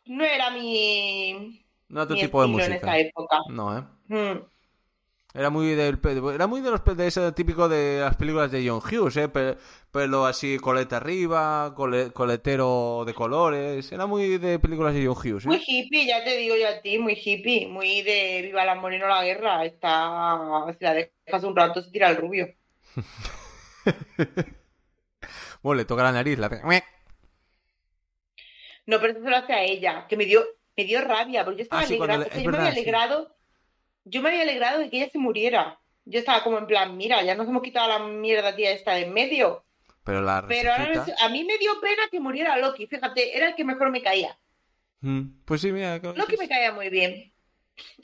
No 0.05 0.23
era 0.25 0.49
mi, 0.51 1.65
No 1.89 2.05
tu 2.07 2.13
mi 2.13 2.21
tipo 2.21 2.41
de 2.41 2.47
estilo 2.47 2.63
en 2.63 2.71
música. 2.71 2.87
esa 2.87 2.97
época. 2.99 3.37
No, 3.49 3.77
¿eh? 3.77 3.83
Mm. 4.07 4.39
Era 5.35 5.49
muy 5.49 5.73
del 5.73 5.99
era 6.35 6.45
muy 6.45 6.61
de 6.61 6.69
los 6.69 6.83
de 6.85 7.07
ese 7.07 7.31
típico 7.31 7.67
de 7.67 7.99
las 8.01 8.15
películas 8.17 8.51
de 8.51 8.67
John 8.67 8.79
Hughes, 8.79 9.17
¿eh? 9.17 9.27
Pe- 9.29 9.57
pelo 9.91 10.25
así 10.27 10.59
coleta 10.59 10.97
arriba, 10.97 11.73
cole- 11.75 12.11
coletero 12.11 13.03
de 13.05 13.15
colores, 13.15 13.91
era 13.91 14.05
muy 14.05 14.37
de 14.37 14.59
películas 14.59 14.93
de 14.93 15.05
John 15.07 15.15
Hughes, 15.17 15.45
¿eh? 15.47 15.49
Muy 15.49 15.61
hippie, 15.65 16.05
ya 16.05 16.23
te 16.23 16.37
digo 16.37 16.55
yo 16.55 16.67
a 16.67 16.81
ti, 16.81 16.99
muy 16.99 17.13
hippie, 17.15 17.67
muy 17.67 18.01
de 18.03 18.41
viva 18.43 18.61
el 18.63 18.69
amor 18.69 18.93
y 18.93 18.99
no 18.99 19.07
la 19.07 19.23
guerra. 19.23 19.65
Está, 19.65 20.65
si 20.77 20.83
la 20.83 20.93
dejas 20.93 21.43
un 21.43 21.55
rato 21.55 21.81
se 21.81 21.89
tira 21.91 22.09
el 22.11 22.17
rubio. 22.17 22.53
Bueno, 25.63 25.77
le 25.77 25.85
toca 25.85 26.03
la 26.03 26.11
nariz, 26.11 26.37
la 26.37 26.49
No, 28.85 28.99
pero 28.99 29.13
eso 29.13 29.23
se 29.23 29.29
lo 29.29 29.37
hace 29.37 29.53
a 29.53 29.63
ella, 29.63 30.05
que 30.09 30.17
me 30.17 30.25
dio, 30.25 30.43
me 30.75 30.83
dio 30.85 31.01
rabia, 31.01 31.43
porque 31.45 31.59
yo 31.59 31.63
estaba 31.63 31.81
Ah, 31.81 31.85
sí, 31.85 31.97
cuando 31.97 32.17
alegrada, 32.17 32.25
le- 32.25 32.27
o 32.27 32.31
sea, 32.31 32.37
es 32.39 32.43
yo 32.43 32.51
me 32.51 32.57
había 32.57 32.69
sí. 32.71 32.79
alegrado, 32.79 33.35
yo 34.05 34.21
me 34.21 34.29
había 34.29 34.41
alegrado 34.43 34.79
de 34.79 34.89
que 34.89 34.97
ella 34.97 35.09
se 35.09 35.17
muriera. 35.19 35.79
Yo 36.05 36.19
estaba 36.19 36.43
como 36.43 36.57
en 36.57 36.67
plan, 36.67 36.97
mira, 36.97 37.23
ya 37.23 37.35
nos 37.35 37.47
hemos 37.47 37.63
quitado 37.63 37.87
la 37.87 37.99
mierda 37.99 38.55
tía 38.55 38.71
esta 38.71 38.93
de 38.93 39.03
en 39.03 39.13
medio. 39.13 39.63
pero 40.03 40.21
la 40.21 40.41
Pero 40.47 40.71
ahora 40.73 41.05
a 41.19 41.29
mí 41.29 41.43
me 41.45 41.57
dio 41.57 41.79
pena 41.79 42.03
que 42.11 42.19
muriera 42.19 42.57
Loki, 42.57 42.87
fíjate, 42.87 43.37
era 43.37 43.47
el 43.49 43.55
que 43.55 43.63
mejor 43.63 43.89
me 43.89 44.01
caía. 44.01 44.37
Mm, 45.01 45.43
Pues 45.45 45.61
sí, 45.61 45.71
mira, 45.71 45.99
que 46.01 46.07
Loki 46.13 46.35
me 46.37 46.47
caía 46.49 46.71
muy 46.73 46.89
bien. 46.89 47.33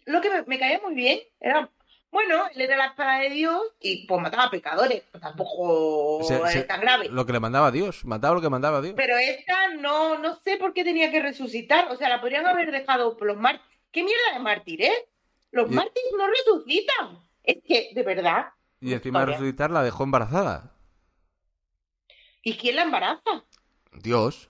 Loki 0.05 0.29
me, 0.29 0.43
me 0.43 0.59
caía 0.59 0.79
muy 0.83 0.95
bien, 0.95 1.19
era, 1.39 1.69
bueno, 2.11 2.45
él 2.55 2.61
era 2.61 2.75
la 2.77 2.85
espada 2.87 3.19
de 3.19 3.29
Dios 3.29 3.61
y 3.79 4.05
pues 4.07 4.21
mataba 4.21 4.45
a 4.45 4.49
pecadores, 4.51 5.03
pues 5.11 5.21
tampoco 5.21 6.23
Se- 6.23 6.41
es 6.41 6.51
se- 6.51 6.63
tan 6.63 6.81
grave. 6.81 7.07
lo 7.09 7.25
que 7.25 7.33
le 7.33 7.39
mandaba 7.39 7.71
Dios, 7.71 8.03
mataba 8.05 8.35
lo 8.35 8.41
que 8.41 8.49
mandaba 8.49 8.81
Dios. 8.81 8.93
Pero 8.97 9.17
esta 9.17 9.73
no, 9.75 10.17
no 10.17 10.35
sé 10.41 10.57
por 10.57 10.73
qué 10.73 10.83
tenía 10.83 11.11
que 11.11 11.21
resucitar. 11.21 11.91
O 11.91 11.95
sea, 11.95 12.09
la 12.09 12.19
podrían 12.21 12.45
haber 12.47 12.71
dejado 12.71 13.15
por 13.17 13.27
los 13.27 13.37
mártires. 13.37 13.67
¿Qué 13.91 14.03
mierda 14.03 14.33
de 14.33 14.39
mártir, 14.39 14.81
eh? 14.83 15.07
Los 15.51 15.71
Y- 15.71 15.73
mártires 15.75 16.11
no 16.17 16.27
resucitan. 16.27 17.19
Es 17.43 17.57
que, 17.65 17.89
de 17.93 18.03
verdad. 18.03 18.47
Y 18.81 18.93
encima 18.93 19.21
de 19.21 19.25
resucitar 19.27 19.71
la 19.71 19.81
dejó 19.83 20.03
embarazada. 20.03 20.73
¿Y 22.43 22.55
quién 22.57 22.75
la 22.75 22.83
embaraza? 22.83 23.43
Dios. 23.93 24.49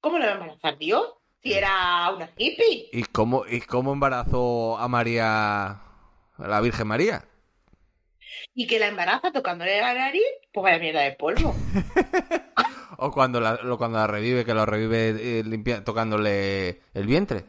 ¿Cómo 0.00 0.18
la 0.18 0.26
va 0.26 0.32
a 0.32 0.34
embarazar 0.34 0.78
Dios? 0.78 1.14
Si 1.42 1.52
era 1.52 2.10
una 2.14 2.30
hippie. 2.36 2.88
¿Y 2.92 3.04
cómo, 3.04 3.44
¿Y 3.46 3.60
cómo 3.60 3.92
embarazó 3.92 4.76
a 4.78 4.88
María, 4.88 5.80
a 6.36 6.48
la 6.48 6.60
Virgen 6.60 6.86
María? 6.86 7.24
Y 8.54 8.66
que 8.66 8.78
la 8.78 8.88
embaraza 8.88 9.32
tocándole 9.32 9.80
la 9.80 9.94
nariz, 9.94 10.22
pues 10.52 10.62
vaya 10.64 10.78
mierda 10.78 11.00
de 11.02 11.12
polvo. 11.12 11.54
O 12.96 13.10
cuando 13.10 13.40
la, 13.40 13.58
cuando 13.76 13.98
la 13.98 14.06
revive, 14.06 14.44
que 14.44 14.54
lo 14.54 14.64
revive 14.64 15.08
eh, 15.40 15.42
limpia- 15.44 15.82
tocándole 15.82 16.80
el 16.94 17.06
vientre. 17.06 17.44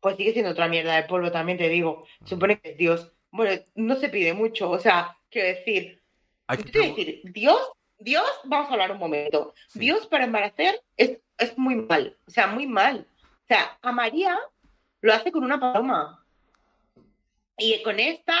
Pues 0.00 0.16
sigue 0.16 0.32
siendo 0.32 0.52
otra 0.52 0.68
mierda 0.68 0.94
de 0.94 1.02
polvo, 1.02 1.32
también 1.32 1.58
te 1.58 1.68
digo. 1.68 2.06
Se 2.22 2.30
supone 2.36 2.60
que 2.60 2.70
es 2.70 2.76
Dios. 2.78 3.12
Bueno, 3.32 3.60
no 3.74 3.96
se 3.96 4.10
pide 4.10 4.32
mucho. 4.32 4.70
O 4.70 4.78
sea, 4.78 5.18
quiero 5.28 5.48
decir, 5.48 6.00
Hay 6.46 6.58
que 6.58 6.78
decir, 6.78 7.20
Dios, 7.24 7.72
Dios, 7.98 8.24
vamos 8.44 8.70
a 8.70 8.74
hablar 8.74 8.92
un 8.92 8.98
momento. 8.98 9.54
Sí. 9.68 9.80
Dios 9.80 10.06
para 10.06 10.24
embarazar 10.24 10.76
es, 10.96 11.18
es 11.36 11.58
muy 11.58 11.74
mal, 11.74 12.16
o 12.26 12.30
sea, 12.30 12.46
muy 12.46 12.66
mal. 12.68 13.08
O 13.24 13.46
sea, 13.48 13.76
a 13.82 13.90
María 13.90 14.38
lo 15.00 15.12
hace 15.12 15.32
con 15.32 15.42
una 15.42 15.58
paloma. 15.58 16.23
Y 17.58 17.82
con 17.82 18.00
esta, 18.00 18.36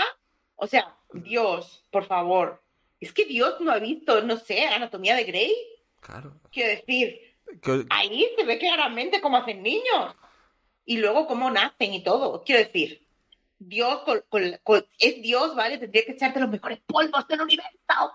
o 0.56 0.66
sea, 0.66 0.96
Dios, 1.12 1.84
por 1.90 2.04
favor. 2.06 2.62
Es 3.00 3.12
que 3.12 3.24
Dios 3.24 3.60
no 3.60 3.70
ha 3.72 3.78
visto, 3.78 4.22
no 4.22 4.36
sé, 4.38 4.66
anatomía 4.66 5.14
de 5.16 5.24
Grey. 5.24 5.54
Claro. 6.00 6.34
Quiero 6.50 6.70
decir, 6.70 7.20
ahí 7.90 8.26
se 8.36 8.44
ve 8.44 8.58
claramente 8.58 9.20
cómo 9.20 9.36
hacen 9.36 9.62
niños. 9.62 10.14
Y 10.86 10.98
luego 10.98 11.26
cómo 11.26 11.50
nacen 11.50 11.94
y 11.94 12.02
todo. 12.02 12.42
Quiero 12.44 12.62
decir, 12.64 13.06
Dios 13.58 14.00
con- 14.04 14.22
con- 14.28 14.58
con- 14.62 14.86
es 14.98 15.22
Dios, 15.22 15.54
¿vale? 15.54 15.78
Tendría 15.78 16.04
que 16.04 16.12
echarte 16.12 16.40
los 16.40 16.50
mejores 16.50 16.80
polvos 16.86 17.26
del 17.28 17.40
universo. 17.40 18.12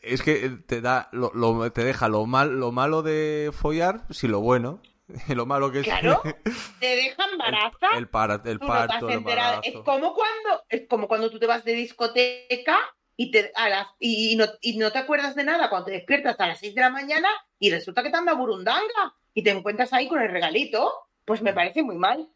Es 0.00 0.22
que 0.22 0.48
te 0.66 0.80
da 0.80 1.08
lo, 1.12 1.30
lo- 1.34 1.70
te 1.72 1.84
deja 1.84 2.08
lo 2.08 2.26
mal 2.26 2.58
lo 2.58 2.72
malo 2.72 3.02
de 3.02 3.50
follar, 3.52 4.06
si 4.10 4.26
lo 4.28 4.40
bueno, 4.40 4.80
lo 5.34 5.46
malo 5.46 5.70
que 5.70 5.80
es 5.80 5.84
Claro, 5.84 6.20
te 6.80 6.86
deja 6.96 7.24
embarazada. 7.30 7.92
el, 7.96 7.98
el 7.98 8.58
no 8.58 8.72
has 8.72 8.86
parto, 8.88 9.08
el 9.08 9.18
enterado. 9.18 9.60
Es 9.64 9.74
como 9.74 10.14
cuando, 10.14 10.62
es 10.68 10.82
como 10.88 11.08
cuando 11.08 11.30
tú 11.30 11.38
te 11.38 11.46
vas 11.46 11.64
de 11.64 11.72
discoteca 11.74 12.78
y 13.16 13.30
te 13.30 13.52
a 13.54 13.68
las, 13.68 13.88
y, 13.98 14.34
no, 14.36 14.46
y 14.60 14.78
no 14.78 14.90
te 14.90 14.98
acuerdas 14.98 15.34
de 15.34 15.44
nada 15.44 15.68
cuando 15.68 15.86
te 15.86 15.92
despiertas 15.92 16.38
a 16.40 16.46
las 16.46 16.58
6 16.58 16.74
de 16.74 16.80
la 16.80 16.90
mañana 16.90 17.28
y 17.58 17.70
resulta 17.70 18.02
que 18.02 18.10
te 18.10 18.16
anda 18.16 18.32
burundanga 18.34 19.14
y 19.34 19.42
te 19.42 19.50
encuentras 19.50 19.92
ahí 19.92 20.08
con 20.08 20.20
el 20.20 20.30
regalito. 20.30 20.92
Pues 21.24 21.40
me 21.42 21.52
parece 21.52 21.82
muy 21.84 21.96
mal. 21.96 22.28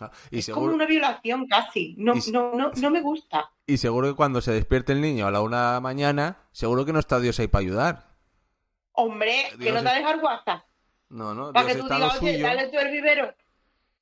Ah, 0.00 0.10
Y 0.30 0.40
es 0.40 0.48
como 0.48 0.66
una 0.66 0.86
violación 0.86 1.46
casi. 1.46 1.94
No, 1.98 2.14
y 2.16 2.32
no, 2.32 2.52
no, 2.54 2.72
no 2.72 2.90
me 2.90 3.00
gusta. 3.00 3.52
y 3.64 3.76
seguro 3.76 4.08
que 4.08 4.14
cuando 4.16 4.40
se 4.40 4.50
despierte 4.52 4.92
el 4.92 5.00
niño 5.00 5.26
a 5.26 5.30
la 5.30 5.40
una 5.40 5.68
de 5.68 5.72
la 5.74 5.80
mañana, 5.80 6.38
seguro 6.50 6.84
que 6.84 6.92
no 6.92 6.98
está 6.98 7.20
Dios 7.20 7.38
ahí 7.38 7.46
para 7.46 7.62
ayudar. 7.62 8.14
Hombre, 8.92 9.44
que 9.52 9.56
Dios 9.58 9.74
no 9.74 9.82
te 9.82 9.88
es- 9.90 9.94
dejar 10.02 10.18
WhatsApp. 10.18 10.64
No, 11.14 11.32
no, 11.34 11.52
Para 11.52 11.66
Dios 11.66 11.76
que 11.76 11.80
tú 11.82 11.86
está 11.86 11.96
digas, 11.96 12.22
oye, 12.22 12.32
suyo. 12.34 12.46
dale 12.46 12.66
tú 12.68 12.78
el 12.78 12.90
vivero. 12.90 13.34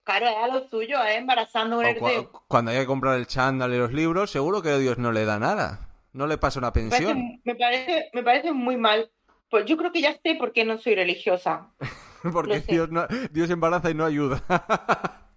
Claro, 0.05 0.27
es 0.29 0.37
a 0.37 0.49
lo 0.49 0.69
suyo, 0.69 1.05
¿eh? 1.05 1.17
embarazando 1.17 1.79
un 1.79 1.85
cua- 1.85 2.31
cuando 2.49 2.71
haya 2.71 2.81
que 2.81 2.87
comprar 2.87 3.17
el 3.19 3.27
chándal 3.27 3.73
y 3.75 3.79
los 3.79 3.93
libros, 3.93 4.31
seguro 4.31 4.63
que 4.63 4.77
Dios 4.79 4.99
no 4.99 5.13
le 5.13 5.25
da 5.25 5.39
nada. 5.39 5.89
No 6.13 6.27
le 6.27 6.39
pasa 6.39 6.59
una 6.59 6.69
Me 6.69 6.73
parece, 6.89 6.91
pensión. 7.07 7.41
me 7.45 7.55
parece, 7.55 8.11
me 8.15 8.23
parece 8.23 8.53
muy 8.53 8.77
mal. 8.77 9.11
Pues 9.51 9.67
yo 9.67 9.77
creo 9.77 9.93
que 9.93 10.01
ya 10.01 10.15
sé 10.23 10.35
por 10.37 10.53
qué 10.53 10.65
no 10.65 10.79
soy 10.79 10.95
religiosa. 10.95 11.69
Porque. 12.33 12.61
Dios, 12.61 12.91
no- 12.91 13.07
Dios 13.31 13.51
embaraza 13.51 13.91
y 13.91 13.95
no 13.95 14.05
ayuda. 14.05 14.43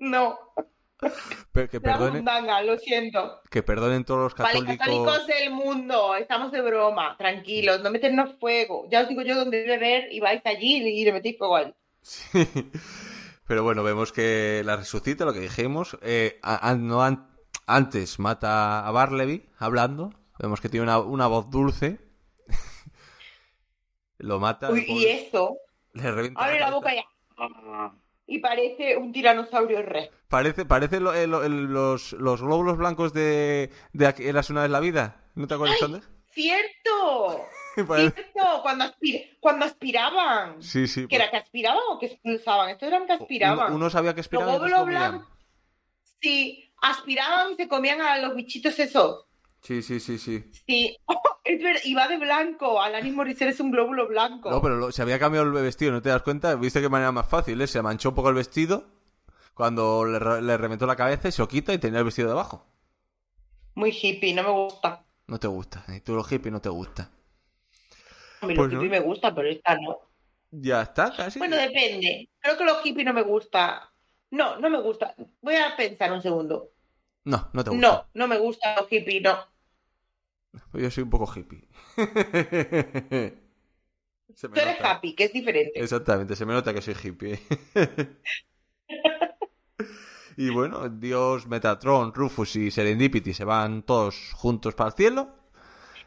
No, 0.00 0.38
Pero 1.52 1.68
que 1.68 1.80
perdonen, 1.80 2.10
burundanga, 2.24 2.62
lo 2.62 2.78
siento. 2.78 3.40
que 3.50 3.62
perdonen 3.62 4.04
todos 4.04 4.20
los 4.20 4.34
Vale, 4.34 4.52
católicos. 4.60 4.78
católicos 4.86 5.26
del 5.26 5.50
mundo, 5.50 6.14
estamos 6.16 6.50
de 6.52 6.60
broma, 6.62 7.16
tranquilos, 7.16 7.80
no 7.82 7.90
meternos 7.90 8.30
fuego. 8.40 8.86
Ya 8.90 9.02
os 9.02 9.08
digo 9.08 9.22
yo 9.22 9.34
dónde 9.36 9.64
beber 9.66 10.12
y 10.12 10.20
vais 10.20 10.42
allí 10.44 10.76
y 10.76 11.04
le 11.04 11.12
metéis 11.12 11.38
fuego 11.38 11.56
ahí. 11.56 11.74
Sí. 12.02 12.44
Pero 13.46 13.62
bueno, 13.62 13.82
vemos 13.82 14.10
que 14.12 14.62
la 14.64 14.76
resucita, 14.76 15.24
lo 15.26 15.32
que 15.34 15.40
dijimos. 15.40 15.98
Eh, 16.02 16.38
a- 16.42 16.70
a- 16.70 16.74
no 16.76 17.02
an- 17.02 17.28
antes 17.66 18.18
mata 18.18 18.86
a 18.86 18.90
Barleby 18.90 19.48
hablando. 19.58 20.12
Vemos 20.38 20.60
que 20.60 20.68
tiene 20.70 20.84
una, 20.84 20.98
una 20.98 21.26
voz 21.26 21.50
dulce. 21.50 21.98
Lo 24.18 24.38
mata. 24.40 24.70
Uy, 24.70 24.84
y 24.88 25.06
eso, 25.06 25.58
le 25.92 26.10
revienta 26.10 26.42
abre 26.44 26.60
la 26.60 26.70
boca 26.70 26.94
ya. 26.94 27.04
Y 28.26 28.38
parece 28.38 28.96
un 28.96 29.12
tiranosaurio 29.12 29.82
rex. 29.82 30.10
Parece, 30.28 30.64
parece 30.64 30.98
lo- 31.00 31.12
el- 31.14 31.30
los, 31.30 32.12
los 32.14 32.40
glóbulos 32.40 32.78
blancos 32.78 33.12
de, 33.12 33.70
de 33.92 34.06
aquí- 34.06 34.24
Eras 34.26 34.48
una 34.50 34.62
vez 34.62 34.70
la 34.70 34.80
vida. 34.80 35.22
¿No 35.34 35.46
te 35.46 35.54
acuerdas, 35.54 35.78
Sander? 35.78 36.02
¡Cierto! 36.32 37.44
¡Cierto! 37.74 38.62
Cuando, 38.62 38.84
aspir- 38.84 39.36
cuando 39.40 39.66
aspiraban. 39.66 40.62
Sí, 40.62 40.86
sí. 40.88 41.06
¿Que 41.06 41.16
era 41.16 41.30
que 41.30 41.36
aspiraban 41.36 41.82
o 41.90 41.98
que 41.98 42.06
expulsaban? 42.06 42.70
Estos 42.70 42.88
eran 42.88 43.06
que 43.06 43.12
aspiraban. 43.12 43.66
Uno, 43.68 43.76
uno 43.76 43.90
sabía 43.90 44.12
que 44.14 44.18
Los 44.18 44.26
aspiraba 44.26 44.52
y 44.52 44.54
otros 44.56 44.70
glóbulos 44.70 44.98
blancos. 44.98 45.28
Sí, 46.20 46.72
aspiraban 46.80 47.52
y 47.52 47.56
se 47.56 47.68
comían 47.68 48.00
a 48.00 48.18
los 48.18 48.34
bichitos 48.34 48.78
esos. 48.78 49.26
Sí, 49.64 49.82
sí, 49.82 49.98
sí, 49.98 50.18
sí. 50.18 50.44
Sí, 50.66 50.96
es 51.44 51.62
verdad, 51.62 51.80
y 51.84 51.94
va 51.94 52.06
de 52.06 52.18
blanco. 52.18 52.80
Alanis 52.80 53.12
Morissette 53.14 53.50
es 53.50 53.60
un 53.60 53.70
glóbulo 53.72 54.06
blanco. 54.06 54.50
No, 54.50 54.60
pero 54.62 54.76
lo- 54.76 54.92
se 54.92 55.02
había 55.02 55.18
cambiado 55.18 55.46
el 55.46 55.52
vestido, 55.52 55.90
¿no 55.92 56.02
te 56.02 56.10
das 56.10 56.22
cuenta? 56.22 56.54
¿Viste 56.54 56.80
qué 56.80 56.88
manera 56.88 57.10
más 57.12 57.28
fácil? 57.28 57.60
¿eh? 57.60 57.66
Se 57.66 57.82
manchó 57.82 58.10
un 58.10 58.14
poco 58.14 58.28
el 58.28 58.34
vestido 58.36 58.86
cuando 59.54 60.04
le, 60.04 60.42
le 60.42 60.56
reventó 60.56 60.86
la 60.86 60.96
cabeza 60.96 61.28
y 61.28 61.32
se 61.32 61.42
lo 61.42 61.48
quita 61.48 61.72
y 61.72 61.78
tenía 61.78 61.98
el 62.00 62.04
vestido 62.04 62.28
debajo. 62.28 62.66
Muy 63.76 63.90
hippie, 63.90 64.34
no 64.34 64.42
me 64.42 64.50
gusta. 64.50 65.04
No 65.26 65.38
te 65.38 65.46
gusta. 65.48 65.84
Y 65.88 66.00
tú 66.00 66.14
los 66.14 66.26
hippies 66.28 66.52
no 66.52 66.60
te 66.60 66.68
gusta. 66.68 67.10
A 68.40 68.46
mí 68.46 68.54
Pues 68.54 68.66
los 68.68 68.74
no. 68.74 68.82
hippies 68.82 69.00
me 69.00 69.06
gustan, 69.06 69.34
pero 69.34 69.48
esta 69.48 69.76
no. 69.78 69.98
Ya 70.50 70.82
está, 70.82 71.14
casi. 71.16 71.38
Bueno, 71.38 71.56
depende. 71.56 72.28
Creo 72.38 72.56
que 72.56 72.64
los 72.64 72.80
hippies 72.82 73.06
no 73.06 73.12
me 73.14 73.22
gusta. 73.22 73.92
No, 74.30 74.58
no 74.58 74.70
me 74.70 74.80
gusta. 74.80 75.14
Voy 75.40 75.56
a 75.56 75.76
pensar 75.76 76.12
un 76.12 76.22
segundo. 76.22 76.70
No, 77.24 77.48
no 77.52 77.64
te 77.64 77.70
gusta. 77.70 77.86
No, 77.88 78.06
no 78.14 78.28
me 78.28 78.38
gustan 78.38 78.76
los 78.76 78.88
hippies, 78.88 79.22
no. 79.22 79.38
Yo 80.74 80.90
soy 80.90 81.04
un 81.04 81.10
poco 81.10 81.32
hippie. 81.34 81.66
Tú 84.36 84.46
eres 84.60 84.78
nota. 84.78 84.90
happy, 84.92 85.14
que 85.14 85.24
es 85.24 85.32
diferente. 85.32 85.80
Exactamente, 85.80 86.36
se 86.36 86.44
me 86.46 86.52
nota 86.54 86.72
que 86.74 86.82
soy 86.82 86.94
hippie. 87.02 87.40
y 90.36 90.50
bueno, 90.50 90.88
Dios, 90.88 91.46
Metatron, 91.46 92.12
Rufus 92.12 92.56
y 92.56 92.70
Serendipity 92.70 93.32
se 93.34 93.44
van 93.44 93.82
todos 93.82 94.32
juntos 94.34 94.74
para 94.74 94.90
el 94.90 94.96
cielo. 94.96 95.28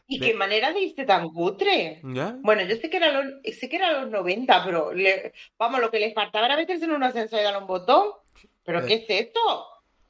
¿Y 0.08 0.20
de- 0.20 0.28
qué 0.28 0.34
manera 0.34 0.72
de 0.74 0.82
irse 0.82 1.06
tan 1.06 1.30
cutre? 1.30 2.02
¿Ya? 2.04 2.38
Bueno, 2.42 2.64
yo 2.64 2.76
sé 2.78 2.90
que 2.90 2.98
era 2.98 3.12
los, 3.12 3.26
sé 3.60 3.70
que 3.70 3.76
era 3.78 4.02
los 4.02 4.10
90, 4.10 4.64
pero 4.64 4.94
le- 4.94 5.34
vamos, 5.58 5.82
lo 5.82 5.92
que 5.92 6.00
les 6.00 6.14
faltaba 6.14 6.46
era 6.46 6.56
meterse 6.56 6.86
en 6.86 6.92
un 6.92 7.04
ascensor 7.04 7.40
y 7.40 7.44
darle 7.44 7.60
un 7.60 7.68
botón. 7.68 8.10
¿Pero 8.64 8.80
Eh, 8.80 8.86
qué 8.88 8.94
es 8.96 9.06
esto? 9.10 9.40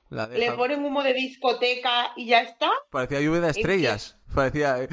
La 0.10 0.28
Le 0.28 0.52
ponen 0.54 0.84
humo 0.86 1.04
de 1.04 1.14
discoteca 1.14 2.12
y 2.16 2.28
ya 2.28 2.42
está. 2.42 2.70
Parecía 2.92 3.20
lluvia 3.22 3.42
de 3.42 3.50
estrellas. 3.52 4.18
Parecía. 4.34 4.82
eh, 4.84 4.88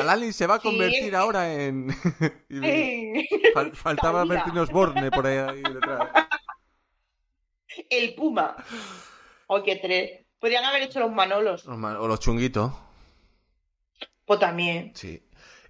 Aladdin 0.00 0.32
se 0.32 0.46
va 0.46 0.54
a 0.56 0.60
Sí. 0.60 0.68
convertir 0.68 1.16
ahora 1.16 1.52
en. 1.52 1.88
fal- 3.54 3.74
faltaba 3.74 4.20
Sabía. 4.20 4.34
Bertín 4.44 4.58
Osborne 4.58 5.10
por 5.10 5.26
ahí, 5.26 5.36
ahí 5.38 5.62
detrás. 5.62 6.08
El 7.90 8.14
Puma. 8.14 8.56
O 9.46 9.62
qué 9.62 9.76
tres. 9.76 10.26
Podrían 10.38 10.64
haber 10.64 10.82
hecho 10.82 11.00
los 11.00 11.10
Manolos. 11.12 11.64
Los 11.64 11.78
ma- 11.78 11.98
O 12.00 12.06
los 12.08 12.20
chunguitos. 12.20 12.72
Pues 14.24 14.38
también. 14.40 14.92
Sí. 14.94 15.22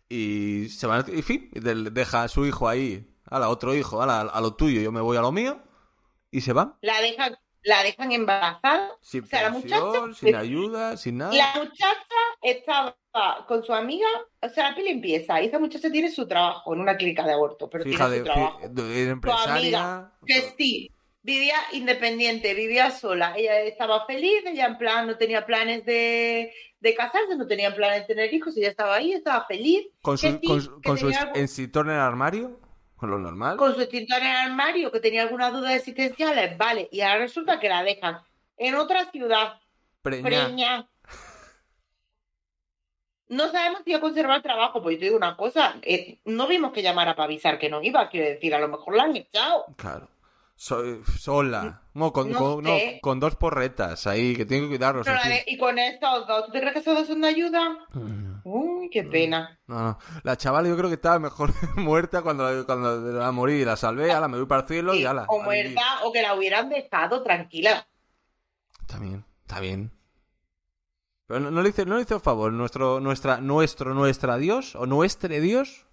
Y 0.08 0.68
se 0.68 0.86
van. 0.86 1.04
En 1.08 1.22
fin, 1.22 1.48
de- 1.52 1.90
deja 1.90 2.24
a 2.24 2.28
su 2.28 2.44
hijo 2.46 2.68
ahí. 2.68 3.08
A 3.24 3.38
la 3.38 3.48
otro 3.48 3.74
hijo, 3.74 4.02
a 4.02 4.40
lo 4.40 4.54
tuyo, 4.56 4.80
yo 4.82 4.92
me 4.92 5.00
voy 5.00 5.16
a 5.16 5.22
lo 5.22 5.32
mío. 5.32 5.62
Y 6.30 6.42
se 6.42 6.52
van. 6.52 6.74
La 6.82 7.00
dejan, 7.00 7.36
la 7.64 7.82
dejan 7.82 8.12
embarazada. 8.12 8.90
Sin 9.00 9.24
O 9.24 9.26
sea, 9.26 9.42
la 9.42 9.50
muchacha- 9.50 10.14
sin 10.14 10.34
ayuda, 10.34 10.96
sin 10.96 11.18
nada. 11.18 11.32
La 11.34 11.52
muchacha 11.56 11.96
estaba 12.42 12.96
con 13.46 13.62
su 13.64 13.72
amiga. 13.72 14.06
O 14.40 14.48
sea, 14.48 14.70
la 14.70 14.76
peli 14.76 14.88
empieza. 14.90 15.40
Y 15.40 15.46
esa 15.46 15.58
muchacha 15.58 15.90
tiene 15.90 16.10
su 16.10 16.26
trabajo 16.26 16.74
en 16.74 16.80
una 16.80 16.96
clínica 16.96 17.24
de 17.26 17.32
aborto. 17.32 17.68
Pero 17.70 17.88
Hija 17.88 18.06
tiene 18.06 18.10
de, 18.10 18.18
su 18.18 18.24
trabajo. 18.24 18.58
fi- 18.60 18.68
de- 18.70 19.04
de 19.04 19.10
empresaria. 19.10 20.10
Que 20.26 20.52
sí. 20.56 20.90
Vivía 21.24 21.54
independiente, 21.70 22.52
vivía 22.52 22.90
sola. 22.90 23.34
Ella 23.36 23.60
estaba 23.60 24.04
feliz, 24.06 24.42
ella 24.44 24.66
en 24.66 24.76
plan 24.76 25.06
no 25.06 25.16
tenía 25.16 25.46
planes 25.46 25.84
de, 25.84 26.52
de 26.80 26.94
casarse, 26.96 27.36
no 27.36 27.46
tenía 27.46 27.72
planes 27.76 28.00
de 28.08 28.14
tener 28.14 28.34
hijos, 28.34 28.56
ella 28.56 28.70
estaba 28.70 28.96
ahí, 28.96 29.12
estaba 29.12 29.46
feliz. 29.46 29.86
Con 30.02 30.18
su, 30.18 30.26
sí, 30.26 30.40
con, 30.44 30.60
su- 30.60 30.82
con 30.82 30.98
su 30.98 31.06
tenía 31.06 31.20
en 31.86 31.90
el 31.90 32.00
armario. 32.00 32.58
Con 33.02 33.10
lo 33.10 33.18
normal. 33.18 33.56
con 33.56 33.74
su 33.74 33.80
extintor 33.80 34.18
en 34.20 34.28
el 34.28 34.36
armario, 34.36 34.92
que 34.92 35.00
tenía 35.00 35.22
algunas 35.22 35.52
dudas 35.52 35.74
existenciales, 35.74 36.56
vale, 36.56 36.88
y 36.92 37.00
ahora 37.00 37.18
resulta 37.18 37.58
que 37.58 37.68
la 37.68 37.82
dejan 37.82 38.20
en 38.56 38.76
otra 38.76 39.10
ciudad, 39.10 39.54
Preña. 40.02 40.22
preña. 40.22 40.88
No 43.28 43.50
sabemos 43.50 43.80
si 43.84 43.90
va 43.90 43.98
a 43.98 44.00
conservar 44.00 44.36
el 44.36 44.42
trabajo, 44.42 44.80
pues 44.82 44.94
yo 44.96 45.00
te 45.00 45.04
digo 45.06 45.16
una 45.16 45.36
cosa, 45.36 45.76
eh, 45.82 46.20
no 46.26 46.46
vimos 46.46 46.72
que 46.72 46.80
llamara 46.82 47.16
para 47.16 47.24
avisar 47.24 47.58
que 47.58 47.68
no 47.70 47.82
iba, 47.82 48.08
quiero 48.08 48.28
decir, 48.28 48.54
a 48.54 48.60
lo 48.60 48.68
mejor 48.68 48.94
la 48.94 49.02
han 49.04 49.16
echado. 49.16 49.64
Claro. 49.76 50.08
So- 50.54 51.02
sola. 51.18 51.82
No, 51.94 52.12
con, 52.12 52.30
No 52.30 52.38
con- 52.38 52.62
no, 52.62 52.70
sé. 52.78 53.00
con 53.02 53.18
dos 53.18 53.34
porretas 53.34 54.06
ahí, 54.06 54.36
que 54.36 54.44
tienen 54.44 54.66
que 54.66 54.76
cuidarlos. 54.76 55.04
Pero 55.06 55.18
y 55.46 55.58
con 55.58 55.76
estos 55.78 56.28
dos, 56.28 56.46
¿tú 56.46 56.52
te 56.52 56.60
crees 56.60 56.72
que 56.74 56.78
esos 56.78 56.94
dos 56.96 57.06
son 57.08 57.20
de 57.22 57.26
ayuda? 57.28 57.78
Uy, 58.54 58.90
qué 58.90 59.02
pena. 59.04 59.58
No, 59.66 59.80
no. 59.82 59.98
La 60.24 60.36
chavala 60.36 60.68
yo 60.68 60.76
creo 60.76 60.90
que 60.90 60.96
estaba 60.96 61.18
mejor 61.18 61.52
muerta 61.76 62.20
cuando, 62.22 62.66
cuando 62.66 63.00
la 63.12 63.32
morí. 63.32 63.64
La 63.64 63.76
salvé, 63.76 64.12
ala, 64.12 64.28
me 64.28 64.36
voy 64.36 64.46
para 64.46 64.62
el 64.62 64.68
cielo 64.68 64.94
y 64.94 64.98
Sí, 64.98 65.06
ala. 65.06 65.24
o 65.28 65.42
muerta, 65.42 65.80
o 66.04 66.12
que 66.12 66.20
la 66.22 66.34
hubieran 66.34 66.68
dejado 66.68 67.22
tranquila. 67.22 67.86
Está 68.80 68.98
bien, 68.98 69.24
está 69.42 69.60
bien. 69.60 69.90
Pero 71.26 71.40
no, 71.40 71.50
no 71.50 71.62
le 71.62 71.70
hice, 71.70 71.86
no 71.86 71.96
le 71.96 72.02
hizo 72.02 72.20
favor 72.20 72.52
nuestro, 72.52 73.00
nuestra, 73.00 73.38
nuestro, 73.40 73.94
nuestra 73.94 74.36
Dios 74.36 74.74
o 74.76 74.84
nuestro 74.84 75.28
Dios. 75.40 75.86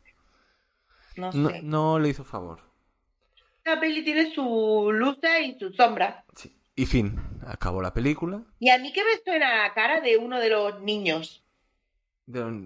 No 1.16 1.32
sé. 1.32 1.38
No, 1.38 1.52
no 1.64 2.00
le 2.00 2.10
hizo 2.10 2.24
favor. 2.26 2.60
La 3.64 3.80
peli 3.80 4.04
tiene 4.04 4.34
su 4.34 4.90
luces 4.92 5.32
y 5.46 5.58
sus 5.60 5.76
sombras. 5.76 6.26
Sí. 6.36 6.54
Y 6.76 6.86
fin, 6.86 7.20
acabó 7.46 7.82
la 7.82 7.94
película. 7.94 8.42
Y 8.60 8.70
a 8.70 8.78
mí 8.80 8.92
que 8.92 9.04
me 9.04 9.18
suena 9.24 9.64
la 9.68 9.74
cara 9.74 10.02
de 10.02 10.18
uno 10.18 10.40
de 10.40 10.50
los 10.50 10.82
niños. 10.82 11.44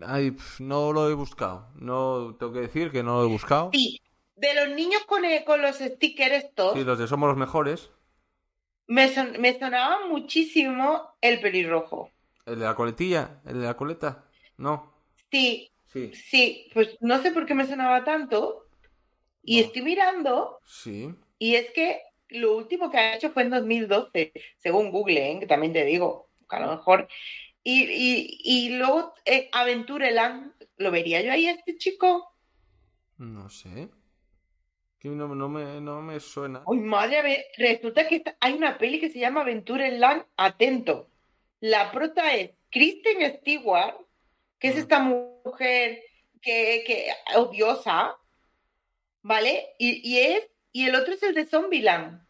Ay, 0.05 0.31
pf, 0.31 0.61
no 0.63 0.91
lo 0.91 1.09
he 1.09 1.13
buscado. 1.13 1.69
No 1.75 2.35
tengo 2.37 2.53
que 2.53 2.59
decir 2.61 2.91
que 2.91 3.03
no 3.03 3.21
lo 3.21 3.25
he 3.27 3.31
buscado. 3.31 3.69
Sí, 3.73 4.01
de 4.35 4.53
los 4.55 4.69
niños 4.75 5.03
con, 5.05 5.23
el- 5.25 5.43
con 5.45 5.61
los 5.61 5.77
stickers 5.77 6.43
estos, 6.45 6.73
Sí, 6.73 6.83
los 6.83 6.99
de 6.99 7.07
Somos 7.07 7.29
los 7.29 7.37
Mejores. 7.37 7.89
me, 8.87 9.07
son- 9.13 9.39
me 9.39 9.57
sonaba 9.57 10.05
muchísimo 10.07 11.15
el 11.21 11.39
pelirrojo. 11.39 12.09
¿El 12.45 12.59
de 12.59 12.65
la 12.65 12.75
coletilla? 12.75 13.41
¿El 13.45 13.61
de 13.61 13.67
la 13.67 13.77
coleta? 13.77 14.25
No. 14.57 14.93
Sí, 15.31 15.69
Sí. 15.85 16.11
sí, 16.13 16.69
pues 16.73 16.97
no 17.01 17.21
sé 17.21 17.31
por 17.31 17.45
qué 17.45 17.53
me 17.53 17.65
sonaba 17.67 18.03
tanto. 18.03 18.65
Y 19.43 19.59
No. 19.61 19.65
estoy 19.67 19.81
mirando, 19.83 20.59
Sí. 20.65 21.13
y 21.37 21.55
es 21.55 21.71
que 21.71 22.01
lo 22.29 22.57
último 22.57 22.89
que 22.89 22.97
ha 22.97 23.15
hecho 23.15 23.29
fue 23.31 23.43
en 23.43 23.51
2012, 23.51 24.31
según 24.57 24.89
Google, 24.91 25.31
¿eh? 25.33 25.39
que 25.39 25.45
también 25.47 25.71
te 25.71 25.85
digo, 25.85 26.29
que 26.49 26.55
a 26.55 26.59
lo 26.61 26.71
mejor. 26.71 27.07
Y, 27.63 27.83
y, 27.83 28.39
y 28.43 28.69
luego 28.77 29.13
eh, 29.25 29.49
Aventureland, 29.51 30.53
¿lo 30.77 30.91
vería 30.91 31.21
yo 31.21 31.31
ahí 31.31 31.47
a 31.47 31.51
este 31.51 31.77
chico? 31.77 32.35
No 33.17 33.49
sé. 33.49 33.89
Que 34.99 35.09
no, 35.09 35.33
no 35.35 35.49
me, 35.49 35.79
no 35.81 36.01
me 36.01 36.19
suena. 36.19 36.63
¡Ay, 36.69 36.79
madre! 36.79 37.45
Resulta 37.57 38.07
que 38.07 38.23
hay 38.39 38.53
una 38.53 38.77
peli 38.77 38.99
que 38.99 39.09
se 39.09 39.19
llama 39.19 39.41
Aventureland, 39.41 40.25
atento. 40.37 41.09
La 41.59 41.91
prota 41.91 42.33
es 42.35 42.51
Kristen 42.69 43.37
Stewart, 43.39 43.95
que 44.59 44.69
es 44.69 44.77
esta 44.77 44.99
mujer 44.99 46.01
que, 46.41 46.83
que 46.85 47.07
odiosa, 47.35 48.17
¿vale? 49.21 49.73
Y, 49.77 50.09
y 50.09 50.19
es, 50.19 50.49
y 50.71 50.87
el 50.87 50.95
otro 50.95 51.13
es 51.13 51.23
el 51.23 51.33
de 51.35 51.45
Zombieland, 51.45 52.25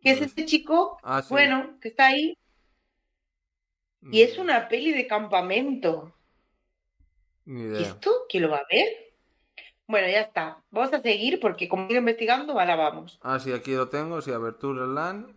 que 0.00 0.10
es 0.10 0.20
este 0.20 0.44
chico, 0.44 0.98
Ah, 1.02 1.22
sí. 1.22 1.28
bueno, 1.30 1.78
que 1.80 1.88
está 1.88 2.06
ahí, 2.08 2.36
y 4.02 4.22
es 4.22 4.38
una 4.38 4.68
peli 4.68 4.92
de 4.92 5.06
campamento. 5.06 6.14
¿Y 7.46 7.82
esto? 7.82 8.10
¿Quién 8.28 8.44
lo 8.44 8.50
va 8.50 8.58
a 8.58 8.66
ver? 8.70 8.86
Bueno, 9.86 10.06
ya 10.08 10.20
está. 10.20 10.62
Vamos 10.70 10.92
a 10.92 11.00
seguir 11.00 11.40
porque 11.40 11.68
como 11.68 11.88
sigo 11.88 12.00
investigando, 12.00 12.52
ahora 12.52 12.76
vamos. 12.76 13.18
Ah, 13.22 13.38
sí, 13.38 13.52
aquí 13.52 13.72
lo 13.72 13.88
tengo. 13.88 14.20
Sí, 14.20 14.30
Abertura 14.30 14.86
Land. 14.86 15.34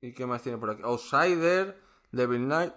¿Y 0.00 0.12
qué 0.12 0.26
más 0.26 0.42
tiene 0.42 0.58
por 0.58 0.70
aquí? 0.70 0.82
Outsider, 0.82 1.76
Devil 2.10 2.44
Knight. 2.44 2.72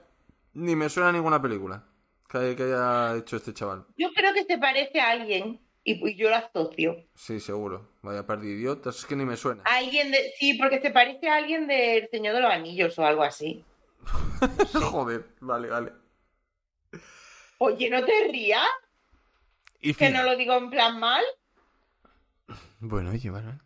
Ni 0.53 0.75
me 0.75 0.89
suena 0.89 1.11
ninguna 1.11 1.41
película 1.41 1.85
que, 2.29 2.37
haya 2.37 3.15
hecho 3.15 3.37
este 3.37 3.53
chaval. 3.53 3.85
Yo 3.97 4.11
creo 4.13 4.33
que 4.33 4.43
se 4.43 4.57
parece 4.57 4.99
a 4.99 5.11
alguien 5.11 5.61
y 5.83 6.15
yo 6.15 6.29
lo 6.29 6.35
asocio. 6.35 7.05
Sí, 7.15 7.39
seguro. 7.39 7.89
Vaya 8.01 8.25
par 8.25 8.41
de 8.41 8.49
idiotas. 8.49 8.99
Es 8.99 9.05
que 9.05 9.15
ni 9.15 9.23
me 9.23 9.37
suena. 9.37 9.63
Alguien 9.65 10.11
de... 10.11 10.33
Sí, 10.37 10.55
porque 10.55 10.81
se 10.81 10.91
parece 10.91 11.29
a 11.29 11.35
alguien 11.35 11.67
del 11.67 12.09
Señor 12.09 12.35
de 12.35 12.41
los 12.41 12.51
Anillos 12.51 12.99
o 12.99 13.05
algo 13.05 13.23
así. 13.23 13.63
Joder, 14.73 15.25
vale, 15.41 15.69
vale. 15.69 15.91
Oye, 17.59 17.89
no 17.91 18.03
te 18.03 18.29
rías, 18.31 18.67
Y 19.81 19.93
que 19.97 20.09
no 20.09 20.23
lo 20.23 20.35
digo 20.35 20.55
en 20.55 20.69
plan 20.69 20.99
mal. 20.99 21.23
Bueno, 22.79 23.11
oye, 23.11 23.29
bueno. 23.29 23.59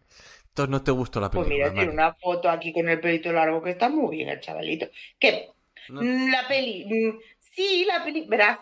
Entonces 0.49 0.69
no 0.71 0.83
te 0.83 0.91
gustó 0.91 1.19
la 1.21 1.31
Pues 1.31 1.47
película. 1.47 1.47
mira, 1.47 1.73
tiene 1.73 1.91
una 1.93 2.13
foto 2.15 2.49
aquí 2.49 2.73
con 2.73 2.89
el 2.89 2.99
pelito 2.99 3.31
largo 3.31 3.61
que 3.63 3.71
está 3.71 3.89
muy 3.89 4.17
bien 4.17 4.29
el 4.29 4.39
chavalito. 4.41 4.87
Que 5.19 5.49
No. 5.87 6.01
mm, 6.01 6.29
la 6.31 6.47
peli, 6.47 6.85
mm, 6.85 7.19
sí, 7.39 7.85
la 7.85 8.03
peli, 8.03 8.25
verás, 8.27 8.59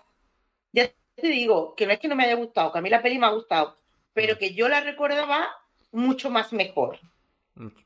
ya 0.74 0.88
te 0.88 0.96
te 1.22 1.28
digo 1.30 1.76
que 1.76 1.86
no 1.88 1.94
es 1.94 2.00
que 2.00 2.08
no 2.10 2.16
me 2.16 2.26
haya 2.26 2.36
gustado, 2.36 2.72
que 2.72 2.80
a 2.80 2.82
mí 2.82 2.90
la 2.90 3.02
peli 3.04 3.20
me 3.20 3.28
ha 3.28 3.32
gustado, 3.32 3.78
pero 4.14 4.38
que 4.40 4.54
yo 4.56 4.70
la 4.70 4.82
recordaba 4.82 5.50
mucho 5.92 6.30
más 6.32 6.54
mejor. 6.54 7.00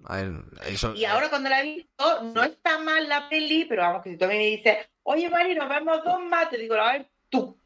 A 0.05 0.17
ver, 0.17 0.31
eso- 0.67 0.93
Y 0.95 1.05
ahora 1.05 1.29
cuando 1.29 1.49
la 1.49 1.61
he 1.61 1.75
visto, 1.75 2.23
no 2.23 2.43
está 2.43 2.77
mal 2.79 3.07
la 3.09 3.27
peli, 3.29 3.65
pero 3.65 3.81
vamos, 3.81 4.03
que 4.03 4.11
si 4.11 4.17
tú 4.17 4.25
a 4.25 4.27
mí 4.27 4.35
me 4.35 4.45
dices, 4.45 4.77
oye 5.03 5.29
Mari, 5.29 5.55
nos 5.55 5.67
vemos 5.69 6.03
dos 6.03 6.19
más, 6.25 6.49
te 6.49 6.57
digo, 6.57 6.75
a 6.75 6.93
ver, 6.93 7.09
tú. 7.29 7.57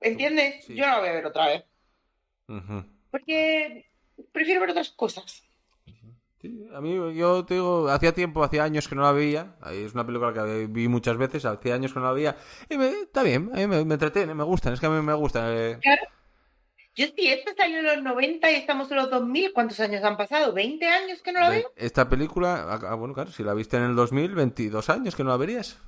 ¿Entiendes? 0.00 0.64
Sí. 0.66 0.74
Yo 0.76 0.84
no 0.86 0.92
la 0.92 0.98
voy 1.00 1.08
a 1.08 1.12
ver 1.12 1.26
otra 1.26 1.46
vez. 1.46 1.64
Porque 3.10 3.86
prefiero 4.32 4.60
ver 4.60 4.70
otras 4.70 4.90
cosas. 4.90 5.42
Sí, 6.40 6.68
a 6.74 6.80
mí, 6.82 6.94
yo 7.16 7.46
te 7.46 7.54
digo, 7.54 7.88
hacía 7.88 8.12
tiempo, 8.12 8.44
hacía 8.44 8.62
años 8.62 8.86
que 8.88 8.94
no 8.94 9.02
la 9.02 9.12
veía. 9.12 9.56
Es 9.72 9.94
una 9.94 10.04
película 10.06 10.34
que 10.34 10.66
vi 10.68 10.86
muchas 10.86 11.16
veces, 11.16 11.46
hacía 11.46 11.74
años 11.74 11.94
que 11.94 11.98
no 11.98 12.04
la 12.04 12.12
veía. 12.12 12.36
Y 12.68 12.76
me- 12.76 12.88
está 12.90 13.22
bien, 13.22 13.50
a 13.54 13.56
mí 13.56 13.66
me, 13.66 13.84
me 13.86 13.94
entretiene, 13.94 14.34
me 14.34 14.44
gustan, 14.44 14.74
es 14.74 14.80
que 14.80 14.86
a 14.86 14.90
mí 14.90 15.00
me 15.00 15.14
gustan. 15.14 15.44
eh. 15.48 15.80
Yo 16.96 17.06
sí, 17.14 17.28
esta 17.28 17.54
salió 17.54 17.78
en 17.80 17.84
los 17.84 18.02
90 18.02 18.50
y 18.50 18.54
estamos 18.54 18.90
en 18.90 18.96
los 18.96 19.10
2000. 19.10 19.52
¿Cuántos 19.52 19.78
años 19.80 20.02
han 20.02 20.16
pasado? 20.16 20.54
¿20 20.54 20.82
años 20.84 21.20
que 21.22 21.30
no 21.32 21.40
la 21.40 21.50
veo? 21.50 21.70
Esta 21.76 22.08
película, 22.08 22.66
ah, 22.68 22.80
ah, 22.88 22.94
bueno, 22.94 23.12
claro, 23.12 23.30
si 23.30 23.42
la 23.44 23.52
viste 23.52 23.76
en 23.76 23.82
el 23.84 23.94
2000, 23.94 24.34
22 24.34 24.88
años 24.90 25.14
que 25.14 25.22
no 25.22 25.28
la 25.30 25.36
verías. 25.36 25.78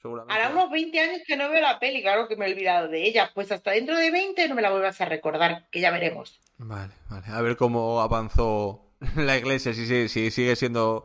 Seguramente. 0.00 0.32
Hará 0.32 0.50
unos 0.50 0.70
20 0.70 0.98
años 1.00 1.20
que 1.26 1.36
no 1.36 1.50
veo 1.50 1.60
la 1.60 1.78
peli, 1.78 2.00
claro 2.02 2.28
que 2.28 2.36
me 2.36 2.46
he 2.46 2.52
olvidado 2.52 2.88
de 2.88 3.04
ella. 3.04 3.30
Pues 3.34 3.52
hasta 3.52 3.72
dentro 3.72 3.96
de 3.96 4.10
20 4.10 4.48
no 4.48 4.54
me 4.54 4.62
la 4.62 4.70
vuelvas 4.70 4.98
a 5.00 5.04
recordar, 5.04 5.66
que 5.70 5.80
ya 5.80 5.90
veremos. 5.90 6.40
Vale, 6.56 6.92
vale. 7.10 7.26
A 7.28 7.42
ver 7.42 7.56
cómo 7.56 8.00
avanzó 8.00 8.86
la 9.16 9.36
iglesia, 9.36 9.74
si, 9.74 9.86
si, 9.86 10.08
si 10.08 10.30
sigue 10.30 10.56
siendo 10.56 11.04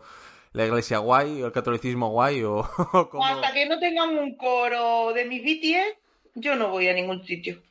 la 0.53 0.65
iglesia 0.65 0.99
guay 0.99 1.41
o 1.41 1.47
el 1.47 1.51
catolicismo 1.51 2.11
guay 2.11 2.43
o, 2.43 2.59
o 2.59 3.09
cómo- 3.09 3.25
Hasta 3.25 3.51
que 3.51 3.65
no 3.65 3.77
tengan 3.79 4.17
un 4.17 4.37
coro 4.37 5.11
de 5.11 5.25
mis 5.25 5.41
BTS, 5.43 5.97
yo 6.35 6.55
no 6.55 6.69
voy 6.69 6.87
a 6.87 6.93
ningún 6.93 7.25
sitio. 7.25 7.61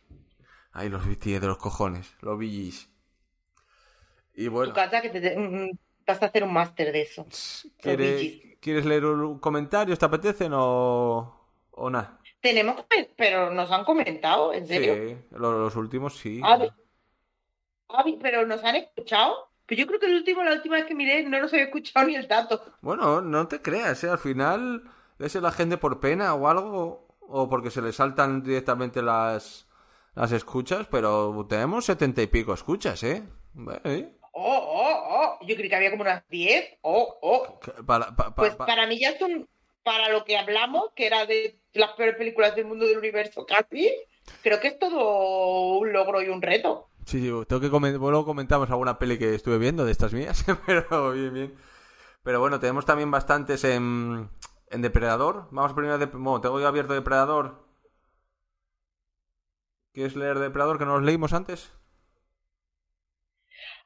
Ay, 0.72 0.88
los 0.90 1.06
BTS 1.06 1.40
de 1.40 1.46
los 1.46 1.56
cojones, 1.58 2.14
los 2.20 2.36
BGs. 2.38 2.88
Y 4.34 4.48
bueno, 4.48 4.72
Tu 4.72 4.76
casa 4.78 5.00
que 5.02 5.10
te, 5.10 5.20
te- 5.20 5.36
mm, 5.38 5.70
vas 6.06 6.22
a 6.22 6.26
hacer 6.26 6.42
un 6.44 6.52
máster 6.52 6.92
de 6.92 7.02
eso. 7.02 7.26
¿quieres. 7.80 8.40
¿quieres 8.60 8.84
leer 8.86 9.04
un 9.04 9.38
comentario? 9.38 9.96
¿Te 9.96 10.04
apetecen 10.04 10.52
o, 10.54 11.48
o 11.70 11.90
nada? 11.90 12.18
Tenemos, 12.40 12.84
pero 13.16 13.50
nos 13.50 13.70
han 13.70 13.84
comentado, 13.84 14.52
¿en 14.52 14.66
serio? 14.66 14.94
Sí, 14.94 15.16
lo- 15.30 15.58
los, 15.64 15.76
últimos 15.76 16.16
sí. 16.16 16.40
A 16.42 16.56
ver. 16.56 16.72
Ah, 17.88 18.02
vi- 18.04 18.18
pero 18.20 18.44
nos 18.46 18.64
han 18.64 18.74
escuchado. 18.76 19.48
Pero 19.66 19.80
yo 19.80 19.86
creo 19.86 20.00
que 20.00 20.06
el 20.06 20.14
último, 20.16 20.42
la 20.42 20.52
última 20.54 20.76
vez 20.76 20.86
que 20.86 20.94
miré, 20.94 21.22
no 21.24 21.38
nos 21.40 21.52
había 21.52 21.66
escuchado 21.66 22.06
ni 22.06 22.16
el 22.16 22.26
dato. 22.26 22.60
Bueno, 22.80 23.20
no 23.22 23.48
te 23.48 23.62
creas, 23.62 24.02
¿eh? 24.04 24.10
Al 24.10 24.18
final 24.18 24.82
es 25.18 25.34
la 25.36 25.52
gente 25.52 25.76
por 25.78 26.00
pena 26.00 26.34
o 26.34 26.48
algo, 26.48 27.06
o 27.20 27.48
porque 27.48 27.70
se 27.70 27.80
le 27.82 27.92
saltan 27.92 28.42
directamente 28.42 29.02
las, 29.02 29.66
las 30.14 30.32
escuchas, 30.32 30.86
pero 30.90 31.46
tenemos 31.48 31.84
setenta 31.84 32.22
y 32.22 32.26
pico 32.26 32.52
escuchas, 32.54 33.02
¿eh? 33.02 33.22
¿Eh? 33.84 34.12
Oh, 34.32 34.56
oh, 34.56 35.38
oh. 35.40 35.46
Yo 35.46 35.54
creí 35.56 35.68
que 35.68 35.76
había 35.76 35.90
como 35.90 36.02
unas 36.02 36.26
10. 36.28 36.78
Oh, 36.82 37.18
oh. 37.22 37.58
Que- 37.60 37.82
Para, 37.82 38.06
pa- 38.16 38.26
pa- 38.30 38.34
Pues 38.34 38.54
pa- 38.54 38.66
para 38.66 38.86
mí 38.86 38.98
ya 38.98 39.10
es 39.10 39.20
un. 39.22 39.48
Para 39.82 40.08
lo 40.10 40.24
que 40.24 40.38
hablamos, 40.38 40.90
que 40.94 41.06
era 41.06 41.26
de 41.26 41.58
las 41.74 41.90
peores 41.92 42.14
películas 42.16 42.54
del 42.54 42.66
mundo 42.66 42.86
del 42.86 42.98
universo 42.98 43.44
casi, 43.44 43.90
creo 44.42 44.60
que 44.60 44.68
es 44.68 44.78
todo 44.78 45.78
un 45.78 45.92
logro 45.92 46.22
y 46.22 46.28
un 46.28 46.40
reto. 46.40 46.88
Sí, 47.04 47.18
sí, 47.20 47.26
tengo 47.48 47.60
que 47.60 47.68
comen- 47.68 47.98
luego 47.98 48.24
comentamos 48.24 48.70
alguna 48.70 48.96
peli 48.98 49.18
que 49.18 49.34
estuve 49.34 49.58
viendo 49.58 49.84
de 49.84 49.90
estas 49.90 50.12
mías, 50.12 50.44
pero 50.66 51.10
bien, 51.12 51.34
bien. 51.34 51.54
Pero 52.22 52.38
bueno, 52.38 52.60
tenemos 52.60 52.84
también 52.86 53.10
bastantes 53.10 53.64
en, 53.64 54.28
en 54.70 54.82
Depredador. 54.82 55.48
Vamos 55.50 55.72
primero 55.72 55.98
de... 55.98 56.06
Bueno, 56.06 56.40
tengo 56.40 56.60
yo 56.60 56.68
abierto 56.68 56.94
Depredador. 56.94 57.61
¿Quieres 59.92 60.16
leer 60.16 60.38
Depredador 60.38 60.78
que 60.78 60.84
no 60.84 60.96
los 60.96 61.02
leímos 61.04 61.32
antes? 61.32 61.72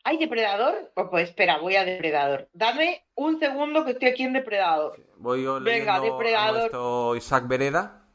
¿Hay 0.05 0.19
depredador? 0.19 0.93
Pues, 0.95 1.09
pues 1.11 1.29
espera, 1.31 1.59
voy 1.59 1.77
a 1.77 1.85
depredador. 1.85 2.49
Dame 2.53 3.05
un 3.17 3.39
segundo 3.41 3.85
que 3.85 3.93
estoy 3.93 4.09
aquí 4.09 4.23
en 4.23 4.33
depredador. 4.35 5.01
Voy 5.19 5.43
yo 5.43 5.61
Venga, 5.61 5.97
a 5.97 6.01
Depredador. 6.01 6.59
nuestro 6.59 7.17
Isaac 7.17 7.49
Vereda, 7.49 8.09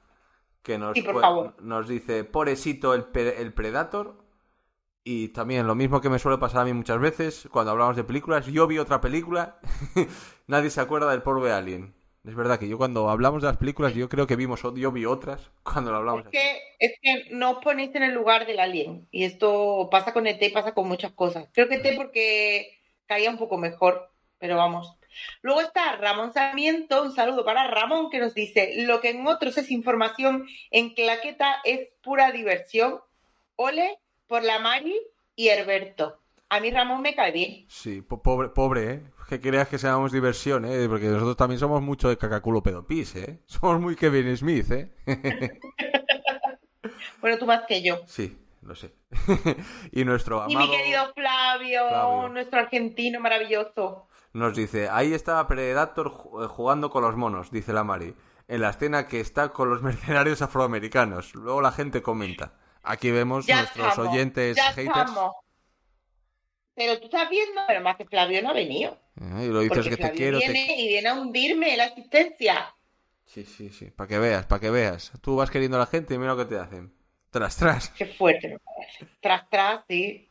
que 0.64 0.78
nos, 0.78 0.94
Sí, 0.94 1.02
por 1.02 1.16
cue- 1.16 1.22
favor. 1.22 1.56
nos 1.62 1.88
dice, 1.88 2.24
pobrecito 2.24 2.94
el, 2.94 3.08
el 3.16 3.54
Predator. 3.54 4.22
Y 5.04 5.30
también 5.30 5.68
lo 5.68 5.76
mismo 5.76 6.02
que 6.02 6.10
me 6.10 6.20
suele 6.20 6.38
pasar 6.38 6.62
a 6.62 6.66
mí 6.66 6.74
muchas 6.74 7.00
veces 7.00 7.50
cuando 7.52 7.72
hablamos 7.72 7.96
de 7.96 8.04
películas. 8.04 8.46
Yo 8.48 8.68
vi 8.68 8.78
otra 8.80 9.02
película, 9.02 9.60
nadie 10.48 10.70
se 10.70 10.82
acuerda 10.82 11.12
del 11.12 11.24
pobre 11.24 11.52
Alien. 11.54 11.96
Es 12.24 12.36
verdad 12.36 12.60
que 12.60 12.68
yo 12.68 12.78
cuando 12.78 13.10
hablamos 13.10 13.42
de 13.42 13.48
las 13.48 13.58
películas, 13.58 13.96
yo 13.96 14.08
creo 14.08 14.28
que 14.28 14.36
vimos, 14.36 14.62
yo 14.76 14.92
vi 14.92 15.06
otras 15.06 15.50
cuando 15.64 15.92
lo 15.92 15.98
hablamos. 15.98 16.26
Es 16.26 16.32
que, 16.32 16.62
es 16.80 16.94
que 17.02 17.34
no 17.36 17.52
os 17.52 17.64
ponéis 17.64 17.94
en 17.96 18.04
el 18.04 18.14
lugar 18.14 18.46
del 18.46 18.60
alien. 18.60 19.08
Y 19.12 19.24
esto 19.24 19.88
pasa 19.92 20.14
con 20.14 20.28
ET 20.28 20.42
y 20.42 20.50
pasa 20.50 20.74
con 20.74 20.88
muchas 20.88 21.12
cosas. 21.14 21.48
Creo 21.54 21.68
que 21.68 21.76
ET 21.76 21.96
porque 21.98 22.80
caía 23.08 23.30
un 23.32 23.38
poco 23.38 23.58
mejor, 23.58 24.12
pero 24.38 24.56
vamos. 24.56 24.96
Luego 25.42 25.60
está 25.62 25.98
Ramón 25.98 26.32
Sarmiento, 26.32 27.04
un 27.04 27.12
saludo 27.14 27.44
para 27.44 27.68
Ramón 27.68 28.10
que 28.10 28.20
nos 28.20 28.34
dice, 28.34 28.86
lo 28.86 29.02
que 29.02 29.10
en 29.10 29.28
otros 29.28 29.58
es 29.58 29.70
información, 29.70 30.48
en 30.70 30.94
Claqueta 30.94 31.56
es 31.66 31.90
pura 32.02 32.32
diversión. 32.32 33.02
Ole 33.58 34.00
por 34.28 34.44
la 34.44 34.60
Mari 34.60 34.98
y 35.36 35.50
Herberto. 35.50 36.20
A 36.50 36.60
mí 36.60 36.72
Ramón 36.72 37.02
me 37.02 37.14
cae 37.16 37.32
bien. 37.32 37.66
Sí, 37.68 38.02
po- 38.02 38.22
pobre, 38.22 38.50
pobre, 38.50 38.94
¿eh? 38.94 39.02
Que 39.32 39.40
creas 39.40 39.70
que 39.70 39.78
seamos 39.78 40.12
diversión, 40.12 40.66
¿eh? 40.66 40.88
Porque 40.90 41.06
nosotros 41.08 41.38
también 41.38 41.58
somos 41.58 41.82
mucho 41.82 42.10
de 42.10 42.18
cacaculo 42.18 42.62
pedopis, 42.62 43.16
¿eh? 43.16 43.40
Somos 43.46 43.80
muy 43.80 43.96
Kevin 43.96 44.36
Smith, 44.36 44.70
¿eh? 44.72 44.92
Bueno, 47.22 47.38
tú 47.38 47.46
más 47.46 47.62
que 47.66 47.82
yo. 47.82 48.02
Sí, 48.08 48.38
lo 48.62 48.76
sé. 48.76 48.94
y 49.94 50.04
nuestro 50.04 50.44
Y 50.50 50.54
amado 50.54 50.72
mi 50.72 50.78
querido 50.78 51.14
Flavio, 51.14 51.88
Flavio. 51.88 52.30
nuestro 52.30 52.60
argentino 52.60 53.22
maravilloso. 53.22 54.08
nos 54.34 54.54
dice, 54.54 54.90
ahí 54.90 55.14
estaba 55.14 55.48
Predator 55.48 56.08
eh, 56.08 56.48
jugando 56.48 56.90
con 56.90 57.04
los 57.04 57.16
monos, 57.16 57.52
dice 57.52 57.72
la 57.72 57.86
Mari, 57.86 58.14
en 58.50 58.62
la 58.62 58.72
escena 58.72 59.08
que 59.08 59.22
está 59.22 59.50
con 59.50 59.70
los 59.70 59.82
mercenarios 59.82 60.42
afroamericanos. 60.42 61.36
Luego 61.36 61.62
la 61.62 61.72
gente 61.72 62.02
comenta. 62.02 62.54
Aquí 62.84 63.12
vemos 63.12 63.46
Ya 63.46 63.60
nuestros 63.60 63.88
estamos, 63.90 64.10
oyentes 64.12 64.58
ya 64.58 64.74
haters. 64.74 64.88
estamos. 64.88 65.36
Pero 66.76 67.00
tú 67.00 67.06
estás 67.06 67.30
viendo, 67.30 67.62
pero 67.68 67.82
más 67.82 67.96
que 67.96 68.06
Flavio 68.06 68.42
no 68.42 68.50
ha 68.50 68.54
venido. 68.54 68.98
Eh, 69.20 69.46
y 69.46 69.48
lo 69.50 69.60
dices 69.60 69.88
que 69.88 69.98
te 69.98 70.12
quiero. 70.12 70.40
te- 70.40 70.76
y 70.78 70.88
viene 70.88 71.10
a 71.10 71.14
hundirme 71.16 71.76
la 71.76 71.86
asistencia. 71.86 72.74
Sí, 73.26 73.46
sí, 73.46 73.70
sí. 73.70 73.86
Para 73.92 74.08
que 74.08 74.20
veas, 74.20 74.46
para 74.46 74.60
que 74.60 74.70
veas. 74.70 75.12
Tú 75.22 75.36
vas 75.36 75.50
queriendo 75.50 75.78
a 75.78 75.82
la 75.82 75.86
gente 75.86 76.14
y 76.14 76.18
mira 76.18 76.32
lo 76.34 76.38
que 76.38 76.46
te 76.46 76.60
hacen. 76.60 76.94
Tras, 77.30 77.56
tras. 77.58 77.90
Qué 77.90 78.06
fuerte 78.08 78.50
me 78.50 78.60
parece. 78.60 79.08
Tras, 79.22 79.50
tras, 79.50 79.86
sí. 79.88 80.30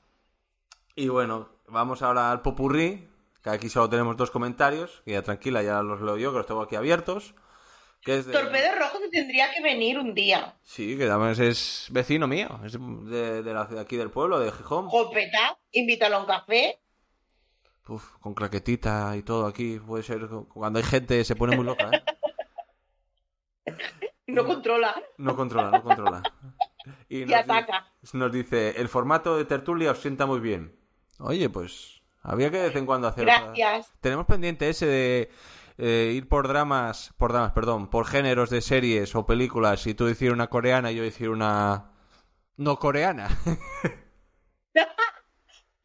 Y 0.97 1.09
bueno, 1.09 1.49
vamos 1.69 2.03
ahora 2.03 2.31
al 2.31 2.43
popurrí, 2.43 3.09
que 3.43 3.51
aquí 3.51 3.69
solo 3.71 3.89
tenemos 3.89 4.17
dos 4.19 4.31
comentarios, 4.31 5.03
que 5.05 5.13
ya 5.13 5.23
tranquila, 5.23 5.63
ya 5.63 5.83
los 5.83 6.01
leo 6.03 6.17
yo, 6.19 6.31
que 6.33 6.39
los 6.39 6.47
tengo 6.47 6.61
aquí 6.63 6.77
abiertos. 6.77 7.35
Que 8.03 8.17
es 8.19 8.27
de... 8.27 8.33
Torpedo 8.33 8.75
Rojo 8.79 8.99
se 8.99 9.09
tendría 9.11 9.53
que 9.55 9.63
venir 9.63 9.99
un 9.99 10.15
día. 10.15 10.57
Sí, 10.63 10.97
que 10.97 11.05
además 11.05 11.39
es 11.39 11.87
vecino 11.91 12.27
mío, 12.27 12.61
es 12.65 12.73
de, 12.73 13.43
de 13.43 13.53
la- 13.55 13.67
de 13.67 13.79
aquí 13.81 13.97
del 13.97 14.11
pueblo, 14.11 14.41
de 14.41 14.51
Gijón. 14.53 14.89
Jopeta, 14.89 15.59
invítalo 15.73 16.17
a 16.17 16.21
un 16.21 16.27
café. 16.27 16.80
Uf, 17.89 18.13
con 18.21 18.35
claquetita 18.35 19.17
y 19.17 19.23
todo 19.23 19.47
aquí, 19.47 19.79
puede 19.79 20.03
ser, 20.03 20.29
cuando 20.53 20.79
hay 20.79 20.85
gente 20.85 21.25
se 21.25 21.35
pone 21.35 21.57
muy 21.57 21.65
loca, 21.65 21.91
¿eh? 21.93 22.03
No 24.27 24.47
controla 24.47 24.95
No 25.19 25.35
controla, 25.35 25.71
no 25.73 25.83
controla. 25.83 26.23
Y 27.09 27.25
nos, 27.25 27.35
ataca. 27.35 27.93
nos 28.13 28.33
dice, 28.33 28.81
el 28.81 28.89
formato 28.89 29.37
de 29.37 29.45
tertulia 29.45 29.91
os 29.91 29.99
sienta 29.99 30.25
muy 30.25 30.41
bien. 30.41 30.79
Oye, 31.19 31.51
pues, 31.51 32.01
había 32.23 32.51
que 32.51 32.59
de 32.59 32.69
vez 32.69 32.77
en 32.77 32.87
cuando 32.87 33.09
hacer... 33.09 33.25
Gracias. 33.25 33.93
Tenemos 34.01 34.27
pendiente 34.27 34.69
ese 34.69 34.87
de 34.87 35.31
eh, 35.79 36.13
ir 36.15 36.29
por 36.29 36.47
dramas, 36.47 37.13
por 37.19 37.33
dramas, 37.33 37.53
perdón, 37.53 37.89
por 37.89 38.07
géneros 38.07 38.51
de 38.51 38.61
series 38.61 39.15
o 39.15 39.27
películas 39.27 39.87
y 39.87 39.95
tú 39.95 40.07
decir 40.07 40.33
una 40.33 40.49
coreana 40.49 40.93
y 40.93 40.97
yo 40.97 41.03
decir 41.03 41.31
una 41.31 41.93
no 42.57 42.79
coreana. 42.79 43.29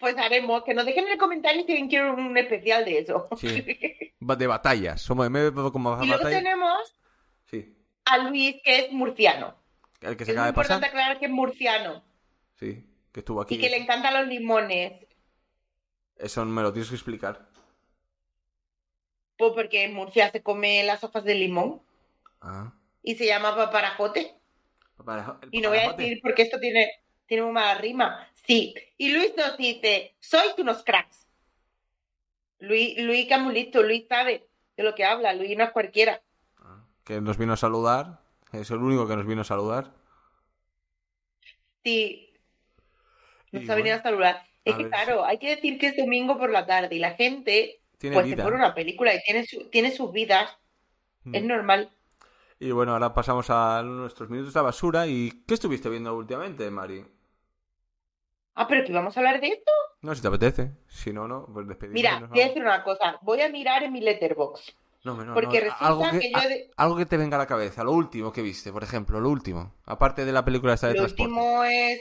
Pues 0.05 0.19
haremos, 0.19 0.63
que 0.63 0.75
nos 0.75 0.85
dejen 0.85 1.05
en 1.07 1.13
el 1.13 1.17
comentario 1.17 1.63
si 1.65 1.71
alguien 1.71 1.87
quiere 1.89 2.11
un 2.11 2.37
especial 2.37 2.85
de 2.85 2.99
eso. 2.99 3.27
Sí. 3.37 3.65
De 4.19 4.45
batallas. 4.47 5.01
Somos 5.01 5.31
de 5.33 5.51
como 5.71 5.93
y 6.03 6.05
luego 6.07 6.23
batalla. 6.23 6.37
tenemos 6.37 6.93
Sí. 7.49 7.75
a 8.05 8.19
Luis, 8.19 8.57
que 8.63 8.79
es 8.85 8.91
murciano. 8.91 9.55
El 10.01 10.15
que 10.15 10.25
se 10.25 10.31
Es 10.33 10.37
acaba 10.37 10.45
de 10.47 10.53
pasar. 10.53 10.75
importante 10.77 10.85
aclarar 10.85 11.17
que 11.19 11.25
es 11.25 11.31
murciano 11.31 12.03
Sí, 12.59 12.85
que 13.11 13.21
estuvo 13.21 13.41
aquí. 13.41 13.55
y 13.55 13.59
que 13.59 13.69
le 13.71 13.77
encantan 13.77 14.13
los 14.13 14.27
limones. 14.27 15.07
Eso 16.17 16.45
me 16.45 16.61
lo 16.61 16.71
tienes 16.71 16.89
que 16.89 16.95
explicar. 16.97 17.47
Pues 19.37 19.53
porque 19.55 19.85
en 19.85 19.93
Murcia 19.95 20.29
se 20.31 20.43
come 20.43 20.83
las 20.83 21.03
hojas 21.03 21.23
de 21.23 21.33
limón 21.33 21.81
Ah. 22.41 22.73
y 23.01 23.15
se 23.15 23.25
llama 23.25 23.55
paparajote. 23.55 24.35
Para- 25.03 25.39
el 25.41 25.49
Y 25.51 25.61
no 25.61 25.69
voy 25.69 25.79
a 25.79 25.93
decir 25.93 26.19
porque 26.21 26.43
esto 26.43 26.59
tiene, 26.59 26.91
tiene 27.27 27.43
muy 27.43 27.53
mala 27.53 27.75
rima. 27.75 28.27
Sí. 28.45 28.73
Y 28.97 29.11
Luis 29.13 29.33
nos 29.37 29.57
dice, 29.57 30.15
sois 30.19 30.53
unos 30.57 30.83
cracks. 30.83 31.27
Luis, 32.59 32.97
Luis 32.99 33.27
Camulito, 33.27 33.83
Luis 33.83 34.05
sabe 34.07 34.47
de 34.77 34.83
lo 34.83 34.95
que 34.95 35.03
habla, 35.05 35.33
Luis 35.33 35.57
no 35.57 35.63
es 35.63 35.71
cualquiera. 35.71 36.21
Que 37.03 37.21
nos 37.21 37.37
vino 37.37 37.53
a 37.53 37.57
saludar. 37.57 38.21
Es 38.51 38.71
el 38.71 38.77
único 38.77 39.07
que 39.07 39.15
nos 39.15 39.25
vino 39.27 39.41
a 39.41 39.45
saludar. 39.45 39.91
Sí. 41.83 42.33
Nos 43.51 43.63
Y 43.63 43.71
ha 43.71 43.75
venido 43.75 43.95
bueno, 43.95 43.99
a 43.99 44.03
saludar. 44.03 44.43
Es 44.63 44.73
a 44.73 44.77
que 44.77 44.83
ver 44.83 44.91
claro, 44.91 45.25
hay 45.25 45.37
que 45.37 45.55
decir 45.55 45.77
que 45.77 45.87
es 45.87 45.97
domingo 45.97 46.37
por 46.37 46.49
la 46.49 46.65
tarde 46.65 46.95
y 46.95 46.99
la 46.99 47.11
gente 47.13 47.81
Tiene 47.97 48.15
pues 48.15 48.29
se 48.29 48.37
pone 48.37 48.55
una 48.55 48.73
película 48.73 49.13
y 49.13 49.19
tiene, 49.21 49.45
su- 49.45 49.69
tiene 49.69 49.91
sus 49.91 50.11
vidas. 50.11 50.49
Es 51.31 51.43
Mm. 51.43 51.47
normal. 51.47 51.91
Y 52.59 52.71
bueno, 52.71 52.93
ahora 52.93 53.13
pasamos 53.13 53.49
a 53.49 53.81
nuestros 53.83 54.29
minutos 54.29 54.53
de 54.53 54.61
basura. 54.61 55.05
¿Y 55.07 55.43
qué 55.47 55.53
estuviste 55.53 55.89
viendo 55.89 56.15
últimamente, 56.15 56.69
Mari? 56.71 57.05
Ah, 58.55 58.67
pero 58.67 58.85
que 58.85 58.93
vamos 58.93 59.15
a 59.15 59.19
hablar 59.19 59.39
de 59.41 59.47
esto. 59.47 59.71
No, 60.01 60.15
si 60.15 60.21
te 60.21 60.27
apetece. 60.27 60.71
Si 60.87 61.11
no, 61.11 61.27
no, 61.27 61.45
pues 61.53 61.67
despedimos. 61.67 61.93
Mira, 61.93 62.19
voy 62.29 62.41
a 62.41 62.47
decir 62.47 62.61
una 62.61 62.83
cosa. 62.83 63.17
Voy 63.21 63.41
a 63.41 63.49
mirar 63.49 63.83
en 63.83 63.91
mi 63.93 64.01
letterbox. 64.01 64.75
No, 65.03 65.13
no, 65.23 65.33
porque 65.35 65.59
no, 65.59 65.65
resulta 65.65 65.85
algo 65.87 66.01
que, 66.11 66.19
que 66.19 66.31
yo 66.31 66.49
de- 66.49 66.71
algo 66.77 66.95
que 66.97 67.05
te 67.05 67.17
venga 67.17 67.35
a 67.35 67.39
la 67.39 67.45
cabeza, 67.45 67.83
lo 67.83 67.91
último 67.91 68.31
que 68.33 68.41
viste, 68.41 68.71
por 68.71 68.81
ejemplo, 68.83 69.19
lo 69.19 69.29
último. 69.29 69.73
Aparte 69.85 70.25
de 70.25 70.31
la 70.31 70.43
película 70.43 70.73
esta 70.73 70.87
de 70.87 70.93
Lo 70.93 70.99
transporte. 71.01 71.31
último 71.31 71.63
es. 71.63 71.99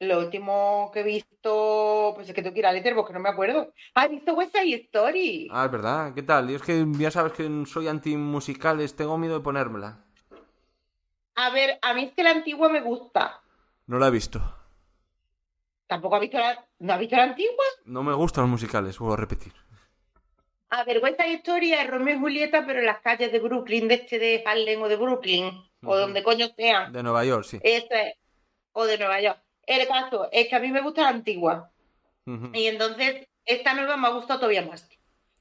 Lo 0.00 0.18
último 0.20 0.90
que 0.92 1.00
he 1.00 1.02
visto. 1.02 2.12
Pues 2.14 2.28
es 2.28 2.34
que 2.34 2.42
tengo 2.42 2.54
que 2.54 2.60
ir 2.60 2.66
a 2.66 2.72
letterbox, 2.72 3.08
que 3.08 3.14
no 3.14 3.20
me 3.20 3.30
acuerdo. 3.30 3.72
Ah, 3.94 4.04
he 4.04 4.08
visto 4.08 4.34
West 4.34 4.54
Side 4.54 4.76
Story. 4.92 5.48
Ah, 5.50 5.64
es 5.64 5.72
verdad. 5.72 6.14
¿Qué 6.14 6.22
tal? 6.22 6.48
Yo 6.48 6.56
es 6.56 6.62
que 6.62 6.84
ya 6.98 7.10
sabes 7.10 7.32
que 7.32 7.64
soy 7.66 7.88
anti-musicales, 7.88 8.94
tengo 8.94 9.18
miedo 9.18 9.34
de 9.38 9.40
ponérmela. 9.44 10.04
A 11.34 11.50
ver, 11.50 11.78
a 11.82 11.94
mí 11.94 12.04
es 12.04 12.12
que 12.12 12.22
la 12.22 12.30
antigua 12.30 12.68
me 12.68 12.80
gusta. 12.80 13.40
No 13.86 13.98
la 13.98 14.08
he 14.08 14.10
visto. 14.10 14.40
Tampoco 15.88 16.16
ha 16.16 16.20
visto 16.20 16.38
la. 16.38 16.64
¿No 16.78 16.92
ha 16.92 16.98
visto 16.98 17.16
la 17.16 17.24
antigua? 17.24 17.64
No 17.86 18.02
me 18.04 18.14
gustan 18.14 18.42
los 18.42 18.50
musicales, 18.50 18.98
vuelvo 18.98 19.14
a 19.14 19.16
repetir. 19.16 19.52
A 20.70 20.84
ver, 20.84 21.02
West 21.02 21.18
Side 21.18 21.36
Story 21.36 21.72
es 21.72 21.88
Romeo 21.88 22.16
y 22.16 22.20
Julieta, 22.20 22.66
pero 22.66 22.80
en 22.80 22.86
las 22.86 23.00
calles 23.00 23.32
de 23.32 23.38
Brooklyn, 23.38 23.88
de 23.88 23.94
este 23.94 24.18
de 24.18 24.42
Harlem 24.44 24.82
o 24.82 24.88
de 24.88 24.96
Brooklyn, 24.96 25.50
o 25.82 25.96
donde 25.96 26.22
coño 26.22 26.48
sean. 26.54 26.92
De 26.92 27.02
Nueva 27.02 27.24
York, 27.24 27.44
sí. 27.44 27.58
Ese, 27.62 28.18
o 28.72 28.84
de 28.84 28.98
Nueva 28.98 29.20
York. 29.22 29.40
El 29.66 29.88
caso 29.88 30.28
es 30.30 30.48
que 30.48 30.56
a 30.56 30.60
mí 30.60 30.70
me 30.70 30.82
gusta 30.82 31.02
la 31.02 31.08
antigua. 31.08 31.72
Y 32.52 32.66
entonces, 32.66 33.26
esta 33.46 33.72
nueva 33.72 33.96
me 33.96 34.08
ha 34.08 34.10
gustado 34.10 34.40
todavía 34.40 34.66
más. 34.66 34.86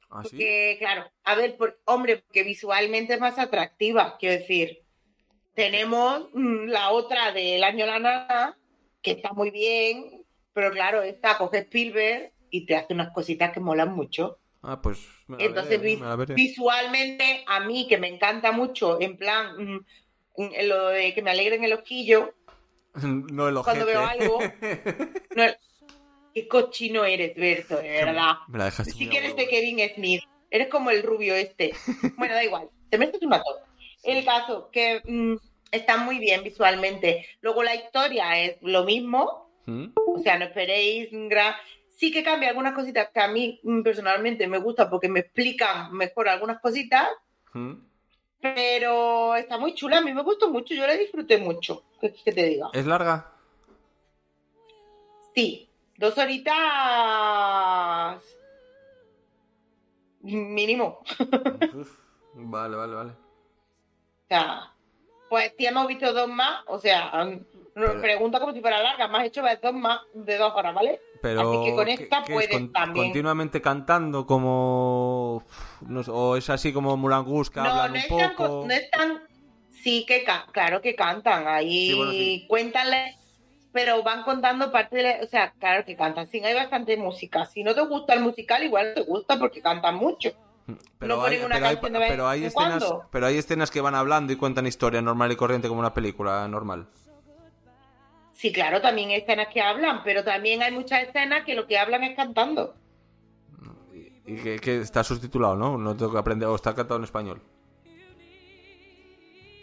¿Ah, 0.10 0.24
sí? 0.24 0.30
Porque, 0.30 0.78
claro, 0.80 1.11
a 1.26 1.36
ver, 1.36 1.57
por, 1.57 1.78
hombre, 1.84 2.18
porque 2.19 2.44
visualmente 2.44 3.15
es 3.15 3.19
más 3.19 3.38
atractiva, 3.38 4.15
quiero 4.18 4.40
decir. 4.40 4.84
Tenemos 5.53 6.30
mm, 6.34 6.68
la 6.68 6.91
otra 6.91 7.34
del 7.34 7.61
año 7.65 7.86
La 7.86 7.99
Nana, 7.99 8.57
que 9.02 9.11
está 9.11 9.34
muy 9.34 9.52
bien, 9.52 10.24
pero 10.58 10.72
claro, 10.72 11.04
esta 11.04 11.38
coge 11.38 11.60
Spielberg 11.60 12.32
y 12.50 12.66
te 12.66 12.76
hace 12.76 12.96
unas 12.96 13.14
cositas 13.14 13.52
que 13.52 13.60
molan 13.60 13.94
mucho. 13.94 14.40
Ah, 14.64 14.82
pues 14.82 14.98
me 15.28 15.38
la 15.38 15.44
Entonces, 15.44 15.80
veré, 15.80 15.98
me 15.98 16.06
la 16.08 16.16
veré. 16.16 16.34
visualmente, 16.34 17.44
a 17.46 17.60
mí 17.60 17.86
que 17.88 18.00
me 18.00 18.08
encanta 18.08 18.52
mucho, 18.52 19.00
en 19.00 19.18
plan, 19.18 19.56
mm, 19.56 19.86
lo 20.64 20.88
de 20.88 21.14
que 21.14 21.22
me 21.22 21.30
alegren 21.30 21.64
el 21.64 21.74
ojillo, 21.74 22.34
No 23.04 23.48
el 23.50 23.58
ojete. 23.58 23.64
cuando 23.66 23.86
veo 23.86 24.04
algo, 24.04 24.40
no, 25.36 25.44
qué 26.34 26.48
cochino 26.48 27.06
eres, 27.06 27.36
Berto, 27.36 27.78
de 27.78 27.90
verdad. 27.90 28.38
Me 28.48 28.58
la 28.58 28.66
dejaste 28.66 28.94
Sí 28.94 29.08
que 29.08 29.20
eres 29.20 29.36
de 29.36 29.48
Kevin 29.48 29.80
Smith. 29.94 30.24
Eres 30.50 30.70
como 30.70 30.90
el 30.90 31.04
rubio 31.04 31.36
este. 31.36 31.72
Bueno, 32.18 32.34
da 32.34 32.44
igual. 32.44 32.68
Te 32.90 32.98
metes 32.98 33.22
una 33.22 33.44
cosa. 33.44 33.64
El 34.02 34.26
caso, 34.26 34.72
que 34.72 35.04
mm, 35.06 35.36
está 35.72 35.98
muy 35.98 36.18
bien 36.18 36.42
visualmente. 36.44 37.28
Luego 37.42 37.62
la 37.62 37.76
historia 37.76 38.42
es 38.42 38.58
lo 38.62 38.86
mismo. 38.86 39.47
¿Mm? 39.68 39.89
O 39.95 40.19
sea, 40.19 40.39
no 40.39 40.45
esperéis 40.45 41.10
gran... 41.11 41.53
Sí 41.89 42.11
que 42.11 42.23
cambia 42.23 42.49
algunas 42.49 42.73
cositas 42.73 43.10
que 43.14 43.19
a 43.19 43.27
mí 43.27 43.60
personalmente 43.84 44.48
me 44.48 44.60
gustan 44.60 44.89
porque 44.89 45.10
me 45.10 45.22
explican 45.22 45.94
mejor 45.94 46.30
algunas 46.30 46.60
cositas. 46.60 47.07
¿Mm? 47.53 47.73
Pero 48.39 49.35
está 49.35 49.57
muy 49.57 49.73
chula. 49.73 49.98
A 49.98 50.02
mí 50.02 50.14
me 50.14 50.22
gustó 50.23 50.49
mucho. 50.49 50.73
Yo 50.73 50.85
la 50.85 50.94
disfruté 50.94 51.38
mucho. 51.38 51.84
¿Qué 51.99 52.10
quieres 52.11 52.23
que 52.23 52.31
te 52.31 52.44
diga? 52.44 52.69
¿Es 52.73 52.85
larga? 52.85 53.31
Sí. 55.35 55.69
Dos 55.98 56.18
horitas... 56.18 56.56
Mínimo. 60.22 60.99
Uf, 61.73 61.99
Vale, 62.34 62.76
vale, 62.76 62.94
vale. 62.94 63.11
O 63.11 64.27
sea, 64.27 64.72
pues 65.30 65.53
si 65.57 65.65
hemos 65.65 65.88
visto 65.88 66.14
dos 66.14 66.27
más, 66.27 66.64
o 66.68 66.77
sea, 66.77 67.11
nos 67.78 67.90
Pero- 67.91 68.02
pregunta 68.02 68.40
como 68.40 68.54
si 68.54 68.62
fuera 68.62 68.82
larga, 68.82 69.06
has 69.06 69.26
hecho 69.26 69.41
dos 69.62 69.74
más 69.74 69.99
de 70.14 70.38
dos 70.38 70.52
horas, 70.56 70.74
¿vale? 70.74 70.99
Pero 71.22 71.41
Así 71.41 71.64
que 71.70 71.76
con 71.76 71.86
¿qué- 71.86 71.94
esta 71.94 72.24
qué 72.24 72.32
es? 72.32 72.36
puedes 72.36 72.49
Con- 72.52 72.72
también. 72.74 73.06
continuamente 73.06 73.62
cantando 73.62 74.26
como 74.26 75.44
no 75.82 76.02
o 76.08 76.36
es 76.36 76.49
así 76.49 76.74
como 76.74 76.95
Mulan 76.98 77.24
Gus 77.24 77.49
que 77.49 77.60
No, 77.60 77.66
hablan 77.70 77.94
no 77.94 78.16
un 78.16 78.22
tan, 78.22 78.36
poco 78.36 78.48
co- 78.62 78.66
no 78.68 78.74
es 78.74 78.90
tan... 78.91 79.22
Sí 79.70 80.06
que, 80.08 80.26
claro 80.52 80.82
que 80.82 80.95
cantan, 80.95 81.48
ahí 81.48 81.90
Sí, 81.91 81.94
bueno, 81.95 82.12
sí. 82.12 82.45
cuéntale, 82.49 83.16
pero 83.72 84.02
van 84.04 84.24
contando 84.24 84.72
parte 84.72 84.98
de 84.98 85.04
la... 85.04 85.18
O 85.24 85.28
sea, 85.28 85.54
claro 85.60 85.86
que 85.86 85.95
cantan, 85.95 86.28
sí, 86.28 86.44
hay 86.44 86.56
bastante 86.56 86.98
música. 86.98 87.45
Si 87.45 87.64
no 87.64 87.74
te 87.76 87.82
gusta 87.82 88.14
el 88.16 88.22
musical, 88.22 88.64
igual 88.64 88.94
te 88.95 89.02
gusta 89.04 89.38
porque 89.38 89.62
cantan 89.62 89.95
mucho. 89.95 90.32
pero 90.98 91.16
no 91.16 91.24
hay, 91.24 91.38
ponen 91.38 91.45
una 91.45 91.56
pero 91.56 91.68
hay- 91.68 91.76
canción 91.76 91.94
de 91.94 91.99
vez 91.99 92.10
pero 92.10 92.28
hay 92.28 92.40
en 92.41 92.45
escenas 92.48 92.84
cuando. 92.84 93.08
pero 93.12 93.26
hay 93.28 93.38
escenas 93.38 93.72
que 93.72 93.82
van 93.82 93.95
hablando 93.95 94.34
y 94.34 94.36
cuentan 94.36 94.66
historia 94.68 95.02
normal 95.02 95.32
y 95.32 95.36
corriente 95.36 95.68
como 95.70 95.80
una 95.80 95.94
película 95.94 96.45
normal 96.48 96.88
Sí, 98.38 98.52
claro, 98.52 98.82
también 98.82 99.10
hay 99.10 99.16
escenas 99.16 99.48
que 99.48 99.62
hablan, 99.62 100.04
pero 100.04 100.24
también 100.24 100.62
hay 100.62 100.72
muchas 100.72 101.08
escenas 101.08 101.44
que 101.44 101.56
lo 101.56 101.66
que 101.66 101.78
hablan 101.80 102.04
es 102.04 102.16
cantando. 102.16 102.76
y 104.28 104.36
que, 104.36 104.60
que 104.60 104.80
está 104.82 105.04
subtitulado 105.04 105.56
no 105.56 105.78
no 105.78 105.96
tengo 105.96 106.12
que 106.12 106.20
aprender 106.20 106.48
o 106.50 106.56
está 106.56 106.76
cantado 106.76 106.98
en 106.98 107.06
español 107.06 107.42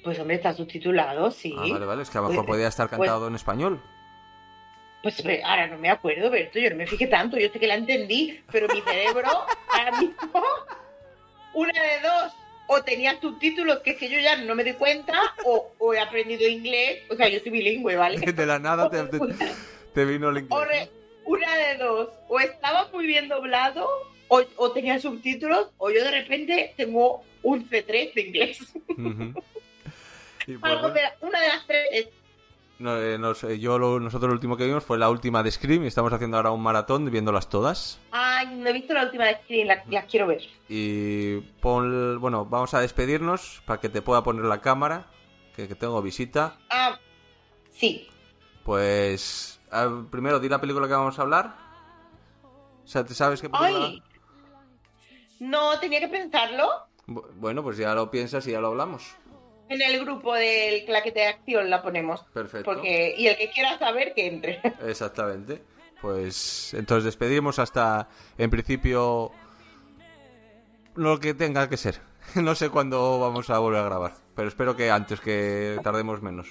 Pues 0.03 0.19
hombre, 0.19 0.37
está 0.37 0.53
subtitulado, 0.55 1.31
sí. 1.31 1.55
ah 1.57 1.67
vale 1.71 1.87
vale 1.87 2.03
es 2.03 2.11
que 2.11 2.19
a 2.19 2.23
lo 2.23 2.29
mejor 2.31 2.45
Pues- 2.47 2.57
podía 2.57 2.69
estar 2.69 2.89
pues- 2.89 2.99
cantado 2.99 3.29
en 3.29 3.35
español 3.37 3.81
Pues 5.03 5.23
ahora 5.45 5.67
no 5.69 5.79
me 5.79 5.91
acuerdo, 5.91 6.31
Berto, 6.31 6.59
yo 6.59 6.71
no 6.71 6.77
me 6.77 6.87
fijé 6.87 7.07
tanto, 7.07 7.39
yo 7.39 7.49
sé 7.51 7.61
que 7.61 7.67
la 7.67 7.75
entendí, 7.77 8.41
pero 8.51 8.67
mi 8.75 8.81
cerebro 8.81 9.29
ahora 9.73 10.01
mismo, 10.01 10.17
una 11.55 11.73
de 11.73 12.01
dos, 12.03 12.33
o 12.67 12.83
tenía 12.83 13.21
subtítulos 13.21 13.81
que 13.81 13.91
es 13.93 13.97
que 13.99 14.09
yo 14.09 14.19
ya 14.21 14.37
no 14.37 14.55
me 14.55 14.65
doy 14.65 14.73
cuenta, 14.75 15.13
o, 15.45 15.73
o 15.79 15.95
he 15.95 15.99
aprendido 16.01 16.49
inglés, 16.49 17.03
o 17.11 17.17
sea, 17.17 17.29
yo 17.29 17.39
soy 17.41 17.51
bilingüe, 17.53 17.97
¿vale? 17.97 18.19
de 18.33 18.47
la 18.47 18.59
nada 18.59 18.89
te, 18.91 19.03
te- 19.05 19.19
te 19.93 20.05
vino 20.05 20.31
el 20.31 20.39
inglés 20.39 20.69
re- 20.69 20.91
una 21.27 21.57
de 21.57 21.77
dos, 21.77 22.09
o 22.29 22.41
estaba 22.41 22.89
muy 22.93 23.07
bien 23.07 23.29
doblado, 23.29 23.89
o, 24.29 24.43
o 24.57 24.73
tenía 24.73 24.99
subtítulos, 24.99 25.69
o 25.79 25.91
yo 25.91 26.03
de 26.03 26.11
repente 26.11 26.73
tengo 26.77 27.23
un 27.43 27.69
C3 27.69 28.15
de 28.15 28.21
inglés. 28.23 28.59
pues, 28.87 28.99
Algo 30.63 30.81
bueno. 30.91 30.91
de- 30.91 31.27
una 31.27 31.41
de 31.41 31.49
las 31.49 31.67
tres 31.67 31.87
es 31.93 32.09
No, 32.85 32.99
eh, 33.01 33.17
no 33.17 33.33
sé, 33.35 33.59
yo 33.59 33.79
lo- 33.79 33.99
nosotros 33.99 34.29
lo 34.29 34.35
último 34.35 34.59
que 34.59 34.67
vimos 34.67 34.85
fue 34.85 34.99
la 34.99 35.09
última 35.09 35.43
de 35.43 35.51
Scream 35.51 35.85
y 35.85 35.87
estamos 35.87 36.13
haciendo 36.13 36.37
ahora 36.37 36.51
un 36.51 36.63
maratón 36.63 37.11
viéndolas 37.11 37.49
todas. 37.49 37.99
Ay, 38.11 38.47
no 38.57 38.69
he 38.69 38.75
visto 38.75 38.93
la 38.93 39.05
última 39.05 39.25
de 39.25 39.37
Screen, 39.43 39.69
la, 39.69 39.83
las 39.89 40.05
quiero 40.05 40.27
ver. 40.27 40.43
Y 40.69 41.41
pon, 41.63 42.21
bueno, 42.21 42.45
vamos 42.45 42.75
a 42.75 42.81
despedirnos 42.81 43.63
para 43.65 43.81
que 43.81 43.89
te 43.89 44.03
pueda 44.03 44.23
poner 44.23 44.45
la 44.45 44.61
cámara, 44.61 45.07
que, 45.57 45.67
que 45.67 45.75
tengo 45.75 46.03
visita. 46.03 46.59
Ah, 46.69 46.99
sí. 47.71 48.07
Pues 48.65 49.59
primero 50.11 50.39
di 50.39 50.51
la 50.51 50.61
película 50.61 50.87
que 50.87 50.93
vamos 50.93 51.19
a 51.19 51.23
hablar. 51.23 51.55
O 52.85 52.87
sea, 52.87 53.03
¿te 53.03 53.15
sabes 53.15 53.41
qué 53.41 53.49
película? 53.49 53.87
Ay. 53.87 54.03
No, 55.41 55.79
tenía 55.81 56.01
que 56.01 56.09
pensarlo 56.09 56.69
Bu- 57.07 57.25
Bueno, 57.37 57.63
pues 57.63 57.79
ya 57.79 57.95
lo 57.95 58.11
piensas 58.11 58.47
y 58.47 58.51
ya 58.53 58.61
lo 58.61 58.69
hablamos. 58.69 59.15
En 59.69 59.83
el 59.83 60.01
grupo 60.05 60.35
del 60.35 60.85
claquete 60.85 61.21
de 61.21 61.27
acción 61.27 61.71
la 61.71 61.83
ponemos. 61.83 62.23
Perfecto. 62.33 62.65
Porque, 62.65 63.15
y 63.17 63.27
el 63.27 63.37
que 63.37 63.51
quiera 63.51 63.79
saber 63.79 64.15
que 64.15 64.27
entre. 64.27 64.61
Exactamente. 64.87 65.63
Pues 66.01 66.75
entonces 66.75 67.05
despedimos 67.05 67.59
hasta, 67.59 68.09
en 68.37 68.51
principio, 68.51 69.33
lo 70.95 71.19
que 71.19 71.35
tenga 71.35 71.69
que 71.69 71.77
ser. 71.77 72.01
No 72.37 72.55
sé 72.55 72.71
cuándo 72.71 73.21
vamos 73.21 73.51
a 73.51 73.59
volver 73.59 73.81
a 73.81 73.85
grabar, 73.85 74.13
pero 74.35 74.49
espero 74.49 74.75
que 74.75 74.91
antes, 74.91 75.21
que 75.21 75.79
tardemos 75.85 76.23
menos. 76.23 76.49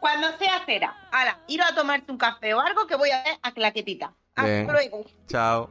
Cuando 0.00 0.36
sea 0.38 0.64
cera. 0.66 0.96
Ahora, 1.12 1.38
ir 1.46 1.62
a 1.62 1.74
tomarte 1.74 2.10
un 2.10 2.18
café 2.18 2.52
o 2.54 2.60
algo 2.60 2.86
que 2.86 2.96
voy 2.96 3.10
a 3.10 3.22
ver 3.22 3.38
a 3.42 3.52
claquetita. 3.52 4.14
Hasta 4.34 4.50
Bien. 4.50 4.66
luego. 4.66 5.04
Chao. 5.28 5.70